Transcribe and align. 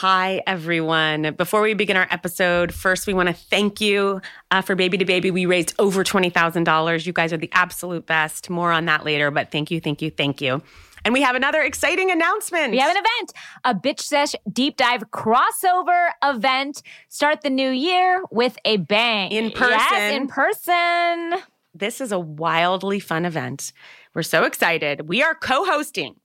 Hi, 0.00 0.42
everyone. 0.46 1.32
Before 1.38 1.62
we 1.62 1.72
begin 1.72 1.96
our 1.96 2.06
episode, 2.10 2.74
first, 2.74 3.06
we 3.06 3.14
want 3.14 3.30
to 3.30 3.34
thank 3.34 3.80
you 3.80 4.20
uh, 4.50 4.60
for 4.60 4.74
Baby 4.74 4.98
to 4.98 5.06
Baby. 5.06 5.30
We 5.30 5.46
raised 5.46 5.72
over 5.78 6.04
$20,000. 6.04 7.06
You 7.06 7.12
guys 7.14 7.32
are 7.32 7.38
the 7.38 7.48
absolute 7.52 8.04
best. 8.04 8.50
More 8.50 8.72
on 8.72 8.84
that 8.84 9.06
later, 9.06 9.30
but 9.30 9.50
thank 9.50 9.70
you, 9.70 9.80
thank 9.80 10.02
you, 10.02 10.10
thank 10.10 10.42
you. 10.42 10.60
And 11.06 11.14
we 11.14 11.22
have 11.22 11.34
another 11.34 11.62
exciting 11.62 12.10
announcement. 12.10 12.72
We 12.72 12.78
have 12.78 12.94
an 12.94 13.02
event, 13.02 13.32
a 13.64 13.74
Bitch 13.74 14.00
Sesh 14.00 14.34
Deep 14.52 14.76
Dive 14.76 15.10
crossover 15.12 16.10
event. 16.22 16.82
Start 17.08 17.40
the 17.40 17.48
new 17.48 17.70
year 17.70 18.22
with 18.30 18.58
a 18.66 18.76
bang. 18.76 19.32
In 19.32 19.50
person. 19.50 19.78
Yes, 19.78 20.14
in 20.14 20.28
person. 20.28 21.42
This 21.74 22.02
is 22.02 22.12
a 22.12 22.18
wildly 22.18 23.00
fun 23.00 23.24
event. 23.24 23.72
We're 24.12 24.24
so 24.24 24.44
excited. 24.44 25.08
We 25.08 25.22
are 25.22 25.34
co 25.34 25.64
hosting 25.64 26.16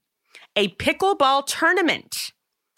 a 0.56 0.68
pickleball 0.68 1.46
tournament 1.46 2.31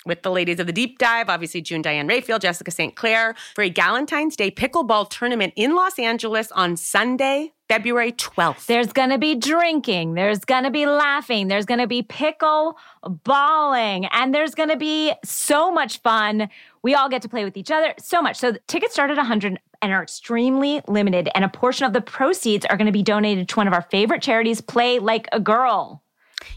with 0.05 0.23
the 0.23 0.31
ladies 0.31 0.61
of 0.61 0.67
the 0.67 0.73
deep 0.73 0.99
dive, 0.99 1.29
obviously 1.29 1.61
June 1.63 1.83
Diane 1.83 2.07
Raphael, 2.07 2.39
Jessica 2.39 2.71
St. 2.71 2.95
Clair, 2.95 3.35
for 3.55 3.63
a 3.63 3.71
Galentine's 3.71 4.37
Day 4.37 4.51
pickleball 4.51 5.09
tournament 5.09 5.53
in 5.57 5.75
Los 5.75 5.99
Angeles 5.99 6.53
on 6.53 6.77
Sunday, 6.77 7.53
February 7.69 8.13
12th. 8.13 8.67
There's 8.67 8.93
going 8.93 9.11
to 9.11 9.19
be 9.19 9.35
drinking, 9.35 10.15
there's 10.15 10.41
going 10.41 10.65
to 10.65 10.71
be 10.71 10.87
laughing, 10.87 11.49
there's 11.49 11.65
going 11.65 11.81
to 11.81 11.87
be 11.87 12.03
pickle 12.03 12.77
balling, 13.03 14.07
and 14.07 14.35
there's 14.35 14.55
going 14.55 14.69
to 14.69 14.77
be 14.77 15.13
so 15.25 15.71
much 15.73 15.99
fun. 16.03 16.49
We 16.83 16.95
all 16.95 17.09
get 17.09 17.23
to 17.23 17.29
play 17.29 17.45
with 17.45 17.57
each 17.57 17.71
other 17.71 17.95
so 17.99 18.21
much. 18.21 18.37
So 18.37 18.55
tickets 18.67 18.93
start 18.93 19.11
at 19.11 19.17
100 19.17 19.59
and 19.81 19.93
are 19.93 20.03
extremely 20.03 20.83
limited, 20.87 21.31
and 21.35 21.45
a 21.45 21.49
portion 21.49 21.87
of 21.87 21.95
the 21.95 22.01
proceeds 22.03 22.67
are 22.67 22.77
going 22.77 22.87
to 22.87 22.93
be 22.93 23.03
donated 23.03 23.49
to 23.49 23.57
one 23.57 23.67
of 23.67 23.73
our 23.73 23.83
favorite 23.83 24.23
charities, 24.23 24.61
Play 24.61 24.99
Like 24.99 25.29
a 25.33 25.41
Girl. 25.41 26.03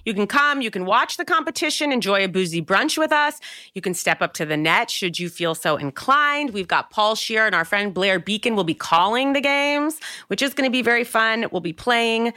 You 0.05 0.13
can 0.13 0.27
come, 0.27 0.61
you 0.61 0.71
can 0.71 0.85
watch 0.85 1.17
the 1.17 1.25
competition, 1.25 1.91
enjoy 1.91 2.23
a 2.23 2.27
boozy 2.27 2.61
brunch 2.61 2.97
with 2.97 3.11
us. 3.11 3.39
You 3.73 3.81
can 3.81 3.93
step 3.93 4.21
up 4.21 4.33
to 4.33 4.45
the 4.45 4.57
net 4.57 4.89
should 4.89 5.19
you 5.19 5.29
feel 5.29 5.55
so 5.55 5.77
inclined. 5.77 6.51
We've 6.51 6.67
got 6.67 6.89
Paul 6.89 7.15
Scheer 7.15 7.45
and 7.45 7.55
our 7.55 7.65
friend 7.65 7.93
Blair 7.93 8.19
Beacon 8.19 8.55
will 8.55 8.63
be 8.63 8.73
calling 8.73 9.33
the 9.33 9.41
games, 9.41 9.99
which 10.27 10.41
is 10.41 10.53
going 10.53 10.67
to 10.67 10.71
be 10.71 10.81
very 10.81 11.03
fun. 11.03 11.45
We'll 11.51 11.61
be 11.61 11.73
playing 11.73 12.33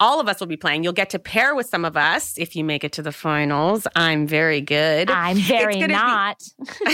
all 0.00 0.20
of 0.20 0.28
us 0.28 0.40
will 0.40 0.46
be 0.46 0.56
playing. 0.56 0.84
You'll 0.84 0.92
get 0.92 1.10
to 1.10 1.18
pair 1.18 1.54
with 1.54 1.66
some 1.66 1.84
of 1.84 1.96
us 1.96 2.38
if 2.38 2.54
you 2.54 2.64
make 2.64 2.84
it 2.84 2.92
to 2.92 3.02
the 3.02 3.12
finals. 3.12 3.86
I'm 3.96 4.26
very 4.26 4.60
good. 4.60 5.10
I'm 5.10 5.36
very 5.36 5.86
not. 5.86 6.42
Be, 6.58 6.64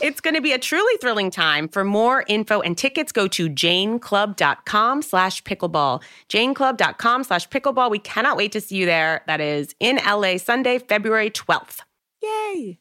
it's 0.00 0.20
going 0.20 0.34
to 0.34 0.40
be 0.40 0.52
a 0.52 0.58
truly 0.58 0.96
thrilling 0.98 1.30
time. 1.30 1.68
For 1.68 1.84
more 1.84 2.24
info 2.28 2.60
and 2.60 2.76
tickets, 2.76 3.12
go 3.12 3.28
to 3.28 3.48
janeclub.com 3.48 5.02
slash 5.02 5.42
pickleball. 5.42 6.02
janeclub.com 6.28 7.24
slash 7.24 7.48
pickleball. 7.48 7.90
We 7.90 7.98
cannot 7.98 8.36
wait 8.36 8.52
to 8.52 8.60
see 8.60 8.76
you 8.76 8.86
there. 8.86 9.22
That 9.26 9.40
is 9.40 9.74
in 9.80 9.96
LA 9.96 10.38
Sunday, 10.38 10.78
February 10.78 11.30
12th. 11.30 11.80
Yay! 12.22 12.78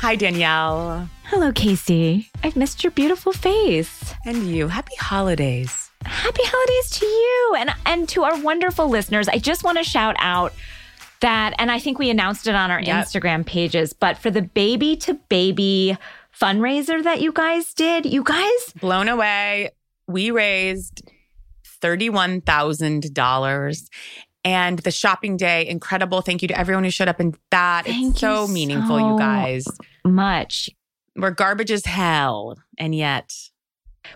Hi, 0.00 0.16
Danielle. 0.16 1.08
Hello, 1.24 1.52
Casey. 1.52 2.30
I've 2.42 2.56
missed 2.56 2.82
your 2.82 2.90
beautiful 2.90 3.34
face. 3.34 4.14
And 4.24 4.46
you. 4.46 4.66
Happy 4.66 4.94
holidays. 4.98 5.90
Happy 6.06 6.40
holidays 6.42 6.90
to 6.98 7.04
you 7.04 7.56
and, 7.58 7.70
and 7.84 8.08
to 8.08 8.22
our 8.22 8.40
wonderful 8.40 8.88
listeners. 8.88 9.28
I 9.28 9.36
just 9.36 9.62
want 9.62 9.76
to 9.76 9.84
shout 9.84 10.16
out 10.18 10.54
that, 11.20 11.52
and 11.58 11.70
I 11.70 11.78
think 11.78 11.98
we 11.98 12.08
announced 12.08 12.46
it 12.46 12.54
on 12.54 12.70
our 12.70 12.80
yep. 12.80 13.04
Instagram 13.04 13.44
pages, 13.44 13.92
but 13.92 14.16
for 14.16 14.30
the 14.30 14.40
baby 14.40 14.96
to 14.96 15.12
baby 15.28 15.98
fundraiser 16.34 17.04
that 17.04 17.20
you 17.20 17.30
guys 17.30 17.74
did, 17.74 18.06
you 18.06 18.24
guys 18.24 18.72
blown 18.80 19.06
away. 19.06 19.68
We 20.06 20.30
raised 20.30 21.02
$31,000 21.82 23.90
and 24.44 24.78
the 24.78 24.90
shopping 24.90 25.36
day 25.36 25.68
incredible 25.68 26.22
thank 26.22 26.42
you 26.42 26.48
to 26.48 26.58
everyone 26.58 26.84
who 26.84 26.90
showed 26.90 27.08
up 27.08 27.20
in 27.20 27.34
that 27.50 27.84
thank 27.84 28.12
it's 28.12 28.20
so 28.20 28.48
meaningful 28.48 28.98
so 28.98 29.12
you 29.12 29.18
guys 29.18 29.66
much 30.04 30.70
we're 31.16 31.30
garbage 31.30 31.70
as 31.70 31.84
hell 31.84 32.56
and 32.78 32.94
yet 32.94 33.32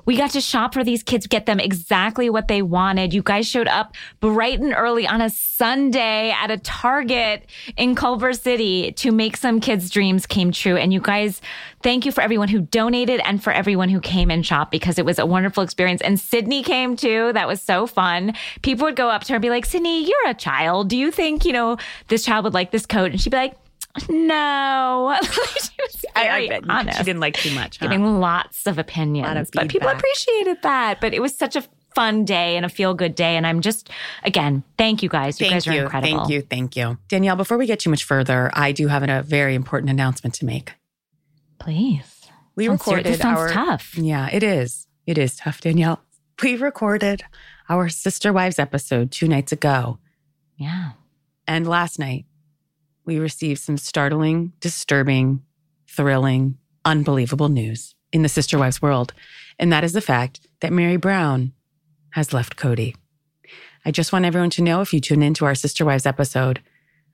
we 0.07 0.17
got 0.17 0.31
to 0.31 0.41
shop 0.41 0.75
for 0.75 0.83
these 0.83 1.03
kids, 1.03 1.27
get 1.27 1.47
them 1.47 1.61
exactly 1.61 2.31
what 2.31 2.49
they 2.49 2.63
wanted. 2.63 3.13
You 3.13 3.23
guys 3.23 3.47
showed 3.47 3.69
up 3.69 3.95
bright 4.21 4.61
and 4.61 4.75
early 4.75 5.07
on 5.07 5.21
a 5.21 5.31
Sunday 5.31 6.31
at 6.31 6.51
a 6.51 6.59
Target 6.59 7.49
in 7.77 7.95
Culver 7.95 8.33
City 8.33 8.93
to 8.93 9.13
make 9.13 9.37
some 9.37 9.61
kids' 9.61 9.91
dreams 9.91 10.27
came 10.27 10.53
true. 10.53 10.77
And 10.77 10.93
you 10.93 11.01
guys, 11.01 11.41
thank 11.83 12.07
you 12.07 12.13
for 12.13 12.23
everyone 12.23 12.49
who 12.49 12.61
donated 12.61 13.21
and 13.25 13.43
for 13.43 13.53
everyone 13.53 13.89
who 13.89 14.01
came 14.01 14.31
and 14.31 14.45
shopped 14.45 14.71
because 14.71 14.99
it 14.99 15.05
was 15.05 15.19
a 15.19 15.27
wonderful 15.27 15.63
experience. 15.63 16.01
And 16.03 16.19
Sydney 16.19 16.63
came 16.63 16.97
too. 16.97 17.33
That 17.33 17.47
was 17.47 17.61
so 17.61 17.87
fun. 17.87 18.33
People 18.63 18.87
would 18.87 18.97
go 18.97 19.11
up 19.11 19.25
to 19.25 19.33
her 19.33 19.37
and 19.37 19.43
be 19.43 19.51
like, 19.51 19.67
Sydney, 19.67 20.05
you're 20.05 20.29
a 20.29 20.35
child. 20.35 20.89
Do 20.89 20.97
you 20.97 21.11
think, 21.11 21.45
you 21.45 21.53
know, 21.53 21.77
this 22.09 22.25
child 22.25 22.45
would 22.45 22.55
like 22.55 22.71
this 22.71 22.87
coat? 22.87 23.13
And 23.13 23.21
she'd 23.21 23.31
be 23.31 23.37
like, 23.37 23.57
no. 24.09 25.17
very 26.25 26.53
I, 26.53 26.61
honest. 26.69 26.99
She 26.99 27.05
didn't 27.05 27.21
like 27.21 27.35
too 27.35 27.55
much. 27.55 27.79
Huh? 27.79 27.87
Giving 27.87 28.21
lots 28.21 28.67
of 28.67 28.79
opinions. 28.79 29.51
But 29.53 29.69
people 29.69 29.89
appreciated 29.89 30.59
that. 30.63 31.01
But 31.01 31.15
it 31.15 31.21
was 31.21 31.37
such 31.37 31.57
a 31.57 31.65
fun 31.95 32.25
day 32.25 32.57
and 32.57 32.67
a 32.67 32.69
feel 32.69 32.93
good 32.93 33.15
day. 33.15 33.37
And 33.37 33.47
I'm 33.47 33.61
just, 33.61 33.89
again, 34.25 34.65
thank 34.77 35.03
you 35.03 35.09
guys. 35.09 35.41
You 35.41 35.45
thank 35.45 35.55
guys 35.55 35.69
are 35.69 35.73
you, 35.73 35.83
incredible. 35.83 36.19
Thank 36.19 36.31
you. 36.31 36.43
Thank 36.43 36.77
you. 36.77 36.99
Danielle, 37.09 37.37
before 37.37 37.57
we 37.57 37.67
get 37.67 37.79
too 37.79 37.91
much 37.91 38.05
further, 38.05 38.51
I 38.53 38.73
do 38.73 38.89
have 38.89 39.03
a 39.03 39.23
very 39.23 39.55
important 39.55 39.91
announcement 39.91 40.35
to 40.37 40.45
make. 40.45 40.73
Please. 41.59 42.27
We 42.57 42.67
sounds 42.67 42.81
recorded 42.81 43.07
this 43.07 43.21
sounds 43.21 43.39
our. 43.39 43.49
tough. 43.49 43.97
Yeah, 43.97 44.29
it 44.33 44.43
is. 44.43 44.87
It 45.07 45.19
is 45.19 45.37
tough, 45.37 45.61
Danielle. 45.61 46.01
We 46.43 46.57
recorded 46.57 47.23
our 47.69 47.89
Sister 47.89 48.33
Wives 48.33 48.59
episode 48.59 49.13
two 49.13 49.29
nights 49.29 49.53
ago. 49.53 49.99
Yeah. 50.57 50.93
And 51.47 51.67
last 51.69 51.99
night, 51.99 52.27
we 53.05 53.19
received 53.19 53.61
some 53.61 53.77
startling, 53.77 54.53
disturbing, 54.61 55.43
thrilling, 55.95 56.59
unbelievable 56.85 57.49
news 57.49 57.95
in 58.13 58.23
the 58.23 58.29
Sister 58.29 58.59
Wives 58.59 58.83
world. 58.83 59.13
And 59.59 59.73
that 59.73 59.85
is 59.85 59.93
the 59.93 60.01
fact 60.01 60.41
that 60.61 60.73
Meri 60.73 60.97
Brown 60.97 61.53
has 62.11 62.33
left 62.33 62.57
Kody. 62.57 62.95
I 63.85 63.91
just 63.91 64.13
want 64.13 64.25
everyone 64.25 64.51
to 64.51 64.63
know 64.63 64.81
if 64.81 64.93
you 64.93 65.01
tune 65.01 65.23
into 65.23 65.45
our 65.45 65.55
Sister 65.55 65.85
Wives 65.85 66.07
episode, 66.07 66.61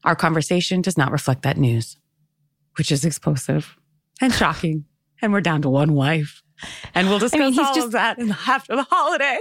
our 0.05 0.17
conversation 0.17 0.83
does 0.83 0.97
not 0.97 1.13
reflect 1.13 1.43
that 1.43 1.57
news, 1.57 1.97
which 2.77 2.93
is 2.93 3.05
explosive 3.05 3.77
and 4.21 4.33
shocking. 4.33 4.85
and 5.23 5.33
we're 5.33 5.41
down 5.41 5.63
to 5.63 5.69
one 5.69 5.95
wife. 5.95 6.43
And 6.95 7.09
we'll 7.09 7.19
discuss 7.19 7.41
I 7.41 7.51
mean, 7.51 7.59
all 7.59 7.75
just, 7.75 7.87
of 7.87 7.93
that 7.93 8.19
after 8.47 8.77
the 8.77 8.83
holiday. 8.85 9.41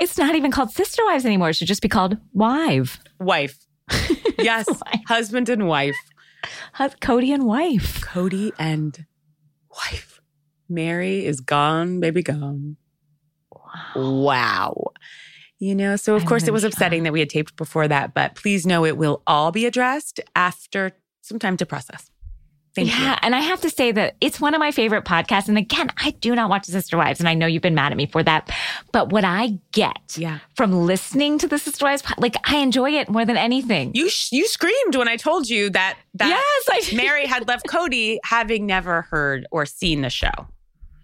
It's 0.00 0.18
not 0.18 0.34
even 0.34 0.50
called 0.50 0.70
Sister 0.70 1.04
Wives 1.04 1.24
anymore. 1.24 1.50
It 1.50 1.54
should 1.54 1.68
just 1.68 1.82
be 1.82 1.88
called 1.88 2.18
Wife. 2.32 3.00
Wife. 3.18 3.58
yes, 4.38 4.66
husband 5.06 5.48
and 5.48 5.66
wife. 5.66 5.96
Kody 6.78 7.32
and 7.32 7.44
wife. 7.44 8.00
Kody 8.00 8.52
and 8.58 9.06
wife. 9.70 10.20
Meri 10.68 11.24
is 11.24 11.40
gone, 11.40 12.00
baby 12.00 12.22
gone. 12.22 12.76
Wow. 13.50 13.92
Wow. 13.94 14.92
You 15.58 15.74
know, 15.74 15.96
so 15.96 16.14
of 16.14 16.22
I'm 16.22 16.28
course 16.28 16.46
it 16.46 16.52
was 16.52 16.62
upsetting 16.64 17.02
that 17.02 17.12
we 17.12 17.20
had 17.20 17.30
taped 17.30 17.56
before 17.56 17.88
that, 17.88 18.14
but 18.14 18.36
please 18.36 18.64
know 18.64 18.84
it 18.84 18.96
will 18.96 19.22
all 19.26 19.50
be 19.50 19.66
addressed 19.66 20.20
after 20.36 20.92
some 21.20 21.38
time 21.38 21.56
to 21.56 21.66
process. 21.66 22.10
Thank 22.74 22.90
yeah, 22.90 23.12
you. 23.12 23.16
and 23.22 23.34
I 23.34 23.40
have 23.40 23.60
to 23.62 23.70
say 23.70 23.92
that 23.92 24.16
it's 24.20 24.40
one 24.40 24.54
of 24.54 24.60
my 24.60 24.70
favorite 24.70 25.04
podcasts. 25.04 25.48
And 25.48 25.58
again, 25.58 25.90
I 25.96 26.10
do 26.12 26.34
not 26.34 26.50
watch 26.50 26.66
Sister 26.66 26.96
Wives, 26.96 27.18
and 27.18 27.28
I 27.28 27.34
know 27.34 27.46
you've 27.46 27.62
been 27.62 27.74
mad 27.74 27.92
at 27.92 27.96
me 27.98 28.06
for 28.06 28.22
that. 28.22 28.50
But 28.92 29.10
what 29.10 29.24
I 29.24 29.58
get 29.72 30.16
yeah. 30.16 30.38
from 30.54 30.72
listening 30.72 31.38
to 31.38 31.48
the 31.48 31.58
Sister 31.58 31.84
Wives, 31.84 32.02
like 32.18 32.36
I 32.44 32.58
enjoy 32.58 32.92
it 32.92 33.08
more 33.08 33.24
than 33.24 33.36
anything. 33.36 33.92
You 33.94 34.08
sh- 34.10 34.32
you 34.32 34.46
screamed 34.46 34.96
when 34.96 35.08
I 35.08 35.16
told 35.16 35.48
you 35.48 35.70
that 35.70 35.98
that 36.14 36.42
yes, 36.68 36.92
Meri 36.92 37.26
had 37.26 37.48
left 37.48 37.66
Kody, 37.68 38.18
having 38.24 38.66
never 38.66 39.02
heard 39.02 39.46
or 39.50 39.66
seen 39.66 40.02
the 40.02 40.10
show. 40.10 40.30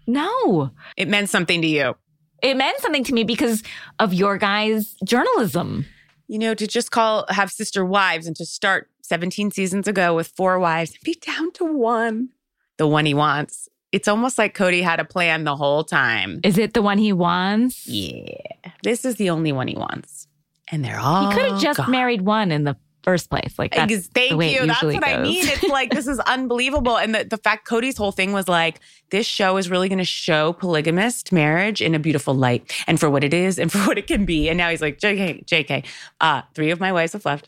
No, 0.07 0.71
it 0.97 1.07
meant 1.07 1.29
something 1.29 1.61
to 1.61 1.67
you. 1.67 1.95
It 2.41 2.55
meant 2.57 2.79
something 2.79 3.03
to 3.05 3.13
me 3.13 3.23
because 3.23 3.63
of 3.99 4.13
your 4.13 4.37
guys' 4.37 4.95
journalism. 5.03 5.85
You 6.27 6.39
know, 6.39 6.53
to 6.55 6.67
just 6.67 6.91
call 6.91 7.25
have 7.29 7.51
sister 7.51 7.85
wives 7.85 8.27
and 8.27 8.35
to 8.37 8.45
start 8.45 8.89
17 9.05 9.51
seasons 9.51 9.87
ago 9.87 10.15
with 10.15 10.27
four 10.27 10.59
wives 10.59 10.97
be 11.03 11.13
down 11.15 11.51
to 11.53 11.65
one, 11.65 12.29
the 12.77 12.87
one 12.87 13.05
he 13.05 13.13
wants. 13.13 13.69
It's 13.91 14.07
almost 14.07 14.37
like 14.37 14.57
Kody 14.57 14.83
had 14.83 14.99
a 14.99 15.05
plan 15.05 15.45
the 15.45 15.55
whole 15.55 15.83
time. 15.83 16.41
Is 16.43 16.57
it 16.57 16.73
the 16.73 16.81
one 16.81 16.97
he 16.97 17.13
wants? 17.13 17.87
Yeah. 17.87 18.35
This 18.83 19.05
is 19.05 19.15
the 19.15 19.29
only 19.29 19.51
one 19.51 19.67
he 19.67 19.75
wants. 19.75 20.27
And 20.69 20.83
they're 20.83 20.99
all. 20.99 21.29
He 21.29 21.37
could 21.37 21.51
have 21.51 21.61
just 21.61 21.77
gone. 21.77 21.91
married 21.91 22.21
one 22.23 22.51
in 22.51 22.63
the 22.63 22.75
first 23.03 23.29
place. 23.29 23.53
Like, 23.57 23.75
that's 23.75 24.07
thank 24.07 24.31
you. 24.31 24.65
That's 24.65 24.83
what 24.83 24.93
goes. 24.93 25.03
I 25.03 25.21
mean. 25.21 25.47
It's 25.47 25.63
like 25.63 25.91
this 25.91 26.07
is 26.07 26.19
unbelievable. 26.25 26.97
And 26.97 27.13
the, 27.15 27.23
the 27.23 27.37
fact 27.37 27.67
Kody's 27.67 27.95
whole 27.95 28.11
thing 28.11 28.33
was 28.33 28.47
like, 28.47 28.81
this 29.11 29.27
show 29.27 29.57
is 29.57 29.69
really 29.69 29.87
going 29.87 29.99
to 29.99 30.03
show 30.03 30.53
polygamist 30.53 31.31
marriage 31.31 31.81
in 31.81 31.93
a 31.93 31.99
beautiful 31.99 32.33
light 32.33 32.73
and 32.87 32.99
for 32.99 33.09
what 33.09 33.23
it 33.23 33.33
is 33.33 33.59
and 33.59 33.71
for 33.71 33.77
what 33.87 33.97
it 33.97 34.07
can 34.07 34.25
be. 34.25 34.49
And 34.49 34.57
now 34.57 34.71
he's 34.71 34.81
like, 34.81 34.99
JK, 34.99 35.45
JK, 35.45 35.85
uh, 36.19 36.41
three 36.55 36.71
of 36.71 36.79
my 36.79 36.91
wives 36.91 37.13
have 37.13 37.25
left. 37.25 37.47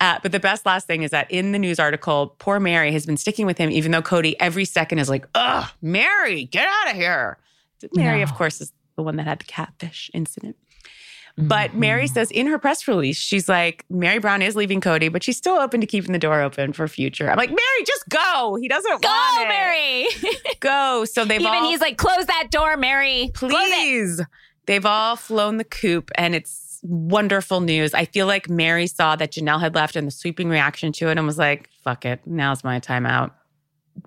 Uh, 0.00 0.18
but 0.22 0.30
the 0.32 0.38
best 0.40 0.64
last 0.64 0.86
thing 0.86 1.02
is 1.02 1.10
that 1.10 1.28
in 1.30 1.50
the 1.52 1.58
news 1.58 1.80
article, 1.80 2.34
poor 2.38 2.60
Meri 2.60 2.92
has 2.92 3.04
been 3.04 3.16
sticking 3.16 3.46
with 3.46 3.58
him, 3.58 3.70
even 3.70 3.90
though 3.90 4.02
Kody 4.02 4.34
every 4.38 4.64
second 4.64 5.00
is 5.00 5.08
like, 5.08 5.26
ugh, 5.34 5.68
Meri, 5.82 6.44
get 6.44 6.68
out 6.68 6.90
of 6.92 6.96
here. 6.96 7.38
Meri, 7.94 8.18
no. 8.18 8.22
of 8.22 8.34
course, 8.34 8.60
is 8.60 8.72
the 8.96 9.02
one 9.02 9.16
that 9.16 9.26
had 9.26 9.40
the 9.40 9.44
catfish 9.44 10.10
incident. 10.14 10.56
But 11.40 11.72
Meri 11.74 12.06
Mhm. 12.06 12.12
says 12.14 12.30
in 12.32 12.48
her 12.48 12.58
press 12.58 12.88
release, 12.88 13.16
she's 13.16 13.48
like, 13.48 13.84
Meri 13.88 14.18
Brown 14.18 14.42
is 14.42 14.56
leaving 14.56 14.80
Kody, 14.80 15.10
but 15.12 15.22
she's 15.22 15.36
still 15.36 15.54
open 15.54 15.80
to 15.80 15.86
keeping 15.86 16.12
the 16.12 16.18
door 16.18 16.42
open 16.42 16.72
for 16.72 16.88
future. 16.88 17.30
I'm 17.30 17.36
like, 17.36 17.50
Meri, 17.50 17.84
just 17.86 18.08
go. 18.08 18.56
He 18.60 18.66
doesn't 18.66 19.00
Go, 19.02 19.08
want 19.08 19.42
it. 19.42 19.48
Meri. 19.48 20.32
Go. 20.60 21.04
So 21.04 21.24
they've 21.24 21.40
Even 21.40 21.52
all 21.54 21.70
he's 21.70 21.80
like, 21.80 21.96
close 21.96 22.26
that 22.26 22.48
door, 22.50 22.76
Meri. 22.76 23.30
Please. 23.34 24.20
They've 24.66 24.84
all 24.84 25.14
flown 25.14 25.58
the 25.58 25.64
coop 25.64 26.10
and 26.16 26.34
it's 26.34 26.50
wonderful 26.82 27.60
news. 27.60 27.94
I 27.94 28.04
feel 28.04 28.26
like 28.26 28.48
Mary 28.48 28.86
saw 28.86 29.16
that 29.16 29.32
Janelle 29.32 29.60
had 29.60 29.74
left 29.74 29.96
and 29.96 30.06
the 30.06 30.10
sweeping 30.10 30.48
reaction 30.48 30.92
to 30.92 31.08
it 31.08 31.18
and 31.18 31.26
was 31.26 31.38
like, 31.38 31.68
fuck 31.84 32.04
it. 32.04 32.20
Now's 32.26 32.64
my 32.64 32.78
time 32.78 33.06
out. 33.06 33.34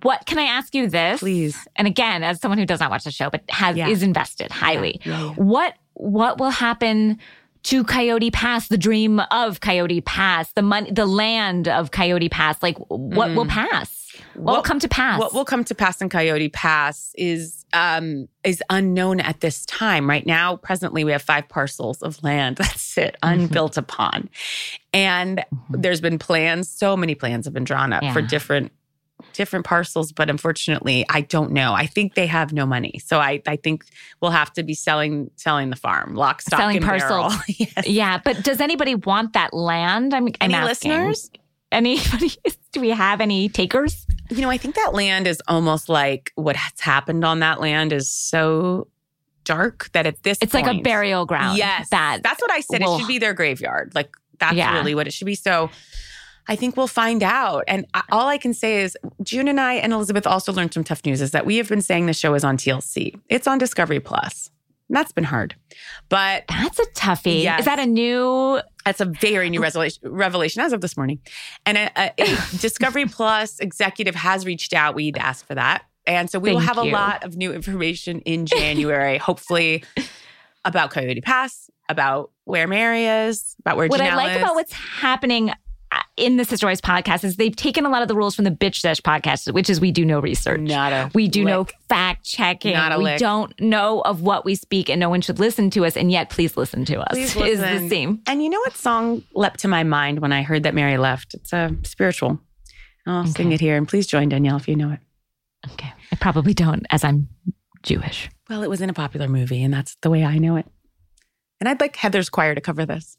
What 0.04 0.26
can 0.26 0.40
I 0.40 0.44
ask 0.44 0.74
you 0.74 0.88
this? 0.88 1.20
Please. 1.20 1.68
And 1.76 1.88
again, 1.88 2.24
as 2.24 2.40
someone 2.40 2.58
who 2.58 2.66
does 2.66 2.80
not 2.80 2.90
watch 2.90 3.04
the 3.04 3.12
show 3.12 3.30
but 3.30 3.44
has 3.50 3.76
Yeah. 3.76 3.90
is 3.90 4.04
invested 4.04 4.52
highly. 4.52 5.02
Yeah, 5.04 5.20
yeah. 5.20 5.34
What 5.34 5.76
what 5.94 6.40
will 6.40 6.50
happen 6.50 7.20
to 7.64 7.84
Coyote 7.84 8.32
Pass, 8.32 8.70
the 8.70 8.78
dream 8.78 9.20
of 9.32 9.60
Coyote 9.60 10.02
Pass, 10.02 10.52
the 10.54 10.62
money 10.62 10.92
the 10.92 11.06
land 11.06 11.68
of 11.68 11.92
Coyote 11.92 12.30
Pass? 12.30 12.64
Like 12.64 12.78
what 12.88 13.36
will 13.36 13.46
mm. 13.46 13.50
pass? 13.50 14.16
What, 14.36 14.56
will 14.56 14.64
come 14.64 14.80
to 14.80 14.88
pass? 14.88 15.20
What 15.20 15.34
will 15.34 15.46
come 15.46 15.64
to 15.66 15.76
pass 15.76 16.02
in 16.02 16.10
Coyote 16.10 16.50
Pass 16.50 17.14
is 17.18 17.61
um 17.74 18.28
is 18.44 18.62
unknown 18.70 19.20
at 19.20 19.40
this 19.42 19.66
time. 19.66 20.10
Right 20.10 20.26
now, 20.26 20.58
presently, 20.58 21.04
we 21.04 21.12
have 21.12 21.22
five 21.22 21.48
parcels 21.48 22.02
of 22.02 22.22
land. 22.24 22.58
That's 22.58 22.98
it, 22.98 23.16
Mm-hmm. 23.24 23.42
unbuilt 23.44 23.78
upon. 23.78 24.30
And 24.94 25.44
there's 25.70 26.02
been 26.02 26.20
plans, 26.20 26.70
so 26.70 26.98
many 26.98 27.16
plans 27.16 27.46
have 27.46 27.54
been 27.54 27.64
drawn 27.64 27.94
up 27.94 28.04
for 28.14 28.22
different 28.22 28.72
different 29.34 29.64
parcels, 29.66 30.12
but 30.12 30.32
unfortunately, 30.32 31.06
I 31.08 31.22
don't 31.22 31.52
know. 31.52 31.74
I 31.74 31.86
think 31.86 32.16
they 32.16 32.26
have 32.26 32.52
no 32.54 32.66
money. 32.66 33.00
So 33.06 33.20
I 33.20 33.42
I 33.48 33.56
think 33.56 33.86
we'll 34.20 34.32
have 34.32 34.52
to 34.54 34.64
be 34.64 34.74
selling 34.74 35.30
selling 35.36 35.70
the 35.70 35.76
farm, 35.76 36.16
lock, 36.16 36.42
stock, 36.42 36.60
Selling 36.60 36.78
and 36.78 36.86
barrel. 36.86 37.30
parcels. 37.30 37.42
yes. 37.60 37.88
yeah, 37.88 38.20
but 38.24 38.44
does 38.44 38.60
anybody 38.60 38.96
want 38.96 39.34
that 39.34 39.54
land? 39.54 40.14
I'm, 40.14 40.26
I'm 40.42 40.52
Any 40.54 40.66
listeners? 40.66 41.30
Anybody? 41.72 42.32
Do 42.74 42.82
we 42.82 42.90
have 42.90 43.22
any 43.22 43.48
takers? 43.48 44.06
You 44.31 44.42
know, 44.42 44.50
I 44.50 44.57
think 44.57 44.75
that 44.75 44.94
land 44.94 45.28
is 45.28 45.42
almost 45.48 45.89
like 45.89 46.31
what 46.36 46.56
has 46.56 46.80
happened 46.80 47.24
on 47.25 47.39
that 47.39 47.60
land 47.60 47.92
is 47.94 48.10
so 48.10 48.88
dark 49.44 49.89
that 49.94 50.06
at 50.06 50.24
this 50.24 50.38
It's 50.42 50.54
like 50.54 50.68
a 50.68 50.81
burial 50.81 51.25
ground. 51.25 51.57
Yes. 51.57 51.89
that 51.89 52.22
that's 52.24 52.42
what 52.42 52.51
I 52.51 52.62
said. 52.62 52.81
will- 52.81 52.95
it 52.95 53.00
should 53.00 53.07
be 53.07 53.18
their 53.19 53.33
graveyard. 53.33 53.94
Like 53.95 54.16
that's 54.39 54.56
Yeah. 54.56 54.74
really 54.75 54.95
what 54.95 55.07
it 55.07 55.13
should 55.13 55.25
be. 55.25 55.36
So 55.36 55.69
I 56.48 56.56
think 56.56 56.75
we'll 56.78 56.88
find 56.88 57.22
out. 57.24 57.63
And 57.68 57.86
all 58.12 58.28
I 58.28 58.38
can 58.38 58.54
say 58.54 58.81
is 58.81 58.98
June 59.24 59.48
and 59.48 59.60
I 59.60 59.74
and 59.75 59.94
Elizabeth 59.94 60.25
also 60.25 60.51
learned 60.54 60.74
some 60.74 60.84
tough 60.84 61.04
news 61.06 61.22
is 61.22 61.31
that 61.31 61.45
we 61.45 61.57
have 61.57 61.69
been 61.69 61.81
saying 61.81 62.06
the 62.07 62.13
show 62.13 62.34
is 62.34 62.44
on 62.44 62.57
TLC. 62.57 63.19
It's 63.30 63.48
on 63.48 63.57
Discovery 63.57 64.00
Plus. 64.00 64.50
That's 64.89 65.12
been 65.13 65.24
hard. 65.24 65.56
But 66.10 66.44
that's 66.50 66.77
a 66.80 66.86
toughie. 66.95 67.44
Yes. 67.44 67.60
Is 67.62 67.66
that 67.66 67.80
a 67.80 67.86
new? 67.86 68.60
That's 68.86 69.01
a 69.01 69.06
very 69.06 69.50
new 69.50 69.62
revelation, 69.62 70.12
revelation 70.12 70.62
as 70.62 70.74
of 70.74 70.81
this 70.81 70.98
morning. 70.98 71.19
And 71.66 71.78
a, 71.78 71.92
a, 71.98 72.13
a 72.18 72.25
Discovery 72.60 73.06
Plus 73.06 73.60
executive 73.60 74.16
has 74.16 74.45
reached 74.45 74.74
out. 74.74 74.95
We'd 74.95 75.18
asked 75.18 75.45
for 75.45 75.56
that. 75.56 75.83
And 76.07 76.30
so 76.30 76.39
we 76.39 76.51
will 76.51 76.60
Thank 76.60 76.68
have 76.69 76.78
a 76.78 76.89
lot 76.89 77.24
of 77.24 77.38
new 77.38 77.54
information 77.54 78.19
in 78.22 78.45
January, 78.45 79.18
hopefully 79.19 79.83
about 80.66 80.92
Coyote 80.92 81.22
Pass, 81.22 81.69
about 81.89 82.31
where 82.45 82.68
Meri 82.68 83.06
is, 83.06 83.56
about 83.60 83.78
where 83.78 83.88
What 83.88 84.01
I 84.01 84.16
like 84.16 84.31
is. 84.31 84.38
about 84.38 84.56
what's 84.56 84.74
happening 84.74 85.51
Uh, 85.94 86.00
in 86.16 86.38
the 86.38 86.46
Sister 86.46 86.68
Wives 86.68 86.80
podcast 86.80 87.24
is 87.24 87.36
they've 87.36 87.56
taken 87.56 87.86
a 87.86 87.90
lot 87.90 88.02
of 88.02 88.08
the 88.08 88.16
rules 88.16 88.34
from 88.36 88.46
the 88.46 88.52
Bitch 88.52 88.76
Sesh 88.80 89.02
podcast, 89.02 89.52
which 89.54 89.70
is 89.70 89.82
we 89.82 89.92
do 89.92 90.06
no 90.06 90.20
research. 90.20 90.62
Not 90.62 90.94
a 90.94 91.12
we 91.14 91.28
do 91.28 91.44
no 91.44 91.66
fact 91.90 92.26
checking. 92.26 92.74
Not 92.74 92.94
a 92.94 92.98
we 92.98 93.04
lick. 93.06 93.20
don't 93.20 93.60
know 93.60 94.00
of 94.02 94.22
what 94.22 94.46
we 94.46 94.56
speak, 94.56 94.90
and 94.90 95.00
no 95.00 95.10
one 95.10 95.20
should 95.22 95.40
listen 95.40 95.70
to 95.72 95.84
us. 95.86 95.98
And 95.98 96.12
yet, 96.12 96.30
please 96.30 96.56
listen 96.56 96.86
to 96.86 97.00
us. 97.02 97.34
Please 97.34 97.36
Is 97.36 97.60
the 97.60 97.66
listen. 97.66 97.90
same. 97.90 98.22
And 98.28 98.42
you 98.42 98.50
know 98.50 98.60
what 98.60 98.74
song 98.78 99.24
leapt 99.34 99.60
to 99.62 99.68
my 99.68 99.84
mind 99.84 100.20
when 100.20 100.32
I 100.32 100.44
heard 100.44 100.64
that 100.64 100.74
Meri 100.74 100.98
left? 100.98 101.34
It's 101.34 101.52
a 101.52 101.76
spiritual. 101.84 102.40
I'll 103.06 103.26
sing 103.26 103.52
it 103.52 103.60
here. 103.60 103.76
And 103.76 103.88
please 103.88 104.06
join 104.08 104.30
Danielle 104.30 104.58
if 104.58 104.68
you 104.68 104.76
know 104.76 104.92
it. 104.92 105.00
Okay, 105.74 105.92
I 106.12 106.16
probably 106.16 106.54
don't, 106.54 106.86
as 106.90 107.04
I'm 107.04 107.28
Jewish. 107.84 108.30
Well, 108.50 108.64
it 108.64 108.70
was 108.70 108.80
in 108.82 108.90
a 108.90 108.94
popular 108.94 109.28
movie, 109.28 109.64
and 109.64 109.74
that's 109.74 109.96
the 110.02 110.10
way 110.10 110.24
I 110.24 110.38
know 110.38 110.56
it. 110.56 110.68
And 111.60 111.68
I'd 111.68 111.80
like 111.82 111.96
Heather's 111.96 112.30
choir 112.30 112.56
to 112.56 112.62
cover 112.62 112.86
this. 112.86 113.18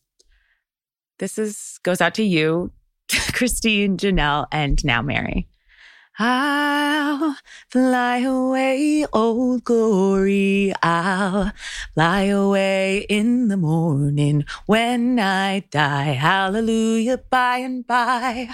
This 1.18 1.38
is 1.38 1.78
goes 1.82 2.00
out 2.00 2.14
to 2.14 2.24
you, 2.24 2.72
Christine, 3.32 3.96
Janelle, 3.96 4.46
and 4.52 4.84
now 4.84 5.02
Meri. 5.02 5.48
I'll 6.18 7.36
fly 7.70 8.18
away, 8.18 9.06
old 9.12 9.64
glory. 9.64 10.72
I'll 10.82 11.52
fly 11.94 12.22
away 12.24 13.06
in 13.08 13.48
the 13.48 13.56
morning 13.56 14.44
when 14.66 15.18
I 15.18 15.60
die. 15.70 16.12
Hallelujah, 16.12 17.18
by 17.18 17.58
and 17.58 17.86
by. 17.86 18.50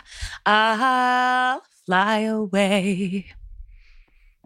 I'll 0.46 1.62
fly 1.84 2.20
away. 2.20 3.32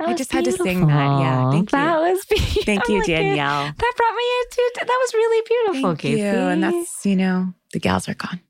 That 0.02 0.08
I 0.10 0.14
just 0.14 0.32
had 0.32 0.44
to 0.44 0.52
sing 0.52 0.86
that. 0.86 1.20
Yeah, 1.20 1.50
beautiful. 1.50 1.52
thank 1.52 1.72
you. 1.72 1.78
That 1.78 2.00
was 2.00 2.24
beautiful. 2.28 2.62
Thank 2.64 2.88
you, 2.88 3.02
Danielle. 3.04 3.64
That 3.66 3.92
brought 3.96 4.14
me 4.14 4.24
into 4.42 4.72
that 4.86 4.98
was 5.00 5.14
really 5.14 5.42
beautiful, 5.48 5.90
Thank 5.90 5.98
Casey. 6.00 6.20
you. 6.20 6.26
And 6.26 6.62
that's, 6.62 7.06
you 7.06 7.16
know, 7.16 7.54
the 7.72 7.80
gals 7.80 8.08
are 8.08 8.14
gone. 8.14 8.40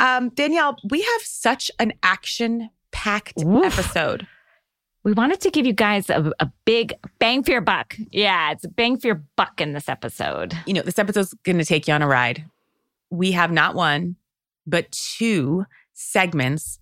Um, 0.00 0.28
Danielle, 0.30 0.76
we 0.90 1.02
have 1.02 1.22
such 1.22 1.70
an 1.78 1.92
action 2.02 2.70
packed 2.92 3.40
Oof. 3.42 3.64
episode. 3.64 4.26
we 5.04 5.12
wanted 5.12 5.40
to 5.40 5.50
give 5.50 5.66
you 5.66 5.72
guys 5.72 6.08
a, 6.10 6.32
a 6.40 6.50
big 6.64 6.92
bang 7.18 7.42
for 7.42 7.50
your 7.52 7.60
buck. 7.60 7.96
Yeah, 8.10 8.52
it's 8.52 8.64
a 8.64 8.68
bang 8.68 8.98
for 8.98 9.06
your 9.08 9.22
buck 9.36 9.60
in 9.60 9.72
this 9.72 9.88
episode. 9.88 10.54
You 10.66 10.74
know, 10.74 10.82
this 10.82 10.98
episode's 10.98 11.34
going 11.44 11.58
to 11.58 11.64
take 11.64 11.88
you 11.88 11.94
on 11.94 12.02
a 12.02 12.06
ride. 12.08 12.44
We 13.10 13.32
have 13.32 13.50
not 13.50 13.74
one, 13.74 14.16
but 14.66 14.90
two 14.92 15.64
segments. 15.94 16.78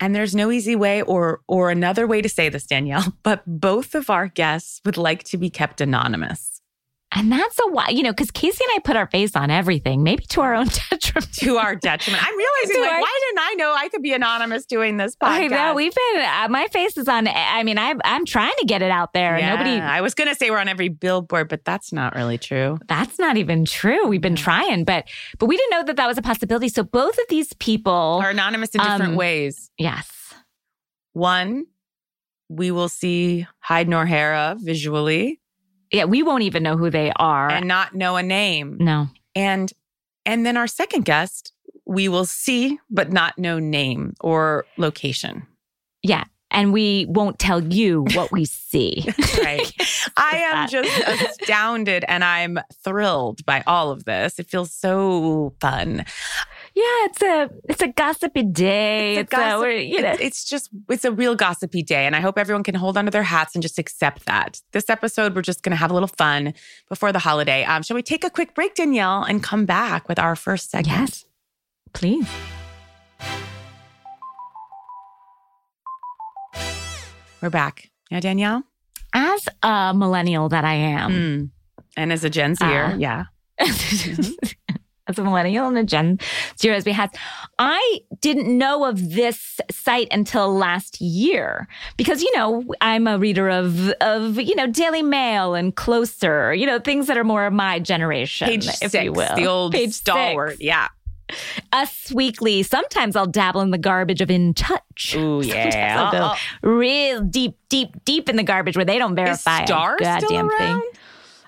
And 0.00 0.14
there's 0.14 0.34
no 0.34 0.50
easy 0.50 0.76
way 0.76 1.02
or 1.02 1.40
or 1.46 1.70
another 1.70 2.06
way 2.06 2.22
to 2.22 2.28
say 2.28 2.48
this, 2.48 2.66
Danielle, 2.66 3.16
but 3.22 3.42
both 3.46 3.94
of 3.94 4.10
our 4.10 4.28
guests 4.28 4.80
would 4.84 4.96
like 4.96 5.24
to 5.24 5.38
be 5.38 5.50
kept 5.50 5.80
anonymous 5.80 6.55
And 7.18 7.32
that's 7.32 7.58
a 7.58 7.70
why, 7.70 7.88
you 7.88 8.02
know, 8.02 8.12
because 8.12 8.30
Casey 8.30 8.62
and 8.62 8.76
I 8.76 8.80
put 8.80 8.94
our 8.94 9.06
face 9.06 9.34
on 9.34 9.50
everything, 9.50 10.02
maybe 10.02 10.24
to 10.26 10.42
our 10.42 10.54
own 10.54 10.66
detriment. 10.90 11.32
to 11.36 11.56
our 11.56 11.74
detriment. 11.74 12.22
I'm 12.22 12.36
realizing, 12.36 12.82
like, 12.82 12.92
our- 12.92 13.00
why 13.00 13.18
didn't 13.26 13.38
I 13.40 13.54
know 13.54 13.74
I 13.74 13.88
could 13.88 14.02
be 14.02 14.12
anonymous 14.12 14.66
doing 14.66 14.98
this 14.98 15.16
podcast? 15.16 15.28
I 15.30 15.46
know 15.48 15.74
we've 15.74 15.94
been. 15.94 16.20
Uh, 16.22 16.48
my 16.50 16.66
face 16.68 16.96
is 16.98 17.08
on. 17.08 17.26
I 17.26 17.62
mean, 17.62 17.78
I, 17.78 17.94
I'm 18.04 18.26
trying 18.26 18.52
to 18.58 18.66
get 18.66 18.82
it 18.82 18.90
out 18.90 19.14
there. 19.14 19.38
Yeah, 19.38 19.52
Nobody. 19.52 19.70
I 19.80 20.02
was 20.02 20.14
going 20.14 20.28
to 20.28 20.34
say 20.34 20.50
we're 20.50 20.58
on 20.58 20.68
every 20.68 20.88
billboard, 20.90 21.48
but 21.48 21.64
that's 21.64 21.90
not 21.92 22.14
really 22.14 22.36
true. 22.36 22.76
That's 22.86 23.18
not 23.18 23.38
even 23.38 23.64
true. 23.64 24.06
We've 24.06 24.20
been 24.20 24.36
trying, 24.36 24.84
but 24.84 25.08
but 25.38 25.46
we 25.46 25.56
didn't 25.56 25.70
know 25.70 25.82
that 25.84 25.96
that 25.96 26.06
was 26.06 26.18
a 26.18 26.22
possibility. 26.22 26.68
So 26.68 26.82
both 26.84 27.16
of 27.16 27.24
these 27.30 27.52
people, 27.54 27.92
Are 28.22 28.28
anonymous 28.30 28.70
in 28.74 28.80
different 28.82 29.02
Um, 29.12 29.16
ways. 29.16 29.70
yes, 29.78 30.34
One, 31.14 31.64
we 32.50 32.70
will 32.70 32.88
see 32.90 33.46
Hyde 33.60 33.88
nor 33.88 34.04
Hera 34.06 34.56
visually 34.60 35.40
yeah, 35.92 36.04
we 36.04 36.22
won't 36.22 36.42
even 36.42 36.62
know 36.62 36.76
who 36.76 36.90
they 36.90 37.12
are. 37.16 37.48
and 37.50 37.66
not 37.68 37.94
know 37.94 38.16
a 38.16 38.22
name. 38.22 38.76
no, 38.80 39.08
And 39.34 39.72
and 40.24 40.44
then 40.44 40.56
our 40.56 40.66
second 40.66 41.04
guest, 41.04 41.52
we 41.86 42.08
will 42.08 42.24
see 42.26 42.78
but 42.90 43.12
not 43.12 43.38
know 43.38 43.58
name 43.58 44.14
or 44.20 44.64
location. 44.76 45.46
yeah, 46.02 46.24
and 46.50 46.72
we 46.72 47.06
won't 47.08 47.38
tell 47.38 47.62
you 47.62 48.04
what 48.14 48.30
we 48.32 48.44
see. 48.44 49.06
Right. 49.42 49.70
I 50.16 50.38
am 50.38 50.68
just 50.68 50.98
astounded 51.22 52.04
and 52.08 52.24
I'm 52.24 52.58
thrilled 52.82 53.44
by 53.46 53.62
all 53.66 53.90
of 53.90 54.04
this. 54.04 54.38
It 54.38 54.48
feels 54.48 54.72
so 54.72 55.54
fun. 55.60 56.04
Yeah, 56.78 56.82
it's 57.06 57.22
a 57.22 57.50
it's 57.70 57.80
a 57.82 57.88
gossipy 57.88 58.42
day. 58.42 59.16
It's 59.16 59.32
a 59.32 59.36
a, 59.36 59.40
gossip- 59.40 59.60
we're, 59.60 59.70
you 59.78 60.02
know, 60.02 60.14
It's, 60.20 60.44
just 60.44 60.68
it's 60.90 61.06
a 61.06 61.10
real 61.10 61.34
gossipy 61.34 61.82
day, 61.82 62.04
and 62.04 62.14
I 62.14 62.20
hope 62.20 62.36
everyone 62.38 62.64
can 62.64 62.74
hold 62.74 62.98
onto 62.98 63.10
their 63.10 63.22
hats 63.22 63.54
and 63.54 63.62
just 63.62 63.78
accept 63.78 64.26
that. 64.26 64.60
This 64.72 64.90
episode, 64.90 65.34
we're 65.34 65.40
just 65.40 65.62
going 65.62 65.70
to 65.70 65.76
have 65.76 65.90
a 65.90 65.94
little 65.94 66.06
fun 66.18 66.52
before 66.90 67.12
the 67.12 67.18
holiday. 67.18 67.64
Um, 67.64 67.82
shall 67.82 67.94
we 67.94 68.02
take 68.02 68.24
a 68.24 68.30
quick 68.30 68.54
break, 68.54 68.74
Danielle, 68.74 69.22
and 69.22 69.42
come 69.42 69.64
back 69.64 70.06
with 70.06 70.18
our 70.18 70.36
first 70.36 70.70
segment? 70.70 70.98
yes, 70.98 71.24
please. 71.94 72.28
We're 77.42 77.50
back. 77.50 77.90
Yeah, 78.10 78.20
Danielle. 78.20 78.62
As 79.14 79.48
a 79.62 79.94
millennial 79.96 80.48
that 80.50 80.64
I 80.64 80.74
am, 80.74 81.10
Mm. 81.10 81.50
And 81.96 82.12
as 82.12 82.22
a 82.24 82.28
Gen 82.28 82.54
Zer, 82.54 82.66
Uh, 82.84 82.96
yeah, 82.98 83.24
as 85.08 85.18
a 85.18 85.24
millennial 85.24 85.68
and 85.68 85.78
a 85.78 85.84
Gen 85.84 86.18
Zero 86.58 86.76
as 86.76 86.84
we 86.84 86.92
had, 86.92 87.10
I 87.58 88.00
didn't 88.20 88.46
know 88.56 88.84
of 88.84 89.12
this 89.14 89.60
site 89.70 90.08
until 90.10 90.54
last 90.54 91.00
year 91.00 91.68
because 91.96 92.22
you 92.22 92.36
know 92.36 92.64
I'm 92.80 93.06
a 93.06 93.18
reader 93.18 93.48
of 93.48 93.90
of 94.00 94.40
you 94.40 94.54
know 94.54 94.66
Daily 94.66 95.02
Mail 95.02 95.54
and 95.54 95.74
Closer, 95.76 96.52
you 96.54 96.66
know 96.66 96.78
things 96.78 97.06
that 97.06 97.16
are 97.16 97.24
more 97.24 97.46
of 97.46 97.52
my 97.52 97.78
generation, 97.78 98.48
page 98.48 98.66
if 98.66 98.74
six, 98.74 98.94
you 99.04 99.12
will, 99.12 99.34
the 99.36 99.46
old 99.46 99.72
Page 99.72 99.92
stalwart. 99.92 100.52
six. 100.52 100.62
Yeah. 100.62 100.88
Us 101.72 102.12
Weekly. 102.14 102.62
Sometimes 102.62 103.16
I'll 103.16 103.26
dabble 103.26 103.60
in 103.60 103.72
the 103.72 103.78
garbage 103.78 104.20
of 104.20 104.30
In 104.30 104.54
Touch. 104.54 105.14
Ooh, 105.16 105.42
Sometimes 105.42 105.74
yeah. 105.74 106.02
I'll 106.12 106.12
go 106.62 106.68
real 106.68 107.20
deep, 107.22 107.56
deep, 107.68 107.88
deep 108.04 108.28
in 108.28 108.36
the 108.36 108.44
garbage 108.44 108.76
where 108.76 108.84
they 108.84 108.96
don't 108.96 109.18
Is 109.18 109.24
verify 109.42 109.62
a 109.62 109.66
Star 109.66 109.96
goddamn 109.98 110.20
still 110.20 110.28
thing. 110.50 110.60
around? 110.60 110.82
Uh, 110.82 110.98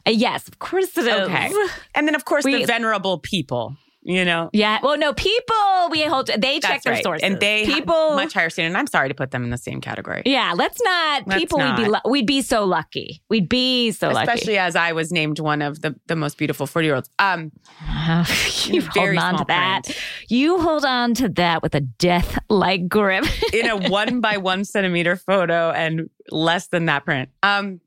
yes, 0.08 0.48
of 0.48 0.58
course 0.58 0.96
it 0.96 1.06
is. 1.06 1.22
Okay. 1.28 1.52
And 1.94 2.06
then, 2.06 2.14
of 2.14 2.24
course, 2.24 2.44
We- 2.44 2.60
the 2.60 2.66
venerable 2.66 3.18
people, 3.18 3.76
you 4.02 4.24
know? 4.24 4.48
Yeah. 4.52 4.78
Well, 4.82 4.96
no, 4.96 5.12
people 5.12 5.54
we 5.90 6.02
hold 6.02 6.28
they 6.38 6.60
check 6.60 6.82
their 6.82 6.94
right. 6.94 7.02
sources. 7.02 7.24
And 7.24 7.40
they 7.40 7.64
people 7.66 8.14
much 8.14 8.32
higher 8.34 8.50
standard. 8.50 8.68
And 8.68 8.76
I'm 8.76 8.86
sorry 8.86 9.08
to 9.08 9.14
put 9.14 9.30
them 9.30 9.42
in 9.44 9.50
the 9.50 9.58
same 9.58 9.80
category. 9.80 10.22
Yeah, 10.26 10.52
let's 10.54 10.80
not 10.82 11.26
Let's 11.26 11.40
people 11.40 11.58
we'd 11.58 11.76
be 11.76 11.86
lu- 11.86 12.10
we'd 12.10 12.26
be 12.26 12.42
so 12.42 12.64
lucky. 12.64 13.22
We'd 13.28 13.48
be 13.48 13.90
so 13.92 14.08
lucky. 14.10 14.30
Especially 14.30 14.58
as 14.58 14.76
I 14.76 14.92
was 14.92 15.10
named 15.12 15.38
one 15.40 15.62
of 15.62 15.80
the, 15.82 15.94
the 16.06 16.16
most 16.16 16.38
beautiful 16.38 16.66
40 16.66 16.86
year 16.86 16.94
olds. 16.94 17.10
Um, 17.18 17.52
you 18.64 18.82
very 18.94 19.16
hold 19.16 19.34
on 19.34 19.38
to 19.38 19.44
that. 19.48 19.84
print. 19.84 19.98
You 20.28 20.60
hold 20.60 20.84
on 20.84 21.14
to 21.14 21.28
that 21.30 21.62
with 21.62 21.74
a 21.74 21.80
death 21.80 22.38
like 22.48 22.88
grip. 22.88 23.24
in 23.52 23.66
a 23.68 23.76
one 23.90 24.20
by 24.20 24.36
one 24.36 24.64
centimeter 24.64 25.16
photo 25.16 25.70
and 25.70 26.08
less 26.30 26.68
than 26.68 26.84
that 26.86 27.04
print. 27.04 27.30
Um, 27.42 27.80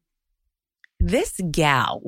this 1.01 1.39
gal 1.51 2.01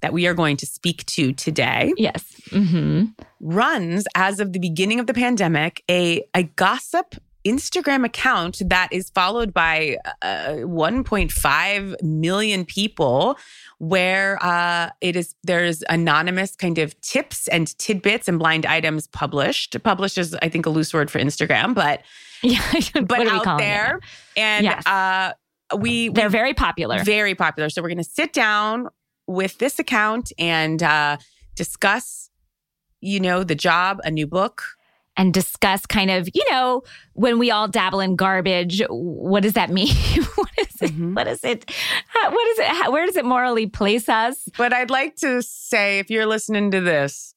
that 0.00 0.12
we 0.12 0.26
are 0.26 0.34
going 0.34 0.56
to 0.56 0.66
speak 0.66 1.04
to 1.06 1.32
today 1.32 1.92
yes. 1.96 2.24
hmm 2.50 3.04
runs, 3.40 4.04
as 4.14 4.38
of 4.40 4.52
the 4.52 4.58
beginning 4.58 5.00
of 5.00 5.06
the 5.06 5.14
pandemic, 5.14 5.82
a, 5.90 6.22
a 6.34 6.42
gossip 6.42 7.14
Instagram 7.46 8.04
account 8.04 8.60
that 8.66 8.88
is 8.92 9.08
followed 9.10 9.54
by 9.54 9.96
uh, 10.20 10.56
1.5 10.58 12.02
million 12.02 12.64
people, 12.66 13.38
where 13.78 14.38
uh, 14.44 14.90
it 15.00 15.16
is 15.16 15.34
there's 15.44 15.82
anonymous 15.88 16.54
kind 16.54 16.76
of 16.78 16.98
tips 17.00 17.48
and 17.48 17.76
tidbits 17.78 18.28
and 18.28 18.38
blind 18.38 18.66
items 18.66 19.06
published. 19.06 19.82
Published 19.82 20.18
is, 20.18 20.34
I 20.42 20.48
think, 20.50 20.66
a 20.66 20.70
loose 20.70 20.92
word 20.92 21.10
for 21.10 21.18
Instagram, 21.18 21.74
but 21.74 22.02
Yeah. 22.42 22.60
but 22.94 23.08
what 23.10 23.20
are 23.20 23.24
we 23.24 23.30
out 23.50 23.58
there, 23.58 24.00
and 24.36 24.64
Yes. 24.64 24.86
uh, 24.86 25.32
we 25.76 26.08
They're 26.08 26.28
we- 26.28 26.32
very 26.32 26.54
popular. 26.54 27.02
very 27.04 27.34
popular. 27.34 27.68
So 27.70 27.82
we're 27.82 27.88
going 27.88 27.98
to 27.98 28.04
sit 28.04 28.32
down 28.32 28.88
with 29.26 29.58
this 29.58 29.78
account 29.78 30.32
and 30.38 30.82
uh, 30.82 31.16
discuss, 31.54 32.30
you 33.00 33.20
know, 33.20 33.44
the 33.44 33.54
job, 33.54 34.00
a 34.04 34.10
new 34.10 34.26
book. 34.26 34.62
and 35.16 35.34
discuss 35.34 35.84
kind 35.86 36.10
of, 36.10 36.28
you 36.34 36.42
know, 36.50 36.82
when 37.14 37.38
we 37.38 37.50
all 37.50 37.68
dabble 37.68 38.00
in 38.00 38.16
garbage, 38.16 38.80
what 38.88 39.42
does 39.42 39.52
that 39.54 39.68
mean? 39.68 39.88
what 40.36 40.50
is 40.58 40.80
it? 40.80 40.92
Mhm. 40.92 41.14
What 41.14 41.26
is 41.26 41.44
it? 41.44 41.70
How, 42.06 42.30
what 42.30 42.48
is 42.52 42.58
it? 42.60 42.66
How, 42.66 42.90
where 42.92 43.04
does 43.04 43.16
it 43.16 43.24
morally 43.24 43.66
place 43.66 44.08
us? 44.08 44.48
But 44.56 44.72
I'd 44.72 44.88
like 44.90 45.16
to 45.16 45.42
say, 45.42 45.98
if 45.98 46.10
you're 46.10 46.26
listening 46.26 46.70
to 46.70 46.80
this, 46.80 47.29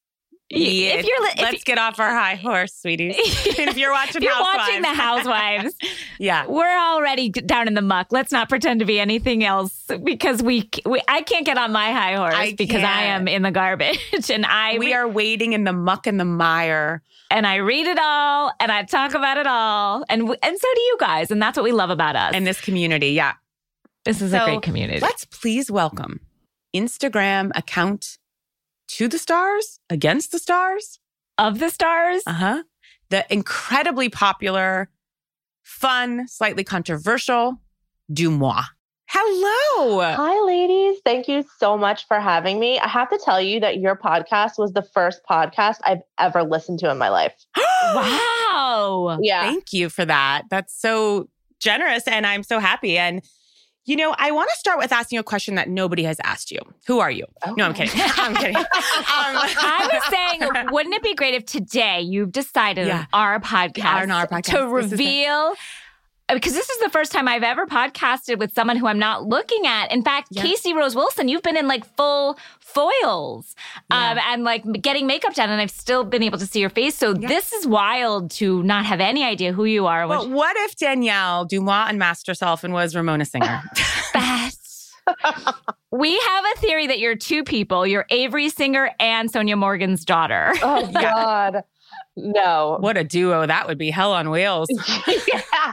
yeah, 0.56 0.94
if 0.96 1.06
you're 1.06 1.22
li- 1.22 1.32
if 1.36 1.42
let's 1.42 1.64
get 1.64 1.78
off 1.78 2.00
our 2.00 2.10
high 2.14 2.36
horse, 2.36 2.74
sweeties. 2.74 3.16
if 3.20 3.78
you're 3.78 3.92
watching, 3.92 4.18
If 4.18 4.24
you're 4.24 4.32
Housewives, 4.34 4.58
watching 4.68 4.82
The 4.82 4.88
Housewives, 4.94 5.76
yeah, 6.20 6.46
we're 6.48 6.78
already 6.78 7.30
down 7.30 7.68
in 7.68 7.74
the 7.74 7.82
muck. 7.82 8.08
Let's 8.12 8.32
not 8.32 8.50
pretend 8.50 8.80
to 8.82 8.86
be 8.86 9.00
anything 9.00 9.44
else 9.44 9.74
because 10.04 10.42
we, 10.44 10.70
we 10.86 11.02
I 11.08 11.22
can't 11.22 11.46
get 11.46 11.58
on 11.58 11.72
my 11.72 11.92
high 11.92 12.16
horse 12.16 12.36
I 12.36 12.54
because 12.54 12.78
I 12.84 13.02
can't. 13.04 13.22
am 13.22 13.28
in 13.28 13.42
the 13.42 13.52
garbage 13.52 13.98
and 14.30 14.46
I 14.46 14.78
we 14.78 14.94
are 14.94 15.08
wading 15.08 15.54
in 15.54 15.64
the 15.64 15.74
muck 15.74 16.08
and 16.08 16.20
the 16.20 16.26
mire. 16.26 17.02
and 17.32 17.48
I 17.48 17.56
read 17.58 17.88
it 17.88 17.98
all 18.00 18.52
and 18.60 18.72
I 18.72 18.84
talk 18.84 19.14
about 19.14 19.38
it 19.38 19.48
all 19.48 20.04
and 20.10 20.22
and 20.22 20.60
so 20.60 20.68
do 20.76 20.82
you 20.82 20.98
guys 21.00 21.32
and 21.32 21.42
that's 21.42 21.58
what 21.58 21.64
we 21.64 21.72
love 21.72 21.90
about 21.90 22.16
us. 22.16 22.34
in 22.36 22.44
this 22.44 22.62
community. 22.62 23.10
Yeah, 23.10 23.34
this 24.06 24.22
is 24.22 24.34
a 24.34 24.40
great 24.46 24.62
community. 24.62 25.00
let's 25.00 25.26
please 25.26 25.72
welcome 25.72 26.20
Instagram 26.76 27.52
account 27.56 28.18
to 28.90 29.08
the 29.08 29.18
stars, 29.18 29.80
against 29.90 30.32
the 30.32 30.40
stars. 30.40 31.00
Of 31.38 31.60
the 31.60 31.70
stars, 31.70 32.22
Uh 32.28 32.34
huh. 32.34 32.64
The 33.10 33.26
incredibly 33.32 34.10
popular, 34.10 34.90
fun, 35.64 36.28
slightly 36.28 36.64
controversial 36.64 37.60
DeuxMoi. 38.12 38.64
Hello. 39.10 40.00
Hi, 40.02 40.46
ladies. 40.46 41.00
Thank 41.06 41.28
you 41.28 41.46
so 41.60 41.78
much 41.78 42.08
for 42.08 42.20
having 42.20 42.60
me. 42.60 42.80
I 42.80 42.88
have 42.88 43.10
to 43.12 43.20
tell 43.24 43.40
you 43.40 43.60
that 43.60 43.78
your 43.78 43.96
podcast 43.96 44.58
was 44.58 44.74
the 44.74 44.82
first 44.82 45.22
podcast 45.30 45.78
I've 45.84 46.02
ever 46.20 46.44
listened 46.44 46.80
to 46.80 46.90
in 46.90 46.98
my 46.98 47.10
life. 47.10 47.34
wow. 47.96 49.20
Yeah. 49.22 49.42
Thank 49.42 49.74
you 49.74 49.90
for 49.90 50.06
that. 50.06 50.44
That's 50.50 50.76
so 50.76 51.30
generous. 51.60 52.08
And 52.08 52.26
I'm 52.26 52.44
so 52.44 52.60
happy. 52.60 52.98
And, 52.98 53.24
you 53.86 53.96
know, 53.96 54.16
I 54.18 54.32
want 54.32 54.50
to 54.54 54.58
start 54.58 54.78
with 54.80 54.92
asking 54.92 55.20
a 55.20 55.24
question 55.24 55.56
that 55.56 55.70
nobody 55.70 56.04
has 56.04 56.18
asked 56.24 56.52
you. 56.52 56.60
Who 56.88 57.00
are 57.00 57.12
you? 57.12 57.26
No, 57.58 57.66
I'm 57.66 57.74
kidding. 57.74 58.00
I'm 58.18 58.36
kidding. 58.36 58.56
Um, 59.14 59.36
I 59.38 59.90
was 59.92 60.04
saying, 60.10 60.72
wouldn't 60.72 60.96
it 60.96 61.04
be 61.04 61.14
great 61.14 61.34
if 61.36 61.46
today 61.46 62.02
you've 62.02 62.32
decided 62.32 62.88
Yeah. 62.88 63.06
on 63.14 63.22
our 63.28 63.40
podcast, 63.40 64.02
On 64.04 64.12
our 64.12 64.28
podcast. 64.28 64.44
to 64.58 64.68
reveal? 64.68 65.54
Because 66.34 66.54
this 66.54 66.70
is 66.70 66.80
the 66.80 66.90
first 66.90 67.12
time 67.12 67.28
I've 67.28 67.44
ever 67.44 67.66
podcasted 67.66 68.38
with 68.40 68.54
someone 68.54 68.78
who 68.78 68.88
I'm 68.88 69.00
not 69.00 69.26
looking 69.28 69.66
at. 69.66 69.92
In 69.92 70.04
fact, 70.04 70.30
Yeah. 70.32 70.42
Casey 70.44 70.74
Rose 70.74 70.96
Wilson, 70.96 71.28
you've 71.28 71.42
been 71.44 71.58
in 71.58 71.68
like 71.68 71.86
full 71.98 72.38
foils 72.60 73.56
um, 73.92 74.18
Yeah. 74.18 74.34
and 74.34 74.44
like 74.44 74.64
getting 74.82 75.06
makeup 75.08 75.34
done, 75.36 75.50
and 75.50 75.62
I've 75.62 75.72
still 75.72 76.04
been 76.04 76.24
able 76.24 76.38
to 76.40 76.48
see 76.48 76.60
your 76.60 76.70
face. 76.70 76.96
So 76.96 77.14
Yeah. 77.14 77.28
this 77.28 77.54
is 77.54 77.68
wild 77.68 78.32
to 78.32 78.64
not 78.64 78.86
have 78.86 79.00
any 79.00 79.24
idea 79.24 79.54
who 79.54 79.66
you 79.66 79.86
are. 79.86 80.08
But 80.08 80.22
Which, 80.28 80.30
what 80.36 80.56
if 80.60 80.76
Danielle 80.76 81.48
DeuxMoi 81.48 81.90
unmasked 81.90 82.28
herself 82.28 82.64
and 82.64 82.74
was 82.74 82.96
Ramona 82.96 83.26
Singer? 83.26 83.62
Best. 84.14 84.60
we 85.92 86.18
have 86.18 86.46
a 86.56 86.60
theory 86.60 86.88
that 86.88 87.00
you're 87.00 87.16
two 87.16 87.44
people. 87.44 87.86
You're 87.86 88.06
Avery 88.10 88.50
Singer 88.50 88.92
and 89.00 89.32
Sonja 89.32 89.58
Morgan's 89.58 90.06
daughter. 90.06 90.54
Oh, 90.62 90.90
God. 90.94 91.64
No. 92.16 92.78
what 92.80 92.98
a 92.98 93.04
duo 93.04 93.46
that 93.46 93.68
would 93.68 93.78
be. 93.78 93.90
Hell 93.90 94.14
on 94.14 94.30
wheels. 94.30 94.68
yeah. 95.08 95.72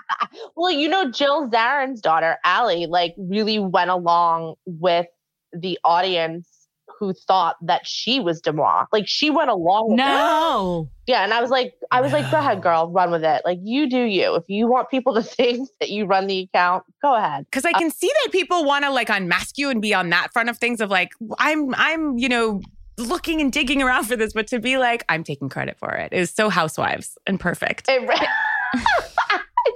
Well, 0.56 0.70
you 0.70 0.88
know, 0.88 1.10
Jill 1.10 1.50
Zarin's 1.50 2.00
daughter, 2.00 2.38
Allie, 2.44 2.86
like 2.86 3.14
really 3.18 3.58
went 3.58 3.90
along 3.90 4.54
with 4.66 5.06
the 5.52 5.78
audience 5.84 6.48
who 6.98 7.14
thought 7.14 7.56
that 7.62 7.86
she 7.86 8.20
was 8.20 8.42
DeuxMoi. 8.42 8.86
Like 8.92 9.04
she 9.06 9.30
went 9.30 9.48
along 9.48 9.92
it. 9.92 9.96
No. 9.96 10.90
Yeah. 11.06 11.24
And 11.24 11.32
I 11.32 11.40
was 11.40 11.50
like, 11.50 11.74
I 11.90 12.02
was 12.02 12.12
like, 12.12 12.30
go 12.30 12.38
ahead, 12.38 12.62
girl, 12.62 12.90
run 12.90 13.10
with 13.10 13.24
it. 13.24 13.42
Like 13.44 13.58
you 13.62 13.88
do 13.88 14.02
you. 14.02 14.34
If 14.34 14.44
you 14.48 14.66
want 14.66 14.90
people 14.90 15.14
to 15.14 15.22
think 15.24 15.68
that 15.80 15.88
you 15.88 16.04
run 16.04 16.26
the 16.26 16.40
account, 16.40 16.84
go 17.00 17.16
ahead. 17.16 17.46
Because 17.46 17.64
I 17.64 17.70
uh 17.70 17.78
can 17.78 17.90
see 17.90 18.10
that 18.22 18.32
people 18.32 18.64
want 18.64 18.84
to 18.84 18.90
like 18.90 19.08
unmask 19.08 19.56
you 19.56 19.70
and 19.70 19.80
be 19.80 19.94
on 19.94 20.10
that 20.10 20.32
front 20.32 20.50
of 20.50 20.58
things 20.58 20.80
of 20.80 20.90
like, 20.90 21.12
I'm, 21.38 21.74
I'm, 21.74 22.18
you 22.18 22.28
know, 22.28 22.60
looking 23.00 23.40
and 23.40 23.52
digging 23.52 23.82
around 23.82 24.04
for 24.04 24.16
this, 24.16 24.32
but 24.32 24.46
to 24.48 24.58
be 24.60 24.78
like, 24.78 25.04
I'm 25.08 25.24
taking 25.24 25.48
credit 25.48 25.78
for 25.78 25.90
it 25.92 26.12
is 26.12 26.30
so 26.30 26.48
housewives 26.48 27.16
and 27.26 27.38
perfect. 27.40 27.88
It, 27.88 28.02
re- 28.08 28.28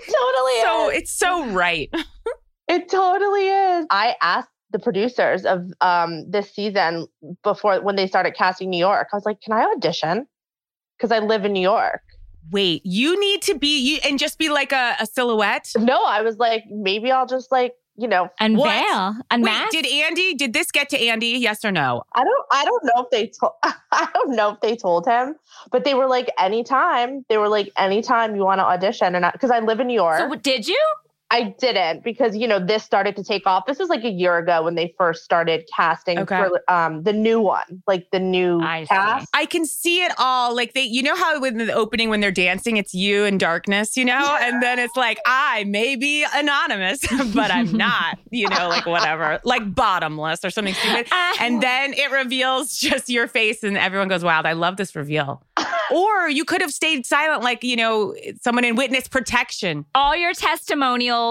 totally 0.06 0.60
So 0.62 0.90
is. 0.90 0.96
it's 0.98 1.12
so 1.12 1.46
right. 1.46 1.92
It 2.66 2.88
totally 2.88 3.46
is. 3.46 3.86
I 3.90 4.16
asked 4.22 4.48
the 4.70 4.78
producers 4.78 5.44
of 5.44 5.70
um, 5.82 6.30
this 6.30 6.50
season 6.54 7.06
before 7.42 7.82
when 7.82 7.94
they 7.94 8.06
started 8.06 8.34
casting 8.34 8.70
New 8.70 8.78
York. 8.78 9.08
I 9.12 9.16
was 9.16 9.26
like, 9.26 9.42
"Can 9.42 9.52
I 9.52 9.64
audition?" 9.76 10.26
Because 10.96 11.12
I 11.12 11.18
live 11.18 11.44
in 11.44 11.52
New 11.52 11.60
York. 11.60 12.00
Wait, 12.50 12.80
you 12.86 13.20
need 13.20 13.42
to 13.42 13.58
be 13.58 13.78
you 13.78 13.98
and 14.02 14.18
just 14.18 14.38
be 14.38 14.48
like 14.48 14.72
a, 14.72 14.96
a 14.98 15.04
silhouette. 15.04 15.72
No, 15.76 16.04
I 16.06 16.22
was 16.22 16.38
like, 16.38 16.64
maybe 16.70 17.10
I'll 17.12 17.26
just 17.26 17.52
like 17.52 17.74
you 17.96 18.08
know. 18.08 18.28
And 18.40 18.56
What? 18.58 18.68
veil. 18.70 19.12
Wait, 19.14 19.22
Unmasked. 19.30 19.72
did 19.72 19.86
Andy? 19.86 20.34
Did 20.34 20.52
this 20.52 20.70
get 20.70 20.88
to 20.90 20.98
Andy? 21.00 21.28
Yes 21.28 21.64
or 21.64 21.70
no? 21.72 22.02
I 22.14 22.24
don't. 22.24 22.46
I 22.52 22.64
don't 22.64 22.84
know 22.84 23.04
if 23.04 23.10
they 23.10 23.28
told. 23.28 23.52
I 23.92 24.08
don't 24.14 24.34
know 24.36 24.50
if 24.52 24.60
they 24.60 24.76
told 24.76 25.06
him, 25.06 25.36
but 25.70 25.84
they 25.84 25.94
were 25.94 26.06
like, 26.06 26.30
anytime. 26.38 27.24
They 27.28 27.38
were 27.38 27.48
like, 27.48 27.70
anytime 27.76 28.34
you 28.36 28.42
want 28.44 28.58
to 28.60 28.64
audition, 28.64 29.14
and 29.14 29.24
because 29.32 29.50
I, 29.50 29.60
live 29.60 29.80
in 29.80 29.86
New 29.86 29.94
York. 29.94 30.18
so 30.18 30.34
did 30.36 30.66
you? 30.68 30.80
I 31.34 31.54
didn't 31.58 32.04
because 32.04 32.36
you 32.36 32.46
know 32.46 32.60
this 32.64 32.84
started 32.84 33.16
to 33.16 33.24
take 33.24 33.44
off. 33.46 33.66
This 33.66 33.78
was 33.80 33.88
like 33.88 34.04
a 34.04 34.10
year 34.10 34.38
ago 34.38 34.62
when 34.62 34.76
they 34.76 34.94
first 34.96 35.24
started 35.24 35.68
casting 35.76 36.20
Okay. 36.20 36.38
for 36.38 36.72
um 36.72 37.02
the 37.02 37.12
new 37.12 37.40
one, 37.40 37.82
like 37.88 38.06
the 38.12 38.20
new 38.20 38.60
I 38.62 38.84
see. 38.84 38.88
cast. 38.88 39.28
I 39.34 39.44
can 39.46 39.66
see 39.66 40.04
it 40.04 40.12
all. 40.16 40.54
Like 40.54 40.74
they, 40.74 40.82
you 40.82 41.02
know 41.02 41.16
how 41.16 41.40
with 41.40 41.56
the 41.58 41.72
opening 41.72 42.08
when 42.08 42.20
they're 42.20 42.30
dancing, 42.30 42.76
it's 42.76 42.94
you 42.94 43.24
and 43.24 43.40
darkness, 43.40 43.96
you 43.96 44.04
know, 44.04 44.36
and 44.42 44.62
then 44.62 44.78
it's 44.78 44.96
like 44.96 45.18
I 45.26 45.64
may 45.64 45.96
be 45.96 46.24
anonymous, 46.34 47.00
but 47.34 47.50
I'm 47.50 47.72
not, 47.76 48.16
you 48.30 48.48
know, 48.48 48.68
like 48.68 48.86
whatever, 48.86 49.40
like 49.44 49.74
bottomless 49.74 50.44
or 50.44 50.50
something 50.50 50.74
stupid. 50.74 51.08
And 51.40 51.60
then 51.60 51.94
it 51.94 52.12
reveals 52.12 52.76
just 52.76 53.08
your 53.08 53.26
face, 53.26 53.64
and 53.64 53.76
everyone 53.76 54.06
goes, 54.08 54.22
"Wow, 54.22 54.42
I 54.44 54.52
love 54.52 54.76
this 54.76 54.94
reveal." 54.94 55.42
or 55.92 56.28
you 56.28 56.44
could 56.44 56.60
have 56.60 56.72
stayed 56.72 57.04
silent, 57.06 57.42
like 57.42 57.64
you 57.64 57.76
know, 57.76 58.14
someone 58.40 58.64
in 58.64 58.76
witness 58.76 59.08
protection. 59.08 59.84
all 59.96 60.14
your 60.14 60.32
testimonials 60.32 61.23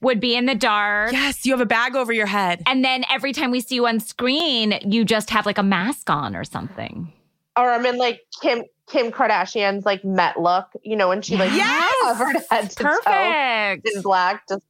would 0.00 0.20
be 0.20 0.34
in 0.34 0.46
the 0.46 0.54
dark. 0.54 1.12
Yes, 1.12 1.44
you 1.44 1.52
have 1.52 1.60
a 1.60 1.66
bag 1.66 1.94
over 1.94 2.12
your 2.12 2.26
head. 2.26 2.62
And 2.66 2.84
then 2.84 3.04
every 3.10 3.32
time 3.32 3.50
we 3.50 3.60
see 3.60 3.74
you 3.76 3.86
on 3.86 4.00
screen, 4.00 4.78
you 4.82 5.04
just 5.04 5.30
have 5.30 5.44
like 5.46 5.58
a 5.58 5.62
mask 5.62 6.08
on 6.10 6.34
or 6.34 6.44
something. 6.44 7.12
or 7.56 7.70
I'm 7.70 7.84
in 7.86 7.98
like 7.98 8.20
Kim 8.40 8.62
Kim 8.88 9.12
Kardashian's 9.12 9.84
like 9.84 10.04
Met 10.04 10.40
look, 10.40 10.66
you 10.82 10.96
know, 10.96 11.08
when 11.08 11.22
she 11.22 11.36
like 11.36 11.52
Yes! 11.52 11.94
covered 12.18 12.36
head 12.50 12.70
to 12.70 12.76
toe 12.76 12.84
Perfect. 13.04 13.88
in 13.94 14.02
black. 14.02 14.42
Just 14.48 14.62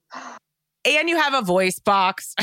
And 0.84 1.08
you 1.08 1.16
have 1.16 1.34
a 1.34 1.42
voice 1.42 1.78
box. 1.78 2.34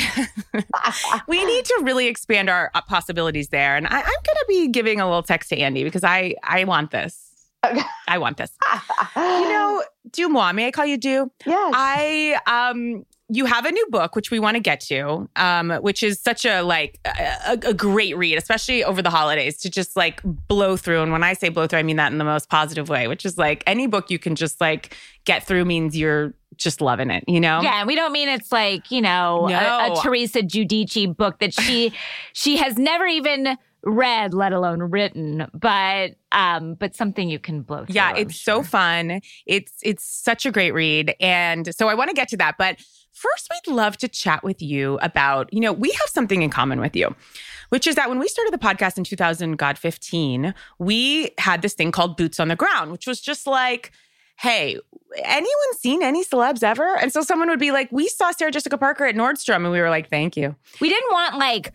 we 1.28 1.44
need 1.46 1.66
to 1.66 1.82
really 1.84 2.08
expand 2.08 2.50
our 2.50 2.72
uh, 2.74 2.82
possibilities 2.82 3.50
there. 3.50 3.76
And 3.76 3.86
I, 3.88 3.98
I'm 4.00 4.04
going 4.04 4.14
to 4.40 4.46
be 4.48 4.68
giving 4.70 5.00
a 5.00 5.06
little 5.06 5.24
text 5.24 5.50
to 5.50 5.58
Andy 5.58 5.84
because 5.84 6.04
I, 6.04 6.36
I 6.44 6.64
want 6.64 6.92
this. 6.92 7.27
Okay. 7.66 7.82
I 8.08 8.18
want 8.18 8.38
this. 8.38 8.52
You 9.16 9.50
know, 9.50 9.84
do 10.12 10.30
DeuxMoi, 10.30 10.54
may 10.56 10.68
I 10.68 10.72
call 10.72 10.86
you 10.86 10.98
Du? 10.98 11.32
yes. 11.46 11.74
I 11.76 12.40
um 12.46 13.06
you 13.30 13.46
have 13.46 13.66
a 13.66 13.72
new 13.72 13.86
book, 13.90 14.16
which 14.16 14.32
we 14.32 14.40
want 14.40 14.56
to 14.56 14.62
get 14.62 14.80
to, 14.80 15.28
um, 15.36 15.72
which 15.82 16.02
is 16.02 16.20
such 16.20 16.46
a 16.46 16.62
like 16.62 17.00
a, 17.06 17.60
a, 17.64 17.74
great 17.74 18.16
read, 18.16 18.38
especially 18.38 18.86
over 18.86 19.02
the 19.02 19.10
holidays, 19.10 19.58
to 19.58 19.70
just 19.70 19.98
like 19.98 20.22
blow 20.24 20.78
through. 20.78 21.02
And 21.02 21.12
when 21.12 21.24
I 21.24 21.34
say 21.34 21.50
blow 21.50 21.68
through, 21.68 21.80
I 21.80 21.84
mean 21.84 21.98
that 21.98 22.12
in 22.12 22.20
the 22.20 22.24
most 22.24 22.50
positive 22.50 22.88
way, 22.88 23.08
which 23.10 23.26
is 23.26 23.38
like 23.38 23.64
any 23.68 23.86
book 23.86 24.10
you 24.10 24.18
can 24.18 24.36
just 24.36 24.62
like 24.62 24.96
get 25.26 25.46
through 25.46 25.66
means 25.66 25.98
you're 25.98 26.34
just 26.56 26.80
loving 26.80 27.12
it, 27.12 27.26
you 27.28 27.42
know? 27.42 27.62
Yeah, 27.62 27.84
we 27.86 27.96
don't 27.96 28.14
mean 28.14 28.30
it's 28.30 28.52
like, 28.52 28.92
you 28.92 29.02
know, 29.02 29.48
no. 29.48 29.58
a, 29.58 29.94
a 29.94 30.02
Teresa 30.02 30.40
Giudice 30.40 31.16
book 31.16 31.40
that 31.40 31.54
she 31.54 31.92
she 32.34 32.56
has 32.58 32.78
never 32.78 33.06
even 33.06 33.58
read, 33.88 34.34
let 34.34 34.54
alone 34.54 34.84
written, 34.84 35.48
but 35.54 36.16
um, 36.32 36.76
but 36.76 36.96
something 36.96 37.30
you 37.30 37.40
can 37.40 37.62
blow 37.62 37.86
through. 37.86 37.96
Yeah, 37.96 38.16
it's 38.16 38.36
sure. 38.36 38.64
so 38.64 38.70
fun. 38.70 39.22
It's 39.46 39.74
it's 39.82 40.04
such 40.04 40.46
a 40.46 40.52
great 40.52 40.74
read. 40.74 41.16
And 41.20 41.74
so 41.74 41.88
I 41.88 41.96
want 41.96 42.10
to 42.10 42.14
get 42.14 42.28
to 42.30 42.38
that. 42.38 42.56
But 42.58 42.78
first 43.14 43.50
we'd 43.50 43.74
love 43.74 43.98
to 43.98 44.08
chat 44.08 44.44
with 44.44 44.62
you 44.62 45.00
about, 45.02 45.52
you 45.54 45.60
know, 45.60 45.74
we 45.74 45.90
have 45.90 46.10
something 46.10 46.42
in 46.42 46.50
common 46.50 46.80
with 46.80 46.96
you. 46.96 47.16
Which 47.70 47.86
is 47.86 47.96
that 47.96 48.08
when 48.08 48.18
we 48.18 48.30
started 48.30 48.54
the 48.54 48.58
podcast 48.58 48.98
in 48.98 49.04
2015, 49.04 50.54
we 50.80 51.32
had 51.38 51.62
this 51.62 51.74
thing 51.74 51.92
called 51.92 52.16
Boots 52.16 52.40
on 52.40 52.48
the 52.48 52.56
Ground, 52.56 52.94
which 52.94 53.06
was 53.06 53.20
just 53.20 53.46
like, 53.46 53.92
hey, 54.40 54.80
anyone 55.26 55.74
seen 55.78 56.02
any 56.02 56.24
celebs 56.24 56.64
ever? 56.64 56.98
And 56.98 57.12
so 57.12 57.22
someone 57.22 57.50
would 57.50 57.60
be 57.60 57.72
like, 57.72 57.92
we 57.92 58.08
saw 58.08 58.32
Sarah 58.32 58.52
Jessica 58.52 58.78
Parker 58.78 59.06
at 59.06 59.16
Nordstrom. 59.16 59.58
And 59.58 59.72
we 59.72 59.82
were 59.82 59.90
like, 59.90 60.10
thank 60.10 60.38
you. 60.38 60.56
We 60.80 60.88
didn't 60.88 61.12
want 61.12 61.38
like, 61.38 61.74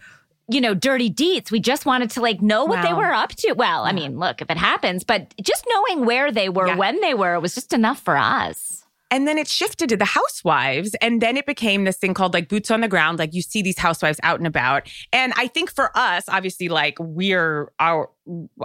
you 0.48 0.60
know, 0.60 0.74
dirty 0.74 1.10
deets. 1.10 1.50
We 1.50 1.60
just 1.60 1.86
wanted 1.86 2.10
to 2.10 2.20
like 2.20 2.42
know 2.42 2.64
what 2.64 2.78
wow. 2.78 2.88
they 2.88 2.94
were 2.94 3.12
up 3.12 3.30
to. 3.36 3.52
Well, 3.52 3.84
yeah. 3.84 3.90
I 3.90 3.92
mean, 3.92 4.18
look, 4.18 4.42
if 4.42 4.50
it 4.50 4.56
happens, 4.56 5.04
but 5.04 5.34
just 5.42 5.64
knowing 5.68 6.04
where 6.04 6.30
they 6.32 6.48
were, 6.48 6.68
yeah. 6.68 6.76
when 6.76 7.00
they 7.00 7.14
were, 7.14 7.38
was 7.40 7.54
just 7.54 7.72
enough 7.72 8.00
for 8.00 8.16
us. 8.16 8.84
And 9.10 9.28
then 9.28 9.36
it 9.36 9.46
shifted 9.46 9.90
to 9.90 9.96
the 9.98 10.06
housewives. 10.06 10.94
And 11.02 11.20
then 11.20 11.36
it 11.36 11.44
became 11.44 11.84
this 11.84 11.98
thing 11.98 12.14
called 12.14 12.32
like 12.32 12.48
boots 12.48 12.70
on 12.70 12.80
the 12.80 12.88
ground. 12.88 13.18
Like 13.18 13.34
you 13.34 13.42
see 13.42 13.60
these 13.60 13.78
housewives 13.78 14.18
out 14.22 14.40
and 14.40 14.46
about. 14.46 14.90
And 15.12 15.34
I 15.36 15.48
think 15.48 15.70
for 15.70 15.90
us, 15.94 16.24
obviously, 16.28 16.70
like 16.70 16.96
we're 16.98 17.70
our, 17.78 18.08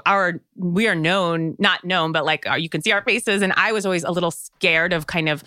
our, 0.06 0.42
we 0.56 0.88
are 0.88 0.96
known, 0.96 1.58
not 1.60 1.84
known, 1.84 2.14
but 2.14 2.24
like 2.24 2.50
uh, 2.50 2.56
you 2.56 2.70
can 2.70 2.82
see 2.82 2.94
our 2.94 3.02
faces. 3.02 3.42
And 3.42 3.52
I 3.58 3.74
was 3.74 3.86
always 3.86 4.06
a 4.06 4.12
little 4.12 4.32
scared 4.32 4.94
of 4.94 5.08
kind 5.08 5.28
of 5.28 5.44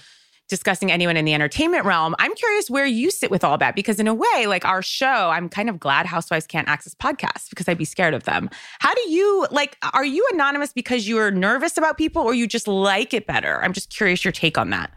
discussing 0.50 0.92
anyone 0.92 1.16
in 1.16 1.24
the 1.24 1.32
entertainment 1.32 1.86
realm. 1.86 2.14
I'm 2.18 2.34
curious 2.34 2.68
where 2.68 2.84
you 2.84 3.10
sit 3.10 3.30
with 3.30 3.44
all 3.44 3.56
that 3.58 3.74
because, 3.74 3.98
in 3.98 4.06
a 4.06 4.14
way, 4.14 4.46
like 4.46 4.66
our 4.66 4.82
show, 4.82 5.30
I'm 5.30 5.48
kind 5.48 5.70
of 5.70 5.78
glad 5.78 6.04
Housewives 6.04 6.46
can't 6.46 6.68
access 6.68 6.94
podcasts 6.94 7.48
because 7.48 7.68
I'd 7.68 7.78
be 7.78 7.86
scared 7.86 8.12
of 8.12 8.24
them. 8.24 8.50
How 8.80 8.92
do 8.92 9.10
you 9.10 9.46
like? 9.50 9.78
Are 9.94 10.04
you 10.04 10.28
anonymous 10.32 10.72
because 10.72 11.08
you're 11.08 11.30
nervous 11.30 11.78
about 11.78 11.96
people, 11.96 12.20
or 12.20 12.34
you 12.34 12.46
just 12.46 12.68
like 12.68 13.14
it 13.14 13.26
better? 13.26 13.62
I'm 13.64 13.72
just 13.72 13.94
curious 13.94 14.24
your 14.24 14.32
take 14.32 14.58
on 14.58 14.68
that. 14.70 14.92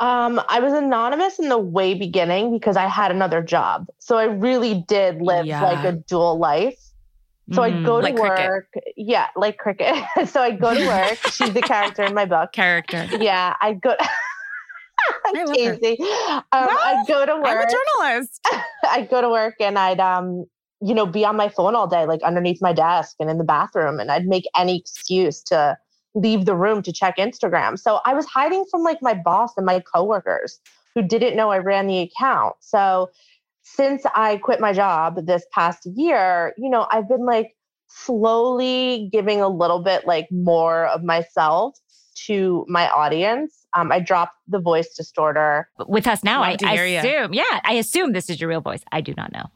Um, 0.00 0.40
I 0.48 0.60
was 0.60 0.72
anonymous 0.72 1.38
in 1.38 1.48
the 1.48 1.58
way 1.58 1.94
beginning 1.94 2.52
because 2.52 2.76
I 2.76 2.86
had 2.86 3.10
another 3.10 3.42
job, 3.42 3.88
so 3.98 4.16
I 4.16 4.24
really 4.24 4.84
did 4.88 5.20
live 5.20 5.44
yeah. 5.44 5.62
like 5.62 5.84
a 5.84 5.92
dual 5.92 6.38
life. 6.38 6.78
So 7.52 7.60
mm, 7.60 7.64
I 7.64 7.84
go 7.84 8.00
to 8.00 8.04
like 8.04 8.16
work. 8.16 8.70
Cricket. 8.72 8.94
Yeah, 8.96 9.26
like 9.36 9.58
cricket. 9.58 9.94
so 10.26 10.40
I 10.40 10.52
go 10.52 10.74
to 10.74 10.86
work. 10.86 11.18
She's 11.30 11.52
the 11.52 11.60
character 11.60 12.02
in 12.02 12.14
my 12.14 12.24
book. 12.24 12.52
Character. 12.52 13.06
Yeah, 13.20 13.54
I 13.60 13.74
go. 13.74 13.94
Casey. 15.54 15.96
Um, 16.00 16.42
I'd 16.52 17.04
go 17.08 17.24
to 17.26 17.36
work. 17.36 17.46
I'm 17.46 17.58
a 17.58 17.66
journalist. 17.70 18.40
I'd 18.84 19.08
go 19.10 19.20
to 19.20 19.28
work 19.28 19.54
and 19.60 19.78
I'd 19.78 20.00
um, 20.00 20.44
you 20.80 20.94
know, 20.94 21.06
be 21.06 21.24
on 21.24 21.36
my 21.36 21.48
phone 21.48 21.74
all 21.74 21.86
day, 21.86 22.04
like 22.04 22.22
underneath 22.22 22.60
my 22.60 22.72
desk 22.72 23.16
and 23.18 23.30
in 23.30 23.38
the 23.38 23.44
bathroom, 23.44 23.98
and 23.98 24.10
I'd 24.10 24.26
make 24.26 24.44
any 24.56 24.78
excuse 24.78 25.42
to 25.44 25.78
leave 26.14 26.44
the 26.44 26.54
room 26.54 26.82
to 26.82 26.92
check 26.92 27.16
Instagram. 27.16 27.78
So 27.78 28.00
I 28.04 28.14
was 28.14 28.26
hiding 28.26 28.64
from 28.70 28.82
like 28.82 28.98
my 29.00 29.14
boss 29.14 29.52
and 29.56 29.66
my 29.66 29.80
coworkers 29.80 30.60
who 30.94 31.02
didn't 31.02 31.36
know 31.36 31.50
I 31.50 31.58
ran 31.58 31.86
the 31.86 32.00
account. 32.00 32.56
So 32.60 33.08
since 33.62 34.04
I 34.14 34.36
quit 34.36 34.60
my 34.60 34.72
job 34.72 35.26
this 35.26 35.44
past 35.52 35.86
year, 35.86 36.54
you 36.58 36.68
know, 36.68 36.86
I've 36.90 37.08
been 37.08 37.24
like 37.24 37.56
slowly 37.88 39.08
giving 39.10 39.40
a 39.40 39.48
little 39.48 39.82
bit 39.82 40.06
like 40.06 40.28
more 40.30 40.86
of 40.86 41.02
myself 41.02 41.78
to 42.26 42.64
my 42.68 42.88
audience. 42.88 43.66
Um, 43.74 43.90
I 43.90 44.00
dropped 44.00 44.36
the 44.48 44.58
voice 44.58 44.94
distorter. 44.94 45.68
With 45.86 46.06
us 46.06 46.22
now, 46.22 46.42
I, 46.42 46.56
I 46.64 46.74
assume. 46.74 47.34
Yeah, 47.34 47.60
I 47.64 47.74
assume 47.74 48.12
this 48.12 48.30
is 48.30 48.40
your 48.40 48.48
real 48.48 48.60
voice. 48.60 48.82
I 48.92 49.00
do 49.00 49.14
not 49.16 49.32
know. 49.32 49.46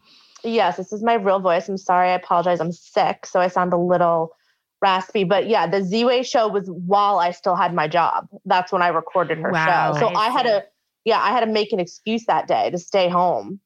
Yes, 0.45 0.77
this 0.77 0.93
is 0.93 1.03
my 1.03 1.15
real 1.15 1.41
voice. 1.41 1.69
I'm 1.69 1.79
sorry. 1.79 2.11
I 2.11 2.15
apologize. 2.15 2.61
I'm 2.61 2.73
sick. 2.73 3.27
So 3.27 3.41
I 3.41 3.49
sound 3.49 3.73
a 3.73 3.77
little 3.77 4.33
raspy. 4.81 5.25
But 5.25 5.49
yeah, 5.49 5.67
the 5.67 5.83
Z 5.83 6.05
Way 6.05 6.23
show 6.23 6.49
was 6.49 6.69
while 6.69 7.19
I 7.19 7.33
still 7.33 7.57
had 7.57 7.75
my 7.75 7.89
job. 7.89 8.29
That's 8.45 8.73
when 8.73 8.83
I 8.83 8.89
recorded 8.89 9.39
her 9.39 9.51
wow, 9.51 9.93
show. 9.95 10.01
So 10.01 10.07
I, 10.09 10.27
I 10.27 10.29
had 10.31 10.43
to, 10.45 10.65
yeah, 11.05 11.21
I 11.21 11.31
had 11.31 11.41
to 11.41 11.47
make 11.47 11.73
an 11.73 11.81
excuse 11.81 12.25
that 12.27 12.47
day 12.47 12.71
to 12.71 12.79
stay 12.79 13.09
home 13.09 13.61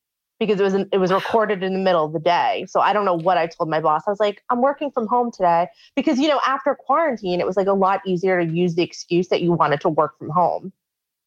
because 0.46 0.61
it 0.61 0.64
was 0.64 0.74
in, 0.74 0.88
it 0.92 0.98
was 0.98 1.12
recorded 1.12 1.62
in 1.62 1.72
the 1.72 1.78
middle 1.78 2.05
of 2.05 2.12
the 2.12 2.18
day. 2.18 2.66
So 2.68 2.81
I 2.81 2.92
don't 2.92 3.05
know 3.05 3.14
what 3.14 3.38
I 3.38 3.46
told 3.46 3.68
my 3.68 3.81
boss. 3.81 4.02
I 4.07 4.11
was 4.11 4.20
like, 4.20 4.42
I'm 4.50 4.61
working 4.61 4.90
from 4.90 5.07
home 5.07 5.31
today 5.31 5.68
because 5.96 6.18
you 6.18 6.28
know 6.28 6.40
after 6.46 6.74
quarantine, 6.74 7.40
it 7.40 7.46
was 7.46 7.57
like 7.57 7.66
a 7.66 7.72
lot 7.72 8.00
easier 8.07 8.44
to 8.44 8.50
use 8.50 8.74
the 8.74 8.83
excuse 8.83 9.28
that 9.28 9.42
you 9.42 9.52
wanted 9.52 9.81
to 9.83 9.88
work 9.88 10.18
from 10.18 10.31
home. 10.31 10.72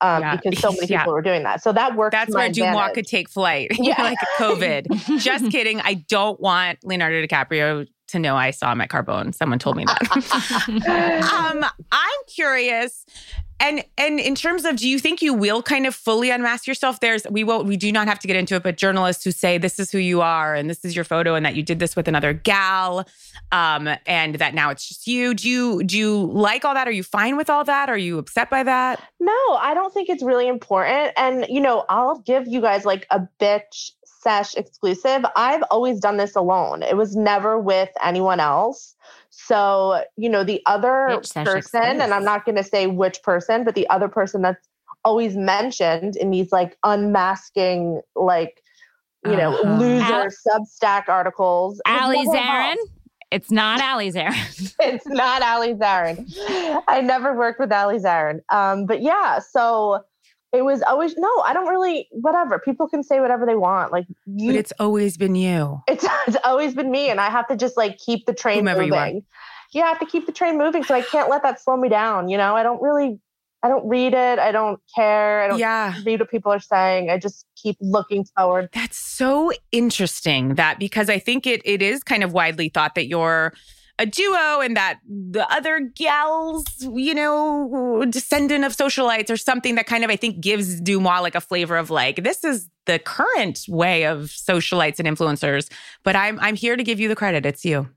Um, 0.02 0.22
yeah. 0.22 0.36
because 0.36 0.60
so 0.60 0.72
many 0.72 0.88
people 0.88 1.14
were 1.14 1.22
doing 1.22 1.44
that. 1.44 1.64
So 1.64 1.72
that 1.72 1.96
worked. 1.96 2.12
That's 2.12 2.34
where 2.34 2.50
DeuxMoi 2.50 2.94
could 2.94 3.08
take 3.08 3.30
flight. 3.30 3.72
Yeah. 3.80 4.02
like 4.02 4.18
COVID. 4.38 5.20
Just 5.20 5.50
kidding. 5.52 5.80
I 5.80 5.94
don't 5.94 6.40
want 6.40 6.80
Leonardo 6.84 7.26
DiCaprio 7.26 7.88
to 8.08 8.20
know 8.20 8.36
I 8.36 8.52
saw 8.52 8.72
him 8.72 8.82
at 8.82 8.90
Carbone. 8.90 9.34
Someone 9.34 9.60
told 9.60 9.78
me 9.78 9.86
that. 9.86 11.52
um, 11.52 11.66
I'm 11.92 12.20
curious. 12.28 13.06
And 13.60 13.86
and 13.98 14.20
in 14.20 14.36
terms 14.36 14.66
of 14.66 14.76
do 14.76 14.88
you 14.88 15.00
think 15.00 15.22
you 15.22 15.34
will 15.34 15.64
kind 15.64 15.88
of 15.88 15.96
fully 15.96 16.30
unmask 16.30 16.68
yourself? 16.68 17.00
There's 17.00 17.26
we 17.30 17.46
won't 17.46 17.66
we 17.66 17.78
do 17.78 17.90
not 17.90 18.08
have 18.08 18.20
to 18.20 18.28
get 18.28 18.36
into 18.36 18.56
it, 18.56 18.64
but 18.64 18.76
journalists 18.76 19.24
who 19.24 19.32
say 19.32 19.58
this 19.58 19.80
is 19.80 19.90
who 19.92 19.98
you 19.98 20.22
are 20.22 20.54
and 20.54 20.70
this 20.70 20.84
is 20.84 20.94
your 20.94 21.06
photo 21.06 21.36
and 21.36 21.46
that 21.46 21.56
you 21.56 21.64
did 21.64 21.80
this 21.80 21.96
with 21.96 22.10
another 22.10 22.34
gal, 22.34 23.08
um, 23.54 23.90
and 24.06 24.36
that 24.36 24.54
now 24.54 24.72
it's 24.72 24.86
just 24.86 25.08
you. 25.08 25.34
Do 25.34 25.50
you 25.50 25.84
do 25.84 25.98
you 25.98 26.26
like 26.34 26.66
all 26.66 26.74
that? 26.74 26.86
Are 26.86 26.92
you 26.92 27.04
fine 27.04 27.38
with 27.38 27.50
all 27.50 27.64
that? 27.64 27.90
Are 27.90 27.98
you 27.98 28.18
upset 28.18 28.50
by 28.50 28.62
that? 28.64 29.02
No, 29.22 29.34
I 29.54 29.74
don't 29.74 29.94
think 29.94 30.10
it's 30.10 30.24
really 30.24 30.50
important. 30.50 31.14
And 31.16 31.46
you 31.48 31.62
know, 31.62 31.86
I'll 31.88 32.20
give 32.20 32.48
you 32.48 32.60
guys 32.60 32.84
like 32.84 33.08
a 33.10 33.22
bitch 33.40 33.92
sesh 34.26 34.56
exclusive. 34.56 35.24
I've 35.36 35.64
always 35.70 36.00
done 36.00 36.18
this 36.18 36.36
alone. 36.36 36.82
It 36.82 36.98
was 36.98 37.16
never 37.16 37.60
with 37.60 37.90
anyone 38.04 38.40
else. 38.40 38.96
So, 39.30 40.04
you 40.18 40.30
know, 40.30 40.44
the 40.44 40.62
other 40.66 41.22
person, 41.34 42.02
and 42.02 42.12
I'm 42.14 42.24
not 42.24 42.44
going 42.44 42.56
to 42.56 42.64
say 42.64 42.88
which 42.88 43.22
person, 43.22 43.64
but 43.64 43.76
the 43.76 43.88
other 43.90 44.08
person 44.08 44.42
that's 44.42 44.68
always 45.04 45.38
mentioned 45.38 46.16
in 46.16 46.32
these 46.32 46.52
like 46.52 46.76
unmasking, 46.84 48.02
like, 48.16 48.64
you 49.24 49.36
know, 49.36 49.54
uh-huh. 49.54 49.78
loser 49.78 50.04
Al- 50.04 50.28
Substack 50.28 51.08
articles. 51.08 51.80
Ali 51.86 52.26
Zarin? 52.26 52.76
It's 53.30 53.52
not 53.52 53.80
Ali 53.82 54.12
Zarin. 54.12 54.74
it's 54.80 55.08
not 55.08 55.44
Ali 55.44 55.76
Zarin. 55.76 56.26
I 56.88 57.02
never 57.02 57.36
worked 57.36 57.60
with 57.60 57.72
Ali 57.72 58.00
Zarin. 58.00 58.40
Um, 58.50 58.88
but 58.88 59.02
yeah, 59.04 59.40
so 59.40 60.04
it 60.56 60.64
was 60.64 60.82
always 60.84 61.16
no 61.18 61.30
i 61.46 61.54
don't 61.54 61.68
really 61.68 62.08
whatever 62.12 62.60
people 62.60 62.88
can 62.88 63.04
say 63.04 63.20
whatever 63.20 63.46
they 63.46 63.56
want 63.56 63.92
like 63.92 64.06
you, 64.26 64.48
but 64.48 64.56
it's 64.56 64.74
always 64.80 65.18
been 65.18 65.36
you. 65.36 65.82
It's, 65.88 66.06
it's 66.28 66.38
always 66.44 66.74
been 66.74 66.92
me 66.92 67.10
and 67.10 67.20
i 67.20 67.30
have 67.30 67.48
to 67.48 67.56
just 67.56 67.78
like 67.78 67.98
keep 67.98 68.26
the 68.26 68.34
train 68.34 68.60
Whomever 68.60 68.82
moving. 68.82 69.24
Yeah 69.74 69.86
i 69.86 69.88
have 69.90 70.00
to 70.00 70.06
keep 70.06 70.26
the 70.26 70.32
train 70.32 70.58
moving 70.58 70.84
so 70.84 70.96
i 70.96 71.02
can't 71.02 71.30
let 71.30 71.44
that 71.44 71.62
slow 71.62 71.76
me 71.76 71.90
down 71.90 72.30
you 72.30 72.38
know? 72.38 72.56
I 72.56 72.64
don't 72.64 72.82
really 72.82 73.20
i 73.62 73.68
don't 73.68 73.88
read 73.88 74.14
it 74.14 74.40
i 74.40 74.52
don't 74.52 74.80
care 74.96 75.42
i 75.42 75.48
don't 75.48 75.60
yeah. 75.60 75.96
read 76.06 76.20
what 76.20 76.30
people 76.30 76.52
are 76.52 76.60
saying 76.60 77.10
i 77.10 77.18
just 77.18 77.46
keep 77.62 77.78
looking 77.82 78.24
forward. 78.36 78.70
That's 78.74 78.98
so 78.98 79.52
interesting 79.72 80.56
that 80.56 80.80
because 80.80 81.10
i 81.10 81.20
think 81.20 81.46
it 81.46 81.62
it 81.66 81.82
is 81.82 82.04
kind 82.04 82.24
of 82.24 82.32
widely 82.32 82.70
thought 82.70 82.96
that 82.96 83.08
you're 83.08 83.54
a 83.98 84.06
duo 84.06 84.60
and 84.60 84.76
that 84.76 85.00
the 85.08 85.50
other 85.52 85.80
gals, 85.80 86.66
you 86.80 87.14
know, 87.14 88.06
descendant 88.10 88.66
of 88.66 88.76
socialites 88.76 89.30
or 89.30 89.38
something 89.38 89.76
that 89.76 89.88
kind 89.88 90.04
of, 90.04 90.10
I 90.10 90.16
think, 90.16 90.42
gives 90.42 90.82
DeuxMoi 90.82 91.22
like 91.22 91.36
a 91.36 91.42
flavor 91.42 91.78
of 91.78 91.90
like, 91.90 92.24
this 92.24 92.44
is 92.44 92.70
the 92.86 93.00
current 93.00 93.66
way 93.68 94.06
of 94.06 94.26
socialites 94.26 95.00
and 95.00 95.08
influencers. 95.08 95.72
But 96.04 96.16
I'm 96.16 96.40
I'm 96.40 96.56
here 96.56 96.76
to 96.76 96.84
give 96.84 97.00
you 97.00 97.08
the 97.08 97.16
credit. 97.16 97.46
It's 97.46 97.66
you. 97.66 97.90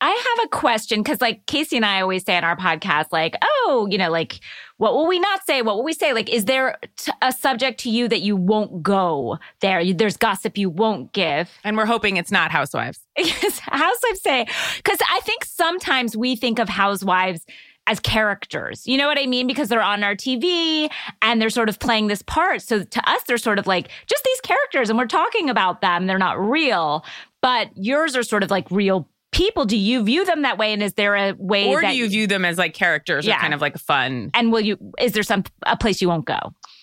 I 0.00 0.10
have 0.10 0.46
a 0.46 0.48
question 0.48 1.02
because, 1.02 1.20
like, 1.20 1.44
Casey 1.46 1.76
and 1.76 1.84
I 1.84 2.00
always 2.00 2.24
say 2.24 2.36
on 2.36 2.44
our 2.44 2.56
podcast, 2.56 3.06
like, 3.10 3.36
oh, 3.42 3.88
you 3.90 3.98
know, 3.98 4.10
like, 4.10 4.40
what 4.76 4.94
will 4.94 5.08
we 5.08 5.18
not 5.18 5.44
say? 5.44 5.60
What 5.62 5.76
will 5.76 5.84
we 5.84 5.92
say? 5.92 6.12
Like, 6.12 6.28
is 6.30 6.44
there 6.44 6.78
t- 6.96 7.10
a 7.20 7.32
subject 7.32 7.80
to 7.80 7.90
you 7.90 8.06
that 8.08 8.20
you 8.20 8.36
won't 8.36 8.82
go 8.82 9.38
there? 9.60 9.92
There's 9.92 10.16
gossip 10.16 10.56
you 10.56 10.70
won't 10.70 11.12
give. 11.12 11.50
And 11.64 11.76
we're 11.76 11.86
hoping 11.86 12.16
it's 12.16 12.30
not 12.30 12.52
housewives. 12.52 13.00
housewives 13.18 14.22
say, 14.22 14.46
because 14.76 14.98
I 15.10 15.20
think 15.24 15.44
sometimes 15.44 16.16
we 16.16 16.36
think 16.36 16.60
of 16.60 16.68
housewives 16.68 17.44
as 17.88 17.98
characters. 17.98 18.86
You 18.86 18.98
know 18.98 19.08
what 19.08 19.18
I 19.18 19.26
mean? 19.26 19.46
Because 19.46 19.68
they're 19.68 19.82
on 19.82 20.04
our 20.04 20.14
TV 20.14 20.88
and 21.22 21.42
they're 21.42 21.50
sort 21.50 21.68
of 21.68 21.80
playing 21.80 22.06
this 22.06 22.22
part. 22.22 22.62
So 22.62 22.84
to 22.84 23.10
us, 23.10 23.22
they're 23.26 23.38
sort 23.38 23.58
of 23.58 23.66
like 23.66 23.88
just 24.06 24.22
these 24.24 24.40
characters 24.42 24.90
and 24.90 24.98
we're 24.98 25.06
talking 25.06 25.50
about 25.50 25.80
them. 25.80 26.06
They're 26.06 26.18
not 26.18 26.38
real. 26.38 27.04
But 27.40 27.70
yours 27.74 28.14
are 28.14 28.22
sort 28.22 28.42
of 28.42 28.50
like 28.50 28.70
real 28.70 29.08
people 29.38 29.64
do 29.64 29.76
you 29.76 30.02
view 30.02 30.24
them 30.24 30.42
that 30.42 30.58
way 30.58 30.72
and 30.72 30.82
is 30.82 30.94
there 30.94 31.14
a 31.14 31.32
way 31.38 31.68
or 31.68 31.80
that, 31.80 31.92
do 31.92 31.96
you 31.96 32.08
view 32.08 32.26
them 32.26 32.44
as 32.44 32.58
like 32.58 32.74
characters 32.74 33.24
yeah. 33.24 33.36
or 33.36 33.40
kind 33.40 33.54
of 33.54 33.60
like 33.60 33.78
fun 33.78 34.30
and 34.34 34.52
will 34.52 34.60
you 34.60 34.76
is 34.98 35.12
there 35.12 35.22
some 35.22 35.44
a 35.64 35.76
place 35.76 36.02
you 36.02 36.08
won't 36.08 36.26
go 36.26 36.38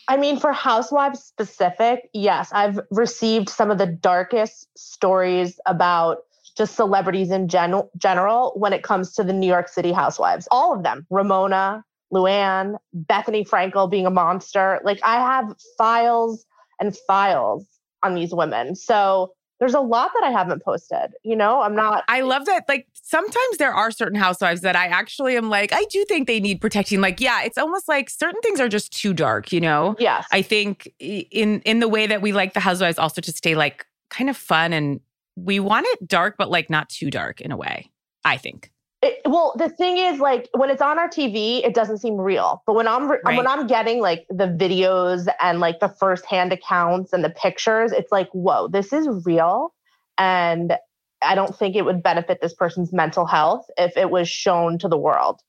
I 0.08 0.18
mean, 0.18 0.40
for 0.40 0.54
housewives 0.54 1.24
specific, 1.24 2.10
yes, 2.14 2.52
I've 2.54 2.80
received 2.92 3.50
some 3.50 3.72
of 3.72 3.78
the 3.78 3.88
darkest 3.88 4.68
stories 4.78 5.60
about 5.66 6.20
just 6.56 6.76
celebrities 6.76 7.32
in 7.32 7.48
gen- 7.48 7.90
general 7.98 8.54
when 8.56 8.72
it 8.72 8.84
comes 8.84 9.14
to 9.14 9.24
the 9.24 9.34
New 9.34 9.48
York 9.48 9.68
City 9.68 9.92
housewives. 9.92 10.48
All 10.52 10.74
of 10.74 10.84
them 10.84 11.06
Ramona, 11.10 11.84
Luann, 12.14 12.78
Bethenny 12.96 13.48
Frankel 13.48 13.90
being 13.90 14.06
a 14.06 14.12
monster. 14.12 14.80
Like, 14.84 15.00
I 15.04 15.16
have 15.16 15.56
files 15.78 16.46
and 16.80 16.96
files 17.08 17.66
on 18.04 18.14
these 18.14 18.34
women. 18.34 18.76
So, 18.76 19.34
there's 19.60 19.74
a 19.74 19.80
lot 19.80 20.12
that 20.14 20.24
I 20.24 20.32
haven't 20.32 20.64
posted. 20.64 21.14
You 21.24 21.36
know, 21.36 21.62
I'm 21.62 21.76
not. 21.76 22.04
I 22.08 22.22
love 22.22 22.46
that. 22.46 22.66
Like 22.68 22.88
sometimes 22.94 23.58
there 23.58 23.74
are 23.74 23.92
certain 23.92 24.20
housewives 24.20 24.62
that 24.62 24.76
I 24.76 24.88
actually 24.88 25.38
am 25.38 25.50
like, 25.50 25.72
I 25.74 25.86
do 25.90 26.04
think 26.06 26.28
they 26.28 26.40
need 26.40 26.60
protecting. 26.60 27.02
Like, 27.02 27.22
yeah, 27.22 27.44
it's 27.44 27.58
almost 27.58 27.88
like 27.88 28.10
certain 28.10 28.42
things 28.42 28.60
are 28.60 28.68
just 28.68 28.92
too 28.92 29.14
dark. 29.14 29.52
You 29.52 29.62
know. 29.62 29.96
Yes. 30.00 30.28
I 30.32 30.42
think 30.42 30.92
in 31.00 31.62
in 31.62 31.80
the 31.80 31.88
way 31.88 32.08
that 32.08 32.22
we 32.22 32.32
like 32.34 32.54
the 32.54 32.60
housewives 32.60 33.00
also 33.00 33.22
to 33.22 33.32
stay 33.32 33.56
like 33.56 33.86
kind 34.10 34.30
of 34.30 34.38
fun 34.38 34.74
and 34.74 35.00
we 35.36 35.60
want 35.60 35.86
it 35.90 36.08
dark, 36.08 36.36
but 36.38 36.50
like 36.50 36.70
not 36.70 36.90
too 36.90 37.10
dark 37.10 37.42
in 37.42 37.52
a 37.52 37.58
way. 37.58 37.92
I 38.24 38.38
think. 38.38 38.72
It, 39.06 39.22
well, 39.26 39.54
the 39.56 39.70
thing 39.70 39.98
is, 39.98 40.20
like 40.20 40.50
when 40.54 40.72
it's 40.72 40.82
on 40.82 40.98
our 40.98 41.08
TV, 41.08 41.64
it 41.64 41.76
doesn't 41.76 42.00
seem 42.00 42.18
real. 42.18 42.64
But 42.66 42.74
when 42.74 42.88
I'm 42.88 43.08
Right. 43.08 43.22
when 43.24 43.46
I'm 43.46 43.68
getting 43.68 44.02
like 44.02 44.26
the 44.30 44.48
videos 44.48 45.28
and 45.40 45.60
like 45.60 45.80
the 45.80 45.90
firsthand 45.90 46.52
accounts 46.52 47.14
and 47.14 47.24
the 47.24 47.30
pictures, 47.30 47.92
it's 47.92 48.12
like, 48.12 48.30
whoa, 48.32 48.68
this 48.68 48.92
is 48.92 49.08
real. 49.24 49.74
And 50.18 50.76
I 51.22 51.36
don't 51.36 51.56
think 51.56 51.76
it 51.76 51.86
would 51.86 52.02
benefit 52.02 52.40
this 52.42 52.56
person's 52.56 52.92
mental 52.92 53.28
health 53.28 53.68
if 53.78 53.96
it 53.96 54.10
was 54.10 54.28
shown 54.28 54.80
to 54.80 54.88
the 54.88 54.98
world. 54.98 55.40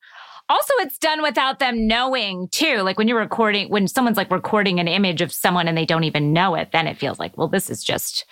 Also, 0.49 0.73
it's 0.77 0.97
done 0.97 1.23
without 1.23 1.59
them 1.59 1.87
knowing 1.87 2.47
too. 2.49 2.77
Like 2.77 2.97
when 2.97 3.07
you're 3.07 3.19
recording, 3.19 3.69
when 3.69 3.87
someone's 3.87 4.17
like 4.17 4.31
recording 4.31 4.79
an 4.79 4.87
image 4.87 5.21
of 5.21 5.31
someone 5.33 5.67
and 5.67 5.77
they 5.77 5.85
don't 5.85 6.05
even 6.05 6.31
know 6.31 6.55
it, 6.55 6.71
then 6.71 6.87
it 6.87 6.97
feels 6.97 7.19
like, 7.19 7.35
well, 7.37 7.49
this 7.49 7.69
is 7.69 7.83
just 7.83 8.25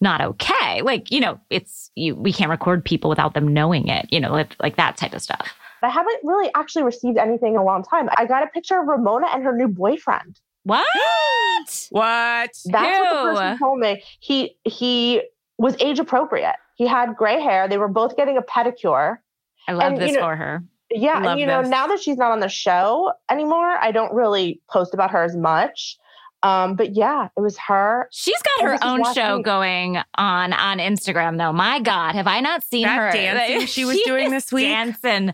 not 0.00 0.20
okay. 0.20 0.82
Like, 0.82 1.10
you 1.10 1.20
know, 1.20 1.40
it's 1.50 1.90
you 1.94 2.14
we 2.14 2.32
can't 2.32 2.50
record 2.50 2.84
people 2.84 3.10
without 3.10 3.34
them 3.34 3.48
knowing 3.52 3.88
it, 3.88 4.06
you 4.10 4.20
know, 4.20 4.30
like, 4.30 4.54
like 4.60 4.76
that 4.76 4.96
type 4.96 5.12
of 5.12 5.22
stuff. 5.22 5.48
I 5.82 5.88
haven't 5.88 6.20
really 6.24 6.50
actually 6.56 6.82
received 6.82 7.18
anything 7.18 7.54
in 7.54 7.60
a 7.60 7.64
long 7.64 7.84
time. 7.84 8.08
I 8.16 8.26
got 8.26 8.42
a 8.42 8.48
picture 8.48 8.80
of 8.80 8.86
Ramona 8.88 9.28
and 9.32 9.44
her 9.44 9.54
new 9.56 9.68
boyfriend. 9.68 10.40
What? 10.64 10.86
What? 11.90 12.50
That's 12.64 12.64
what 12.64 13.34
the 13.34 13.38
person 13.40 13.58
told 13.58 13.78
me. 13.80 14.02
He 14.20 14.56
he 14.64 15.22
was 15.58 15.76
age 15.80 15.98
appropriate. 15.98 16.54
He 16.76 16.86
had 16.86 17.16
gray 17.16 17.40
hair. 17.40 17.68
They 17.68 17.78
were 17.78 17.88
both 17.88 18.16
getting 18.16 18.36
a 18.38 18.42
pedicure. 18.42 19.18
I 19.66 19.72
love 19.72 19.92
And, 19.92 20.00
you 20.00 20.06
this 20.06 20.14
know- 20.14 20.20
for 20.22 20.36
her. 20.36 20.62
Yeah, 20.90 21.18
Love 21.18 21.32
and 21.32 21.40
you 21.40 21.46
know, 21.46 21.60
this. 21.60 21.68
now 21.70 21.86
that 21.88 22.00
she's 22.00 22.16
not 22.16 22.32
on 22.32 22.40
the 22.40 22.48
show 22.48 23.12
anymore, 23.30 23.76
I 23.78 23.90
don't 23.92 24.14
really 24.14 24.62
post 24.70 24.94
about 24.94 25.10
her 25.10 25.22
as 25.22 25.36
much. 25.36 25.98
Um, 26.42 26.76
but 26.76 26.94
yeah, 26.94 27.28
it 27.36 27.40
was 27.40 27.58
her. 27.66 28.08
She's 28.12 28.40
got 28.58 28.64
her 28.68 28.78
own 28.82 29.02
show 29.12 29.36
week. 29.38 29.44
going 29.44 29.96
on 30.16 30.52
on 30.52 30.78
Instagram 30.78 31.36
though. 31.36 31.52
My 31.52 31.80
God, 31.80 32.14
have 32.14 32.28
I 32.28 32.38
not 32.40 32.62
seen 32.62 32.84
That 32.84 32.96
her 32.96 33.10
dancing 33.12 33.66
she 33.66 33.84
was 33.84 33.98
doing 34.06 34.30
this 34.30 34.52
week? 34.52 34.66
Dancing 34.66 35.32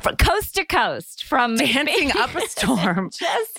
from 0.00 0.16
coast 0.16 0.54
to 0.54 0.64
coast, 0.64 1.24
from 1.24 1.56
Dancing 1.58 2.12
up 2.16 2.34
a 2.34 2.40
storm. 2.48 3.10
Just 3.18 3.58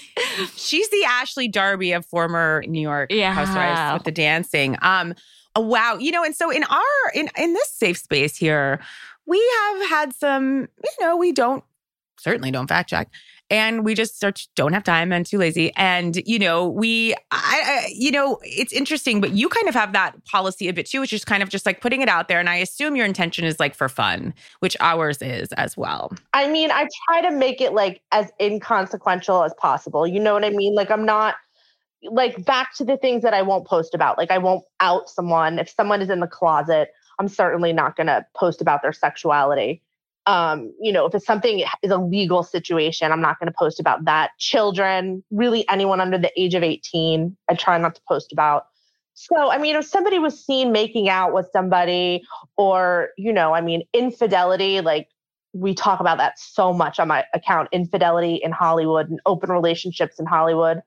She's 0.60 0.89
the 0.89 1.04
Ashley 1.06 1.47
Darby 1.47 1.91
of 1.91 2.06
former 2.08 2.63
New 2.67 2.82
York 2.82 3.12
Yeah. 3.12 3.34
housewives 3.34 3.93
with 3.93 4.04
the 4.06 4.12
dancing. 4.12 4.75
Um, 4.82 5.13
oh, 5.56 5.62
wow. 5.62 5.97
You 5.99 6.12
know, 6.12 6.23
and 6.23 6.36
so 6.36 6.49
in 6.49 6.63
our 6.63 7.12
in 7.13 7.30
in 7.38 7.54
this 7.54 7.69
safe 7.71 7.97
space 7.97 8.36
here, 8.36 8.80
we 9.28 9.38
have 9.60 9.89
had 9.89 10.13
some. 10.15 10.67
You 10.84 11.06
know, 11.06 11.17
we 11.17 11.34
don't 11.34 11.63
certainly 12.19 12.49
don't 12.49 12.67
fact 12.67 12.89
check. 12.89 13.10
And 13.50 13.84
we 13.84 13.96
just 13.96 14.24
don't 14.56 14.74
have 14.74 14.84
time 14.84 15.12
and 15.12 15.26
too 15.26 15.38
lazy. 15.38 15.72
And, 15.76 16.16
you 16.28 16.38
know, 16.38 16.68
we, 16.68 17.14
I, 17.32 17.62
I, 17.66 17.90
you 17.92 18.12
know, 18.12 18.40
it's 18.44 18.72
interesting, 18.72 19.22
but 19.22 19.32
you 19.32 19.50
kind 19.50 19.68
of 19.68 19.74
have 19.74 19.94
that 19.94 20.24
policy 20.26 20.68
a 20.68 20.74
bit 20.74 20.86
too, 20.86 21.00
which 21.00 21.14
is 21.14 21.26
kind 21.26 21.42
of 21.42 21.50
just 21.50 21.66
like 21.66 21.82
putting 21.82 22.02
it 22.02 22.10
out 22.10 22.28
there. 22.28 22.40
And 22.40 22.50
I 22.50 22.58
assume 22.58 22.96
your 22.96 23.06
intention 23.06 23.46
is 23.46 23.60
like 23.60 23.76
for 23.76 23.90
fun, 23.90 24.34
which 24.60 24.78
ours 24.80 25.22
is 25.22 25.52
as 25.54 25.76
well. 25.76 26.14
I 26.34 26.48
mean, 26.48 26.70
I 26.72 26.88
try 27.08 27.22
to 27.30 27.32
make 27.36 27.60
it 27.60 27.74
like 27.74 28.02
as 28.12 28.32
inconsequential 28.40 29.44
as 29.44 29.54
possible. 29.56 30.06
You 30.06 30.20
know 30.20 30.34
what 30.34 30.46
I 30.46 30.52
mean? 30.52 30.76
Like 30.76 30.92
I'm 30.92 31.06
not 31.06 31.36
like 32.04 32.46
back 32.46 32.76
to 32.76 32.86
the 32.86 32.98
things 32.98 33.24
that 33.24 33.34
I 33.34 33.42
won't 33.42 33.68
post 33.68 33.94
about. 33.94 34.18
Like 34.18 34.32
I 34.32 34.38
won't 34.38 34.64
out 34.80 35.10
someone. 35.10 35.60
If 35.60 35.70
someone 35.70 36.02
is 36.02 36.10
in 36.10 36.20
the 36.20 36.28
closet, 36.28 36.92
I'm 37.20 37.28
certainly 37.28 37.74
not 37.74 37.96
going 37.96 38.08
to 38.08 38.26
post 38.36 38.62
about 38.62 38.82
their 38.82 38.94
sexuality. 38.94 39.82
Um, 40.26 40.72
you 40.80 40.92
know, 40.92 41.06
if 41.06 41.16
it's 41.16 41.26
something 41.26 41.64
is 41.82 41.92
a 41.92 41.98
legal 41.98 42.44
situation, 42.44 43.12
I'm 43.12 43.22
not 43.22 43.40
going 43.40 43.52
to 43.52 43.56
post 43.58 43.80
about 43.80 44.06
that. 44.06 44.32
Children, 44.38 45.24
really 45.32 45.68
anyone 45.70 46.00
under 46.00 46.18
the 46.18 46.32
age 46.40 46.54
of 46.54 46.62
18, 46.62 47.36
I 47.50 47.56
try 47.56 47.78
not 47.78 47.96
to 47.96 48.02
post 48.08 48.32
about. 48.32 48.66
So, 49.14 49.52
I 49.52 49.58
mean, 49.58 49.76
if 49.76 49.86
somebody 49.86 50.20
was 50.20 50.40
seen 50.40 50.72
making 50.72 51.10
out 51.10 51.34
with 51.34 51.50
somebody 51.52 52.24
or, 52.58 53.10
you 53.18 53.34
know, 53.34 53.54
I 53.54 53.62
mean, 53.62 53.84
infidelity, 53.94 54.82
like 54.82 55.10
we 55.54 55.74
talk 55.74 56.00
about 56.00 56.18
that 56.20 56.40
so 56.40 56.72
much 56.72 57.00
on 57.00 57.08
my 57.08 57.26
account 57.34 57.70
infidelity 57.72 58.36
in 58.36 58.52
Hollywood 58.52 59.10
and 59.10 59.20
open 59.26 59.50
relationships 59.52 60.20
in 60.20 60.26
Hollywood. 60.26 60.82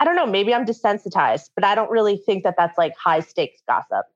I 0.00 0.04
don't 0.04 0.16
know, 0.16 0.26
maybe 0.26 0.54
I'm 0.54 0.66
desensitized, 0.66 1.50
but 1.54 1.64
I 1.64 1.74
don't 1.74 1.90
really 1.90 2.16
think 2.16 2.44
that 2.44 2.54
that's 2.56 2.76
like 2.78 2.92
high 2.96 3.20
stakes 3.20 3.62
gossip. 3.66 4.06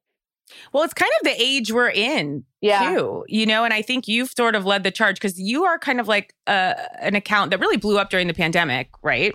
Well, 0.72 0.82
it's 0.82 0.94
kind 0.94 1.10
of 1.20 1.24
the 1.24 1.34
age 1.42 1.72
we're 1.72 1.88
in 1.90 2.44
Yeah. 2.60 2.94
too, 2.94 3.24
you 3.28 3.46
know, 3.46 3.64
and 3.64 3.72
I 3.72 3.80
think 3.82 4.06
you've 4.06 4.30
sort 4.36 4.54
of 4.54 4.66
led 4.66 4.84
the 4.84 4.90
charge 4.90 5.16
because 5.16 5.40
you 5.40 5.64
are 5.64 5.78
kind 5.78 5.98
of 6.00 6.08
like 6.08 6.34
uh, 6.46 6.74
an 7.00 7.14
account 7.14 7.50
that 7.50 7.60
really 7.60 7.76
blew 7.78 7.98
up 7.98 8.10
during 8.10 8.26
the 8.26 8.34
pandemic, 8.34 8.90
right? 9.02 9.34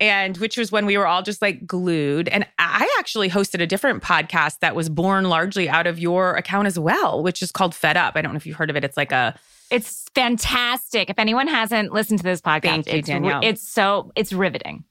And 0.00 0.36
which 0.38 0.56
was 0.56 0.70
when 0.70 0.86
we 0.86 0.96
were 0.96 1.06
all 1.06 1.22
just 1.22 1.42
like 1.42 1.66
glued. 1.66 2.28
And 2.28 2.46
I 2.58 2.88
actually 3.00 3.28
hosted 3.30 3.60
a 3.60 3.66
different 3.66 4.02
podcast 4.02 4.60
that 4.60 4.74
was 4.76 4.88
born 4.88 5.28
largely 5.28 5.68
out 5.68 5.86
of 5.88 5.98
your 5.98 6.34
account 6.36 6.66
as 6.68 6.78
well, 6.78 7.22
which 7.22 7.42
is 7.42 7.50
called 7.52 7.74
Fed 7.74 7.96
Up. 7.96 8.14
I 8.16 8.22
don't 8.22 8.32
know 8.32 8.36
if 8.36 8.46
you've 8.46 8.56
heard 8.56 8.70
of 8.70 8.76
it. 8.76 8.84
It's 8.84 8.96
like 8.96 9.10
a 9.12 9.34
It's 9.70 10.06
fantastic. 10.14 11.10
If 11.10 11.18
anyone 11.18 11.48
hasn't 11.48 11.92
listened 11.92 12.20
to 12.20 12.24
this 12.24 12.40
podcast, 12.40 12.62
Thank 12.62 12.86
you, 12.92 12.98
it's, 12.98 13.08
Danielle. 13.08 13.40
it's 13.42 13.68
so 13.68 14.12
it's 14.14 14.32
riveting. 14.32 14.84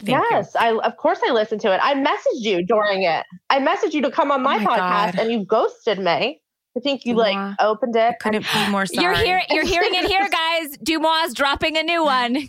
Thank 0.00 0.08
you. 0.08 0.26
yes, 0.30 0.56
I 0.56 0.70
of 0.72 0.96
course 0.96 1.20
I 1.26 1.32
listened 1.32 1.60
to 1.62 1.72
it. 1.72 1.80
I 1.82 1.94
messaged 1.94 2.40
you 2.40 2.64
during 2.64 3.02
it. 3.02 3.24
I 3.50 3.60
messaged 3.60 3.92
you 3.92 4.02
to 4.02 4.10
come 4.10 4.30
on 4.30 4.40
oh 4.40 4.44
my, 4.44 4.56
Oh 4.56 4.60
my 4.60 4.78
podcast 4.78 5.12
God. 5.12 5.18
and 5.18 5.30
you 5.32 5.44
ghosted 5.44 5.98
me. 5.98 6.40
I 6.74 6.80
think 6.80 7.04
you 7.04 7.14
like 7.14 7.36
opened 7.60 7.94
it. 7.96 8.14
couldn't 8.18 8.46
be 8.50 8.70
more 8.70 8.86
sorry. 8.86 9.04
You're 9.04 9.14
here. 9.14 9.42
You're 9.50 9.66
hearing 9.66 9.90
it 9.92 10.06
here, 10.06 10.26
guys. 10.26 10.78
DeuxMoi 10.78 11.34
dropping 11.34 11.76
a 11.76 11.82
new 11.82 12.02
one. 12.02 12.32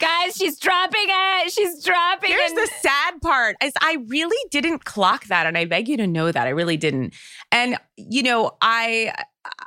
Guys, 0.00 0.34
she's 0.36 0.58
dropping 0.58 1.04
it. 1.06 1.52
She's 1.52 1.84
dropping 1.84 2.30
Here's 2.30 2.52
it. 2.52 2.56
Here's 2.56 2.70
the 2.70 2.74
sad 2.80 3.20
part 3.20 3.56
is 3.62 3.72
I 3.82 3.98
really 4.06 4.36
didn't 4.50 4.84
clock 4.86 5.26
that 5.26 5.46
and 5.46 5.58
I 5.58 5.66
beg 5.66 5.88
you 5.88 5.96
to 5.98 6.06
know 6.06 6.32
that 6.32 6.46
I 6.46 6.50
really 6.50 6.76
didn't. 6.78 7.14
And 7.52 7.76
you 7.96 8.22
know, 8.22 8.52
I 8.62 9.12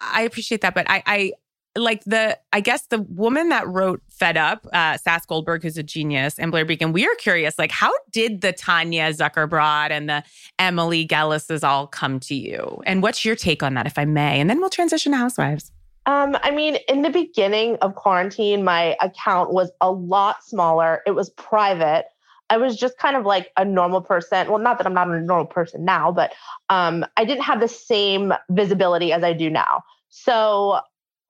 I 0.01 0.21
appreciate 0.23 0.61
that 0.61 0.73
but 0.73 0.89
I 0.89 1.03
I 1.05 1.33
like 1.75 2.03
the 2.05 2.37
I 2.51 2.59
guess 2.59 2.87
the 2.87 3.01
woman 3.01 3.49
that 3.49 3.67
wrote 3.67 4.01
Fed 4.09 4.37
Up, 4.37 4.67
uh 4.73 4.97
Sass 4.97 5.25
Goldberg 5.25 5.63
who's 5.63 5.77
a 5.77 5.83
genius 5.83 6.37
and 6.37 6.51
Blair 6.51 6.65
Beacon, 6.65 6.93
we 6.93 7.05
are 7.05 7.15
curious 7.15 7.57
like 7.57 7.71
how 7.71 7.91
did 8.11 8.41
the 8.41 8.53
Tanya 8.53 9.09
Zuckerbrot 9.11 9.89
and 9.89 10.09
the 10.09 10.23
Emily 10.59 11.07
Gellises 11.07 11.63
all 11.63 11.87
come 11.87 12.19
to 12.21 12.35
you? 12.35 12.81
And 12.85 13.01
what's 13.01 13.25
your 13.25 13.35
take 13.35 13.63
on 13.63 13.73
that 13.73 13.87
if 13.87 13.97
I 13.97 14.05
may? 14.05 14.39
And 14.39 14.49
then 14.49 14.59
we'll 14.59 14.69
transition 14.69 15.11
to 15.11 15.17
housewives. 15.17 15.71
Um, 16.05 16.37
I 16.43 16.51
mean, 16.51 16.77
in 16.89 17.01
the 17.01 17.09
beginning 17.09 17.77
of 17.77 17.95
quarantine, 17.95 18.63
my 18.63 18.97
account 18.99 19.53
was 19.53 19.71
a 19.79 19.89
lot 19.89 20.43
smaller. 20.43 21.01
It 21.05 21.11
was 21.11 21.29
private. 21.31 22.05
I 22.49 22.57
was 22.57 22.75
just 22.75 22.97
kind 22.97 23.15
of 23.15 23.25
like 23.25 23.51
a 23.55 23.63
normal 23.63 24.01
person. 24.01 24.49
Well, 24.49 24.59
not 24.59 24.77
that 24.77 24.85
I'm 24.85 24.93
not 24.93 25.07
a 25.09 25.21
normal 25.21 25.45
person 25.45 25.85
now, 25.85 26.11
but 26.11 26.33
um, 26.69 27.05
I 27.15 27.23
didn't 27.23 27.43
have 27.43 27.61
the 27.61 27.69
same 27.69 28.33
visibility 28.49 29.13
as 29.13 29.23
I 29.23 29.31
do 29.31 29.49
now. 29.49 29.81
So 30.09 30.79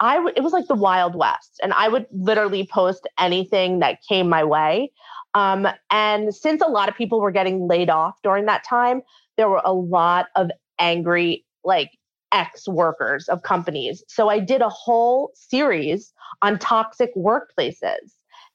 I 0.04 0.16
w- 0.16 0.34
it 0.36 0.42
was 0.42 0.54
like 0.54 0.68
the 0.68 0.76
Wild 0.76 1.16
West, 1.16 1.60
and 1.63 1.74
I 1.74 1.88
would 1.89 2.06
literally 2.12 2.68
post 2.72 3.08
anything 3.20 3.80
that 3.80 4.00
came 4.08 4.30
my 4.30 4.44
way. 4.44 4.92
Um, 5.34 5.68
and 5.92 6.36
since 6.36 6.62
a 6.62 6.68
lot 6.70 6.89
of 6.89 6.96
people 6.96 7.22
were 7.22 7.32
getting 7.32 7.68
laid 7.68 7.89
off 7.89 8.16
during 8.24 8.46
that 8.46 8.63
time, 8.63 9.02
there 9.38 9.50
were 9.50 9.62
a 9.66 9.74
lot 9.74 10.28
of 10.36 10.52
angry, 10.80 11.46
like 11.63 11.92
ex 12.32 12.68
workers 12.68 13.30
of 13.30 13.44
companies. 13.44 14.04
So 14.08 14.30
I 14.30 14.39
did 14.39 14.62
a 14.62 14.70
whole 14.70 15.32
series 15.36 16.13
on 16.42 16.60
toxic 16.60 17.16
workplaces. 17.16 18.13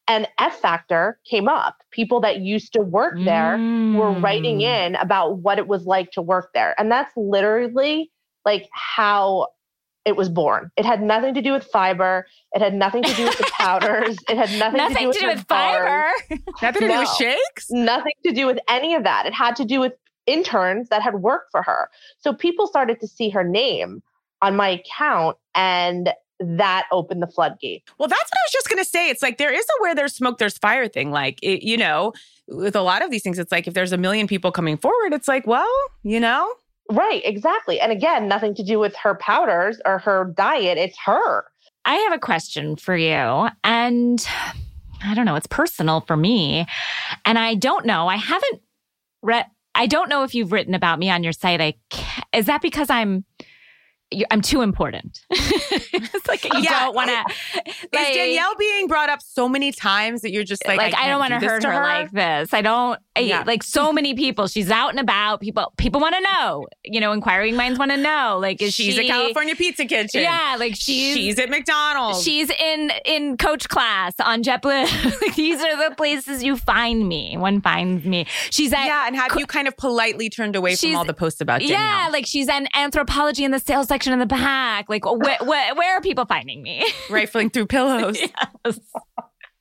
And 0.08 0.28
F 0.38 0.58
Factor 0.60 1.20
came 1.28 1.48
up. 1.48 1.76
People 1.92 2.20
that 2.20 2.40
used 2.40 2.72
to 2.74 2.80
work 2.82 3.20
there 3.24 3.64
were 3.92 4.12
writing 4.12 4.60
Mm. 4.60 4.86
in 4.86 4.94
about 4.96 5.38
what 5.38 5.58
it 5.58 5.68
was 5.68 5.86
like 5.86 6.10
to 6.12 6.22
work 6.22 6.50
there. 6.54 6.74
And 6.78 6.90
that's 6.90 7.12
literally 7.16 8.10
like 8.44 8.68
how 8.72 9.48
it 10.08 10.16
was 10.16 10.30
born. 10.30 10.70
It 10.78 10.86
had 10.86 11.02
nothing 11.02 11.34
to 11.34 11.42
do 11.42 11.52
with 11.52 11.64
fiber. 11.64 12.26
It 12.54 12.62
had 12.62 12.72
nothing 12.72 13.02
to 13.02 13.12
do 13.12 13.26
with 13.26 13.36
the 13.36 13.50
powders. 13.52 14.16
It 14.30 14.38
had 14.38 14.50
nothing, 14.58 14.78
Nothing 14.78 14.94
to 14.94 15.02
do 15.02 15.06
with, 15.08 15.16
to 15.16 15.20
do 15.20 15.26
with 15.28 15.46
fiber. 15.46 16.10
Nothing 16.62 16.80
to 16.80 16.88
do 16.88 16.98
with 16.98 17.14
shakes? 17.18 17.66
nothing 17.70 18.14
to 18.24 18.32
do 18.32 18.46
with 18.46 18.58
any 18.70 18.94
of 18.94 19.04
that. 19.04 19.26
It 19.26 19.34
had 19.34 19.54
to 19.56 19.66
do 19.66 19.80
with 19.80 19.92
interns 20.24 20.88
that 20.88 21.02
had 21.02 21.16
worked 21.16 21.50
for 21.50 21.60
her. 21.60 21.90
So 22.20 22.32
people 22.32 22.66
started 22.66 23.00
to 23.00 23.06
see 23.06 23.28
her 23.28 23.44
name 23.44 24.02
on 24.40 24.56
my 24.56 24.68
account 24.68 25.36
and 25.54 26.14
that 26.40 26.86
opened 26.90 27.20
the 27.20 27.26
floodgate. 27.26 27.82
Well, 27.98 28.08
that's 28.08 28.22
what 28.22 28.38
I 28.38 28.44
was 28.46 28.52
just 28.52 28.68
going 28.70 28.82
to 28.82 28.88
say. 28.88 29.10
It's 29.10 29.20
like 29.20 29.36
there 29.36 29.52
is 29.52 29.64
a 29.64 29.82
where 29.82 29.94
there's 29.94 30.14
smoke, 30.14 30.38
there's 30.38 30.56
fire 30.56 30.88
thing. 30.88 31.10
Like, 31.10 31.38
it, 31.42 31.62
you 31.62 31.76
know, 31.76 32.14
with 32.46 32.76
a 32.76 32.82
lot 32.82 33.04
of 33.04 33.10
these 33.10 33.22
things, 33.22 33.38
it's 33.38 33.52
like 33.52 33.68
if 33.68 33.74
there's 33.74 33.92
a 33.92 33.98
million 33.98 34.26
people 34.26 34.52
coming 34.52 34.78
forward, 34.78 35.12
it's 35.12 35.28
like, 35.28 35.46
well, 35.46 35.68
you 36.02 36.18
know? 36.18 36.50
Right, 36.90 37.20
exactly. 37.24 37.80
And 37.80 37.92
again, 37.92 38.28
nothing 38.28 38.54
to 38.54 38.62
do 38.62 38.78
with 38.78 38.96
her 38.96 39.14
powders 39.16 39.80
or 39.84 39.98
her 39.98 40.32
diet. 40.36 40.78
It's 40.78 40.96
her. 41.04 41.44
I 41.84 41.94
have 41.94 42.12
a 42.12 42.18
question 42.18 42.76
for 42.76 42.96
you. 42.96 43.48
And 43.62 44.26
I 45.02 45.14
don't 45.14 45.26
know, 45.26 45.36
it's 45.36 45.46
personal 45.46 46.00
for 46.00 46.16
me. 46.16 46.66
And 47.24 47.38
I 47.38 47.54
don't 47.54 47.86
know, 47.86 48.08
I 48.08 48.16
haven't 48.16 48.62
read, 49.22 49.46
I 49.74 49.86
don't 49.86 50.08
know 50.08 50.24
if 50.24 50.34
you've 50.34 50.52
written 50.52 50.74
about 50.74 50.98
me 50.98 51.10
on 51.10 51.22
your 51.22 51.32
site. 51.32 51.60
I 51.60 51.74
is 52.34 52.46
that 52.46 52.62
because 52.62 52.90
I'm 52.90 53.24
I'm 54.30 54.40
too 54.40 54.62
important. 54.62 55.20
it's 55.30 56.28
like 56.28 56.44
you 56.44 56.60
yeah, 56.60 56.86
don't 56.86 56.94
want 56.94 57.10
to. 57.10 57.34
Like, 57.92 58.10
is 58.10 58.16
Danielle 58.16 58.54
being 58.58 58.86
brought 58.86 59.10
up 59.10 59.20
so 59.22 59.48
many 59.48 59.70
times 59.70 60.22
that 60.22 60.32
you're 60.32 60.44
just 60.44 60.66
like, 60.66 60.78
like 60.78 60.94
I, 60.94 61.04
I 61.04 61.08
don't 61.08 61.18
want 61.18 61.38
to 61.38 61.46
hurt 61.46 61.62
her, 61.62 61.72
her, 61.72 61.82
like 61.82 62.10
this. 62.10 62.54
I 62.54 62.62
don't 62.62 62.98
yeah. 63.18 63.44
like 63.46 63.62
so 63.62 63.92
many 63.98 64.14
people. 64.14 64.46
She's 64.46 64.70
out 64.70 64.90
and 64.90 65.00
about. 65.00 65.40
People 65.40 65.72
people 65.76 66.00
want 66.00 66.14
to 66.14 66.20
know. 66.20 66.66
You 66.84 67.00
know, 67.00 67.12
inquiring 67.12 67.56
minds 67.56 67.78
want 67.78 67.90
to 67.90 67.96
know. 67.96 68.38
Like, 68.40 68.62
is 68.62 68.74
she's 68.74 68.94
she, 68.94 69.08
at 69.08 69.14
California 69.14 69.54
Pizza 69.54 69.84
Kitchen? 69.84 70.22
Yeah, 70.22 70.56
like 70.58 70.74
she's 70.74 71.14
she's 71.14 71.38
at 71.38 71.50
McDonald's. 71.50 72.22
She's 72.22 72.50
in 72.50 72.90
in 73.04 73.36
coach 73.36 73.68
class 73.68 74.14
on 74.20 74.42
JetBlue. 74.42 75.34
These 75.36 75.60
are 75.60 75.88
the 75.88 75.94
places 75.96 76.42
you 76.42 76.56
find 76.56 77.06
me. 77.08 77.36
One 77.36 77.60
finds 77.60 78.04
me. 78.04 78.26
She's 78.50 78.72
at 78.72 78.86
yeah, 78.86 79.06
and 79.06 79.16
have 79.16 79.30
co- 79.30 79.40
you 79.40 79.46
kind 79.46 79.68
of 79.68 79.76
politely 79.76 80.30
turned 80.30 80.56
away 80.56 80.76
from 80.76 80.96
all 80.96 81.04
the 81.04 81.14
posts 81.14 81.40
about 81.40 81.60
Danielle? 81.60 81.78
Yeah, 81.78 82.08
like 82.10 82.26
she's 82.26 82.48
an 82.48 82.68
Anthropologie 82.74 83.44
in 83.44 83.50
the 83.50 83.58
sales 83.58 83.90
section 83.98 84.12
in 84.12 84.20
the 84.20 84.26
back. 84.26 84.88
Like, 84.88 85.04
wh- 85.04 85.42
wh- 85.42 85.76
where 85.76 85.96
are 85.96 86.00
people 86.00 86.24
finding 86.24 86.62
me? 86.62 86.86
Rifling 87.10 87.50
through 87.50 87.66
pillows. 87.66 88.18
yes. 88.20 88.80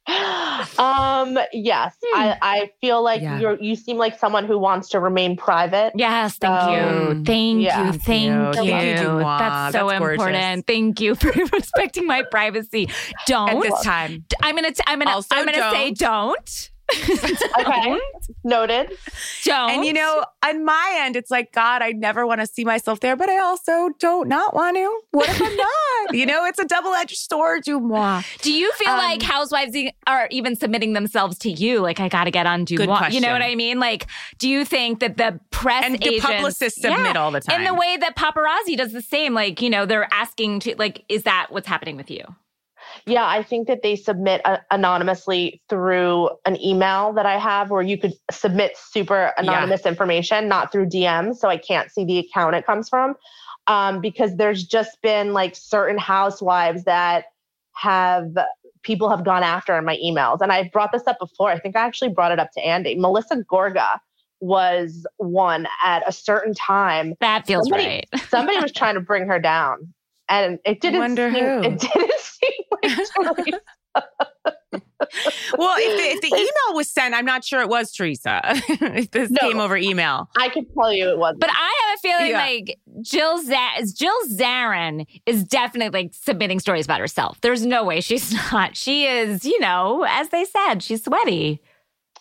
um 0.80 1.38
yes 1.52 1.93
hmm. 2.02 2.17
i 2.17 2.38
i 2.41 2.71
feel 2.80 3.04
like 3.04 3.21
yeah. 3.21 3.41
you're 3.41 3.62
you 3.62 3.76
seem 3.76 3.97
like 3.97 4.17
someone 4.17 4.45
who 4.45 4.58
wants 4.58 4.88
to 4.88 5.02
remain 5.02 5.36
private 5.36 5.91
yes 5.97 6.38
thank 6.38 6.63
um, 6.63 6.71
you 6.71 7.26
thank 7.26 7.62
yeah. 7.62 7.88
you 7.88 7.91
thank 7.91 8.56
you, 8.56 8.63
thank 8.63 9.00
you. 9.02 9.19
that's 9.19 9.76
so 9.76 9.89
that's 9.89 10.02
important 10.02 10.65
thank 10.65 11.02
you 11.02 11.13
for 11.13 11.30
respecting 11.52 12.08
my 12.08 12.23
privacy 12.32 12.89
don't 13.26 13.50
at 13.50 13.62
this 13.62 13.82
time 13.82 14.23
i'm 14.41 14.56
gonna 14.56 14.71
t- 14.71 14.82
i'm 14.88 15.00
gonna 15.00 15.12
also 15.12 15.28
i'm 15.36 15.43
gonna 15.43 15.58
don't. 15.58 15.73
say 15.73 15.91
don't 15.91 16.71
okay. 17.60 18.00
Noted. 18.43 18.97
Don't. 19.43 19.71
And 19.71 19.86
you 19.86 19.93
know, 19.93 20.23
on 20.45 20.63
my 20.63 21.00
end, 21.00 21.15
it's 21.15 21.30
like, 21.30 21.52
God, 21.52 21.82
I 21.82 21.91
never 21.91 22.26
want 22.26 22.41
to 22.41 22.47
see 22.47 22.63
myself 22.63 23.02
there, 23.02 23.15
but 23.15 23.30
I 23.30 23.39
also 23.39 23.89
don't 24.00 24.28
not 24.28 24.54
want 24.54 24.78
to. 24.78 25.00
What 25.12 25.30
if 25.30 25.41
I'm 25.41 25.56
not? 25.58 26.15
you 26.15 26.26
know, 26.26 26.45
it's 26.45 26.60
a 26.60 26.65
double 26.65 26.93
edged 26.93 27.17
sword, 27.17 27.65
DeuxMoi. 27.65 28.41
Do 28.41 28.54
you 28.54 28.71
feel 28.73 28.89
um, 28.89 28.97
like 28.97 29.21
housewives 29.21 29.76
are 30.06 30.28
even 30.32 30.56
submitting 30.56 30.93
themselves 30.93 31.38
to 31.39 31.52
you? 31.52 31.80
Like, 31.80 32.00
I 32.00 32.08
got 32.08 32.23
to 32.23 32.32
get 32.32 32.45
on 32.45 32.65
DeuxMoi. 32.65 33.12
You 33.12 33.21
know 33.21 33.34
what 33.34 33.41
I 33.41 33.56
mean? 33.56 33.80
Like, 33.80 34.08
do 34.38 34.47
you 34.47 34.63
think 34.63 35.00
that 35.00 35.17
the 35.17 35.39
press 35.52 35.86
and 35.86 35.95
agents, 36.04 36.26
the 36.26 36.34
publicists 36.34 36.82
submit 36.82 37.00
yeah, 37.00 37.21
all 37.21 37.32
the 37.32 37.41
time? 37.41 37.60
In 37.60 37.65
the 37.65 37.73
way 37.73 37.97
that 37.97 38.15
paparazzi 38.15 38.78
does 38.78 38.93
the 38.93 39.02
same. 39.02 39.34
Like, 39.34 39.62
you 39.62 39.69
know, 39.69 39.86
they're 39.86 40.12
asking 40.13 40.62
to, 40.62 40.76
like, 40.78 41.04
is 41.10 41.23
that 41.23 41.47
what's 41.50 41.67
happening 41.67 41.97
with 41.97 42.10
you? 42.10 42.23
Yeah, 43.08 43.26
I 43.26 43.41
think 43.41 43.67
that 43.67 43.84
they 43.84 43.96
submit 43.96 44.41
uh, 44.43 44.58
anonymously 44.70 45.62
through 45.70 46.30
an 46.46 46.62
email 46.62 47.13
that 47.13 47.26
I 47.26 47.39
have 47.39 47.72
where 47.72 47.82
you 47.82 47.98
could 47.98 48.13
submit 48.30 48.78
super 48.78 49.34
anonymous 49.38 49.82
yeah. 49.86 49.91
information, 49.91 50.50
not 50.50 50.74
through 50.74 50.88
DMs. 50.88 51.38
So 51.38 51.48
I 51.48 51.58
can't 51.58 51.89
see 51.89 52.04
the 52.04 52.20
account 52.20 52.56
it 52.56 52.65
comes 52.65 52.89
from. 52.89 53.15
Um, 53.67 54.02
because 54.02 54.36
there's 54.36 54.63
just 54.63 55.02
been 55.02 55.34
like 55.34 55.56
certain 55.56 55.98
housewives 55.98 56.84
that 56.84 57.26
have 57.74 58.36
people 58.84 59.10
have 59.10 59.24
gone 59.24 59.43
after 59.43 59.78
in 59.78 59.86
my 59.86 59.98
emails. 59.98 60.39
And 60.41 60.52
I've 60.52 60.72
brought 60.72 60.91
this 60.91 61.08
up 61.08 61.20
before. 61.20 61.50
I 61.50 61.60
think 61.60 61.76
I 61.76 61.86
actually 61.86 62.10
brought 62.10 62.32
it 62.32 62.39
up 62.39 62.52
to 62.54 62.62
Andy. 62.62 62.96
Melissa 62.96 63.43
Gorga 63.50 64.00
was 64.39 65.06
one 65.17 65.67
at 65.84 66.04
a 66.08 66.12
certain 66.12 66.54
time. 66.54 67.15
That 67.20 67.48
feels 67.48 67.67
somebody, 67.67 67.86
right. 67.86 68.08
somebody 68.30 68.60
was 68.60 68.72
trying 68.72 68.96
to 68.96 69.02
bring 69.02 69.28
her 69.28 69.39
down. 69.39 69.93
And 70.30 70.60
it 70.65 70.82
didn't 70.82 71.00
Wonder 71.00 71.32
seem, 71.32 71.43
who. 71.43 71.63
it 71.63 71.80
didn't 71.80 72.12
well, 75.58 75.75
if 75.80 75.97
the, 75.97 76.03
if 76.03 76.21
the 76.21 76.27
email 76.36 76.75
was 76.75 76.89
sent, 76.89 77.13
I'm 77.13 77.25
not 77.25 77.43
sure 77.43 77.62
it 77.62 77.69
was 77.69 77.91
Teresa. 77.91 78.41
if 78.45 79.12
this 79.12 79.30
no, 79.30 79.38
came 79.39 79.60
over 79.60 79.77
email, 79.77 80.30
I 80.38 80.49
can 80.49 80.65
tell 80.73 80.91
you 80.91 81.10
it 81.10 81.17
wasn't. 81.17 81.39
But 81.39 81.49
I 81.51 81.73
have 81.86 81.97
a 81.97 82.01
feeling 82.01 82.32
yeah. 82.32 82.39
like 82.39 82.80
Jill 83.01 83.38
Z- 83.39 83.93
Jill 83.95 84.15
Zarin 84.32 85.06
is 85.25 85.43
definitely 85.43 86.03
like 86.03 86.13
submitting 86.13 86.60
stories 86.60 86.86
about 86.86 86.99
herself. 86.99 87.39
There's 87.41 87.65
no 87.65 87.84
way 87.84 88.01
she's 88.01 88.34
not. 88.51 88.75
She 88.75 89.06
is, 89.06 89.45
you 89.45 89.60
know, 89.60 90.06
as 90.08 90.30
they 90.30 90.45
said, 90.45 90.84
she's 90.84 91.03
sweaty. 91.03 91.62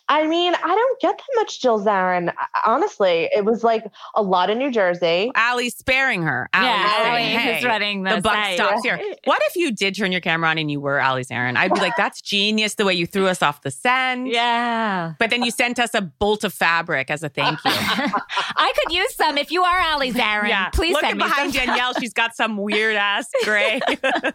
I 0.08 0.26
mean, 0.26 0.54
I 0.54 0.74
don't 0.74 1.00
get 1.00 1.18
that 1.18 1.26
much 1.36 1.60
Jill 1.60 1.84
Zarin. 1.84 2.32
Honestly, 2.64 3.28
it 3.34 3.44
was 3.44 3.64
like 3.64 3.84
a 4.14 4.22
lot 4.22 4.50
in 4.50 4.58
New 4.58 4.70
Jersey. 4.70 5.32
Allie's 5.34 5.76
sparing 5.76 6.22
her. 6.22 6.48
Allie's 6.52 6.68
yeah, 6.68 7.02
saying, 7.02 7.36
Allie 7.36 7.54
hey, 7.54 7.66
running 7.66 8.02
the, 8.04 8.16
the 8.16 8.20
buck 8.20 8.34
site. 8.34 8.54
stops 8.54 8.82
here. 8.84 9.00
What 9.24 9.42
if 9.46 9.56
you 9.56 9.72
did 9.72 9.96
turn 9.96 10.12
your 10.12 10.20
camera 10.20 10.50
on 10.50 10.58
and 10.58 10.70
you 10.70 10.80
were 10.80 11.00
Allie 11.00 11.24
Zarin? 11.24 11.56
I'd 11.56 11.74
be 11.74 11.80
like, 11.80 11.94
that's 11.96 12.20
genius 12.20 12.74
the 12.74 12.84
way 12.84 12.94
you 12.94 13.06
threw 13.06 13.26
us 13.26 13.42
off 13.42 13.62
the 13.62 13.70
scent. 13.72 14.28
Yeah. 14.28 15.14
But 15.18 15.30
then 15.30 15.42
you 15.42 15.50
sent 15.50 15.80
us 15.80 15.92
a 15.92 16.02
bolt 16.02 16.44
of 16.44 16.54
fabric 16.54 17.10
as 17.10 17.24
a 17.24 17.28
thank 17.28 17.58
you. 17.64 17.70
I 17.74 18.72
could 18.76 18.94
use 18.94 19.14
some 19.16 19.36
if 19.38 19.50
you 19.50 19.64
are 19.64 19.78
Allie 19.78 20.12
Zarin. 20.12 20.46
Yeah. 20.56 20.68
Please 20.70 20.92
Look 20.92 21.00
send 21.00 21.18
me 21.18 21.24
behind 21.24 21.54
some. 21.54 21.66
Danielle. 21.66 21.94
She's 21.94 22.12
got 22.12 22.36
some 22.36 22.56
weird 22.56 22.94
ass 22.94 23.28
gray. 23.42 23.80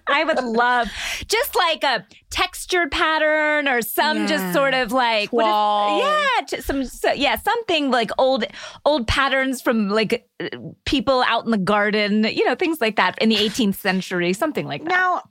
I 0.07 0.23
would 0.25 0.43
love 0.43 0.89
just 1.27 1.55
like 1.55 1.83
a 1.83 2.05
textured 2.31 2.91
pattern 2.91 3.67
or 3.67 3.81
some 3.81 4.19
yeah. 4.19 4.25
just 4.25 4.53
sort 4.53 4.73
of 4.73 4.91
like 4.91 5.29
yeah, 5.33 6.59
some 6.59 6.85
so, 6.85 7.11
yeah, 7.11 7.35
something 7.37 7.91
like 7.91 8.09
old 8.17 8.45
old 8.85 9.07
patterns 9.07 9.61
from 9.61 9.89
like 9.89 10.27
people 10.85 11.23
out 11.27 11.45
in 11.45 11.51
the 11.51 11.57
garden, 11.57 12.23
you 12.23 12.43
know, 12.45 12.55
things 12.55 12.81
like 12.81 12.95
that 12.95 13.17
in 13.21 13.29
the 13.29 13.35
18th 13.35 13.75
century, 13.75 14.33
something 14.33 14.65
like 14.65 14.83
that. 14.83 14.89
Now, 14.89 15.21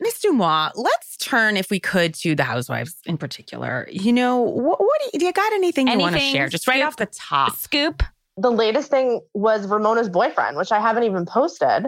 Miss 0.00 0.20
DeuxMoi, 0.22 0.72
let's 0.74 1.16
turn, 1.16 1.56
if 1.56 1.70
we 1.70 1.80
could, 1.80 2.12
to 2.14 2.34
the 2.34 2.44
housewives 2.44 2.96
in 3.06 3.16
particular. 3.16 3.88
You 3.90 4.12
know, 4.12 4.40
what, 4.40 4.78
what 4.80 5.00
do, 5.00 5.10
you, 5.12 5.20
do, 5.20 5.26
you, 5.26 5.32
got 5.32 5.52
anything, 5.52 5.88
anything 5.88 6.00
you 6.00 6.04
want 6.04 6.16
to 6.16 6.20
share? 6.20 6.48
Just 6.48 6.68
right 6.68 6.82
off 6.82 6.96
the 6.96 7.06
top. 7.06 7.56
Scoop. 7.56 8.02
The 8.36 8.50
latest 8.50 8.90
thing 8.90 9.22
was 9.32 9.66
Ramona's 9.66 10.10
boyfriend, 10.10 10.58
which 10.58 10.70
I 10.70 10.80
haven't 10.80 11.04
even 11.04 11.24
posted. 11.24 11.86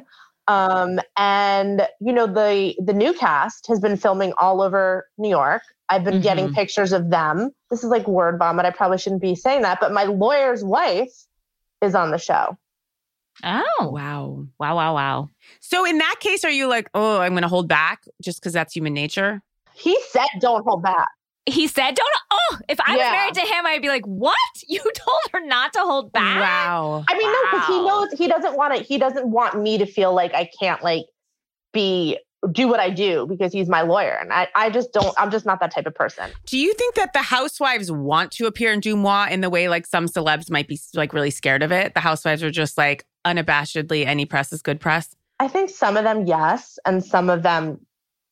Um, 0.48 0.98
and 1.16 1.86
you 2.00 2.12
know, 2.12 2.26
the 2.26 2.74
the 2.78 2.94
new 2.94 3.12
cast 3.12 3.66
has 3.68 3.78
been 3.78 3.96
filming 3.96 4.32
all 4.38 4.62
over 4.62 5.06
New 5.18 5.28
York. 5.28 5.62
I've 5.90 6.04
been 6.04 6.14
mm-hmm. 6.14 6.22
getting 6.22 6.52
pictures 6.52 6.92
of 6.92 7.10
them. 7.10 7.50
This 7.70 7.84
is 7.84 7.90
like 7.90 8.08
word 8.08 8.38
vomit. 8.38 8.66
I 8.66 8.70
probably 8.70 8.98
shouldn't 8.98 9.22
be 9.22 9.34
saying 9.34 9.62
that, 9.62 9.78
but 9.80 9.92
my 9.92 10.04
lawyer's 10.04 10.64
wife 10.64 11.12
is 11.80 11.94
on 11.94 12.10
the 12.10 12.18
show. 12.18 12.56
Oh, 13.44 13.90
wow. 13.92 14.46
Wow, 14.58 14.76
wow, 14.76 14.94
wow. 14.94 15.30
So 15.60 15.86
in 15.86 15.98
that 15.98 16.16
case, 16.20 16.44
are 16.44 16.50
you 16.50 16.66
like, 16.66 16.88
oh, 16.94 17.20
I'm 17.20 17.32
going 17.32 17.42
to 17.42 17.48
hold 17.48 17.68
back 17.68 18.02
just 18.20 18.40
because 18.40 18.52
that's 18.52 18.74
human 18.74 18.92
nature? 18.92 19.42
He 19.74 19.96
said, 20.10 20.26
don't 20.40 20.64
hold 20.64 20.82
back. 20.82 21.08
He 21.48 21.66
said, 21.66 21.94
don't, 21.94 22.08
oh, 22.30 22.58
if 22.68 22.78
I 22.80 22.96
yeah. 22.96 22.96
was 22.96 23.12
married 23.12 23.34
to 23.34 23.54
him, 23.54 23.66
I'd 23.66 23.82
be 23.82 23.88
like, 23.88 24.06
what? 24.06 24.36
You 24.70 24.80
told 24.80 25.20
her 25.32 25.40
not 25.40 25.72
to 25.72 25.80
hold 25.80 26.12
back? 26.12 26.40
Wow. 26.40 27.04
I 27.08 27.16
mean, 27.16 27.26
wow. 27.26 27.32
no, 27.32 27.50
because 27.50 27.66
he 27.68 27.80
knows 27.80 28.12
he 28.18 28.28
doesn't 28.28 28.56
want 28.56 28.76
to, 28.76 28.82
he 28.82 28.98
doesn't 28.98 29.26
want 29.26 29.60
me 29.60 29.78
to 29.78 29.86
feel 29.86 30.14
like 30.14 30.34
I 30.34 30.50
can't 30.60 30.82
like 30.82 31.06
be 31.72 32.18
do 32.52 32.68
what 32.68 32.78
I 32.78 32.90
do 32.90 33.26
because 33.26 33.52
he's 33.52 33.68
my 33.68 33.82
lawyer. 33.82 34.16
And 34.20 34.32
I, 34.32 34.48
I 34.54 34.70
just 34.70 34.92
don't, 34.92 35.14
I'm 35.18 35.30
just 35.30 35.44
not 35.44 35.60
that 35.60 35.72
type 35.72 35.86
of 35.86 35.94
person. 35.94 36.30
Do 36.46 36.58
you 36.58 36.72
think 36.74 36.94
that 36.94 37.12
the 37.12 37.22
housewives 37.22 37.90
want 37.90 38.30
to 38.32 38.46
appear 38.46 38.72
in 38.72 38.80
DeuxMoi 38.80 39.30
in 39.30 39.40
the 39.40 39.50
way 39.50 39.68
like 39.68 39.86
some 39.86 40.06
celebs 40.06 40.50
might 40.50 40.68
be 40.68 40.78
like 40.94 41.12
really 41.12 41.30
scared 41.30 41.62
of 41.62 41.72
it? 41.72 41.94
The 41.94 42.00
housewives 42.00 42.42
are 42.42 42.50
just 42.50 42.78
like 42.78 43.04
unabashedly, 43.26 44.06
any 44.06 44.24
press 44.24 44.52
is 44.52 44.62
good 44.62 44.80
press? 44.80 45.16
I 45.40 45.48
think 45.48 45.70
some 45.70 45.96
of 45.96 46.04
them, 46.04 46.26
yes. 46.26 46.78
And 46.84 47.04
some 47.04 47.28
of 47.30 47.42
them 47.42 47.84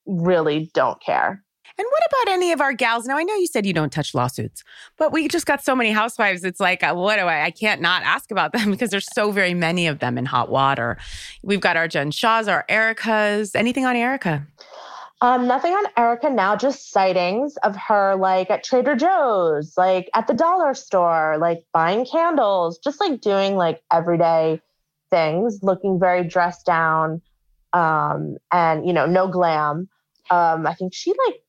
really 0.06 0.70
don't 0.72 1.00
care. 1.02 1.42
And 1.78 1.86
what 1.90 2.02
about 2.08 2.32
any 2.32 2.52
of 2.52 2.60
our 2.62 2.72
gals? 2.72 3.04
Now, 3.06 3.18
I 3.18 3.22
know 3.22 3.34
you 3.34 3.46
said 3.46 3.66
you 3.66 3.74
don't 3.74 3.92
touch 3.92 4.14
lawsuits, 4.14 4.64
but 4.96 5.12
we 5.12 5.28
just 5.28 5.44
got 5.44 5.62
so 5.62 5.76
many 5.76 5.92
housewives. 5.92 6.42
It's 6.42 6.60
like, 6.60 6.82
uh, 6.82 6.94
what 6.94 7.16
do 7.16 7.22
I? 7.22 7.44
I 7.44 7.50
can't 7.50 7.82
not 7.82 8.02
ask 8.02 8.30
about 8.30 8.52
them 8.52 8.70
because 8.72 8.90
there's 8.90 9.08
so 9.12 9.30
very 9.30 9.52
many 9.52 9.86
of 9.86 9.98
them 9.98 10.16
in 10.16 10.24
hot 10.24 10.50
water. 10.50 10.96
We've 11.42 11.60
got 11.60 11.76
our 11.76 11.86
Jen 11.86 12.10
Shahs, 12.10 12.48
our 12.48 12.64
Ericas. 12.70 13.54
Anything 13.54 13.84
on 13.84 13.94
Erica? 13.94 14.46
Um, 15.22 15.46
nothing 15.46 15.72
on 15.72 15.86
Erica 15.96 16.28
now, 16.28 16.56
just 16.56 16.90
sightings 16.92 17.56
of 17.58 17.74
her 17.76 18.16
like 18.16 18.50
at 18.50 18.62
Trader 18.62 18.94
Joe's, 18.94 19.74
like 19.76 20.10
at 20.14 20.26
the 20.26 20.34
dollar 20.34 20.74
store, 20.74 21.38
like 21.38 21.64
buying 21.72 22.04
candles, 22.04 22.78
just 22.78 23.00
like 23.00 23.22
doing 23.22 23.56
like 23.56 23.82
everyday 23.90 24.60
things, 25.10 25.60
looking 25.62 25.98
very 25.98 26.22
dressed 26.24 26.66
down, 26.66 27.22
um, 27.72 28.36
and 28.52 28.86
you 28.86 28.92
know, 28.92 29.06
no 29.06 29.26
glam. 29.28 29.88
Um, 30.30 30.66
I 30.66 30.74
think 30.74 30.92
she 30.92 31.12
like 31.26 31.40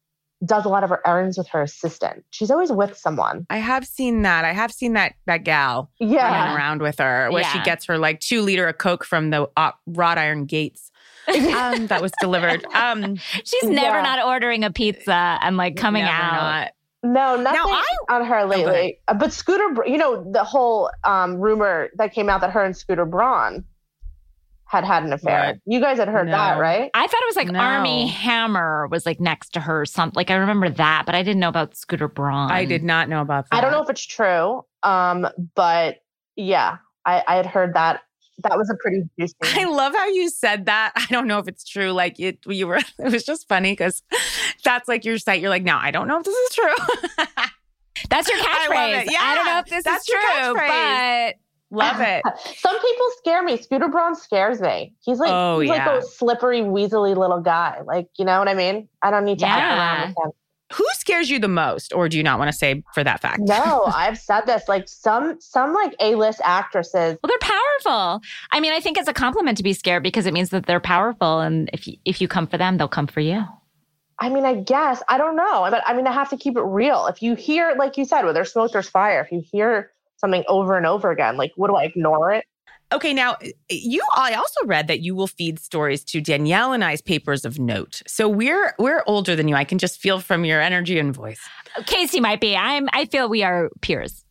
does 0.46 0.66
a 0.66 0.70
lot 0.70 0.84
of 0.84 0.90
her 0.90 1.02
errands 1.06 1.38
with 1.38 1.48
her 1.48 1.62
assistant. 1.64 2.24
She's 2.30 2.52
always 2.52 2.72
with 2.72 2.96
someone. 2.98 3.46
I 3.50 3.58
have 3.58 3.86
seen 3.88 4.22
that. 4.22 4.46
I 4.46 4.54
have 4.54 4.72
seen 4.72 4.94
that 4.94 5.14
that 5.26 5.44
gal 5.44 5.90
running 6.00 6.16
Yeah. 6.16 6.56
around 6.56 6.82
with 6.82 7.00
her, 7.00 7.30
where 7.32 7.44
she 7.46 7.60
gets 7.62 7.86
her 7.86 7.98
like 7.98 8.20
two 8.20 8.42
liter 8.42 8.68
of 8.68 8.78
Coke 8.78 9.04
from 9.04 9.32
the 9.32 9.50
uh, 9.58 9.72
wrought 9.88 10.18
iron 10.18 10.46
gates 10.46 10.92
um, 11.28 11.88
that 11.88 12.02
was 12.02 12.12
delivered. 12.22 12.66
Um, 12.74 13.16
She's 13.44 13.64
never 13.64 13.98
Yeah. 13.98 14.04
not 14.04 14.26
ordering 14.26 14.64
a 14.64 14.72
pizza 14.72 15.40
and 15.42 15.58
like 15.58 15.76
coming 15.76 16.04
never 16.04 16.16
out. 16.16 16.32
not. 16.34 16.72
No, 17.04 17.36
nothing 17.42 17.60
I- 17.74 18.16
on 18.16 18.26
her 18.26 18.46
lately. 18.46 19.00
Uh, 19.08 19.14
but 19.16 19.32
Scooter, 19.34 19.86
you 19.86 19.98
know, 19.98 20.30
the 20.32 20.44
whole 20.44 20.90
um, 21.04 21.36
rumor 21.38 21.90
that 21.98 22.14
came 22.14 22.30
out 22.30 22.42
that 22.42 22.52
her 22.52 22.64
and 22.64 22.76
Scooter 22.78 23.06
Braun 23.06 23.64
had 24.70 24.84
had 24.84 25.04
an 25.04 25.14
affair. 25.14 25.48
What? 25.48 25.58
You 25.66 25.80
guys 25.80 25.98
had 25.98 26.08
heard 26.10 26.28
that, 26.30 26.58
right? 26.60 26.92
I 26.94 27.08
thought 27.08 27.22
it 27.22 27.28
was 27.28 27.36
like 27.38 27.48
No. 27.50 27.60
Armie 27.60 28.08
Hammer 28.08 28.88
was 28.88 29.06
like 29.06 29.20
next 29.20 29.54
to 29.54 29.60
her. 29.62 29.86
Something 29.86 30.16
like 30.16 30.30
I 30.30 30.36
remember 30.36 30.70
that, 30.70 31.04
but 31.06 31.16
I 31.16 31.24
didn't 31.24 31.40
know 31.40 31.50
about 31.50 31.76
Scooter 31.76 32.08
Braun. 32.08 32.52
I 32.52 32.66
did 32.66 32.84
not 32.84 33.08
know 33.10 33.22
about 33.22 33.50
that. 33.50 33.58
I 33.58 33.62
don't 33.62 33.72
know 33.72 33.82
if 33.82 33.90
it's 33.90 34.06
true, 34.06 34.64
um, 34.84 35.28
but 35.56 35.98
yeah, 36.36 36.78
I, 37.06 37.24
I 37.28 37.36
had 37.38 37.46
heard 37.46 37.74
that. 37.76 38.02
That 38.44 38.56
was 38.58 38.70
a 38.70 38.76
pretty 38.80 39.02
juicy. 39.20 39.34
I 39.44 39.66
love 39.66 39.96
how 39.96 40.08
you 40.10 40.30
said 40.30 40.68
that. 40.68 40.92
I 40.96 41.06
don't 41.10 41.28
know 41.28 41.40
if 41.40 41.48
it's 41.48 41.64
true. 41.64 41.92
Like 41.92 42.20
it, 42.20 42.38
you 42.46 42.68
were. 42.68 42.80
It 43.00 43.12
was 43.12 43.24
just 43.24 43.48
funny 43.48 43.72
because 43.72 44.04
that's 44.64 44.88
like 44.88 45.06
your 45.06 45.18
site. 45.18 45.42
You're 45.42 45.50
like, 45.50 45.64
no, 45.64 45.76
I 45.76 45.90
don't 45.92 46.08
know 46.08 46.18
if 46.20 46.24
this 46.26 46.36
is 46.36 46.56
true. 46.56 47.26
That's 48.12 48.30
your 48.30 48.38
I 48.38 48.42
love 48.42 48.78
catchphrase. 48.78 49.12
it. 49.12 49.20
I 49.20 49.36
don't 49.36 49.46
know 49.48 49.58
if 49.60 49.66
this 49.66 49.84
that's 49.84 50.08
is 50.08 50.14
true, 50.14 50.20
catchphrase. 50.22 51.34
Love 51.70 52.00
it. 52.02 52.24
Some 52.58 52.80
people 52.80 53.06
scare 53.18 53.44
me. 53.44 53.58
Scooter 53.58 53.88
Braun 53.88 54.16
scares 54.16 54.62
me. 54.62 54.94
He's 55.02 55.20
like 55.20 55.32
Oh, 55.32 55.60
he's 55.60 55.70
yeah. 55.70 55.86
like 55.88 56.04
a 56.04 56.06
slippery, 56.06 56.62
weaselly 56.62 57.16
little 57.16 57.42
guy. 57.42 57.82
Like 57.86 58.08
you 58.18 58.26
know 58.26 58.40
what 58.40 58.48
I 58.48 58.54
mean? 58.54 58.88
I 59.02 59.12
don't 59.12 59.26
need 59.26 59.40
to 59.40 59.46
Yeah. 59.46 59.78
around 59.78 60.08
with 60.10 60.18
him. 60.26 60.32
Who 60.74 60.86
scares 60.96 61.30
you 61.30 61.40
the 61.40 61.48
most, 61.48 61.94
or 61.94 62.10
do 62.10 62.18
you 62.18 62.24
not 62.24 62.40
want 62.40 62.52
to 62.52 62.58
say 62.58 62.84
for 62.94 63.02
that 63.02 63.22
fact? 63.22 63.40
No, 63.40 63.86
I've 63.96 64.18
said 64.18 64.42
this. 64.42 64.68
Like 64.68 64.90
some 64.90 65.40
some 65.40 65.74
like 65.74 65.96
A 66.02 66.16
list 66.16 66.42
actresses. 66.44 67.18
Well, 67.24 67.30
they're 67.30 67.40
powerful. 67.40 68.22
I 68.52 68.60
mean, 68.60 68.74
I 68.74 68.82
think 68.82 68.98
it's 68.98 69.08
a 69.08 69.14
compliment 69.14 69.56
to 69.60 69.64
be 69.64 69.72
scared 69.72 70.04
because 70.04 70.26
it 70.26 70.34
means 70.34 70.50
that 70.50 70.66
they're 70.66 70.82
powerful, 70.82 71.40
and 71.40 71.70
if 71.72 71.88
you, 71.88 71.96
if 72.04 72.20
you 72.20 72.28
come 72.28 72.48
for 72.48 72.58
them, 72.58 72.78
they'll 72.78 72.90
come 72.90 73.08
for 73.08 73.22
you. 73.22 73.46
I 74.20 74.30
mean, 74.30 74.44
I 74.46 74.56
guess 74.56 75.02
I 75.08 75.18
don't 75.18 75.36
know, 75.38 75.68
but 75.70 75.84
I 75.86 75.94
mean, 75.94 76.06
I 76.08 76.12
have 76.12 76.30
to 76.32 76.38
keep 76.38 76.58
it 76.58 76.64
real. 76.64 77.06
If 77.08 77.22
you 77.22 77.36
hear, 77.36 77.74
like 77.78 77.96
you 77.98 78.04
said, 78.04 78.24
where 78.24 78.34
there's 78.34 78.52
smoke, 78.52 78.72
there's 78.74 78.90
fire. 78.90 79.22
If 79.22 79.32
you 79.32 79.44
hear 79.50 79.92
something 80.18 80.44
over 80.48 80.78
and 80.78 80.86
over 80.86 81.12
again, 81.12 81.38
like 81.38 81.52
what 81.56 81.68
do 81.68 81.76
I 81.76 81.84
ignore 81.84 82.32
it? 82.34 82.46
Okay, 82.92 83.14
now 83.14 83.36
eh, 83.42 83.52
you. 83.70 84.02
I 84.16 84.34
also 84.34 84.66
read 84.66 84.88
that 84.88 85.02
you 85.02 85.14
will 85.14 85.28
feed 85.28 85.60
stories 85.60 86.04
to 86.06 86.22
Danielle 86.22 86.72
and 86.72 86.84
I's 86.84 87.02
papers 87.02 87.44
of 87.44 87.60
note. 87.60 88.02
So 88.08 88.30
we're 88.30 88.74
we're 88.80 89.04
older 89.08 89.36
than 89.36 89.48
you. 89.48 89.56
I 89.56 89.66
can 89.66 89.78
just 89.78 90.00
feel 90.00 90.20
from 90.20 90.46
your 90.46 90.62
energy 90.62 90.98
and 90.98 91.14
voice. 91.14 91.40
Casey 91.86 92.20
might 92.22 92.40
be. 92.40 92.56
I'm. 92.56 92.88
I 92.94 93.06
feel 93.06 93.28
we 93.28 93.44
are 93.44 93.70
peers. 93.82 94.24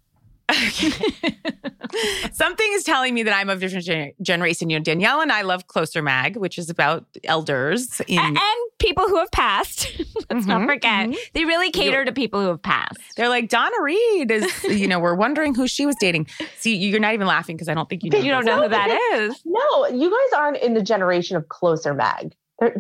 Something 2.32 2.66
is 2.72 2.84
telling 2.84 3.14
me 3.14 3.22
that 3.22 3.34
I'm 3.34 3.48
of 3.48 3.58
a 3.58 3.60
different 3.60 3.84
gen- 3.84 4.12
generation. 4.22 4.68
You 4.70 4.78
know, 4.78 4.82
Danielle 4.82 5.20
and 5.20 5.32
I 5.32 5.42
love 5.42 5.66
Closer 5.66 6.02
Mag, 6.02 6.36
which 6.36 6.58
is 6.58 6.68
about 6.70 7.04
elders 7.24 8.00
in. 8.06 8.18
A- 8.18 8.22
and 8.22 8.40
people 8.78 9.04
who 9.08 9.16
have 9.16 9.30
passed. 9.30 9.90
Let's 10.30 10.46
not 10.46 10.62
Mhm, 10.62 10.66
forget. 10.66 11.08
mhm. 11.08 11.16
They 11.32 11.44
really 11.44 11.70
cater 11.70 12.04
to 12.04 12.12
people 12.12 12.40
who 12.42 12.48
have 12.48 12.62
passed. 12.62 12.98
They're 13.16 13.28
like 13.28 13.48
Donna 13.48 13.76
Reed 13.80 14.30
is. 14.30 14.46
You 14.76 14.88
know, 14.88 14.98
we're 14.98 15.14
wondering 15.14 15.54
who 15.54 15.66
she 15.66 15.86
was 15.86 15.96
dating. 15.98 16.26
See, 16.58 16.76
you're 16.76 17.00
not 17.00 17.14
even 17.14 17.26
laughing 17.26 17.56
because 17.56 17.68
I 17.68 17.74
don't 17.74 17.88
think 17.88 18.02
you 18.04 18.10
know. 18.10 18.18
You 18.18 18.30
don't 18.30 18.44
know 18.44 18.62
who 18.62 18.68
that 18.68 18.90
is. 19.14 19.40
No, 19.44 19.86
you 19.88 20.10
guys 20.10 20.38
aren't 20.38 20.58
in 20.58 20.74
the 20.74 20.82
generation 20.82 21.36
of 21.36 21.48
closer 21.48 21.94
mag. 21.94 22.34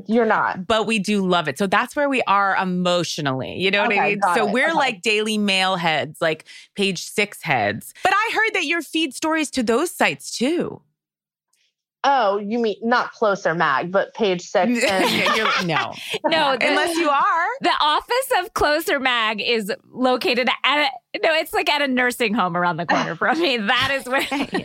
You're 0.06 0.24
not. 0.24 0.66
but 0.66 0.86
we 0.86 0.98
do 0.98 1.26
love 1.26 1.48
it. 1.48 1.58
So 1.58 1.66
that's 1.66 1.94
where 1.94 2.08
we 2.08 2.22
are 2.22 2.56
emotionally. 2.56 3.56
You 3.58 3.70
know 3.70 3.82
what 3.82 3.92
I 3.98 4.08
mean? 4.10 4.20
So 4.34 4.46
it. 4.48 4.52
we're 4.52 4.68
Okay. 4.68 4.76
like 4.78 5.02
Daily 5.02 5.36
Mail 5.36 5.76
heads, 5.76 6.20
like 6.20 6.44
page 6.74 7.04
six 7.04 7.42
heads. 7.42 7.92
But 8.02 8.12
I 8.14 8.30
heard 8.34 8.54
that 8.54 8.64
you 8.64 8.80
feed 8.80 9.14
stories 9.14 9.50
to 9.50 9.62
those 9.62 9.90
sites 9.90 10.30
too. 10.30 10.80
Oh, 12.08 12.38
you 12.38 12.60
mean 12.60 12.76
not 12.82 13.10
closer 13.12 13.52
mag, 13.52 13.90
but 13.90 14.14
page 14.14 14.42
six. 14.42 14.80
And, 14.88 15.66
no, 15.66 15.92
No, 16.24 16.56
the, 16.56 16.68
unless 16.68 16.96
you 16.96 17.08
are. 17.10 17.46
the 17.62 17.72
office 17.80 18.30
of 18.38 18.54
Closer 18.54 19.00
Mag 19.00 19.40
is 19.40 19.72
located 19.90 20.48
at 20.62 20.86
a, 21.14 21.18
no, 21.20 21.34
it's 21.34 21.52
like 21.52 21.68
at 21.68 21.82
a 21.82 21.88
nursing 21.88 22.32
home 22.32 22.56
around 22.56 22.76
the 22.76 22.86
corner 22.86 23.16
from 23.16 23.40
me. 23.40 23.56
That 23.56 23.90
is 23.92 24.06
where 24.06 24.20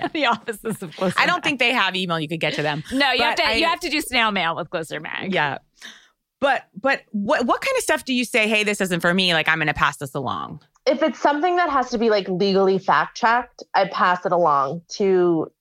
the 0.09 0.25
offices 0.27 0.83
of 0.83 0.95
Closer. 0.95 1.15
I 1.17 1.25
don't 1.25 1.37
Mag. 1.37 1.43
think 1.43 1.59
they 1.59 1.71
have 1.73 1.95
email. 1.95 2.19
You 2.19 2.27
could 2.27 2.39
get 2.41 2.53
to 2.55 2.61
them. 2.61 2.83
No, 2.93 3.11
you 3.11 3.23
have 3.23 3.35
to. 3.37 3.43
I- 3.45 3.53
you 3.53 3.65
have 3.65 3.79
to 3.79 3.89
do 3.89 4.01
snail 4.01 4.29
mail 4.31 4.55
with 4.55 4.69
Closer 4.69 4.99
Mag. 4.99 5.33
Yeah. 5.33 5.57
But 6.39 6.63
but 6.79 7.01
what 7.11 7.45
what 7.45 7.61
kind 7.61 7.75
of 7.77 7.83
stuff 7.83 8.03
do 8.05 8.13
you 8.13 8.25
say? 8.25 8.47
Hey, 8.47 8.63
this 8.63 8.81
isn't 8.81 8.99
for 9.01 9.13
me. 9.13 9.33
Like 9.33 9.47
I'm 9.47 9.57
going 9.59 9.67
to 9.67 9.73
pass 9.73 9.97
this 9.97 10.13
along. 10.15 10.61
if 10.87 11.01
it's 11.03 11.19
something 11.19 11.55
that 11.57 11.69
has 11.69 11.89
to 11.91 11.97
be 11.97 12.09
like 12.09 12.27
legally 12.27 12.77
fact 12.79 13.15
checked, 13.17 13.63
I 13.75 13.87
pass 13.87 14.25
it 14.25 14.31
along 14.31 14.81
to 14.97 15.51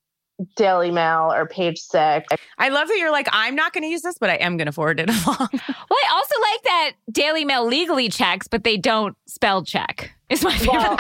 Daily 0.56 0.90
Mail 0.90 1.30
or 1.32 1.46
page 1.46 1.78
six. 1.78 2.26
I 2.58 2.68
love 2.68 2.88
that 2.88 2.96
you're 2.98 3.10
like 3.10 3.28
I'm 3.32 3.54
not 3.54 3.72
going 3.72 3.82
to 3.82 3.88
use 3.88 4.02
this, 4.02 4.16
but 4.18 4.30
I 4.30 4.34
am 4.36 4.56
going 4.56 4.66
to 4.66 4.72
forward 4.72 5.00
it 5.00 5.08
along. 5.26 5.48
Well, 5.52 5.60
I 5.60 6.08
also 6.12 6.34
like 6.52 6.62
that 6.64 6.92
Daily 7.10 7.44
Mail 7.44 7.66
legally 7.66 8.08
checks, 8.08 8.48
but 8.48 8.64
they 8.64 8.76
don't 8.76 9.16
spell 9.26 9.64
check. 9.64 10.12
Is 10.28 10.42
my 10.44 10.56
favorite. 10.56 10.72
Well, 10.72 10.98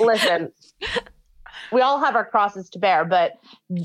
listen, 0.00 0.52
we 1.72 1.80
all 1.80 1.98
have 2.00 2.16
our 2.16 2.24
crosses 2.24 2.68
to 2.70 2.78
bear, 2.78 3.04
but 3.04 3.38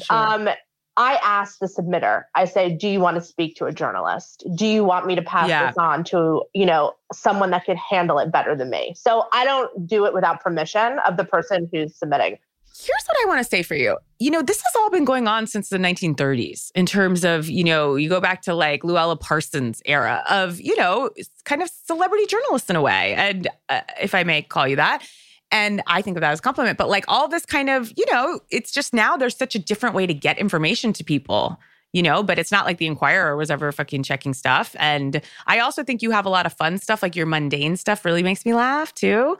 um, 0.09 0.49
I 0.97 1.19
ask 1.23 1.59
the 1.59 1.67
submitter, 1.67 2.23
I 2.33 2.45
say, 2.45 2.69
do 2.75 2.87
you 2.87 2.99
want 2.99 3.15
to 3.15 3.21
speak 3.21 3.55
to 3.57 3.65
a 3.65 3.71
journalist? 3.73 4.47
Do 4.55 4.65
you 4.65 4.83
want 4.83 5.05
me 5.05 5.15
to 5.15 5.21
pass 5.21 5.49
Yeah. 5.49 5.67
this 5.67 5.77
on 5.77 6.03
to, 6.05 6.43
you 6.53 6.65
know, 6.65 6.93
someone 7.13 7.51
that 7.51 7.65
could 7.65 7.77
handle 7.77 8.17
it 8.19 8.31
better 8.31 8.55
than 8.55 8.69
me? 8.69 8.93
So 8.97 9.25
I 9.33 9.43
don't 9.45 9.85
do 9.87 10.05
it 10.05 10.13
without 10.13 10.41
permission 10.41 10.99
of 11.05 11.17
the 11.17 11.25
person 11.25 11.69
who's 11.71 11.95
submitting. 11.97 12.37
Here's 12.77 13.05
what 13.07 13.17
I 13.23 13.27
want 13.27 13.39
to 13.39 13.49
say 13.49 13.63
for 13.63 13.75
you. 13.75 13.97
You 14.19 14.29
know, 14.31 14.41
this 14.41 14.61
has 14.61 14.75
all 14.75 14.89
been 14.89 15.05
going 15.05 15.27
on 15.27 15.47
since 15.47 15.69
the 15.69 15.77
1930s 15.77 16.71
in 16.75 16.85
terms 16.85 17.23
of, 17.23 17.47
you 17.49 17.63
know, 17.63 17.95
you 17.95 18.09
go 18.09 18.19
back 18.19 18.41
to 18.43 18.53
like 18.53 18.81
Louella 18.81 19.17
Parsons 19.17 19.81
era 19.85 20.23
of, 20.29 20.59
you 20.59 20.75
know, 20.75 21.09
kind 21.45 21.61
of 21.61 21.69
celebrity 21.69 22.25
journalists 22.25 22.69
in 22.69 22.75
a 22.75 22.81
way. 22.81 23.13
And 23.15 23.47
uh, 23.69 23.81
if 24.01 24.13
I 24.13 24.23
may 24.23 24.41
call 24.41 24.67
you 24.67 24.75
that. 24.75 25.07
And 25.51 25.81
I 25.87 26.01
think 26.01 26.17
of 26.17 26.21
that 26.21 26.31
as 26.31 26.39
a 26.39 26.41
compliment. 26.41 26.77
But 26.77 26.89
like 26.89 27.05
all 27.07 27.29
this 27.29 27.45
kind 27.45 27.69
of, 27.69 27.93
you 27.95 28.05
know, 28.11 28.41
it's 28.49 28.73
just 28.73 28.93
now 28.93 29.15
there's 29.15 29.37
such 29.37 29.55
a 29.55 29.59
different 29.59 29.95
way 29.95 30.05
to 30.05 30.13
get 30.13 30.37
information 30.37 30.91
to 30.93 31.03
people, 31.03 31.57
you 31.93 32.03
know, 32.03 32.23
but 32.23 32.37
it's 32.37 32.51
not 32.51 32.65
like 32.65 32.77
the 32.77 32.87
Inquirer 32.87 33.37
was 33.37 33.49
ever 33.49 33.71
fucking 33.71 34.03
checking 34.03 34.33
stuff. 34.33 34.75
And 34.79 35.21
I 35.47 35.59
also 35.59 35.81
think 35.81 36.01
you 36.01 36.11
have 36.11 36.25
a 36.25 36.29
lot 36.29 36.45
of 36.45 36.51
fun 36.51 36.77
stuff, 36.79 37.01
like 37.01 37.15
your 37.15 37.25
mundane 37.25 37.77
stuff 37.77 38.03
really 38.03 38.23
makes 38.23 38.45
me 38.45 38.53
laugh 38.53 38.93
too. 38.93 39.37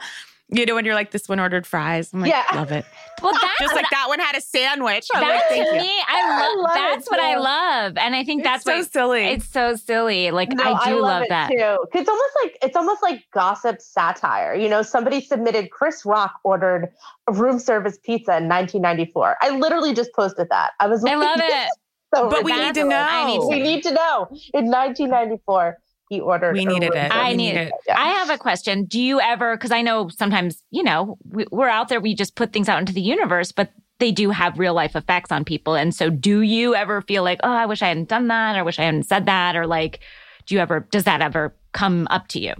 You 0.49 0.65
know, 0.67 0.75
when 0.75 0.85
you're 0.85 0.93
like, 0.93 1.09
this 1.09 1.27
one 1.27 1.39
ordered 1.39 1.65
fries. 1.65 2.13
I'm 2.13 2.21
like, 2.21 2.29
Yeah. 2.29 2.45
love 2.53 2.71
it. 2.71 2.85
well, 3.23 3.31
that's 3.33 3.59
Just 3.59 3.73
what 3.73 3.81
like 3.81 3.89
that 3.89 4.05
one 4.07 4.19
had 4.19 4.35
a 4.35 4.41
sandwich. 4.41 5.07
I'm 5.15 5.23
like, 5.23 5.39
That 5.39 5.49
thank 5.49 5.67
to 5.67 5.73
you. 5.73 5.81
me, 5.81 5.89
I 6.07 6.21
I 6.23 6.29
love. 6.29 6.57
love 6.63 6.73
That's 6.75 7.09
what 7.09 7.19
I 7.19 7.35
love, 7.37 7.97
and 7.97 8.15
I 8.15 8.23
think 8.23 8.41
It's 8.41 8.49
that's 8.49 8.63
so 8.63 8.77
what 8.77 8.91
silly. 8.91 9.23
it's 9.25 9.45
so 9.47 9.75
silly. 9.75 10.29
Like 10.29 10.49
No, 10.49 10.63
I 10.75 10.89
do 10.89 11.01
love, 11.01 11.23
it 11.23 11.29
that. 11.29 11.49
too. 11.49 11.57
'Cause 11.57 12.01
It's 12.01 12.09
almost 12.09 12.31
like 12.43 12.57
it's 12.61 12.75
almost 12.75 13.01
like 13.01 13.23
gossip 13.33 13.81
satire. 13.81 14.53
You 14.53 14.69
know, 14.69 14.83
somebody 14.83 15.19
submitted 15.21 15.71
Chris 15.71 16.05
Rock 16.05 16.35
ordered 16.43 16.89
a 17.27 17.31
room 17.33 17.57
service 17.57 17.97
pizza 18.03 18.37
in 18.37 18.47
1994. 18.47 19.37
I 19.41 19.49
literally 19.49 19.95
just 19.95 20.13
posted 20.13 20.49
that. 20.49 20.73
I 20.79 20.85
was 20.87 21.01
Like, 21.01 21.13
I 21.13 21.15
love 21.15 21.39
it. 21.43 21.69
so 22.13 22.29
But 22.29 22.43
we 22.43 22.53
need 22.55 22.75
to 22.75 22.83
know. 22.83 22.95
I 23.09 23.25
need 23.25 23.39
to 23.41 23.47
We 23.47 23.59
need 23.61 23.81
to 23.83 23.91
know. 23.93 24.27
In 24.53 24.69
1994, 24.69 25.77
he 26.09 26.19
ordered. 26.19 26.53
We 26.53 26.65
needed 26.65 26.93
it. 26.93 27.11
I 27.11 27.29
We 27.31 27.37
need 27.37 27.53
need 27.53 27.59
it. 27.59 27.67
it. 27.67 27.73
Yeah. 27.87 27.99
I 27.99 28.07
have 28.09 28.29
a 28.29 28.37
question. 28.37 28.85
Do 28.85 29.01
you 29.01 29.19
ever? 29.19 29.55
Because 29.55 29.71
I 29.71 29.81
know 29.81 30.09
sometimes 30.09 30.63
you 30.71 30.83
know 30.83 31.17
we, 31.29 31.45
we're 31.51 31.69
out 31.69 31.89
there. 31.89 31.99
We 31.99 32.15
just 32.15 32.35
put 32.35 32.53
things 32.53 32.69
out 32.69 32.79
into 32.79 32.93
the 32.93 33.01
universe, 33.01 33.51
but 33.51 33.71
they 33.99 34.11
do 34.11 34.29
have 34.29 34.59
real 34.59 34.73
life 34.73 34.95
effects 34.95 35.31
on 35.31 35.45
people. 35.45 35.75
And 35.75 35.95
so, 35.95 36.09
do 36.09 36.41
you 36.41 36.75
ever 36.75 37.01
feel 37.01 37.23
like, 37.23 37.39
oh, 37.43 37.51
I 37.51 37.65
wish 37.65 37.81
I 37.81 37.87
hadn't 37.87 38.09
done 38.09 38.27
that, 38.27 38.57
or 38.57 38.63
wish 38.63 38.77
I 38.79 38.83
hadn't 38.83 39.03
said 39.03 39.25
that, 39.25 39.55
or 39.55 39.65
like, 39.65 39.99
do 40.45 40.55
you 40.55 40.61
ever? 40.61 40.87
Does 40.91 41.05
that 41.05 41.21
ever 41.21 41.55
come 41.73 42.07
up 42.09 42.27
to 42.29 42.39
you? 42.39 42.53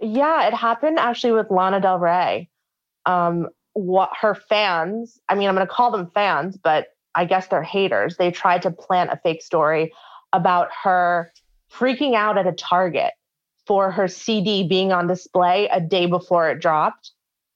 Yeah, 0.00 0.46
it 0.48 0.54
happened 0.54 0.98
actually 0.98 1.32
with 1.32 1.50
Lana 1.50 1.80
Del 1.80 1.98
Rey. 1.98 2.48
Um, 3.06 3.48
what 3.74 4.10
her 4.20 4.34
fans, 4.34 5.18
I 5.28 5.34
mean, 5.34 5.48
I'm 5.48 5.54
going 5.54 5.66
to 5.66 5.72
call 5.72 5.90
them 5.90 6.10
fans, 6.14 6.56
but 6.56 6.88
I 7.14 7.24
guess 7.24 7.48
they're 7.48 7.62
haters. 7.62 8.16
They 8.16 8.30
tried 8.30 8.62
to 8.62 8.70
plant 8.70 9.10
a 9.12 9.20
fake 9.22 9.42
story 9.42 9.92
about 10.32 10.68
her 10.82 11.32
freaking 11.76 12.14
out 12.14 12.38
at 12.38 12.46
a 12.46 12.52
Target 12.52 13.12
for 13.66 13.90
her 13.90 14.08
CD 14.08 14.66
being 14.66 14.92
on 14.92 15.06
display 15.06 15.68
a 15.68 15.80
day 15.80 16.06
before 16.06 16.50
it 16.50 16.60
dropped. 16.60 17.12